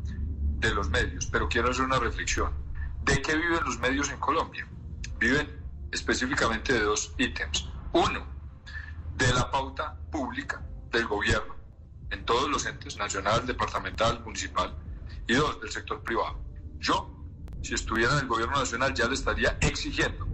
de 0.61 0.75
los 0.75 0.89
medios, 0.91 1.27
pero 1.27 1.49
quiero 1.49 1.71
hacer 1.71 1.85
una 1.85 1.99
reflexión. 1.99 2.53
¿De 3.03 3.21
qué 3.21 3.37
viven 3.37 3.65
los 3.65 3.79
medios 3.79 4.11
en 4.11 4.19
Colombia? 4.19 4.67
Viven 5.19 5.65
específicamente 5.91 6.73
de 6.73 6.81
dos 6.81 7.15
ítems. 7.19 7.69
Uno, 7.93 8.27
de 9.15 9.33
la 9.33 9.51
pauta 9.51 9.97
pública 10.11 10.63
del 10.91 11.07
gobierno 11.07 11.55
en 12.11 12.25
todos 12.25 12.49
los 12.49 12.65
entes, 12.67 12.97
nacional, 12.97 13.47
departamental, 13.47 14.23
municipal, 14.25 14.75
y 15.27 15.35
dos, 15.35 15.61
del 15.61 15.71
sector 15.71 16.03
privado. 16.03 16.39
Yo, 16.81 17.11
si 17.61 17.75
estuviera 17.75 18.13
en 18.13 18.21
el 18.21 18.27
gobierno 18.27 18.59
nacional, 18.59 18.95
ya 18.95 19.09
le 19.09 19.15
estaría 19.15 19.59
exigiendo 19.61 20.27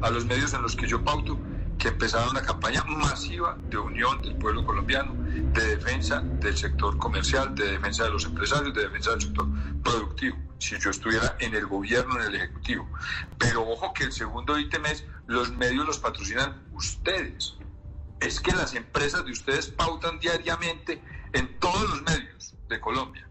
a 0.00 0.10
los 0.10 0.24
medios 0.26 0.52
en 0.54 0.62
los 0.62 0.76
que 0.76 0.86
yo 0.86 1.02
pauto 1.02 1.40
que 1.84 1.90
empezara 1.90 2.30
una 2.30 2.40
campaña 2.40 2.82
masiva 2.84 3.58
de 3.68 3.76
unión 3.76 4.22
del 4.22 4.34
pueblo 4.36 4.64
colombiano, 4.64 5.12
de 5.52 5.76
defensa 5.76 6.22
del 6.40 6.56
sector 6.56 6.96
comercial, 6.96 7.54
de 7.54 7.72
defensa 7.72 8.04
de 8.04 8.10
los 8.10 8.24
empresarios, 8.24 8.72
de 8.72 8.84
defensa 8.84 9.10
del 9.10 9.20
sector 9.20 9.46
productivo, 9.82 10.34
si 10.56 10.80
yo 10.80 10.88
estuviera 10.88 11.36
en 11.40 11.54
el 11.54 11.66
gobierno, 11.66 12.18
en 12.18 12.28
el 12.28 12.36
ejecutivo. 12.36 12.88
Pero 13.36 13.68
ojo 13.68 13.92
que 13.92 14.04
el 14.04 14.12
segundo 14.12 14.58
ítem 14.58 14.86
es, 14.86 15.04
los 15.26 15.54
medios 15.58 15.86
los 15.86 15.98
patrocinan 15.98 16.62
ustedes. 16.72 17.54
Es 18.18 18.40
que 18.40 18.52
las 18.52 18.74
empresas 18.74 19.22
de 19.26 19.32
ustedes 19.32 19.66
pautan 19.66 20.18
diariamente 20.18 21.02
en 21.34 21.60
todos 21.60 21.82
los 21.90 22.02
medios 22.04 22.54
de 22.66 22.80
Colombia. 22.80 23.28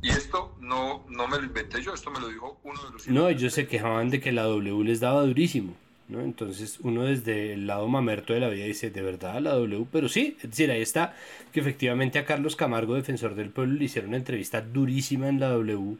Y 0.00 0.08
esto 0.08 0.56
no, 0.60 1.04
no 1.10 1.28
me 1.28 1.36
lo 1.36 1.44
inventé 1.44 1.82
yo, 1.82 1.92
esto 1.92 2.10
me 2.10 2.20
lo 2.20 2.28
dijo 2.28 2.58
uno 2.62 2.82
de 2.84 2.90
los... 2.90 3.08
No, 3.08 3.28
ellos 3.28 3.52
se 3.52 3.66
quejaban 3.66 4.08
de 4.08 4.18
que 4.18 4.32
la 4.32 4.44
W 4.44 4.82
les 4.82 5.00
daba 5.00 5.26
durísimo. 5.26 5.76
¿No? 6.08 6.20
Entonces 6.20 6.78
uno 6.80 7.04
desde 7.04 7.54
el 7.54 7.66
lado 7.66 7.88
mamerto 7.88 8.32
de 8.32 8.40
la 8.40 8.48
vida 8.48 8.64
dice, 8.64 8.90
de 8.90 9.02
verdad 9.02 9.40
la 9.40 9.52
W, 9.52 9.86
pero 9.90 10.08
sí, 10.08 10.36
es 10.42 10.50
decir, 10.50 10.70
ahí 10.70 10.82
está 10.82 11.14
que 11.52 11.60
efectivamente 11.60 12.18
a 12.18 12.24
Carlos 12.24 12.56
Camargo, 12.56 12.94
defensor 12.94 13.34
del 13.34 13.50
pueblo, 13.50 13.74
le 13.74 13.84
hicieron 13.84 14.10
una 14.10 14.18
entrevista 14.18 14.60
durísima 14.60 15.28
en 15.28 15.40
la 15.40 15.48
W 15.48 15.96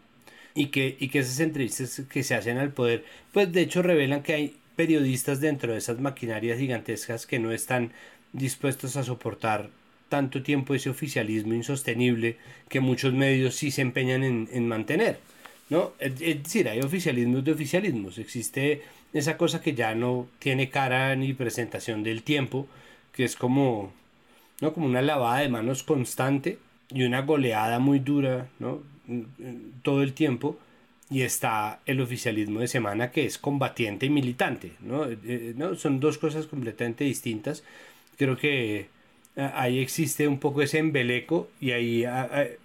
y 0.55 0.66
que, 0.66 0.97
y 0.99 1.09
que 1.09 1.20
esas 1.20 1.41
entrevistas 1.41 2.03
que 2.11 2.23
se 2.23 2.35
hacen 2.35 2.59
al 2.59 2.73
poder, 2.73 3.05
pues 3.33 3.53
de 3.53 3.62
hecho 3.62 3.83
revelan 3.83 4.23
que 4.23 4.35
hay 4.35 4.57
periodistas 4.77 5.41
dentro 5.41 5.73
de 5.73 5.79
esas 5.79 6.01
maquinarias 6.01 6.59
gigantescas 6.59 7.27
que 7.27 7.39
no 7.39 7.53
están 7.53 7.93
dispuestos 8.33 8.97
a 8.97 9.05
soportar 9.05 9.70
tanto 10.09 10.43
tiempo 10.43 10.74
ese 10.74 10.91
oficialismo 10.91 11.55
insostenible 11.55 12.37
que 12.69 12.81
muchos 12.81 13.15
medios 13.15 13.55
sí 13.55 13.70
se 13.70 13.81
empeñan 13.81 14.23
en, 14.23 14.69
mantener. 14.69 15.19
¿no? 15.70 15.93
Es, 15.99 16.19
decir, 16.19 16.69
hay 16.69 16.81
oficialismos 16.81 17.43
de 17.45 17.53
oficialismos. 17.53 18.19
Existe 18.19 18.83
esa 19.12 19.36
cosa 19.36 19.60
que 19.60 19.74
ya 19.74 19.94
no 19.94 20.26
tiene 20.39 20.70
cara 20.70 21.14
ni 21.16 21.34
presentación 21.34 22.02
del 22.02 22.22
tiempo, 22.22 22.66
que 23.12 23.24
es 23.24 23.36
como, 23.36 23.93
¿no? 24.60 24.72
como 24.72 24.86
una 24.86 25.02
lavada 25.02 25.40
de 25.40 25.48
manos 25.48 25.82
constante 25.82 26.59
y 26.89 27.05
una 27.05 27.22
goleada 27.22 27.78
muy 27.78 27.98
dura 27.98 28.48
¿no? 28.59 28.80
todo 29.82 30.02
el 30.02 30.12
tiempo. 30.14 30.59
Y 31.10 31.22
está 31.22 31.80
el 31.84 32.01
oficialismo 32.01 32.60
de 32.60 32.68
semana 32.68 33.10
que 33.10 33.26
es 33.26 33.36
combatiente 33.36 34.06
y 34.06 34.10
militante. 34.10 34.72
¿no? 34.80 35.05
Eh, 35.05 35.18
eh, 35.24 35.55
¿no? 35.55 35.74
Son 35.74 36.01
dos 36.01 36.16
cosas 36.16 36.47
completamente 36.47 37.05
distintas. 37.05 37.64
Creo 38.16 38.39
que 38.39 38.89
ahí 39.36 39.78
existe 39.78 40.28
un 40.28 40.38
poco 40.38 40.60
ese 40.60 40.78
embeleco 40.78 41.48
y 41.60 41.70
ahí 41.70 42.04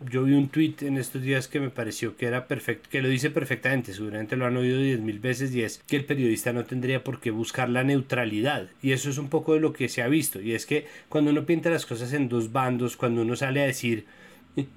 yo 0.10 0.24
vi 0.24 0.34
un 0.34 0.50
tweet 0.50 0.76
en 0.82 0.98
estos 0.98 1.22
días 1.22 1.48
que 1.48 1.62
me 1.62 1.70
pareció 1.70 2.18
que 2.18 2.26
era 2.26 2.48
perfecto, 2.48 2.90
que 2.92 3.02
lo 3.02 3.08
dice 3.08 3.30
perfectamente, 3.30 3.94
seguramente 3.94 4.36
lo 4.36 4.46
han 4.46 4.58
oído 4.58 4.80
diez 4.80 5.00
mil 5.00 5.20
veces 5.20 5.56
y 5.56 5.64
es 5.64 5.82
que 5.88 5.96
el 5.96 6.06
periodista 6.06 6.52
no 6.52 6.66
tendría 6.66 7.04
por 7.04 7.22
qué 7.22 7.32
buscar 7.32 7.70
la 7.70 7.84
neutralidad 7.84 8.68
y 8.82 8.92
eso 8.92 9.10
es 9.10 9.18
un 9.18 9.30
poco 9.30 9.54
de 9.54 9.62
lo 9.62 9.72
que 9.72 9.88
se 9.88 10.02
ha 10.02 10.08
visto 10.08 10.42
y 10.42 10.54
es 10.54 10.66
que 10.66 10.86
cuando 11.08 11.32
uno 11.32 11.46
pinta 11.46 11.70
las 11.70 11.86
cosas 11.86 12.12
en 12.12 12.28
dos 12.28 12.52
bandos, 12.52 12.98
cuando 12.98 13.22
uno 13.22 13.36
sale 13.36 13.62
a 13.62 13.68
decir 13.68 14.06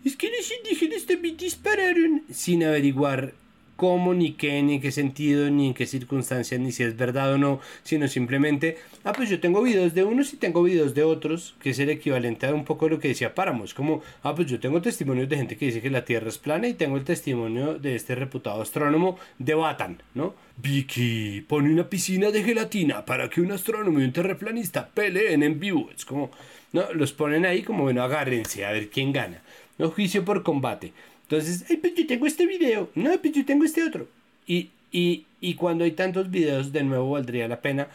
es 0.04 0.16
que 0.16 0.30
los 0.30 0.52
indígenas 0.58 1.06
también 1.06 1.36
dispararon 1.36 2.22
sin 2.30 2.62
averiguar 2.62 3.32
cómo, 3.80 4.12
ni 4.12 4.32
qué, 4.32 4.62
ni 4.62 4.74
en 4.74 4.80
qué 4.82 4.92
sentido, 4.92 5.48
ni 5.48 5.68
en 5.68 5.72
qué 5.72 5.86
circunstancias, 5.86 6.60
ni 6.60 6.70
si 6.70 6.82
es 6.82 6.98
verdad 6.98 7.32
o 7.32 7.38
no, 7.38 7.60
sino 7.82 8.08
simplemente, 8.08 8.76
ah, 9.04 9.14
pues 9.14 9.30
yo 9.30 9.40
tengo 9.40 9.62
videos 9.62 9.94
de 9.94 10.04
unos 10.04 10.34
y 10.34 10.36
tengo 10.36 10.62
videos 10.62 10.94
de 10.94 11.02
otros, 11.02 11.54
que 11.62 11.70
es 11.70 11.78
el 11.78 11.88
equivalente 11.88 12.46
a 12.46 12.52
un 12.52 12.66
poco 12.66 12.90
lo 12.90 12.98
que 12.98 13.08
decía 13.08 13.34
Páramos, 13.34 13.72
como, 13.72 14.02
ah, 14.22 14.34
pues 14.34 14.48
yo 14.48 14.60
tengo 14.60 14.82
testimonios 14.82 15.30
de 15.30 15.38
gente 15.38 15.56
que 15.56 15.64
dice 15.64 15.80
que 15.80 15.88
la 15.88 16.04
Tierra 16.04 16.28
es 16.28 16.36
plana 16.36 16.68
y 16.68 16.74
tengo 16.74 16.98
el 16.98 17.04
testimonio 17.04 17.78
de 17.78 17.96
este 17.96 18.14
reputado 18.14 18.60
astrónomo, 18.60 19.18
debatan, 19.38 20.02
¿no? 20.12 20.34
Vicky 20.58 21.40
pone 21.48 21.72
una 21.72 21.88
piscina 21.88 22.30
de 22.30 22.42
gelatina 22.42 23.06
para 23.06 23.30
que 23.30 23.40
un 23.40 23.50
astrónomo 23.50 23.98
y 23.98 24.04
un 24.04 24.12
terraplanista 24.12 24.90
peleen 24.92 25.42
en 25.42 25.58
vivo. 25.58 25.88
Es 25.96 26.04
como, 26.04 26.30
no, 26.74 26.92
los 26.92 27.14
ponen 27.14 27.46
ahí 27.46 27.62
como, 27.62 27.84
bueno, 27.84 28.02
agárrense 28.02 28.66
a 28.66 28.72
ver 28.72 28.90
quién 28.90 29.10
gana. 29.10 29.40
No 29.78 29.88
juicio 29.88 30.22
por 30.22 30.42
combate. 30.42 30.92
Entonces, 31.30 31.64
ay, 31.70 31.76
pues 31.76 31.94
yo 31.94 32.08
tengo 32.08 32.26
este 32.26 32.44
video, 32.44 32.90
no, 32.96 33.16
pues 33.20 33.32
yo 33.32 33.44
tengo 33.44 33.64
este 33.64 33.84
otro. 33.84 34.08
Y, 34.48 34.70
y, 34.90 35.26
y 35.40 35.54
cuando 35.54 35.84
hay 35.84 35.92
tantos 35.92 36.28
videos, 36.28 36.72
de 36.72 36.82
nuevo 36.82 37.12
valdría 37.12 37.46
la 37.46 37.60
pena, 37.60 37.86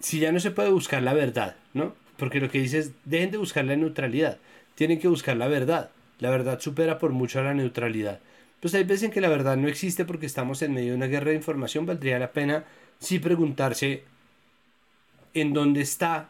si 0.00 0.20
ya 0.20 0.32
no 0.32 0.38
se 0.38 0.50
puede 0.50 0.68
buscar 0.68 1.02
la 1.02 1.14
verdad, 1.14 1.56
¿no? 1.72 1.94
Porque 2.18 2.40
lo 2.40 2.50
que 2.50 2.60
dice 2.60 2.80
es, 2.80 2.90
dejen 3.06 3.30
de 3.30 3.38
buscar 3.38 3.64
la 3.64 3.74
neutralidad, 3.74 4.36
tienen 4.74 4.98
que 4.98 5.08
buscar 5.08 5.38
la 5.38 5.48
verdad. 5.48 5.90
La 6.18 6.28
verdad 6.28 6.60
supera 6.60 6.98
por 6.98 7.12
mucho 7.12 7.40
a 7.40 7.44
la 7.44 7.54
neutralidad. 7.54 8.20
Pues 8.60 8.74
hay 8.74 8.84
veces 8.84 9.04
en 9.04 9.12
que 9.12 9.22
la 9.22 9.28
verdad 9.28 9.56
no 9.56 9.68
existe 9.68 10.04
porque 10.04 10.26
estamos 10.26 10.60
en 10.60 10.74
medio 10.74 10.90
de 10.90 10.96
una 10.96 11.06
guerra 11.06 11.30
de 11.30 11.36
información, 11.36 11.86
valdría 11.86 12.18
la 12.18 12.32
pena 12.32 12.64
sí 12.98 13.18
preguntarse 13.18 14.02
en 15.32 15.54
dónde 15.54 15.80
está 15.80 16.28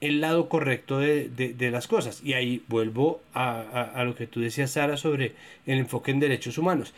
el 0.00 0.20
lado 0.20 0.48
correcto 0.48 0.98
de, 0.98 1.28
de, 1.28 1.70
las 1.70 1.86
cosas. 1.86 2.22
Y 2.22 2.34
ahí 2.34 2.62
vuelvo 2.68 3.20
a, 3.32 3.60
a, 3.60 4.04
lo 4.04 4.14
que 4.14 4.26
tú 4.26 4.40
decías, 4.40 4.72
Sara, 4.72 4.96
sobre 4.96 5.32
el 5.66 5.78
enfoque 5.78 6.10
en 6.10 6.20
derechos 6.20 6.58
humanos. 6.58 6.92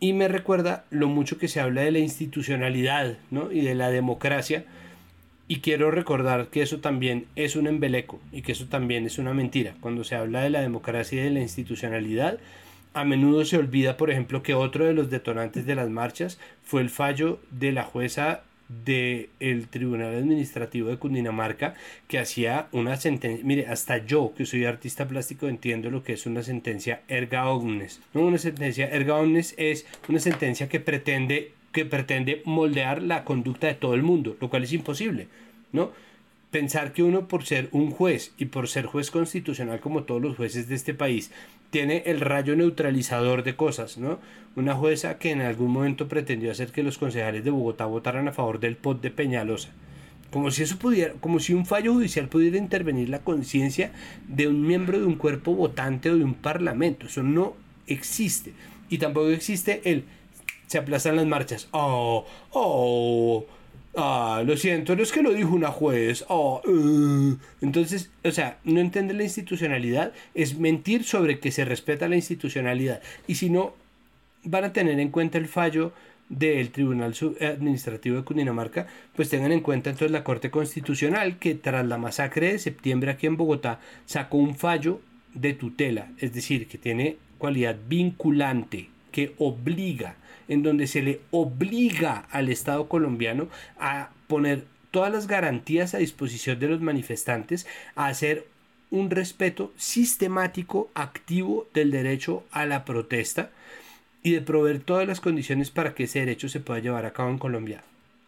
Y 0.00 0.12
me 0.12 0.28
recuerda 0.28 0.84
lo 0.90 1.08
mucho 1.08 1.38
que 1.38 1.48
se 1.48 1.60
habla 1.60 1.82
de 1.82 1.92
la 1.92 2.00
institucionalidad 2.00 3.16
¿no? 3.30 3.52
y 3.52 3.60
de 3.60 3.74
la 3.74 3.90
democracia. 3.90 4.64
Y 5.48 5.60
quiero 5.60 5.90
recordar 5.90 6.48
que 6.48 6.62
eso 6.62 6.78
también 6.78 7.26
es 7.36 7.56
un 7.56 7.66
embeleco 7.66 8.20
y 8.32 8.42
que 8.42 8.52
eso 8.52 8.66
también 8.66 9.06
es 9.06 9.18
una 9.18 9.34
mentira. 9.34 9.74
Cuando 9.80 10.04
se 10.04 10.14
habla 10.14 10.42
de 10.42 10.50
la 10.50 10.60
democracia 10.60 11.20
y 11.20 11.24
de 11.24 11.30
la 11.30 11.40
institucionalidad, 11.40 12.38
a 12.94 13.04
menudo 13.04 13.44
se 13.44 13.56
olvida, 13.56 13.96
por 13.96 14.10
ejemplo, 14.10 14.42
que 14.42 14.54
otro 14.54 14.84
de 14.84 14.94
los 14.94 15.10
detonantes 15.10 15.66
de 15.66 15.74
las 15.74 15.88
marchas 15.88 16.38
fue 16.62 16.82
el 16.82 16.90
fallo 16.90 17.40
de 17.50 17.72
la 17.72 17.84
jueza 17.84 18.42
del 18.68 19.68
Tribunal 19.68 20.14
Administrativo 20.14 20.88
de 20.88 20.98
Cundinamarca 20.98 21.74
que 22.08 22.18
hacía 22.18 22.68
una 22.72 22.96
sentencia, 22.96 23.44
mire, 23.44 23.66
hasta 23.66 23.98
yo 23.98 24.32
que 24.36 24.46
soy 24.46 24.64
artista 24.64 25.06
plástico 25.08 25.48
entiendo 25.48 25.90
lo 25.90 26.02
que 26.02 26.14
es 26.14 26.26
una 26.26 26.42
sentencia 26.42 27.02
erga 27.08 27.48
omnes. 27.48 28.00
¿no? 28.14 28.22
Una 28.22 28.38
sentencia 28.38 28.88
erga 28.88 29.16
omnes 29.16 29.54
es 29.58 29.86
una 30.08 30.20
sentencia 30.20 30.68
que 30.68 30.80
pretende, 30.80 31.52
que 31.72 31.84
pretende 31.84 32.42
moldear 32.44 33.02
la 33.02 33.24
conducta 33.24 33.66
de 33.66 33.74
todo 33.74 33.94
el 33.94 34.02
mundo, 34.02 34.36
lo 34.40 34.48
cual 34.48 34.64
es 34.64 34.72
imposible, 34.72 35.28
¿no? 35.72 35.90
Pensar 36.50 36.92
que 36.92 37.02
uno 37.02 37.28
por 37.28 37.46
ser 37.46 37.70
un 37.72 37.90
juez 37.90 38.34
y 38.36 38.44
por 38.44 38.68
ser 38.68 38.84
juez 38.84 39.10
constitucional 39.10 39.80
como 39.80 40.02
todos 40.02 40.20
los 40.20 40.36
jueces 40.36 40.68
de 40.68 40.74
este 40.74 40.92
país 40.92 41.30
tiene 41.72 42.02
el 42.04 42.20
rayo 42.20 42.54
neutralizador 42.54 43.44
de 43.44 43.56
cosas, 43.56 43.96
¿no? 43.96 44.18
Una 44.56 44.74
jueza 44.74 45.16
que 45.16 45.30
en 45.30 45.40
algún 45.40 45.72
momento 45.72 46.06
pretendió 46.06 46.52
hacer 46.52 46.70
que 46.70 46.82
los 46.82 46.98
concejales 46.98 47.44
de 47.44 47.50
Bogotá 47.50 47.86
votaran 47.86 48.28
a 48.28 48.32
favor 48.32 48.60
del 48.60 48.76
POT 48.76 49.00
de 49.00 49.10
Peñalosa. 49.10 49.70
Como 50.30 50.50
si 50.50 50.64
eso 50.64 50.78
pudiera, 50.78 51.14
como 51.14 51.40
si 51.40 51.54
un 51.54 51.64
fallo 51.64 51.94
judicial 51.94 52.28
pudiera 52.28 52.58
intervenir 52.58 53.08
la 53.08 53.20
conciencia 53.20 53.90
de 54.28 54.48
un 54.48 54.66
miembro 54.66 55.00
de 55.00 55.06
un 55.06 55.14
cuerpo 55.14 55.54
votante 55.54 56.10
o 56.10 56.18
de 56.18 56.24
un 56.24 56.34
parlamento. 56.34 57.06
Eso 57.06 57.22
no 57.22 57.54
existe. 57.86 58.52
Y 58.90 58.98
tampoco 58.98 59.28
existe 59.28 59.80
el 59.90 60.04
se 60.66 60.76
aplazan 60.76 61.16
las 61.16 61.26
marchas. 61.26 61.68
Oh, 61.70 62.26
oh 62.50 63.46
Ah, 63.94 64.42
lo 64.46 64.56
siento, 64.56 64.96
no 64.96 65.02
es 65.02 65.12
que 65.12 65.22
lo 65.22 65.34
dijo 65.34 65.54
una 65.54 65.70
juez. 65.70 66.24
Oh, 66.28 66.62
uh. 66.66 67.36
Entonces, 67.60 68.10
o 68.24 68.30
sea, 68.30 68.58
no 68.64 68.80
entender 68.80 69.16
la 69.16 69.24
institucionalidad 69.24 70.12
es 70.34 70.58
mentir 70.58 71.04
sobre 71.04 71.40
que 71.40 71.50
se 71.50 71.64
respeta 71.64 72.08
la 72.08 72.16
institucionalidad. 72.16 73.02
Y 73.26 73.34
si 73.34 73.50
no, 73.50 73.74
van 74.44 74.64
a 74.64 74.72
tener 74.72 74.98
en 74.98 75.10
cuenta 75.10 75.36
el 75.36 75.46
fallo 75.46 75.92
del 76.30 76.70
Tribunal 76.70 77.14
Administrativo 77.40 78.16
de 78.16 78.24
Cundinamarca, 78.24 78.86
pues 79.14 79.28
tengan 79.28 79.52
en 79.52 79.60
cuenta 79.60 79.90
entonces 79.90 80.10
la 80.10 80.24
Corte 80.24 80.50
Constitucional 80.50 81.38
que 81.38 81.54
tras 81.54 81.86
la 81.86 81.98
masacre 81.98 82.52
de 82.52 82.58
septiembre 82.58 83.10
aquí 83.10 83.26
en 83.26 83.36
Bogotá 83.36 83.80
sacó 84.06 84.38
un 84.38 84.56
fallo 84.56 85.02
de 85.34 85.52
tutela, 85.52 86.08
es 86.18 86.32
decir, 86.32 86.66
que 86.66 86.78
tiene 86.78 87.18
cualidad 87.36 87.76
vinculante, 87.86 88.88
que 89.10 89.34
obliga 89.38 90.16
en 90.52 90.62
donde 90.62 90.86
se 90.86 91.02
le 91.02 91.20
obliga 91.30 92.26
al 92.30 92.48
Estado 92.48 92.88
colombiano 92.88 93.48
a 93.78 94.10
poner 94.26 94.64
todas 94.90 95.10
las 95.10 95.26
garantías 95.26 95.94
a 95.94 95.98
disposición 95.98 96.60
de 96.60 96.68
los 96.68 96.80
manifestantes, 96.80 97.66
a 97.96 98.06
hacer 98.06 98.46
un 98.90 99.10
respeto 99.10 99.72
sistemático, 99.76 100.90
activo 100.94 101.66
del 101.72 101.90
derecho 101.90 102.44
a 102.50 102.66
la 102.66 102.84
protesta 102.84 103.50
y 104.22 104.32
de 104.32 104.42
proveer 104.42 104.80
todas 104.80 105.06
las 105.08 105.20
condiciones 105.20 105.70
para 105.70 105.94
que 105.94 106.04
ese 106.04 106.20
derecho 106.20 106.48
se 106.48 106.60
pueda 106.60 106.80
llevar 106.80 107.06
a 107.06 107.14
cabo 107.14 107.30
en 107.30 107.38
Colombia. 107.38 107.82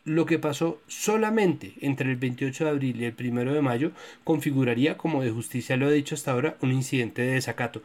Lo 0.07 0.25
que 0.27 0.39
pasó 0.39 0.81
solamente 0.87 1.75
entre 1.81 2.11
el 2.11 2.17
28 2.17 2.65
de 2.65 2.71
abril 2.71 3.01
y 3.01 3.05
el 3.05 3.15
1 3.19 3.53
de 3.53 3.63
mayo 3.63 3.93
configuraría, 4.25 4.97
como 4.97 5.23
de 5.23 5.31
justicia 5.31 5.77
lo 5.77 5.91
he 5.91 5.95
dicho 5.95 6.15
hasta 6.15 6.33
ahora, 6.33 6.57
un 6.63 6.73
incidente 6.73 7.23
de 7.23 7.35
desacato 7.35 7.83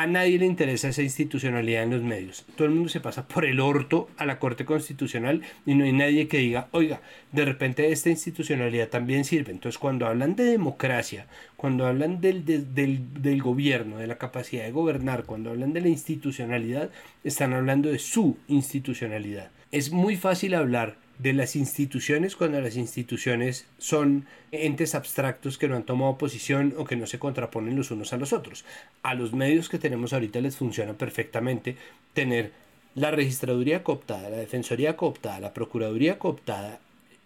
a 0.00 0.06
nadie 0.06 0.38
le 0.38 0.46
interesa 0.46 0.88
esa 0.88 1.02
institucionalidad 1.02 1.82
en 1.82 1.90
los 1.90 2.02
medios. 2.02 2.46
Todo 2.56 2.66
el 2.66 2.72
mundo 2.72 2.88
se 2.88 3.00
pasa 3.00 3.28
por 3.28 3.44
el 3.44 3.60
orto 3.60 4.08
a 4.16 4.24
la 4.24 4.38
Corte 4.38 4.64
Constitucional 4.64 5.42
y 5.66 5.74
no 5.74 5.84
hay 5.84 5.92
nadie 5.92 6.26
que 6.26 6.38
diga, 6.38 6.68
oiga, 6.70 7.02
de 7.32 7.44
repente 7.44 7.92
esta 7.92 8.08
institucionalidad 8.08 8.88
también 8.88 9.26
sirve. 9.26 9.52
Entonces, 9.52 9.78
cuando 9.78 10.06
hablan 10.06 10.36
de 10.36 10.44
democracia, 10.44 11.26
cuando 11.58 11.86
hablan 11.86 12.22
del, 12.22 12.46
del, 12.46 13.12
del 13.22 13.42
gobierno, 13.42 13.98
de 13.98 14.06
la 14.06 14.16
capacidad 14.16 14.64
de 14.64 14.72
gobernar, 14.72 15.24
cuando 15.24 15.50
hablan 15.50 15.74
de 15.74 15.82
la 15.82 15.88
institucionalidad, 15.88 16.88
están 17.22 17.52
hablando 17.52 17.90
de 17.90 17.98
su 17.98 18.38
institucionalidad. 18.48 19.50
Es 19.70 19.92
muy 19.92 20.16
fácil 20.16 20.54
hablar 20.54 20.96
de 21.22 21.32
las 21.34 21.54
instituciones 21.54 22.34
cuando 22.34 22.60
las 22.60 22.76
instituciones 22.76 23.66
son 23.78 24.26
entes 24.52 24.94
abstractos 24.94 25.58
que 25.58 25.68
no 25.68 25.76
han 25.76 25.82
tomado 25.82 26.16
posición 26.16 26.74
o 26.78 26.84
que 26.84 26.96
no 26.96 27.06
se 27.06 27.18
contraponen 27.18 27.76
los 27.76 27.90
unos 27.90 28.12
a 28.12 28.16
los 28.16 28.32
otros. 28.32 28.64
A 29.02 29.14
los 29.14 29.32
medios 29.34 29.68
que 29.68 29.78
tenemos 29.78 30.12
ahorita 30.12 30.40
les 30.40 30.56
funciona 30.56 30.94
perfectamente 30.94 31.76
tener 32.14 32.52
la 32.94 33.10
registraduría 33.10 33.84
cooptada, 33.84 34.30
la 34.30 34.38
defensoría 34.38 34.96
cooptada, 34.96 35.40
la 35.40 35.52
procuraduría 35.52 36.18
cooptada, 36.18 36.80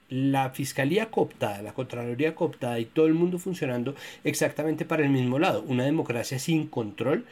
la 0.08 0.50
fiscalía 0.50 1.10
cooptada, 1.10 1.62
la 1.62 1.72
contraloría 1.72 2.34
cooptada 2.34 2.78
y 2.80 2.84
todo 2.84 3.06
el 3.06 3.14
mundo 3.14 3.38
funcionando 3.38 3.94
exactamente 4.24 4.84
para 4.84 5.04
el 5.04 5.10
mismo 5.10 5.38
lado. 5.38 5.62
Una 5.66 5.84
democracia 5.84 6.38
sin 6.38 6.66
control 6.66 7.24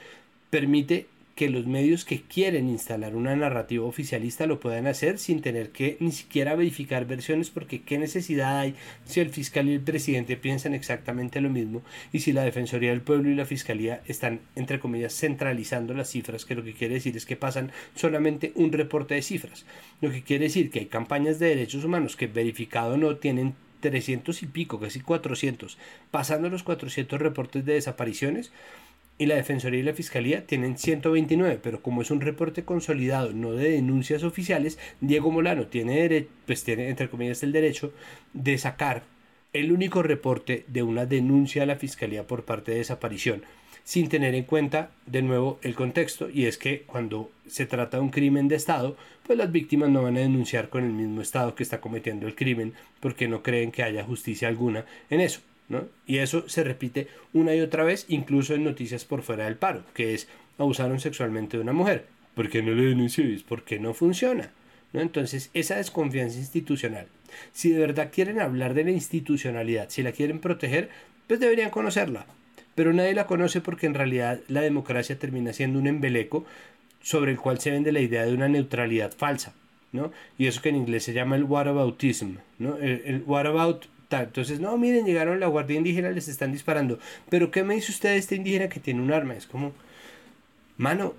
permite 0.49 1.07
que 1.35 1.49
los 1.49 1.67
medios 1.67 2.05
que 2.05 2.23
quieren 2.23 2.69
instalar 2.69 3.17
una 3.17 3.35
narrativa 3.35 3.85
oficialista 3.85 4.47
lo 4.47 4.61
puedan 4.61 4.87
hacer 4.87 5.19
sin 5.19 5.41
tener 5.41 5.71
que 5.71 5.97
ni 6.01 6.13
siquiera 6.13 6.55
verificar 6.55 7.07
versiones 7.07 7.49
porque 7.49 7.83
qué 7.83 7.99
necesidad 7.99 8.61
hay 8.61 8.75
si 9.07 9.21
el 9.21 9.31
fiscal 9.31 9.69
y 9.69 9.75
el 9.75 9.81
presidente 9.81 10.37
piensan 10.37 10.75
exactamente 10.75 11.41
lo 11.41 11.49
mismo 11.49 11.83
y 12.13 12.21
si 12.21 12.33
la 12.33 12.45
Defensoría 12.45 12.91
del 12.91 13.01
Pueblo 13.01 13.31
y 13.31 13.35
la 13.35 13.47
Fiscalía 13.47 14.03
están 14.07 14.41
entre 14.57 14.79
comillas 14.79 15.15
centralizando 15.15 15.95
las 15.95 16.11
cifras 16.11 16.45
que 16.45 16.55
lo 16.55 16.65
que 16.65 16.75
quiere 16.75 16.95
decir 16.95 17.17
es 17.17 17.27
que 17.27 17.37
pasan 17.37 17.73
solamente 17.95 18.53
un 18.55 18.73
reporte 18.73 19.15
de 19.15 19.23
cifras. 19.23 19.65
Lo 20.01 20.11
que 20.11 20.23
quiere 20.23 20.45
decir 20.45 20.71
que 20.71 20.81
hay 20.81 20.87
campañas 20.87 21.39
de 21.39 21.49
derechos 21.49 21.85
humanos 21.85 22.17
que 22.17 22.27
verificado 22.27 22.97
no 22.97 23.17
tienen 23.17 23.55
300 23.81 24.43
y 24.43 24.47
pico, 24.47 24.79
casi 24.79 25.01
400, 25.01 25.77
pasando 26.11 26.49
los 26.49 26.63
400 26.63 27.21
reportes 27.21 27.65
de 27.65 27.75
desapariciones, 27.75 28.53
y 29.23 29.27
la 29.27 29.37
Defensoría 29.37 29.79
y 29.79 29.85
la 29.85 29.95
Fiscalía 29.95 30.47
tienen 30.47 30.77
129, 30.77 31.61
pero 31.63 31.81
como 31.81 32.03
es 32.03 32.11
un 32.11 32.21
reporte 32.21 32.65
consolidado, 32.65 33.33
no 33.33 33.53
de 33.53 33.71
denuncias 33.71 34.25
oficiales, 34.25 34.81
Diego 35.01 35.31
Molano 35.31 35.69
tiene, 35.69 36.27
pues 36.45 36.65
tiene 36.65 36.89
entre 36.89 37.09
comillas 37.09 37.45
el 37.45 37.53
derecho 37.53 37.93
de 38.33 38.59
sacar 38.59 39.05
el 39.53 39.71
único 39.71 40.03
reporte 40.03 40.65
de 40.67 40.83
una 40.83 41.07
denuncia 41.07 41.63
a 41.63 41.67
la 41.67 41.77
Fiscalía 41.77 42.27
por 42.27 42.45
parte 42.45 42.73
de 42.73 42.79
desaparición, 42.79 43.45
sin 43.85 44.09
tener 44.09 44.35
en 44.35 44.43
cuenta 44.43 44.91
de 45.07 45.23
nuevo 45.23 45.61
el 45.63 45.77
contexto, 45.77 46.29
y 46.29 46.47
es 46.47 46.59
que 46.59 46.83
cuando 46.83 47.31
se 47.47 47.67
trata 47.67 47.99
de 47.99 48.03
un 48.03 48.11
crimen 48.11 48.49
de 48.49 48.57
Estado, 48.57 48.97
pues 49.25 49.39
las 49.39 49.53
víctimas 49.53 49.91
no 49.91 50.03
van 50.03 50.17
a 50.17 50.21
denunciar 50.21 50.69
con 50.69 50.83
el 50.83 50.93
mismo 50.93 51.21
Estado 51.21 51.55
que 51.55 51.63
está 51.63 51.81
cometiendo 51.81 52.27
el 52.27 52.35
crimen, 52.35 52.73
porque 52.99 53.29
no 53.29 53.45
creen 53.45 53.71
que 53.71 53.85
haya 53.85 54.03
justicia 54.03 54.49
alguna 54.49 54.85
en 55.11 55.21
eso. 55.21 55.43
Y 56.07 56.19
eso 56.19 56.49
se 56.49 56.65
repite 56.65 57.09
una 57.33 57.55
y 57.55 57.61
otra 57.61 57.85
vez, 57.85 58.05
incluso 58.09 58.55
en 58.55 58.65
noticias 58.65 59.05
por 59.05 59.23
fuera 59.23 59.47
del 59.47 59.57
paro, 59.57 59.85
que 59.95 60.15
es 60.15 60.29
abusaron 60.59 61.01
sexualmente 61.01 61.57
de 61.57 61.63
una 61.63 61.73
mujer. 61.73 62.07
¿Por 62.35 62.49
qué 62.49 62.63
no 62.63 62.73
le 62.73 62.85
denunciáis? 62.85 63.43
¿Por 63.43 63.63
qué 63.63 63.79
no 63.79 63.95
funciona? 63.95 64.51
¿No? 64.93 65.01
Entonces, 65.01 65.51
esa 65.55 65.77
desconfianza 65.77 66.39
institucional. 66.39 67.07
Si 67.53 67.71
de 67.71 67.79
verdad 67.79 68.11
quieren 68.13 68.41
hablar 68.41 68.75
de 68.75 68.85
la 68.85 68.91
institucionalidad, 68.91 69.89
si 69.89 70.03
la 70.03 70.13
quieren 70.13 70.39
proteger, 70.39 70.91
pues 71.27 71.41
deberían 71.41 71.71
conocerla. 71.71 72.27
Pero 72.75 72.93
nadie 72.93 73.15
la 73.15 73.27
conoce 73.27 73.61
porque 73.61 73.87
en 73.87 73.95
realidad 73.95 74.41
la 74.49 74.61
democracia 74.61 75.19
termina 75.19 75.53
siendo 75.53 75.79
un 75.79 75.87
embeleco 75.87 76.45
sobre 77.03 77.33
el 77.33 77.39
cual 77.39 77.59
se 77.61 77.71
vende 77.71 77.93
la 77.93 78.01
idea 78.01 78.25
de 78.25 78.35
una 78.35 78.49
neutralidad 78.49 79.13
falsa. 79.13 79.55
¿no? 79.93 80.11
Y 80.39 80.47
eso 80.47 80.63
que 80.63 80.71
en 80.71 80.77
inglés 80.77 81.05
se 81.05 81.13
llama 81.13 81.37
el 81.37 81.45
whataboutism. 81.45 82.37
¿no? 82.59 82.77
El, 82.79 83.03
el 83.05 83.23
whatabout 83.27 83.87
entonces, 84.21 84.61
no, 84.61 84.77
miren, 84.77 85.07
llegaron 85.07 85.41
la 85.41 85.47
guardia 85.47 85.77
indígena, 85.77 86.11
les 86.11 86.29
están 86.29 86.53
disparando. 86.53 86.99
Pero, 87.31 87.51
¿qué 87.51 87.65
me 87.65 87.75
dice 87.75 87.93
usted 87.93 88.11
de 88.11 88.19
este 88.19 88.37
indígena 88.37 88.69
que 88.69 88.81
tiene 88.81 89.01
un 89.01 89.13
arma? 89.13 89.35
Es 89.35 89.47
como, 89.47 89.73
mano, 90.77 91.15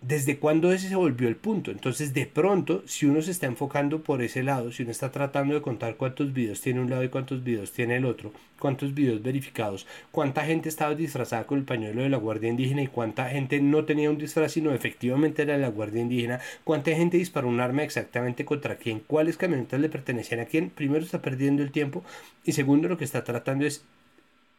¿desde 0.00 0.38
cuándo 0.38 0.72
ese 0.72 0.88
se 0.88 0.94
volvió 0.94 1.28
el 1.28 1.36
punto? 1.36 1.70
Entonces, 1.70 2.14
de 2.14 2.26
pronto, 2.26 2.82
si 2.86 3.06
uno 3.06 3.20
se 3.20 3.32
está 3.32 3.46
enfocando 3.46 4.02
por 4.02 4.22
ese 4.22 4.42
lado, 4.42 4.70
si 4.70 4.82
uno 4.82 4.92
está 4.92 5.10
tratando 5.10 5.54
de 5.54 5.62
contar 5.62 5.96
cuántos 5.96 6.32
videos 6.32 6.60
tiene 6.60 6.80
un 6.80 6.90
lado 6.90 7.02
y 7.02 7.08
cuántos 7.08 7.42
videos 7.42 7.72
tiene 7.72 7.96
el 7.96 8.04
otro, 8.04 8.32
cuántos 8.58 8.94
videos 8.94 9.22
verificados, 9.22 9.86
cuánta 10.12 10.44
gente 10.44 10.68
estaba 10.68 10.94
disfrazada 10.94 11.46
con 11.46 11.58
el 11.58 11.64
pañuelo 11.64 12.02
de 12.02 12.08
la 12.08 12.16
Guardia 12.16 12.50
Indígena 12.50 12.82
y 12.82 12.86
cuánta 12.86 13.28
gente 13.28 13.60
no 13.60 13.84
tenía 13.84 14.10
un 14.10 14.18
disfraz, 14.18 14.52
sino 14.52 14.72
efectivamente 14.72 15.42
era 15.42 15.54
de 15.54 15.60
la 15.60 15.68
Guardia 15.68 16.02
Indígena, 16.02 16.40
cuánta 16.64 16.92
gente 16.92 17.16
disparó 17.16 17.48
un 17.48 17.60
arma 17.60 17.82
exactamente 17.82 18.44
contra 18.44 18.76
quién, 18.76 19.00
cuáles 19.00 19.36
camionetas 19.36 19.80
le 19.80 19.88
pertenecían 19.88 20.40
a 20.40 20.46
quién, 20.46 20.70
primero 20.70 21.04
está 21.04 21.20
perdiendo 21.20 21.62
el 21.62 21.72
tiempo 21.72 22.04
y 22.44 22.52
segundo 22.52 22.88
lo 22.88 22.98
que 22.98 23.04
está 23.04 23.24
tratando 23.24 23.66
es 23.66 23.84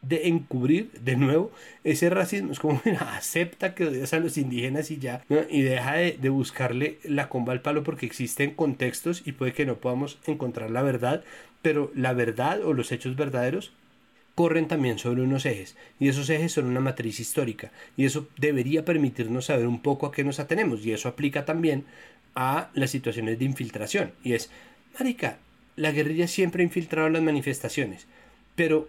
de 0.02 0.28
encubrir 0.28 0.92
de 1.02 1.16
nuevo 1.16 1.52
ese 1.84 2.10
racismo. 2.10 2.52
Es 2.52 2.60
como, 2.60 2.82
acepta 3.00 3.76
que 3.76 3.86
odias 3.86 4.14
a 4.14 4.20
los 4.20 4.38
indígenas 4.38 4.92
y 4.92 4.98
ya, 4.98 5.24
y 5.50 5.62
deja 5.62 5.94
de, 5.94 6.14
de, 6.14 6.30
buscarle 6.30 7.00
la 7.04 7.30
comba 7.30 7.54
al 7.54 7.62
palo 7.62 7.84
porque 7.84 8.06
existen 8.06 8.52
contextos 8.52 9.24
y 9.26 9.34
puede 9.34 9.54
que 9.54 9.66
no 9.66 9.76
podamos 9.76 10.20
encontrar 10.26 10.72
la 10.72 10.82
verdad, 10.82 11.24
pero 11.62 11.92
la 11.96 12.14
verdad 12.14 12.62
o 12.64 12.74
los 12.74 12.92
hechos 12.92 13.16
verdaderos 13.16 13.74
corren 14.40 14.70
también 14.70 15.00
sobre 15.00 15.22
unos 15.22 15.46
ejes, 15.46 15.76
y 16.00 16.08
esos 16.08 16.30
ejes 16.30 16.54
son 16.54 16.68
una 16.68 16.80
matriz 16.80 17.20
histórica, 17.20 17.74
y 17.98 18.06
eso 18.06 18.30
debería 18.38 18.86
permitirnos 18.86 19.48
saber 19.48 19.68
un 19.68 19.82
poco 19.82 20.06
a 20.06 20.14
qué 20.14 20.24
nos 20.24 20.40
atenemos, 20.40 20.86
y 20.86 20.94
eso 20.94 21.10
aplica 21.10 21.44
también 21.44 21.84
a 22.36 22.70
las 22.74 22.90
situaciones 22.90 23.38
de 23.38 23.44
infiltración, 23.44 24.14
y 24.24 24.36
es, 24.36 24.50
marica, 24.98 25.40
la 25.76 25.92
guerrilla 25.92 26.26
siempre 26.30 26.64
ha 26.64 26.66
infiltrado 26.66 27.10
las 27.10 27.22
manifestaciones, 27.22 28.08
pero 28.56 28.88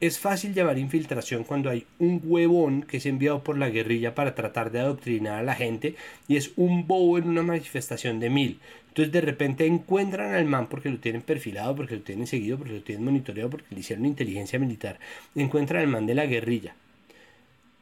es 0.00 0.18
fácil 0.18 0.54
llamar 0.54 0.78
infiltración 0.78 1.42
cuando 1.42 1.70
hay 1.70 1.84
un 1.98 2.20
huevón 2.24 2.82
que 2.82 2.98
es 2.98 3.06
enviado 3.06 3.42
por 3.42 3.58
la 3.58 3.68
guerrilla 3.68 4.14
para 4.14 4.34
tratar 4.34 4.70
de 4.70 4.78
adoctrinar 4.78 5.38
a 5.40 5.42
la 5.42 5.56
gente 5.56 5.96
y 6.28 6.36
es 6.36 6.52
un 6.56 6.86
bobo 6.86 7.18
en 7.18 7.28
una 7.28 7.42
manifestación 7.42 8.20
de 8.20 8.30
mil. 8.30 8.60
Entonces 8.88 9.12
de 9.12 9.20
repente 9.20 9.66
encuentran 9.66 10.34
al 10.34 10.44
man 10.44 10.68
porque 10.68 10.88
lo 10.88 10.98
tienen 10.98 11.22
perfilado, 11.22 11.74
porque 11.74 11.96
lo 11.96 12.02
tienen 12.02 12.26
seguido, 12.26 12.58
porque 12.58 12.74
lo 12.74 12.82
tienen 12.82 13.04
monitoreado, 13.04 13.50
porque 13.50 13.74
le 13.74 13.80
hicieron 13.80 14.06
inteligencia 14.06 14.58
militar. 14.58 14.98
Encuentran 15.34 15.82
al 15.82 15.88
man 15.88 16.06
de 16.06 16.14
la 16.14 16.26
guerrilla 16.26 16.74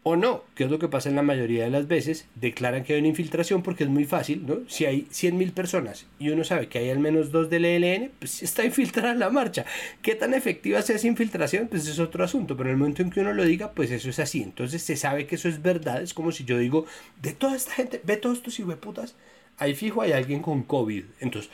o 0.08 0.14
no, 0.14 0.44
que 0.54 0.62
es 0.62 0.70
lo 0.70 0.78
que 0.78 0.86
pasa 0.86 1.08
en 1.08 1.16
la 1.16 1.22
mayoría 1.22 1.64
de 1.64 1.70
las 1.70 1.88
veces, 1.88 2.28
declaran 2.36 2.84
que 2.84 2.92
hay 2.92 3.00
una 3.00 3.08
infiltración 3.08 3.64
porque 3.64 3.82
es 3.82 3.90
muy 3.90 4.04
fácil, 4.04 4.46
¿no? 4.46 4.58
Si 4.68 4.84
hay 4.84 5.08
100.000 5.10 5.52
personas 5.52 6.06
y 6.20 6.28
uno 6.28 6.44
sabe 6.44 6.68
que 6.68 6.78
hay 6.78 6.90
al 6.90 7.00
menos 7.00 7.32
dos 7.32 7.50
del 7.50 7.64
ELN, 7.64 8.12
pues 8.20 8.40
está 8.44 8.64
infiltrada 8.64 9.14
la 9.14 9.30
marcha. 9.30 9.64
¿Qué 10.02 10.14
tan 10.14 10.32
efectiva 10.32 10.80
sea 10.80 10.94
esa 10.94 11.08
infiltración? 11.08 11.66
Pues 11.66 11.88
es 11.88 11.98
otro 11.98 12.22
asunto, 12.22 12.56
pero 12.56 12.68
en 12.68 12.74
el 12.74 12.78
momento 12.78 13.02
en 13.02 13.10
que 13.10 13.18
uno 13.18 13.32
lo 13.32 13.44
diga, 13.44 13.72
pues 13.72 13.90
eso 13.90 14.08
es 14.08 14.20
así. 14.20 14.44
Entonces 14.44 14.80
se 14.80 14.94
sabe 14.94 15.26
que 15.26 15.34
eso 15.34 15.48
es 15.48 15.60
verdad, 15.60 16.00
es 16.00 16.14
como 16.14 16.30
si 16.30 16.44
yo 16.44 16.56
digo, 16.56 16.86
de 17.20 17.32
toda 17.32 17.56
esta 17.56 17.72
gente, 17.72 18.00
ve 18.04 18.16
todos 18.16 18.38
estos 18.38 18.76
putas, 18.76 19.16
ahí 19.58 19.74
fijo 19.74 20.02
hay 20.02 20.12
alguien 20.12 20.40
con 20.40 20.62
COVID. 20.62 21.02
Entonces, 21.18 21.50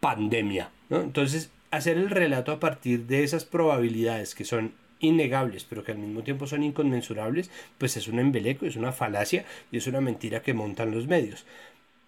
pandemia, 0.00 0.68
¿no? 0.90 1.00
Entonces, 1.00 1.48
hacer 1.70 1.96
el 1.96 2.10
relato 2.10 2.52
a 2.52 2.60
partir 2.60 3.06
de 3.06 3.24
esas 3.24 3.46
probabilidades 3.46 4.34
que 4.34 4.44
son 4.44 4.74
innegables, 5.04 5.64
pero 5.64 5.84
que 5.84 5.92
al 5.92 5.98
mismo 5.98 6.22
tiempo 6.22 6.46
son 6.46 6.62
inconmensurables, 6.62 7.50
pues 7.78 7.96
es 7.96 8.08
un 8.08 8.18
embeleco, 8.18 8.66
es 8.66 8.76
una 8.76 8.92
falacia 8.92 9.44
y 9.70 9.76
es 9.76 9.86
una 9.86 10.00
mentira 10.00 10.42
que 10.42 10.54
montan 10.54 10.90
los 10.90 11.06
medios. 11.06 11.44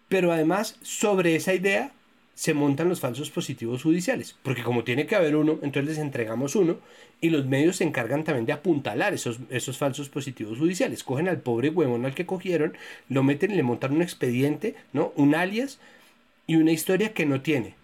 Pero 0.08 0.32
además, 0.32 0.78
sobre 0.82 1.36
esa 1.36 1.54
idea 1.54 1.92
se 2.34 2.52
montan 2.52 2.90
los 2.90 3.00
falsos 3.00 3.30
positivos 3.30 3.82
judiciales, 3.82 4.36
porque 4.42 4.62
como 4.62 4.84
tiene 4.84 5.06
que 5.06 5.16
haber 5.16 5.36
uno, 5.36 5.52
entonces 5.62 5.86
les 5.86 5.98
entregamos 5.98 6.54
uno 6.54 6.76
y 7.20 7.30
los 7.30 7.46
medios 7.46 7.76
se 7.76 7.84
encargan 7.84 8.24
también 8.24 8.44
de 8.44 8.52
apuntalar 8.52 9.14
esos, 9.14 9.40
esos 9.48 9.78
falsos 9.78 10.10
positivos 10.10 10.58
judiciales. 10.58 11.02
Cogen 11.02 11.28
al 11.28 11.40
pobre 11.40 11.70
huevón 11.70 12.04
al 12.04 12.14
que 12.14 12.26
cogieron, 12.26 12.76
lo 13.08 13.22
meten 13.22 13.52
y 13.52 13.54
le 13.54 13.62
montan 13.62 13.94
un 13.94 14.02
expediente, 14.02 14.74
¿no? 14.92 15.14
Un 15.16 15.34
alias 15.34 15.78
y 16.46 16.56
una 16.56 16.72
historia 16.72 17.14
que 17.14 17.24
no 17.24 17.40
tiene. 17.40 17.74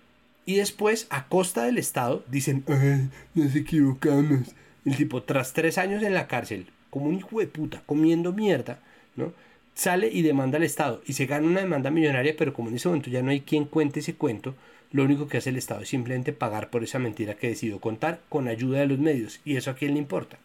Y 0.45 0.57
después, 0.57 1.07
a 1.09 1.29
costa 1.29 1.65
del 1.65 1.79
Estado, 1.79 2.25
dicen, 2.29 2.65
ay, 2.67 3.09
nos 3.35 3.55
equivocamos, 3.55 4.55
el 4.85 4.97
tipo, 4.97 5.23
tras 5.23 5.53
tres 5.53 5.79
años 5.79 6.03
en 6.03 6.15
la 6.15 6.27
cárcel, 6.27 6.67
como 6.91 7.07
un 7.07 7.17
hijo 7.17 7.39
de 7.39 7.47
puta, 7.47 7.83
comiendo 7.87 8.33
mierda, 8.33 8.81
¿no? 9.17 9.33
Sale 9.75 10.09
y 10.13 10.23
demanda 10.23 10.59
al 10.59 10.65
Estado 10.65 11.01
y 11.07 11.15
se 11.15 11.27
gana 11.27 11.47
una 11.47 11.61
demanda 11.61 11.91
millonaria, 11.91 12.35
pero 12.37 12.53
como 12.53 12.69
en 12.69 12.77
ese 12.77 12.89
momento 12.89 13.11
ya 13.11 13.23
no 13.23 13.31
hay 13.31 13.41
quien 13.41 13.65
cuente 13.65 14.01
ese 14.01 14.15
cuento, 14.15 14.55
lo 14.91 15.05
único 15.05 15.27
que 15.27 15.39
hace 15.39 15.51
el 15.51 15.57
Estado 15.57 15.81
es 15.81 15.89
simplemente 15.89 16.35
pagar 16.35 16.69
por 16.69 16.85
esa 16.85 16.99
mentira 16.99 17.35
que 17.35 17.49
decidió 17.49 17.81
contar 17.81 18.21
con 18.29 18.47
ayuda 18.49 18.81
de 18.81 18.87
los 18.87 18.99
medios. 18.99 19.41
¿Y 19.45 19.57
eso 19.57 19.71
a 19.71 19.75
quién 19.75 19.95
le 19.95 19.99
importa? 19.99 20.37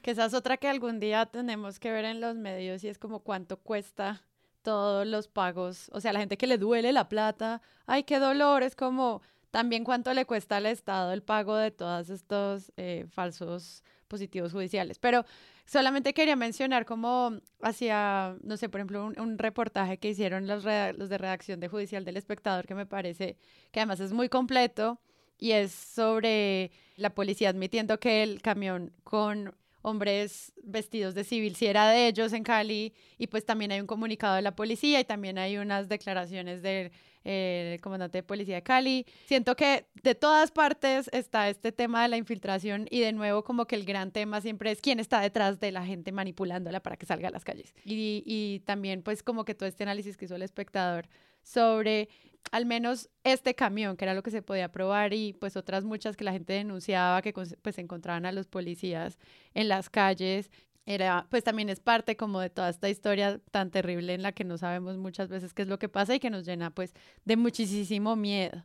Que 0.00 0.12
esa 0.12 0.24
es 0.24 0.32
otra 0.32 0.56
que 0.56 0.68
algún 0.68 0.98
día 0.98 1.26
tenemos 1.26 1.78
que 1.78 1.90
ver 1.90 2.06
en 2.06 2.22
los 2.22 2.36
medios 2.36 2.82
y 2.84 2.88
es 2.88 2.96
como 2.96 3.18
cuánto 3.18 3.58
cuesta 3.58 4.22
todos 4.62 5.06
los 5.06 5.28
pagos. 5.28 5.90
O 5.92 6.00
sea, 6.00 6.14
la 6.14 6.20
gente 6.20 6.38
que 6.38 6.46
le 6.46 6.56
duele 6.56 6.92
la 6.92 7.08
plata, 7.08 7.60
ay, 7.86 8.04
qué 8.04 8.18
dolor, 8.18 8.62
es 8.62 8.74
como 8.74 9.20
también 9.50 9.84
cuánto 9.84 10.12
le 10.14 10.24
cuesta 10.24 10.56
al 10.56 10.66
Estado 10.66 11.12
el 11.12 11.22
pago 11.22 11.56
de 11.56 11.70
todos 11.70 12.10
estos 12.10 12.72
eh, 12.76 13.06
falsos 13.08 13.82
positivos 14.08 14.52
judiciales. 14.52 14.98
Pero 14.98 15.24
solamente 15.66 16.14
quería 16.14 16.36
mencionar 16.36 16.84
como 16.84 17.32
hacia, 17.60 18.36
no 18.42 18.56
sé, 18.56 18.68
por 18.68 18.80
ejemplo, 18.80 19.12
un, 19.16 19.38
reportaje 19.38 19.98
que 19.98 20.10
hicieron 20.10 20.46
los, 20.46 20.64
los 20.64 21.08
de 21.08 21.18
redacción 21.18 21.60
de 21.60 21.68
Judicial 21.68 22.04
del 22.04 22.16
Espectador, 22.16 22.66
que 22.66 22.74
me 22.74 22.86
parece 22.86 23.36
que 23.72 23.80
además 23.80 24.00
es 24.00 24.12
muy 24.12 24.28
completo 24.28 25.00
y 25.38 25.52
es 25.52 25.72
sobre 25.72 26.70
la 26.96 27.10
policía 27.14 27.50
admitiendo 27.50 27.98
que 27.98 28.22
el 28.22 28.40
camión 28.40 28.92
con 29.04 29.54
hombres 29.82 30.52
vestidos 30.64 31.14
de 31.14 31.22
civil 31.22 31.54
si 31.54 31.66
era 31.66 31.88
de 31.88 32.08
ellos 32.08 32.32
en 32.32 32.42
Cali 32.42 32.92
y 33.18 33.28
pues 33.28 33.44
también 33.44 33.70
hay 33.70 33.80
un 33.80 33.86
comunicado 33.86 34.34
de 34.34 34.42
la 34.42 34.56
policía 34.56 34.98
y 34.98 35.04
también 35.04 35.38
hay 35.38 35.58
unas 35.58 35.88
declaraciones 35.88 36.60
del 36.60 36.90
el 37.26 37.80
comandante 37.80 38.18
de 38.18 38.22
policía 38.22 38.56
de 38.56 38.62
Cali. 38.62 39.06
Siento 39.26 39.56
que 39.56 39.86
de 40.02 40.14
todas 40.14 40.50
partes 40.52 41.10
está 41.12 41.48
este 41.48 41.72
tema 41.72 42.02
de 42.02 42.08
la 42.08 42.16
infiltración 42.16 42.86
y 42.90 43.00
de 43.00 43.12
nuevo 43.12 43.42
como 43.42 43.66
que 43.66 43.74
el 43.74 43.84
gran 43.84 44.12
tema 44.12 44.40
siempre 44.40 44.70
es 44.70 44.80
quién 44.80 45.00
está 45.00 45.20
detrás 45.20 45.58
de 45.58 45.72
la 45.72 45.84
gente 45.84 46.12
manipulándola 46.12 46.80
para 46.80 46.96
que 46.96 47.06
salga 47.06 47.28
a 47.28 47.32
las 47.32 47.44
calles. 47.44 47.74
Y, 47.84 48.22
y 48.24 48.60
también 48.60 49.02
pues 49.02 49.22
como 49.22 49.44
que 49.44 49.54
todo 49.54 49.68
este 49.68 49.82
análisis 49.82 50.16
que 50.16 50.26
hizo 50.26 50.36
el 50.36 50.42
espectador 50.42 51.08
sobre 51.42 52.08
al 52.52 52.66
menos 52.66 53.08
este 53.24 53.54
camión, 53.54 53.96
que 53.96 54.04
era 54.04 54.14
lo 54.14 54.22
que 54.22 54.30
se 54.30 54.42
podía 54.42 54.70
probar, 54.70 55.12
y 55.12 55.32
pues 55.32 55.56
otras 55.56 55.84
muchas 55.84 56.16
que 56.16 56.24
la 56.24 56.32
gente 56.32 56.52
denunciaba 56.52 57.22
que 57.22 57.32
pues 57.32 57.78
encontraban 57.78 58.26
a 58.26 58.32
los 58.32 58.46
policías 58.46 59.18
en 59.54 59.68
las 59.68 59.90
calles 59.90 60.50
era, 60.86 61.26
pues 61.30 61.42
también 61.44 61.68
es 61.68 61.80
parte 61.80 62.16
como 62.16 62.40
de 62.40 62.48
toda 62.48 62.68
esta 62.68 62.88
historia 62.88 63.40
tan 63.50 63.70
terrible 63.70 64.14
en 64.14 64.22
la 64.22 64.32
que 64.32 64.44
no 64.44 64.56
sabemos 64.56 64.96
muchas 64.96 65.28
veces 65.28 65.52
qué 65.52 65.62
es 65.62 65.68
lo 65.68 65.78
que 65.80 65.88
pasa 65.88 66.14
y 66.14 66.20
que 66.20 66.30
nos 66.30 66.46
llena 66.46 66.70
pues 66.70 66.94
de 67.24 67.36
muchísimo 67.36 68.14
miedo. 68.14 68.64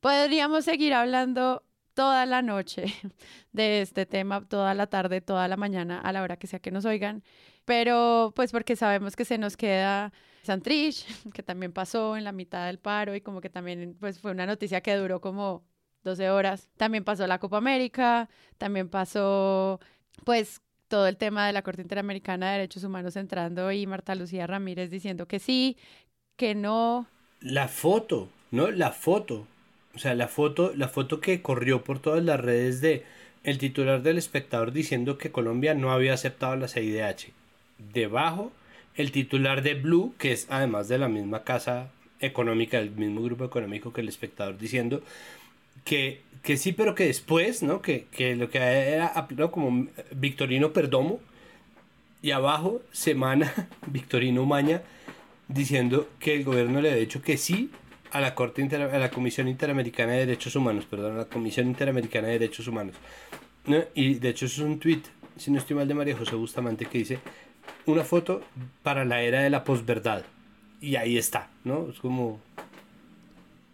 Podríamos 0.00 0.64
seguir 0.64 0.94
hablando 0.94 1.64
toda 1.94 2.26
la 2.26 2.42
noche 2.42 2.84
de 3.52 3.82
este 3.82 4.06
tema, 4.06 4.46
toda 4.46 4.72
la 4.74 4.86
tarde, 4.86 5.20
toda 5.20 5.48
la 5.48 5.56
mañana, 5.56 6.00
a 6.00 6.12
la 6.12 6.22
hora 6.22 6.36
que 6.36 6.46
sea 6.46 6.60
que 6.60 6.70
nos 6.70 6.84
oigan, 6.84 7.24
pero 7.64 8.32
pues 8.36 8.52
porque 8.52 8.76
sabemos 8.76 9.16
que 9.16 9.24
se 9.24 9.36
nos 9.36 9.56
queda 9.56 10.12
Santrich, 10.42 11.06
que 11.34 11.42
también 11.42 11.72
pasó 11.72 12.16
en 12.16 12.24
la 12.24 12.32
mitad 12.32 12.66
del 12.66 12.78
paro 12.78 13.14
y 13.16 13.20
como 13.20 13.40
que 13.40 13.50
también 13.50 13.96
pues 13.98 14.20
fue 14.20 14.30
una 14.30 14.46
noticia 14.46 14.80
que 14.80 14.94
duró 14.96 15.20
como 15.20 15.64
12 16.04 16.30
horas. 16.30 16.68
También 16.76 17.04
pasó 17.04 17.26
la 17.26 17.38
Copa 17.38 17.58
América, 17.58 18.28
también 18.58 18.88
pasó 18.88 19.80
pues 20.24 20.62
todo 20.92 21.06
el 21.06 21.16
tema 21.16 21.46
de 21.46 21.54
la 21.54 21.62
Corte 21.62 21.80
Interamericana 21.80 22.48
de 22.48 22.58
Derechos 22.58 22.84
Humanos 22.84 23.16
entrando 23.16 23.72
y 23.72 23.86
Marta 23.86 24.14
Lucía 24.14 24.46
Ramírez 24.46 24.90
diciendo 24.90 25.24
que 25.24 25.38
sí, 25.38 25.78
que 26.36 26.54
no. 26.54 27.06
La 27.40 27.66
foto, 27.68 28.28
¿no? 28.50 28.70
La 28.70 28.90
foto. 28.90 29.46
O 29.94 29.98
sea, 29.98 30.14
la 30.14 30.28
foto, 30.28 30.74
la 30.76 30.88
foto 30.88 31.18
que 31.18 31.40
corrió 31.40 31.82
por 31.82 31.98
todas 31.98 32.22
las 32.22 32.38
redes 32.38 32.82
de 32.82 33.06
el 33.42 33.56
titular 33.56 34.02
del 34.02 34.18
espectador 34.18 34.70
diciendo 34.70 35.16
que 35.16 35.32
Colombia 35.32 35.72
no 35.72 35.92
había 35.92 36.12
aceptado 36.12 36.56
la 36.56 36.68
CIDH. 36.68 37.32
Debajo, 37.94 38.52
el 38.94 39.12
titular 39.12 39.62
de 39.62 39.72
Blue, 39.72 40.14
que 40.18 40.32
es 40.32 40.46
además 40.50 40.88
de 40.88 40.98
la 40.98 41.08
misma 41.08 41.42
casa 41.42 41.88
económica, 42.20 42.76
del 42.76 42.90
mismo 42.90 43.22
grupo 43.22 43.46
económico 43.46 43.94
que 43.94 44.02
el 44.02 44.08
espectador, 44.08 44.58
diciendo 44.58 45.02
que 45.84 46.22
que 46.42 46.56
sí, 46.56 46.72
pero 46.72 46.94
que 46.94 47.06
después, 47.06 47.62
¿no? 47.62 47.80
Que, 47.80 48.06
que 48.10 48.34
lo 48.34 48.50
que 48.50 48.58
era 48.58 49.06
aplicado 49.06 49.52
como 49.52 49.86
Victorino 50.10 50.72
Perdomo 50.72 51.20
y 52.20 52.32
abajo 52.32 52.82
Semana 52.90 53.68
Victorino 53.86 54.44
Maña 54.44 54.82
diciendo 55.48 56.08
que 56.18 56.34
el 56.34 56.44
gobierno 56.44 56.80
le 56.80 56.90
ha 56.90 56.94
dicho 56.96 57.22
que 57.22 57.36
sí 57.36 57.70
a 58.10 58.20
la 58.20 58.34
Corte 58.34 58.62
a 58.62 58.98
la 58.98 59.10
Comisión 59.10 59.48
Interamericana 59.48 60.12
de 60.12 60.18
Derechos 60.26 60.54
Humanos, 60.56 60.84
perdón, 60.84 61.14
a 61.14 61.18
la 61.18 61.24
Comisión 61.26 61.66
Interamericana 61.68 62.28
de 62.28 62.34
Derechos 62.34 62.66
Humanos. 62.66 62.96
¿no? 63.66 63.78
Y 63.94 64.14
de 64.14 64.28
hecho 64.28 64.46
es 64.46 64.58
un 64.58 64.78
tweet, 64.78 65.02
si 65.36 65.50
no 65.50 65.58
estoy 65.58 65.76
mal, 65.76 65.88
de 65.88 65.94
María 65.94 66.16
José 66.16 66.34
Bustamante 66.34 66.86
que 66.86 66.98
dice 66.98 67.20
una 67.86 68.04
foto 68.04 68.42
para 68.82 69.04
la 69.04 69.22
era 69.22 69.40
de 69.40 69.50
la 69.50 69.64
posverdad. 69.64 70.24
Y 70.80 70.96
ahí 70.96 71.16
está, 71.16 71.48
¿no? 71.64 71.88
Es 71.88 72.00
como... 72.00 72.40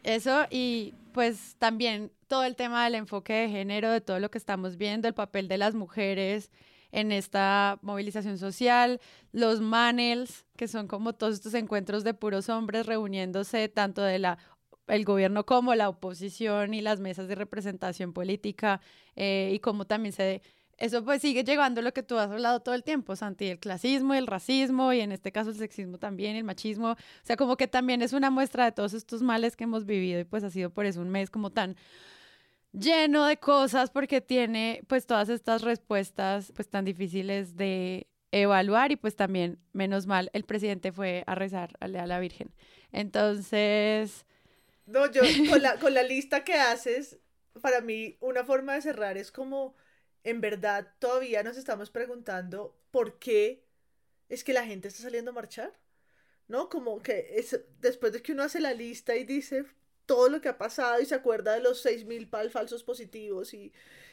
Eso 0.04 0.46
y 0.50 0.92
pues 1.18 1.56
también 1.58 2.12
todo 2.28 2.44
el 2.44 2.54
tema 2.54 2.84
del 2.84 2.94
enfoque 2.94 3.32
de 3.32 3.48
género, 3.48 3.90
de 3.90 4.00
todo 4.00 4.20
lo 4.20 4.30
que 4.30 4.38
estamos 4.38 4.76
viendo, 4.76 5.08
el 5.08 5.14
papel 5.14 5.48
de 5.48 5.58
las 5.58 5.74
mujeres 5.74 6.52
en 6.92 7.10
esta 7.10 7.80
movilización 7.82 8.38
social, 8.38 9.00
los 9.32 9.60
manels, 9.60 10.46
que 10.56 10.68
son 10.68 10.86
como 10.86 11.14
todos 11.14 11.34
estos 11.34 11.54
encuentros 11.54 12.04
de 12.04 12.14
puros 12.14 12.48
hombres 12.48 12.86
reuniéndose 12.86 13.68
tanto 13.68 14.02
de 14.02 14.20
la 14.20 14.38
el 14.86 15.04
gobierno 15.04 15.44
como 15.44 15.74
la 15.74 15.88
oposición 15.88 16.72
y 16.72 16.82
las 16.82 17.00
mesas 17.00 17.26
de 17.26 17.34
representación 17.34 18.12
política 18.12 18.80
eh, 19.16 19.50
y 19.52 19.58
cómo 19.58 19.86
también 19.86 20.12
se 20.12 20.40
eso 20.78 21.04
pues 21.04 21.20
sigue 21.20 21.42
llegando 21.42 21.82
lo 21.82 21.92
que 21.92 22.04
tú 22.04 22.16
has 22.18 22.30
hablado 22.30 22.60
todo 22.60 22.74
el 22.74 22.84
tiempo, 22.84 23.16
Santi, 23.16 23.48
el 23.48 23.58
clasismo, 23.58 24.14
el 24.14 24.28
racismo 24.28 24.92
y 24.92 25.00
en 25.00 25.10
este 25.10 25.32
caso 25.32 25.50
el 25.50 25.56
sexismo 25.56 25.98
también, 25.98 26.36
el 26.36 26.44
machismo, 26.44 26.92
o 26.92 26.96
sea, 27.24 27.36
como 27.36 27.56
que 27.56 27.66
también 27.66 28.00
es 28.00 28.12
una 28.12 28.30
muestra 28.30 28.64
de 28.64 28.72
todos 28.72 28.94
estos 28.94 29.20
males 29.20 29.56
que 29.56 29.64
hemos 29.64 29.84
vivido 29.84 30.20
y 30.20 30.24
pues 30.24 30.44
ha 30.44 30.50
sido 30.50 30.70
por 30.70 30.86
eso 30.86 31.00
un 31.00 31.10
mes 31.10 31.30
como 31.30 31.50
tan 31.50 31.76
lleno 32.72 33.26
de 33.26 33.38
cosas 33.38 33.90
porque 33.90 34.20
tiene 34.20 34.82
pues 34.86 35.06
todas 35.06 35.28
estas 35.28 35.62
respuestas 35.62 36.52
pues 36.54 36.68
tan 36.68 36.84
difíciles 36.84 37.56
de 37.56 38.06
evaluar 38.30 38.92
y 38.92 38.96
pues 38.96 39.16
también 39.16 39.58
menos 39.72 40.06
mal 40.06 40.30
el 40.32 40.44
presidente 40.44 40.92
fue 40.92 41.24
a 41.26 41.34
rezar 41.34 41.76
a 41.80 41.88
la 41.88 42.20
Virgen. 42.20 42.54
Entonces... 42.92 44.26
No, 44.86 45.10
yo 45.10 45.22
con 45.50 45.60
la, 45.60 45.74
con 45.80 45.92
la 45.92 46.04
lista 46.04 46.44
que 46.44 46.54
haces, 46.54 47.18
para 47.60 47.80
mí 47.80 48.16
una 48.20 48.44
forma 48.44 48.74
de 48.74 48.82
cerrar 48.82 49.16
es 49.16 49.32
como 49.32 49.74
en 50.24 50.40
verdad 50.40 50.94
todavía 50.98 51.42
nos 51.42 51.56
estamos 51.56 51.90
preguntando 51.90 52.76
por 52.90 53.18
qué 53.18 53.64
es 54.28 54.44
que 54.44 54.52
la 54.52 54.64
gente 54.64 54.88
está 54.88 55.02
saliendo 55.02 55.30
a 55.30 55.34
marchar. 55.34 55.72
¿No? 56.46 56.70
Como 56.70 57.02
que 57.02 57.34
es, 57.36 57.60
después 57.80 58.12
de 58.14 58.22
que 58.22 58.32
uno 58.32 58.42
hace 58.42 58.58
la 58.58 58.72
lista 58.72 59.14
y 59.14 59.24
dice 59.24 59.66
todo 60.06 60.30
lo 60.30 60.40
que 60.40 60.48
ha 60.48 60.56
pasado 60.56 60.98
y 60.98 61.04
se 61.04 61.14
acuerda 61.14 61.52
de 61.52 61.60
los 61.60 61.84
6.000 61.84 62.50
falsos 62.50 62.82
positivos 62.82 63.52
y, 63.52 63.70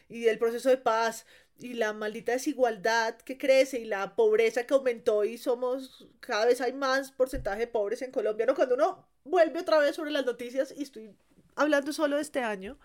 y 0.09 0.21
del 0.21 0.37
proceso 0.37 0.67
de 0.67 0.77
paz 0.77 1.25
y 1.57 1.73
la 1.73 1.93
maldita 1.93 2.33
desigualdad 2.33 3.15
que 3.17 3.37
crece 3.37 3.79
y 3.79 3.85
la 3.85 4.15
pobreza 4.15 4.65
que 4.65 4.73
aumentó 4.73 5.23
y 5.23 5.37
somos, 5.37 6.07
cada 6.19 6.45
vez 6.45 6.59
hay 6.59 6.73
más 6.73 7.11
porcentaje 7.11 7.61
de 7.61 7.67
pobres 7.67 8.01
en 8.01 8.11
Colombia, 8.11 8.45
¿no? 8.45 8.55
Cuando 8.55 8.75
uno 8.75 9.07
vuelve 9.23 9.59
otra 9.59 9.77
vez 9.79 9.95
sobre 9.95 10.11
las 10.11 10.25
noticias 10.25 10.73
y 10.75 10.83
estoy 10.83 11.15
hablando 11.55 11.93
solo 11.93 12.17
de 12.17 12.21
este 12.21 12.41
año, 12.41 12.77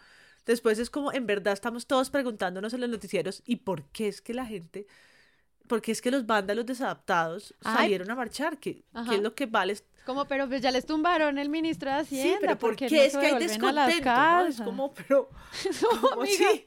Después 0.47 0.79
es 0.79 0.91
como, 0.91 1.12
en 1.12 1.27
verdad, 1.27 1.53
estamos 1.53 1.87
todos 1.87 2.11
preguntándonos 2.11 2.73
en 2.73 2.81
los 2.81 2.91
noticieros, 2.91 3.43
¿y 3.47 3.57
por 3.57 3.85
qué 3.85 4.09
es 4.09 4.21
que 4.21 4.35
la 4.35 4.47
gente, 4.47 4.87
por 5.69 5.81
qué 5.83 5.93
es 5.93 6.01
que 6.01 6.11
los 6.11 6.27
vándalos 6.27 6.67
desadaptados 6.67 7.55
salieron 7.61 8.11
a 8.11 8.15
marchar? 8.15 8.59
¿Qué, 8.59 8.85
¿Qué, 9.09 9.17
es 9.17 9.23
lo 9.23 9.35
que 9.35 9.47
vale? 9.47 9.77
Como, 10.07 10.25
pero 10.25 10.49
pues 10.49 10.62
ya 10.62 10.71
les 10.71 10.87
tumbaron 10.87 11.39
el 11.39 11.49
ministro 11.51 11.91
de 11.91 11.97
Hacienda. 12.01 12.33
Sí, 12.33 12.37
pero 12.41 12.59
¿por 12.59 12.75
qué, 12.75 12.87
es 12.87 13.17
que 13.17 13.27
hay 13.27 13.39
descontento? 13.39 14.11
¿no? 14.11 14.47
Es 14.47 14.61
como, 14.61 14.93
pero, 14.95 15.29
¿cómo 16.01 16.23
así? 16.23 16.65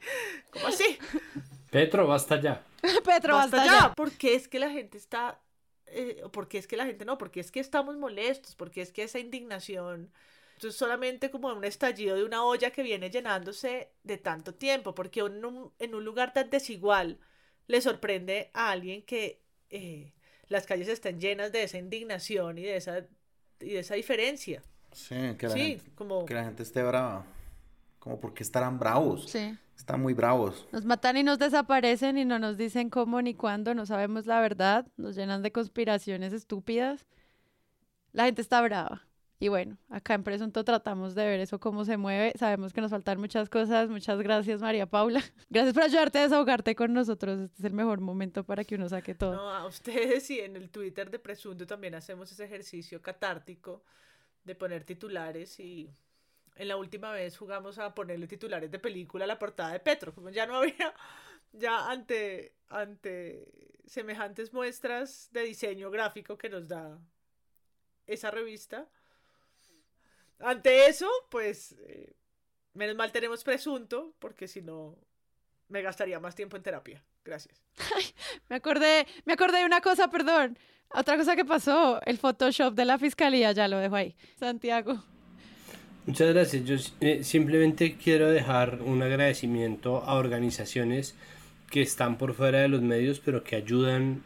¿Cómo 0.50 0.66
así? 0.68 0.98
Petro, 1.70 2.06
basta 2.06 2.40
ya. 2.40 2.62
Petro, 3.04 3.34
basta, 3.34 3.56
basta 3.56 3.88
ya. 3.88 3.94
¿Por 3.94 4.12
qué 4.12 4.34
es 4.34 4.46
que 4.46 4.60
la 4.60 4.70
gente 4.70 4.96
está, 4.96 5.40
eh, 5.86 6.22
por 6.32 6.46
qué 6.46 6.58
es 6.58 6.68
que 6.68 6.76
la 6.76 6.86
gente 6.86 7.04
no? 7.04 7.18
Porque 7.18 7.40
es 7.40 7.50
que 7.50 7.58
estamos 7.58 7.96
molestos, 7.96 8.54
porque 8.54 8.80
es 8.80 8.92
que 8.92 9.02
esa 9.02 9.18
indignación 9.18 10.12
es 10.68 10.76
solamente 10.76 11.30
como 11.30 11.52
un 11.52 11.64
estallido 11.64 12.16
de 12.16 12.24
una 12.24 12.44
olla 12.44 12.70
que 12.70 12.82
viene 12.82 13.10
llenándose 13.10 13.90
de 14.02 14.18
tanto 14.18 14.54
tiempo, 14.54 14.94
porque 14.94 15.20
en 15.20 15.44
un, 15.44 16.04
lugar 16.04 16.32
tan 16.32 16.50
desigual 16.50 17.18
le 17.66 17.80
sorprende 17.80 18.50
a 18.52 18.70
alguien 18.70 19.02
que 19.02 19.42
eh, 19.70 20.12
las 20.48 20.66
calles 20.66 20.88
estén 20.88 21.20
llenas 21.20 21.52
de 21.52 21.62
esa 21.62 21.78
indignación 21.78 22.58
y 22.58 22.62
de 22.62 22.76
esa, 22.76 23.06
y 23.60 23.70
de 23.70 23.78
esa 23.78 23.94
diferencia. 23.94 24.62
Sí, 24.92 25.14
que 25.38 25.48
la, 25.48 25.56
gente, 25.56 25.90
como... 25.94 26.24
que 26.24 26.34
la 26.34 26.44
gente 26.44 26.62
esté 26.62 26.82
brava. 26.82 27.26
Como 27.98 28.20
porque 28.20 28.42
estarán 28.42 28.78
bravos. 28.78 29.30
Sí. 29.30 29.56
Están 29.76 30.00
muy 30.00 30.14
bravos. 30.14 30.68
Nos 30.72 30.84
matan 30.84 31.16
y 31.16 31.22
nos 31.22 31.38
desaparecen 31.38 32.16
y 32.18 32.24
no 32.24 32.38
nos 32.38 32.56
dicen 32.56 32.90
cómo 32.90 33.20
ni 33.22 33.34
cuándo, 33.34 33.74
no 33.74 33.86
sabemos 33.86 34.26
la 34.26 34.40
verdad, 34.40 34.86
nos 34.96 35.16
llenan 35.16 35.42
de 35.42 35.52
conspiraciones 35.52 36.32
estúpidas. 36.32 37.06
La 38.12 38.26
gente 38.26 38.42
está 38.42 38.60
brava. 38.60 39.02
Y 39.44 39.48
bueno, 39.48 39.76
acá 39.90 40.14
en 40.14 40.24
Presunto 40.24 40.64
tratamos 40.64 41.14
de 41.14 41.22
ver 41.26 41.38
eso 41.38 41.60
cómo 41.60 41.84
se 41.84 41.98
mueve. 41.98 42.32
Sabemos 42.38 42.72
que 42.72 42.80
nos 42.80 42.90
faltan 42.90 43.20
muchas 43.20 43.50
cosas. 43.50 43.90
Muchas 43.90 44.18
gracias, 44.22 44.62
María 44.62 44.86
Paula. 44.86 45.20
Gracias 45.50 45.74
por 45.74 45.82
ayudarte 45.82 46.18
a 46.20 46.22
desahogarte 46.22 46.74
con 46.74 46.94
nosotros. 46.94 47.38
Este 47.38 47.58
es 47.58 47.64
el 47.66 47.74
mejor 47.74 48.00
momento 48.00 48.42
para 48.44 48.64
que 48.64 48.76
uno 48.76 48.88
saque 48.88 49.14
todo. 49.14 49.34
No, 49.34 49.50
a 49.50 49.66
ustedes 49.66 50.30
y 50.30 50.40
en 50.40 50.56
el 50.56 50.70
Twitter 50.70 51.10
de 51.10 51.18
Presunto 51.18 51.66
también 51.66 51.94
hacemos 51.94 52.32
ese 52.32 52.42
ejercicio 52.42 53.02
catártico 53.02 53.84
de 54.44 54.54
poner 54.54 54.82
titulares 54.84 55.60
y 55.60 55.90
en 56.56 56.68
la 56.68 56.78
última 56.78 57.12
vez 57.12 57.36
jugamos 57.36 57.78
a 57.78 57.94
ponerle 57.94 58.26
titulares 58.26 58.70
de 58.70 58.78
película 58.78 59.26
a 59.26 59.28
la 59.28 59.38
portada 59.38 59.72
de 59.72 59.80
Petro. 59.80 60.14
Como 60.14 60.30
ya 60.30 60.46
no 60.46 60.56
había, 60.56 60.94
ya 61.52 61.90
ante, 61.90 62.54
ante 62.70 63.46
semejantes 63.86 64.54
muestras 64.54 65.28
de 65.32 65.42
diseño 65.42 65.90
gráfico 65.90 66.38
que 66.38 66.48
nos 66.48 66.66
da 66.66 66.98
esa 68.06 68.30
revista 68.30 68.88
ante 70.40 70.86
eso, 70.86 71.08
pues, 71.30 71.76
eh, 71.86 72.14
menos 72.74 72.96
mal 72.96 73.12
tenemos 73.12 73.44
presunto, 73.44 74.14
porque 74.18 74.48
si 74.48 74.62
no, 74.62 74.96
me 75.68 75.82
gastaría 75.82 76.20
más 76.20 76.34
tiempo 76.34 76.56
en 76.56 76.62
terapia. 76.62 77.02
Gracias. 77.24 77.62
me 78.48 78.56
acordé, 78.56 79.06
me 79.24 79.32
acordé 79.32 79.58
de 79.58 79.64
una 79.64 79.80
cosa, 79.80 80.08
perdón. 80.08 80.58
Otra 80.90 81.16
cosa 81.16 81.34
que 81.34 81.44
pasó, 81.44 82.00
el 82.04 82.18
Photoshop 82.18 82.74
de 82.74 82.84
la 82.84 82.98
fiscalía, 82.98 83.52
ya 83.52 83.66
lo 83.66 83.78
dejo 83.78 83.96
ahí. 83.96 84.14
Santiago. 84.38 85.02
Muchas 86.06 86.34
gracias. 86.34 86.64
Yo 86.64 86.76
eh, 87.00 87.24
simplemente 87.24 87.96
quiero 87.96 88.30
dejar 88.30 88.82
un 88.82 89.02
agradecimiento 89.02 90.02
a 90.04 90.14
organizaciones 90.14 91.14
que 91.70 91.80
están 91.80 92.18
por 92.18 92.34
fuera 92.34 92.60
de 92.60 92.68
los 92.68 92.82
medios, 92.82 93.20
pero 93.20 93.42
que 93.42 93.56
ayudan 93.56 94.22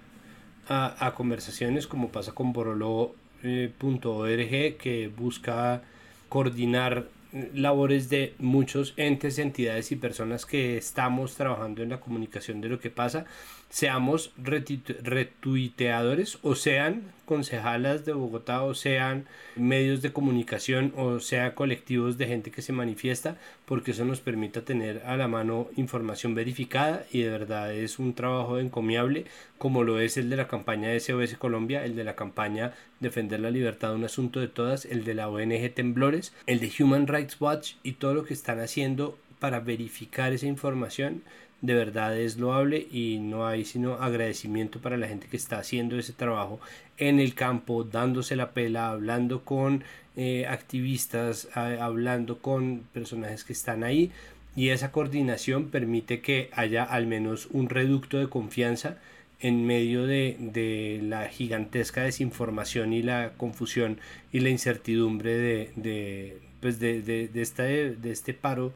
a, 0.66 1.06
a 1.06 1.14
conversaciones, 1.14 1.86
como 1.86 2.10
pasa 2.10 2.32
con 2.32 2.52
Borolo.org, 2.52 3.14
eh, 3.44 4.76
que 4.78 5.08
busca 5.08 5.82
coordinar 6.28 7.08
labores 7.54 8.08
de 8.08 8.34
muchos 8.38 8.94
entes, 8.96 9.38
entidades 9.38 9.92
y 9.92 9.96
personas 9.96 10.46
que 10.46 10.76
estamos 10.78 11.34
trabajando 11.34 11.82
en 11.82 11.90
la 11.90 12.00
comunicación 12.00 12.60
de 12.60 12.68
lo 12.68 12.80
que 12.80 12.90
pasa 12.90 13.26
seamos 13.70 14.32
retuiteadores 14.36 16.38
o 16.42 16.54
sean 16.54 17.12
concejalas 17.26 18.06
de 18.06 18.14
Bogotá 18.14 18.62
o 18.62 18.74
sean 18.74 19.26
medios 19.56 20.00
de 20.00 20.12
comunicación 20.12 20.94
o 20.96 21.20
sea 21.20 21.54
colectivos 21.54 22.16
de 22.16 22.26
gente 22.26 22.50
que 22.50 22.62
se 22.62 22.72
manifiesta 22.72 23.36
porque 23.66 23.90
eso 23.90 24.06
nos 24.06 24.20
permite 24.20 24.62
tener 24.62 25.02
a 25.04 25.18
la 25.18 25.28
mano 25.28 25.68
información 25.76 26.34
verificada 26.34 27.04
y 27.12 27.20
de 27.20 27.28
verdad 27.28 27.74
es 27.74 27.98
un 27.98 28.14
trabajo 28.14 28.58
encomiable 28.58 29.26
como 29.58 29.84
lo 29.84 30.00
es 30.00 30.16
el 30.16 30.30
de 30.30 30.36
la 30.36 30.48
campaña 30.48 30.88
de 30.88 31.00
SOS 31.00 31.36
Colombia, 31.36 31.84
el 31.84 31.96
de 31.96 32.04
la 32.04 32.16
campaña 32.16 32.72
Defender 33.00 33.40
la 33.40 33.50
Libertad, 33.50 33.94
un 33.94 34.04
asunto 34.04 34.40
de 34.40 34.48
todas, 34.48 34.84
el 34.84 35.04
de 35.04 35.14
la 35.14 35.28
ONG 35.28 35.72
Temblores, 35.74 36.32
el 36.46 36.60
de 36.60 36.72
Human 36.80 37.06
Rights 37.06 37.40
Watch 37.40 37.74
y 37.82 37.92
todo 37.92 38.14
lo 38.14 38.24
que 38.24 38.34
están 38.34 38.60
haciendo 38.60 39.18
para 39.38 39.60
verificar 39.60 40.32
esa 40.32 40.46
información 40.46 41.22
de 41.60 41.74
verdad 41.74 42.16
es 42.16 42.38
loable 42.38 42.86
y 42.90 43.18
no 43.18 43.46
hay 43.46 43.64
sino 43.64 43.94
agradecimiento 43.94 44.80
para 44.80 44.96
la 44.96 45.08
gente 45.08 45.26
que 45.28 45.36
está 45.36 45.58
haciendo 45.58 45.98
ese 45.98 46.12
trabajo 46.12 46.60
en 46.98 47.18
el 47.20 47.34
campo, 47.34 47.84
dándose 47.84 48.36
la 48.36 48.52
pela, 48.52 48.90
hablando 48.90 49.44
con 49.44 49.84
eh, 50.16 50.46
activistas, 50.46 51.48
hablando 51.54 52.38
con 52.38 52.84
personajes 52.92 53.44
que 53.44 53.52
están 53.52 53.84
ahí. 53.84 54.10
Y 54.56 54.70
esa 54.70 54.90
coordinación 54.90 55.70
permite 55.70 56.20
que 56.20 56.50
haya 56.52 56.82
al 56.82 57.06
menos 57.06 57.48
un 57.52 57.68
reducto 57.68 58.18
de 58.18 58.28
confianza 58.28 58.98
en 59.40 59.64
medio 59.64 60.06
de, 60.06 61.00
la 61.02 61.28
gigantesca 61.28 62.02
desinformación 62.02 62.92
y 62.92 63.02
la 63.02 63.34
confusión 63.36 64.00
y 64.32 64.40
la 64.40 64.48
incertidumbre 64.48 65.36
de, 65.36 65.72
de, 65.76 66.38
pues 66.60 66.80
de, 66.80 67.02
de, 67.02 67.28
de 67.28 68.10
este 68.10 68.34
paro 68.34 68.72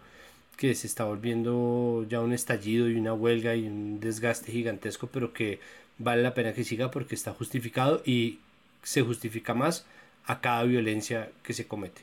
que 0.62 0.76
se 0.76 0.86
está 0.86 1.02
volviendo 1.02 2.06
ya 2.09 2.20
un 2.20 2.32
estallido 2.32 2.89
y 2.89 2.94
una 2.94 3.12
huelga 3.12 3.56
y 3.56 3.66
un 3.66 3.98
desgaste 3.98 4.52
gigantesco, 4.52 5.09
pero 5.09 5.32
que 5.32 5.59
vale 5.98 6.22
la 6.22 6.34
pena 6.34 6.52
que 6.52 6.62
siga 6.62 6.89
porque 6.89 7.16
está 7.16 7.32
justificado 7.32 8.01
y 8.06 8.39
se 8.80 9.02
justifica 9.02 9.55
más 9.55 9.84
a 10.24 10.40
cada 10.40 10.62
violencia 10.62 11.32
que 11.43 11.52
se 11.52 11.66
comete. 11.66 12.02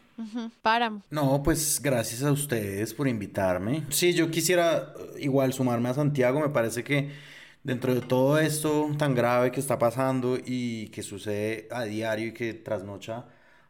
Para. 0.61 0.91
No, 1.09 1.41
pues 1.41 1.79
gracias 1.81 2.21
a 2.21 2.33
ustedes 2.33 2.93
por 2.93 3.07
invitarme. 3.07 3.85
Sí, 3.91 4.13
yo 4.13 4.29
quisiera 4.29 4.93
eh, 4.99 5.21
igual 5.21 5.53
sumarme 5.53 5.87
a 5.87 5.93
Santiago, 5.93 6.41
me 6.41 6.49
parece 6.49 6.83
que 6.83 7.11
dentro 7.63 7.95
de 7.95 8.01
todo 8.01 8.39
esto 8.39 8.91
tan 8.97 9.15
grave 9.15 9.53
que 9.53 9.61
está 9.61 9.79
pasando 9.79 10.37
y 10.45 10.89
que 10.89 11.01
sucede 11.01 11.69
a 11.71 11.85
diario 11.85 12.27
y 12.27 12.33
que 12.33 12.53
trasnocha 12.53 13.23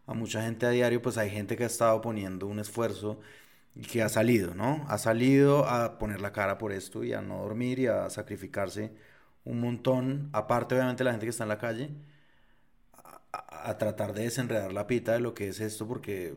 a 0.07 0.15
mucha 0.15 0.41
gente 0.41 0.65
a 0.65 0.71
diario, 0.71 0.99
pues 0.99 1.19
hay 1.19 1.29
gente 1.29 1.55
que 1.55 1.65
ha 1.65 1.67
estado 1.67 2.01
poniendo 2.01 2.47
un 2.47 2.57
esfuerzo 2.57 3.19
que 3.81 4.01
ha 4.01 4.09
salido, 4.09 4.53
¿no? 4.55 4.85
Ha 4.89 4.97
salido 4.97 5.65
a 5.67 5.97
poner 5.97 6.21
la 6.21 6.31
cara 6.31 6.57
por 6.57 6.71
esto 6.71 7.03
y 7.03 7.13
a 7.13 7.21
no 7.21 7.41
dormir 7.43 7.79
y 7.79 7.87
a 7.87 8.09
sacrificarse 8.09 8.91
un 9.45 9.59
montón, 9.61 10.29
aparte 10.33 10.75
obviamente 10.75 11.03
la 11.03 11.11
gente 11.11 11.25
que 11.25 11.31
está 11.31 11.43
en 11.43 11.49
la 11.49 11.57
calle, 11.57 11.89
a, 13.31 13.77
tratar 13.77 14.13
de 14.13 14.23
desenredar 14.23 14.73
la 14.73 14.87
pita 14.87 15.13
de 15.13 15.19
lo 15.19 15.33
que 15.33 15.49
es 15.49 15.59
esto, 15.59 15.87
porque 15.87 16.35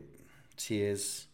sí 0.55 0.81
es, 0.81 1.29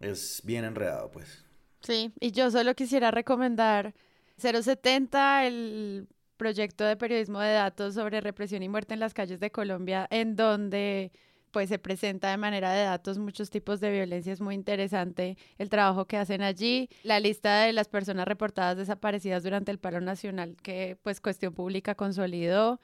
es 0.00 0.42
bien 0.44 0.64
enredado, 0.64 1.10
pues. 1.10 1.44
Sí, 1.80 2.12
y 2.20 2.32
yo 2.32 2.50
solo 2.50 2.74
quisiera 2.74 3.10
recomendar 3.10 3.94
070, 4.36 5.46
el 5.46 6.08
proyecto 6.36 6.84
de 6.84 6.96
periodismo 6.96 7.40
de 7.40 7.52
datos 7.52 7.94
sobre 7.94 8.20
represión 8.20 8.62
y 8.62 8.68
muerte 8.68 8.94
en 8.94 9.00
las 9.00 9.14
calles 9.14 9.40
de 9.40 9.50
Colombia, 9.50 10.06
en 10.10 10.36
donde 10.36 11.12
pues 11.50 11.68
se 11.68 11.78
presenta 11.78 12.30
de 12.30 12.36
manera 12.36 12.72
de 12.72 12.84
datos 12.84 13.18
muchos 13.18 13.50
tipos 13.50 13.80
de 13.80 13.90
violencia. 13.90 14.32
Es 14.32 14.40
muy 14.40 14.54
interesante 14.54 15.36
el 15.58 15.68
trabajo 15.68 16.06
que 16.06 16.16
hacen 16.16 16.42
allí. 16.42 16.88
La 17.02 17.20
lista 17.20 17.62
de 17.62 17.72
las 17.72 17.88
personas 17.88 18.26
reportadas 18.26 18.76
desaparecidas 18.76 19.42
durante 19.42 19.70
el 19.70 19.78
paro 19.78 20.00
nacional 20.00 20.56
que 20.62 20.96
pues 21.02 21.20
Cuestión 21.20 21.54
Pública 21.54 21.94
consolidó. 21.94 22.80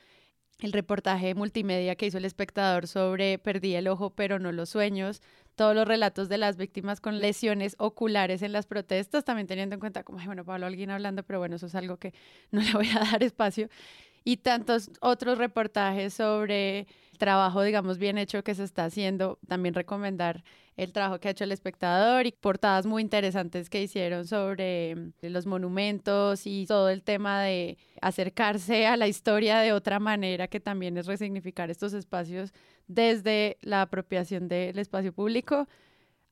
El 0.61 0.73
reportaje 0.73 1.35
multimedia 1.35 1.97
que 1.97 2.07
hizo 2.07 2.17
el 2.17 2.25
espectador 2.25 2.87
sobre 2.87 3.39
Perdí 3.39 3.75
el 3.75 3.89
ojo 3.89 4.11
pero 4.11 4.39
no 4.39 4.53
los 4.53 4.71
sueños. 4.71 5.21
Todos 5.55 5.75
los 5.75 5.87
relatos 5.87 6.29
de 6.29 6.39
las 6.39 6.57
víctimas 6.57 7.01
con 7.01 7.19
lesiones 7.19 7.77
oculares 7.79 8.43
en 8.43 8.53
las 8.53 8.67
protestas, 8.67 9.25
también 9.25 9.47
teniendo 9.47 9.75
en 9.75 9.81
cuenta 9.81 10.03
como, 10.03 10.19
bueno, 10.25 10.45
Pablo, 10.45 10.67
alguien 10.67 10.91
hablando, 10.91 11.23
pero 11.23 11.39
bueno, 11.39 11.57
eso 11.57 11.67
es 11.67 11.75
algo 11.75 11.99
que 11.99 12.13
no 12.51 12.61
le 12.63 12.73
voy 12.73 12.89
a 12.89 13.01
dar 13.11 13.23
espacio. 13.23 13.69
Y 14.25 14.39
tantos 14.39 14.91
otros 15.01 15.39
reportajes 15.39 16.15
sobre 16.15 16.87
trabajo, 17.19 17.63
digamos, 17.63 17.99
bien 17.99 18.19
hecho 18.19 18.43
que 18.45 18.55
se 18.55 18.65
está 18.65 18.85
haciendo. 18.87 19.39
También 19.47 19.75
recomendar 19.75 20.45
el 20.77 20.93
trabajo 20.93 21.19
que 21.19 21.29
ha 21.29 21.31
hecho 21.31 21.45
el 21.45 21.53
espectador 21.53 22.27
y 22.27 22.33
portadas 22.33 22.87
muy 22.87 23.03
interesantes 23.03 23.71
que 23.71 23.83
hicieron 23.83 24.27
sobre 24.27 24.95
mm, 24.95 25.13
los 25.23 25.47
monumentos 25.47 26.47
y 26.47 26.67
todo 26.67 26.91
el 26.91 27.03
tema 27.03 27.43
de 27.43 27.79
acercarse 28.01 28.87
a 28.87 28.97
la 28.97 29.09
historia 29.09 29.59
de 29.61 29.73
otra 29.73 29.99
manera, 29.99 30.49
que 30.49 30.61
también 30.61 30.99
es 30.99 31.07
resignificar 31.07 31.71
estos 31.71 31.93
espacios 31.95 32.53
desde 32.87 33.59
la 33.63 33.83
apropiación 33.83 34.49
del 34.49 34.79
espacio 34.79 35.13
público. 35.13 35.67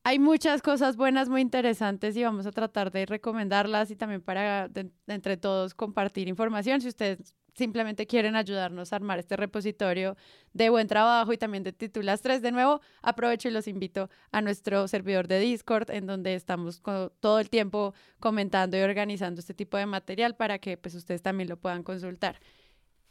Hay 0.03 0.19
muchas 0.19 0.61
cosas 0.61 0.97
buenas, 0.97 1.29
muy 1.29 1.41
interesantes 1.41 2.15
y 2.15 2.23
vamos 2.23 2.45
a 2.45 2.51
tratar 2.51 2.91
de 2.91 3.07
recomendarlas 3.07 3.89
y 3.89 3.95
también 3.95 4.21
para 4.21 4.69
entre 5.07 5.37
todos 5.37 5.73
compartir 5.73 6.27
información. 6.27 6.79
Si 6.79 6.87
ustedes 6.87 7.33
simplemente 7.55 8.05
quieren 8.05 8.35
ayudarnos 8.35 8.91
a 8.91 8.97
armar 8.97 9.19
este 9.19 9.35
repositorio 9.37 10.15
de 10.53 10.69
buen 10.69 10.87
trabajo 10.87 11.33
y 11.33 11.37
también 11.37 11.63
de 11.63 11.73
Titulas 11.73 12.21
3. 12.21 12.41
De 12.41 12.51
nuevo, 12.51 12.81
aprovecho 13.01 13.47
y 13.47 13.51
los 13.51 13.67
invito 13.67 14.09
a 14.31 14.41
nuestro 14.41 14.87
servidor 14.87 15.27
de 15.27 15.39
Discord, 15.39 15.89
en 15.91 16.05
donde 16.05 16.35
estamos 16.35 16.81
todo 17.19 17.39
el 17.39 17.49
tiempo 17.49 17.93
comentando 18.19 18.77
y 18.77 18.81
organizando 18.81 19.39
este 19.39 19.53
tipo 19.53 19.77
de 19.77 19.85
material 19.85 20.35
para 20.35 20.59
que 20.59 20.77
pues 20.77 20.95
ustedes 20.95 21.21
también 21.21 21.49
lo 21.49 21.57
puedan 21.57 21.83
consultar. 21.83 22.39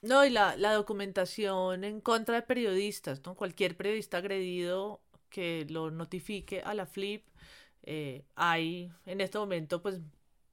No, 0.02 0.24
y 0.24 0.30
la, 0.30 0.54
documentación 0.74 1.82
en 1.82 2.00
contra 2.02 2.34
de 2.34 2.42
periodistas, 2.42 3.22
¿no? 3.24 3.34
Cualquier 3.34 3.74
periodista 3.74 4.18
agredido 4.18 5.00
que 5.30 5.66
lo 5.70 5.90
notifique 5.90 6.60
a 6.60 6.74
la 6.74 6.84
FLIP. 6.84 7.26
Eh, 7.86 8.24
hay 8.34 8.90
en 9.06 9.20
este 9.20 9.38
momento 9.38 9.82
pues 9.82 10.00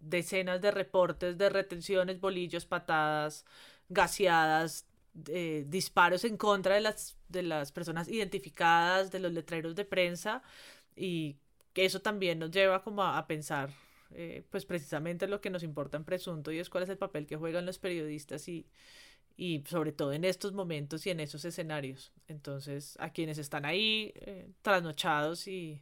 decenas 0.02 0.62
de 0.62 0.72
reportes 0.72 1.38
de 1.38 1.50
retenciones, 1.50 2.20
bolillos, 2.20 2.66
patadas, 2.66 3.46
gaseadas, 3.92 4.86
eh, 5.28 5.66
disparos 5.68 6.24
en 6.24 6.38
contra 6.38 6.76
de 6.76 6.82
las, 6.82 7.18
de 7.28 7.44
las 7.44 7.72
personas 7.72 8.08
identificadas, 8.08 9.12
de 9.12 9.20
los 9.20 9.34
letreros 9.34 9.76
de 9.76 9.86
prensa 9.86 10.42
y 10.96 11.36
eso 11.76 12.02
también 12.02 12.40
nos 12.40 12.52
lleva 12.52 12.84
como 12.84 13.04
a, 13.04 13.28
pensar 13.28 13.70
eh, 14.12 14.44
pues 14.50 14.66
precisamente 14.66 15.28
lo 15.28 15.42
que 15.42 15.50
nos 15.50 15.64
importa 15.64 15.98
en 15.98 16.06
presunto 16.06 16.52
y 16.52 16.60
es 16.60 16.70
cuál 16.70 16.84
es 16.84 16.90
el 16.90 16.98
papel 16.98 17.28
que 17.28 17.36
juegan 17.36 17.66
los 17.66 17.78
periodistas 17.80 18.48
y, 18.48 18.66
y 19.36 19.64
sobre 19.68 19.92
todo 19.92 20.14
en 20.14 20.24
estos 20.24 20.54
momentos 20.54 21.06
y 21.06 21.10
en 21.10 21.20
esos 21.20 21.44
escenarios. 21.46 22.12
Entonces, 22.28 22.96
a 23.00 23.12
quienes 23.12 23.38
están 23.38 23.66
ahí 23.66 24.14
eh, 24.16 24.50
trasnochados 24.62 25.48
y, 25.48 25.82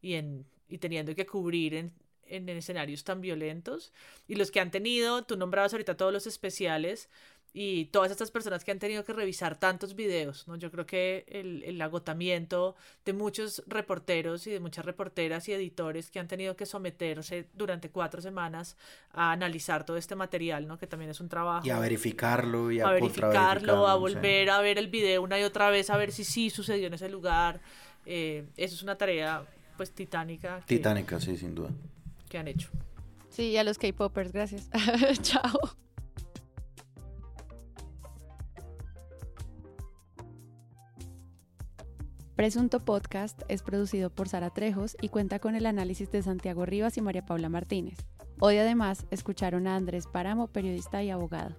y, 0.00 0.14
en, 0.14 0.46
y 0.68 0.78
teniendo 0.78 1.14
que 1.14 1.26
cubrir 1.26 1.74
en, 1.74 1.92
en 2.26 2.48
escenarios 2.48 3.04
tan 3.04 3.20
violentos 3.20 3.92
y 4.26 4.36
los 4.36 4.50
que 4.50 4.60
han 4.60 4.70
tenido, 4.70 5.24
tú 5.24 5.36
nombrabas 5.36 5.72
ahorita 5.72 5.96
todos 5.96 6.12
los 6.12 6.26
especiales, 6.26 7.10
y 7.54 7.86
todas 7.86 8.10
estas 8.10 8.30
personas 8.30 8.64
que 8.64 8.70
han 8.70 8.78
tenido 8.78 9.04
que 9.04 9.12
revisar 9.12 9.58
tantos 9.58 9.94
videos, 9.94 10.48
¿no? 10.48 10.56
Yo 10.56 10.70
creo 10.70 10.86
que 10.86 11.26
el, 11.28 11.62
el, 11.64 11.82
agotamiento 11.82 12.76
de 13.04 13.12
muchos 13.12 13.62
reporteros 13.66 14.46
y 14.46 14.50
de 14.50 14.60
muchas 14.60 14.86
reporteras 14.86 15.46
y 15.48 15.52
editores 15.52 16.10
que 16.10 16.18
han 16.18 16.28
tenido 16.28 16.56
que 16.56 16.64
someterse 16.64 17.48
durante 17.52 17.90
cuatro 17.90 18.22
semanas 18.22 18.76
a 19.12 19.32
analizar 19.32 19.84
todo 19.84 19.98
este 19.98 20.14
material, 20.14 20.66
¿no? 20.66 20.78
Que 20.78 20.86
también 20.86 21.10
es 21.10 21.20
un 21.20 21.28
trabajo. 21.28 21.66
Y 21.66 21.70
a 21.70 21.78
verificarlo 21.78 22.72
y 22.72 22.80
a, 22.80 22.88
a 22.88 22.92
verificarlo, 22.92 23.86
a 23.86 23.96
volver 23.96 24.48
a 24.48 24.60
ver 24.60 24.78
el 24.78 24.88
video 24.88 25.22
una 25.22 25.38
y 25.38 25.42
otra 25.42 25.68
vez, 25.68 25.90
a 25.90 25.96
ver 25.98 26.10
si 26.10 26.24
sí 26.24 26.48
sucedió 26.48 26.86
en 26.86 26.94
ese 26.94 27.10
lugar. 27.10 27.60
Eh, 28.06 28.46
eso 28.56 28.74
es 28.74 28.82
una 28.82 28.96
tarea, 28.96 29.44
pues, 29.76 29.92
titánica. 29.92 30.60
titánica, 30.66 31.20
sí, 31.20 31.36
sin 31.36 31.54
duda. 31.54 31.70
Que 32.28 32.38
han 32.38 32.48
hecho. 32.48 32.70
Sí, 33.28 33.56
a 33.56 33.64
los 33.64 33.78
K-Poppers, 33.78 34.32
gracias. 34.32 34.70
Chao. 35.22 35.76
Presunto 42.42 42.80
Podcast 42.80 43.40
es 43.46 43.62
producido 43.62 44.10
por 44.10 44.28
Sara 44.28 44.50
Trejos 44.50 44.96
y 45.00 45.10
cuenta 45.10 45.38
con 45.38 45.54
el 45.54 45.64
análisis 45.64 46.10
de 46.10 46.24
Santiago 46.24 46.66
Rivas 46.66 46.96
y 46.96 47.00
María 47.00 47.24
Paula 47.24 47.48
Martínez. 47.48 47.98
Hoy 48.40 48.56
además 48.56 49.06
escucharon 49.12 49.68
a 49.68 49.76
Andrés 49.76 50.08
Páramo, 50.08 50.48
periodista 50.48 51.04
y 51.04 51.10
abogado. 51.10 51.54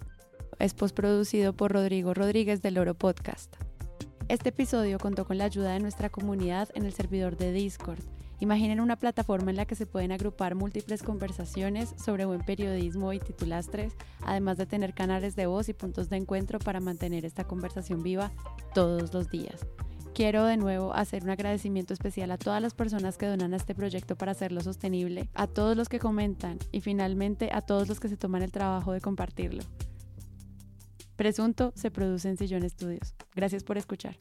Es 0.60 0.74
postproducido 0.74 1.54
por 1.54 1.72
Rodrigo 1.72 2.14
Rodríguez 2.14 2.62
del 2.62 2.78
Oro 2.78 2.96
Podcast. 2.96 3.56
Este 4.28 4.50
episodio 4.50 5.00
contó 5.00 5.24
con 5.24 5.38
la 5.38 5.46
ayuda 5.46 5.72
de 5.72 5.80
nuestra 5.80 6.10
comunidad 6.10 6.68
en 6.76 6.84
el 6.84 6.92
servidor 6.92 7.38
de 7.38 7.54
Discord. 7.54 8.02
Imaginen 8.42 8.82
una 8.82 8.98
plataforma 8.98 9.52
en 9.52 9.56
la 9.56 9.66
que 9.66 9.76
se 9.76 9.86
pueden 9.86 10.12
agrupar 10.12 10.54
múltiples 10.54 11.02
conversaciones 11.02 11.96
sobre 11.96 12.26
buen 12.26 12.42
periodismo 12.42 13.14
y 13.14 13.20
titulastres, 13.20 13.94
además 14.22 14.58
de 14.58 14.66
tener 14.66 14.94
canales 14.94 15.38
de 15.38 15.46
voz 15.46 15.70
y 15.70 15.74
puntos 15.74 16.10
de 16.10 16.18
encuentro 16.18 16.60
para 16.60 16.82
mantener 16.82 17.24
esta 17.24 17.46
conversación 17.46 18.04
viva 18.04 18.34
todos 18.74 19.14
los 19.14 19.30
días. 19.30 19.66
Quiero 20.14 20.46
de 20.46 20.58
nuevo 20.58 20.94
hacer 20.94 21.24
un 21.24 21.32
agradecimiento 21.32 21.92
especial 21.92 22.30
a 22.30 22.38
todas 22.38 22.62
las 22.62 22.76
personas 22.76 23.18
que 23.18 23.26
donan 23.26 23.54
a 23.54 23.58
este 23.58 23.74
proyecto 23.74 24.16
para 24.16 24.34
hacerlo 24.34 24.62
sostenible, 24.62 25.28
a 25.34 25.48
todos 25.48 25.76
los 25.76 25.90
que 25.90 25.98
comentan 25.98 26.60
y 26.72 26.82
finalmente 26.82 27.50
a 27.52 27.62
todos 27.62 27.90
los 27.90 28.00
que 28.00 28.10
se 28.10 28.18
toman 28.18 28.44
el 28.44 28.52
trabajo 28.52 28.92
de 28.92 29.02
compartirlo. 29.02 29.64
Presunto 31.16 31.74
se 31.76 31.90
produce 31.90 32.30
en 32.30 32.38
Sillón 32.38 32.64
Estudios. 32.64 33.16
Gracias 33.34 33.64
por 33.64 33.80
escuchar. 33.80 34.16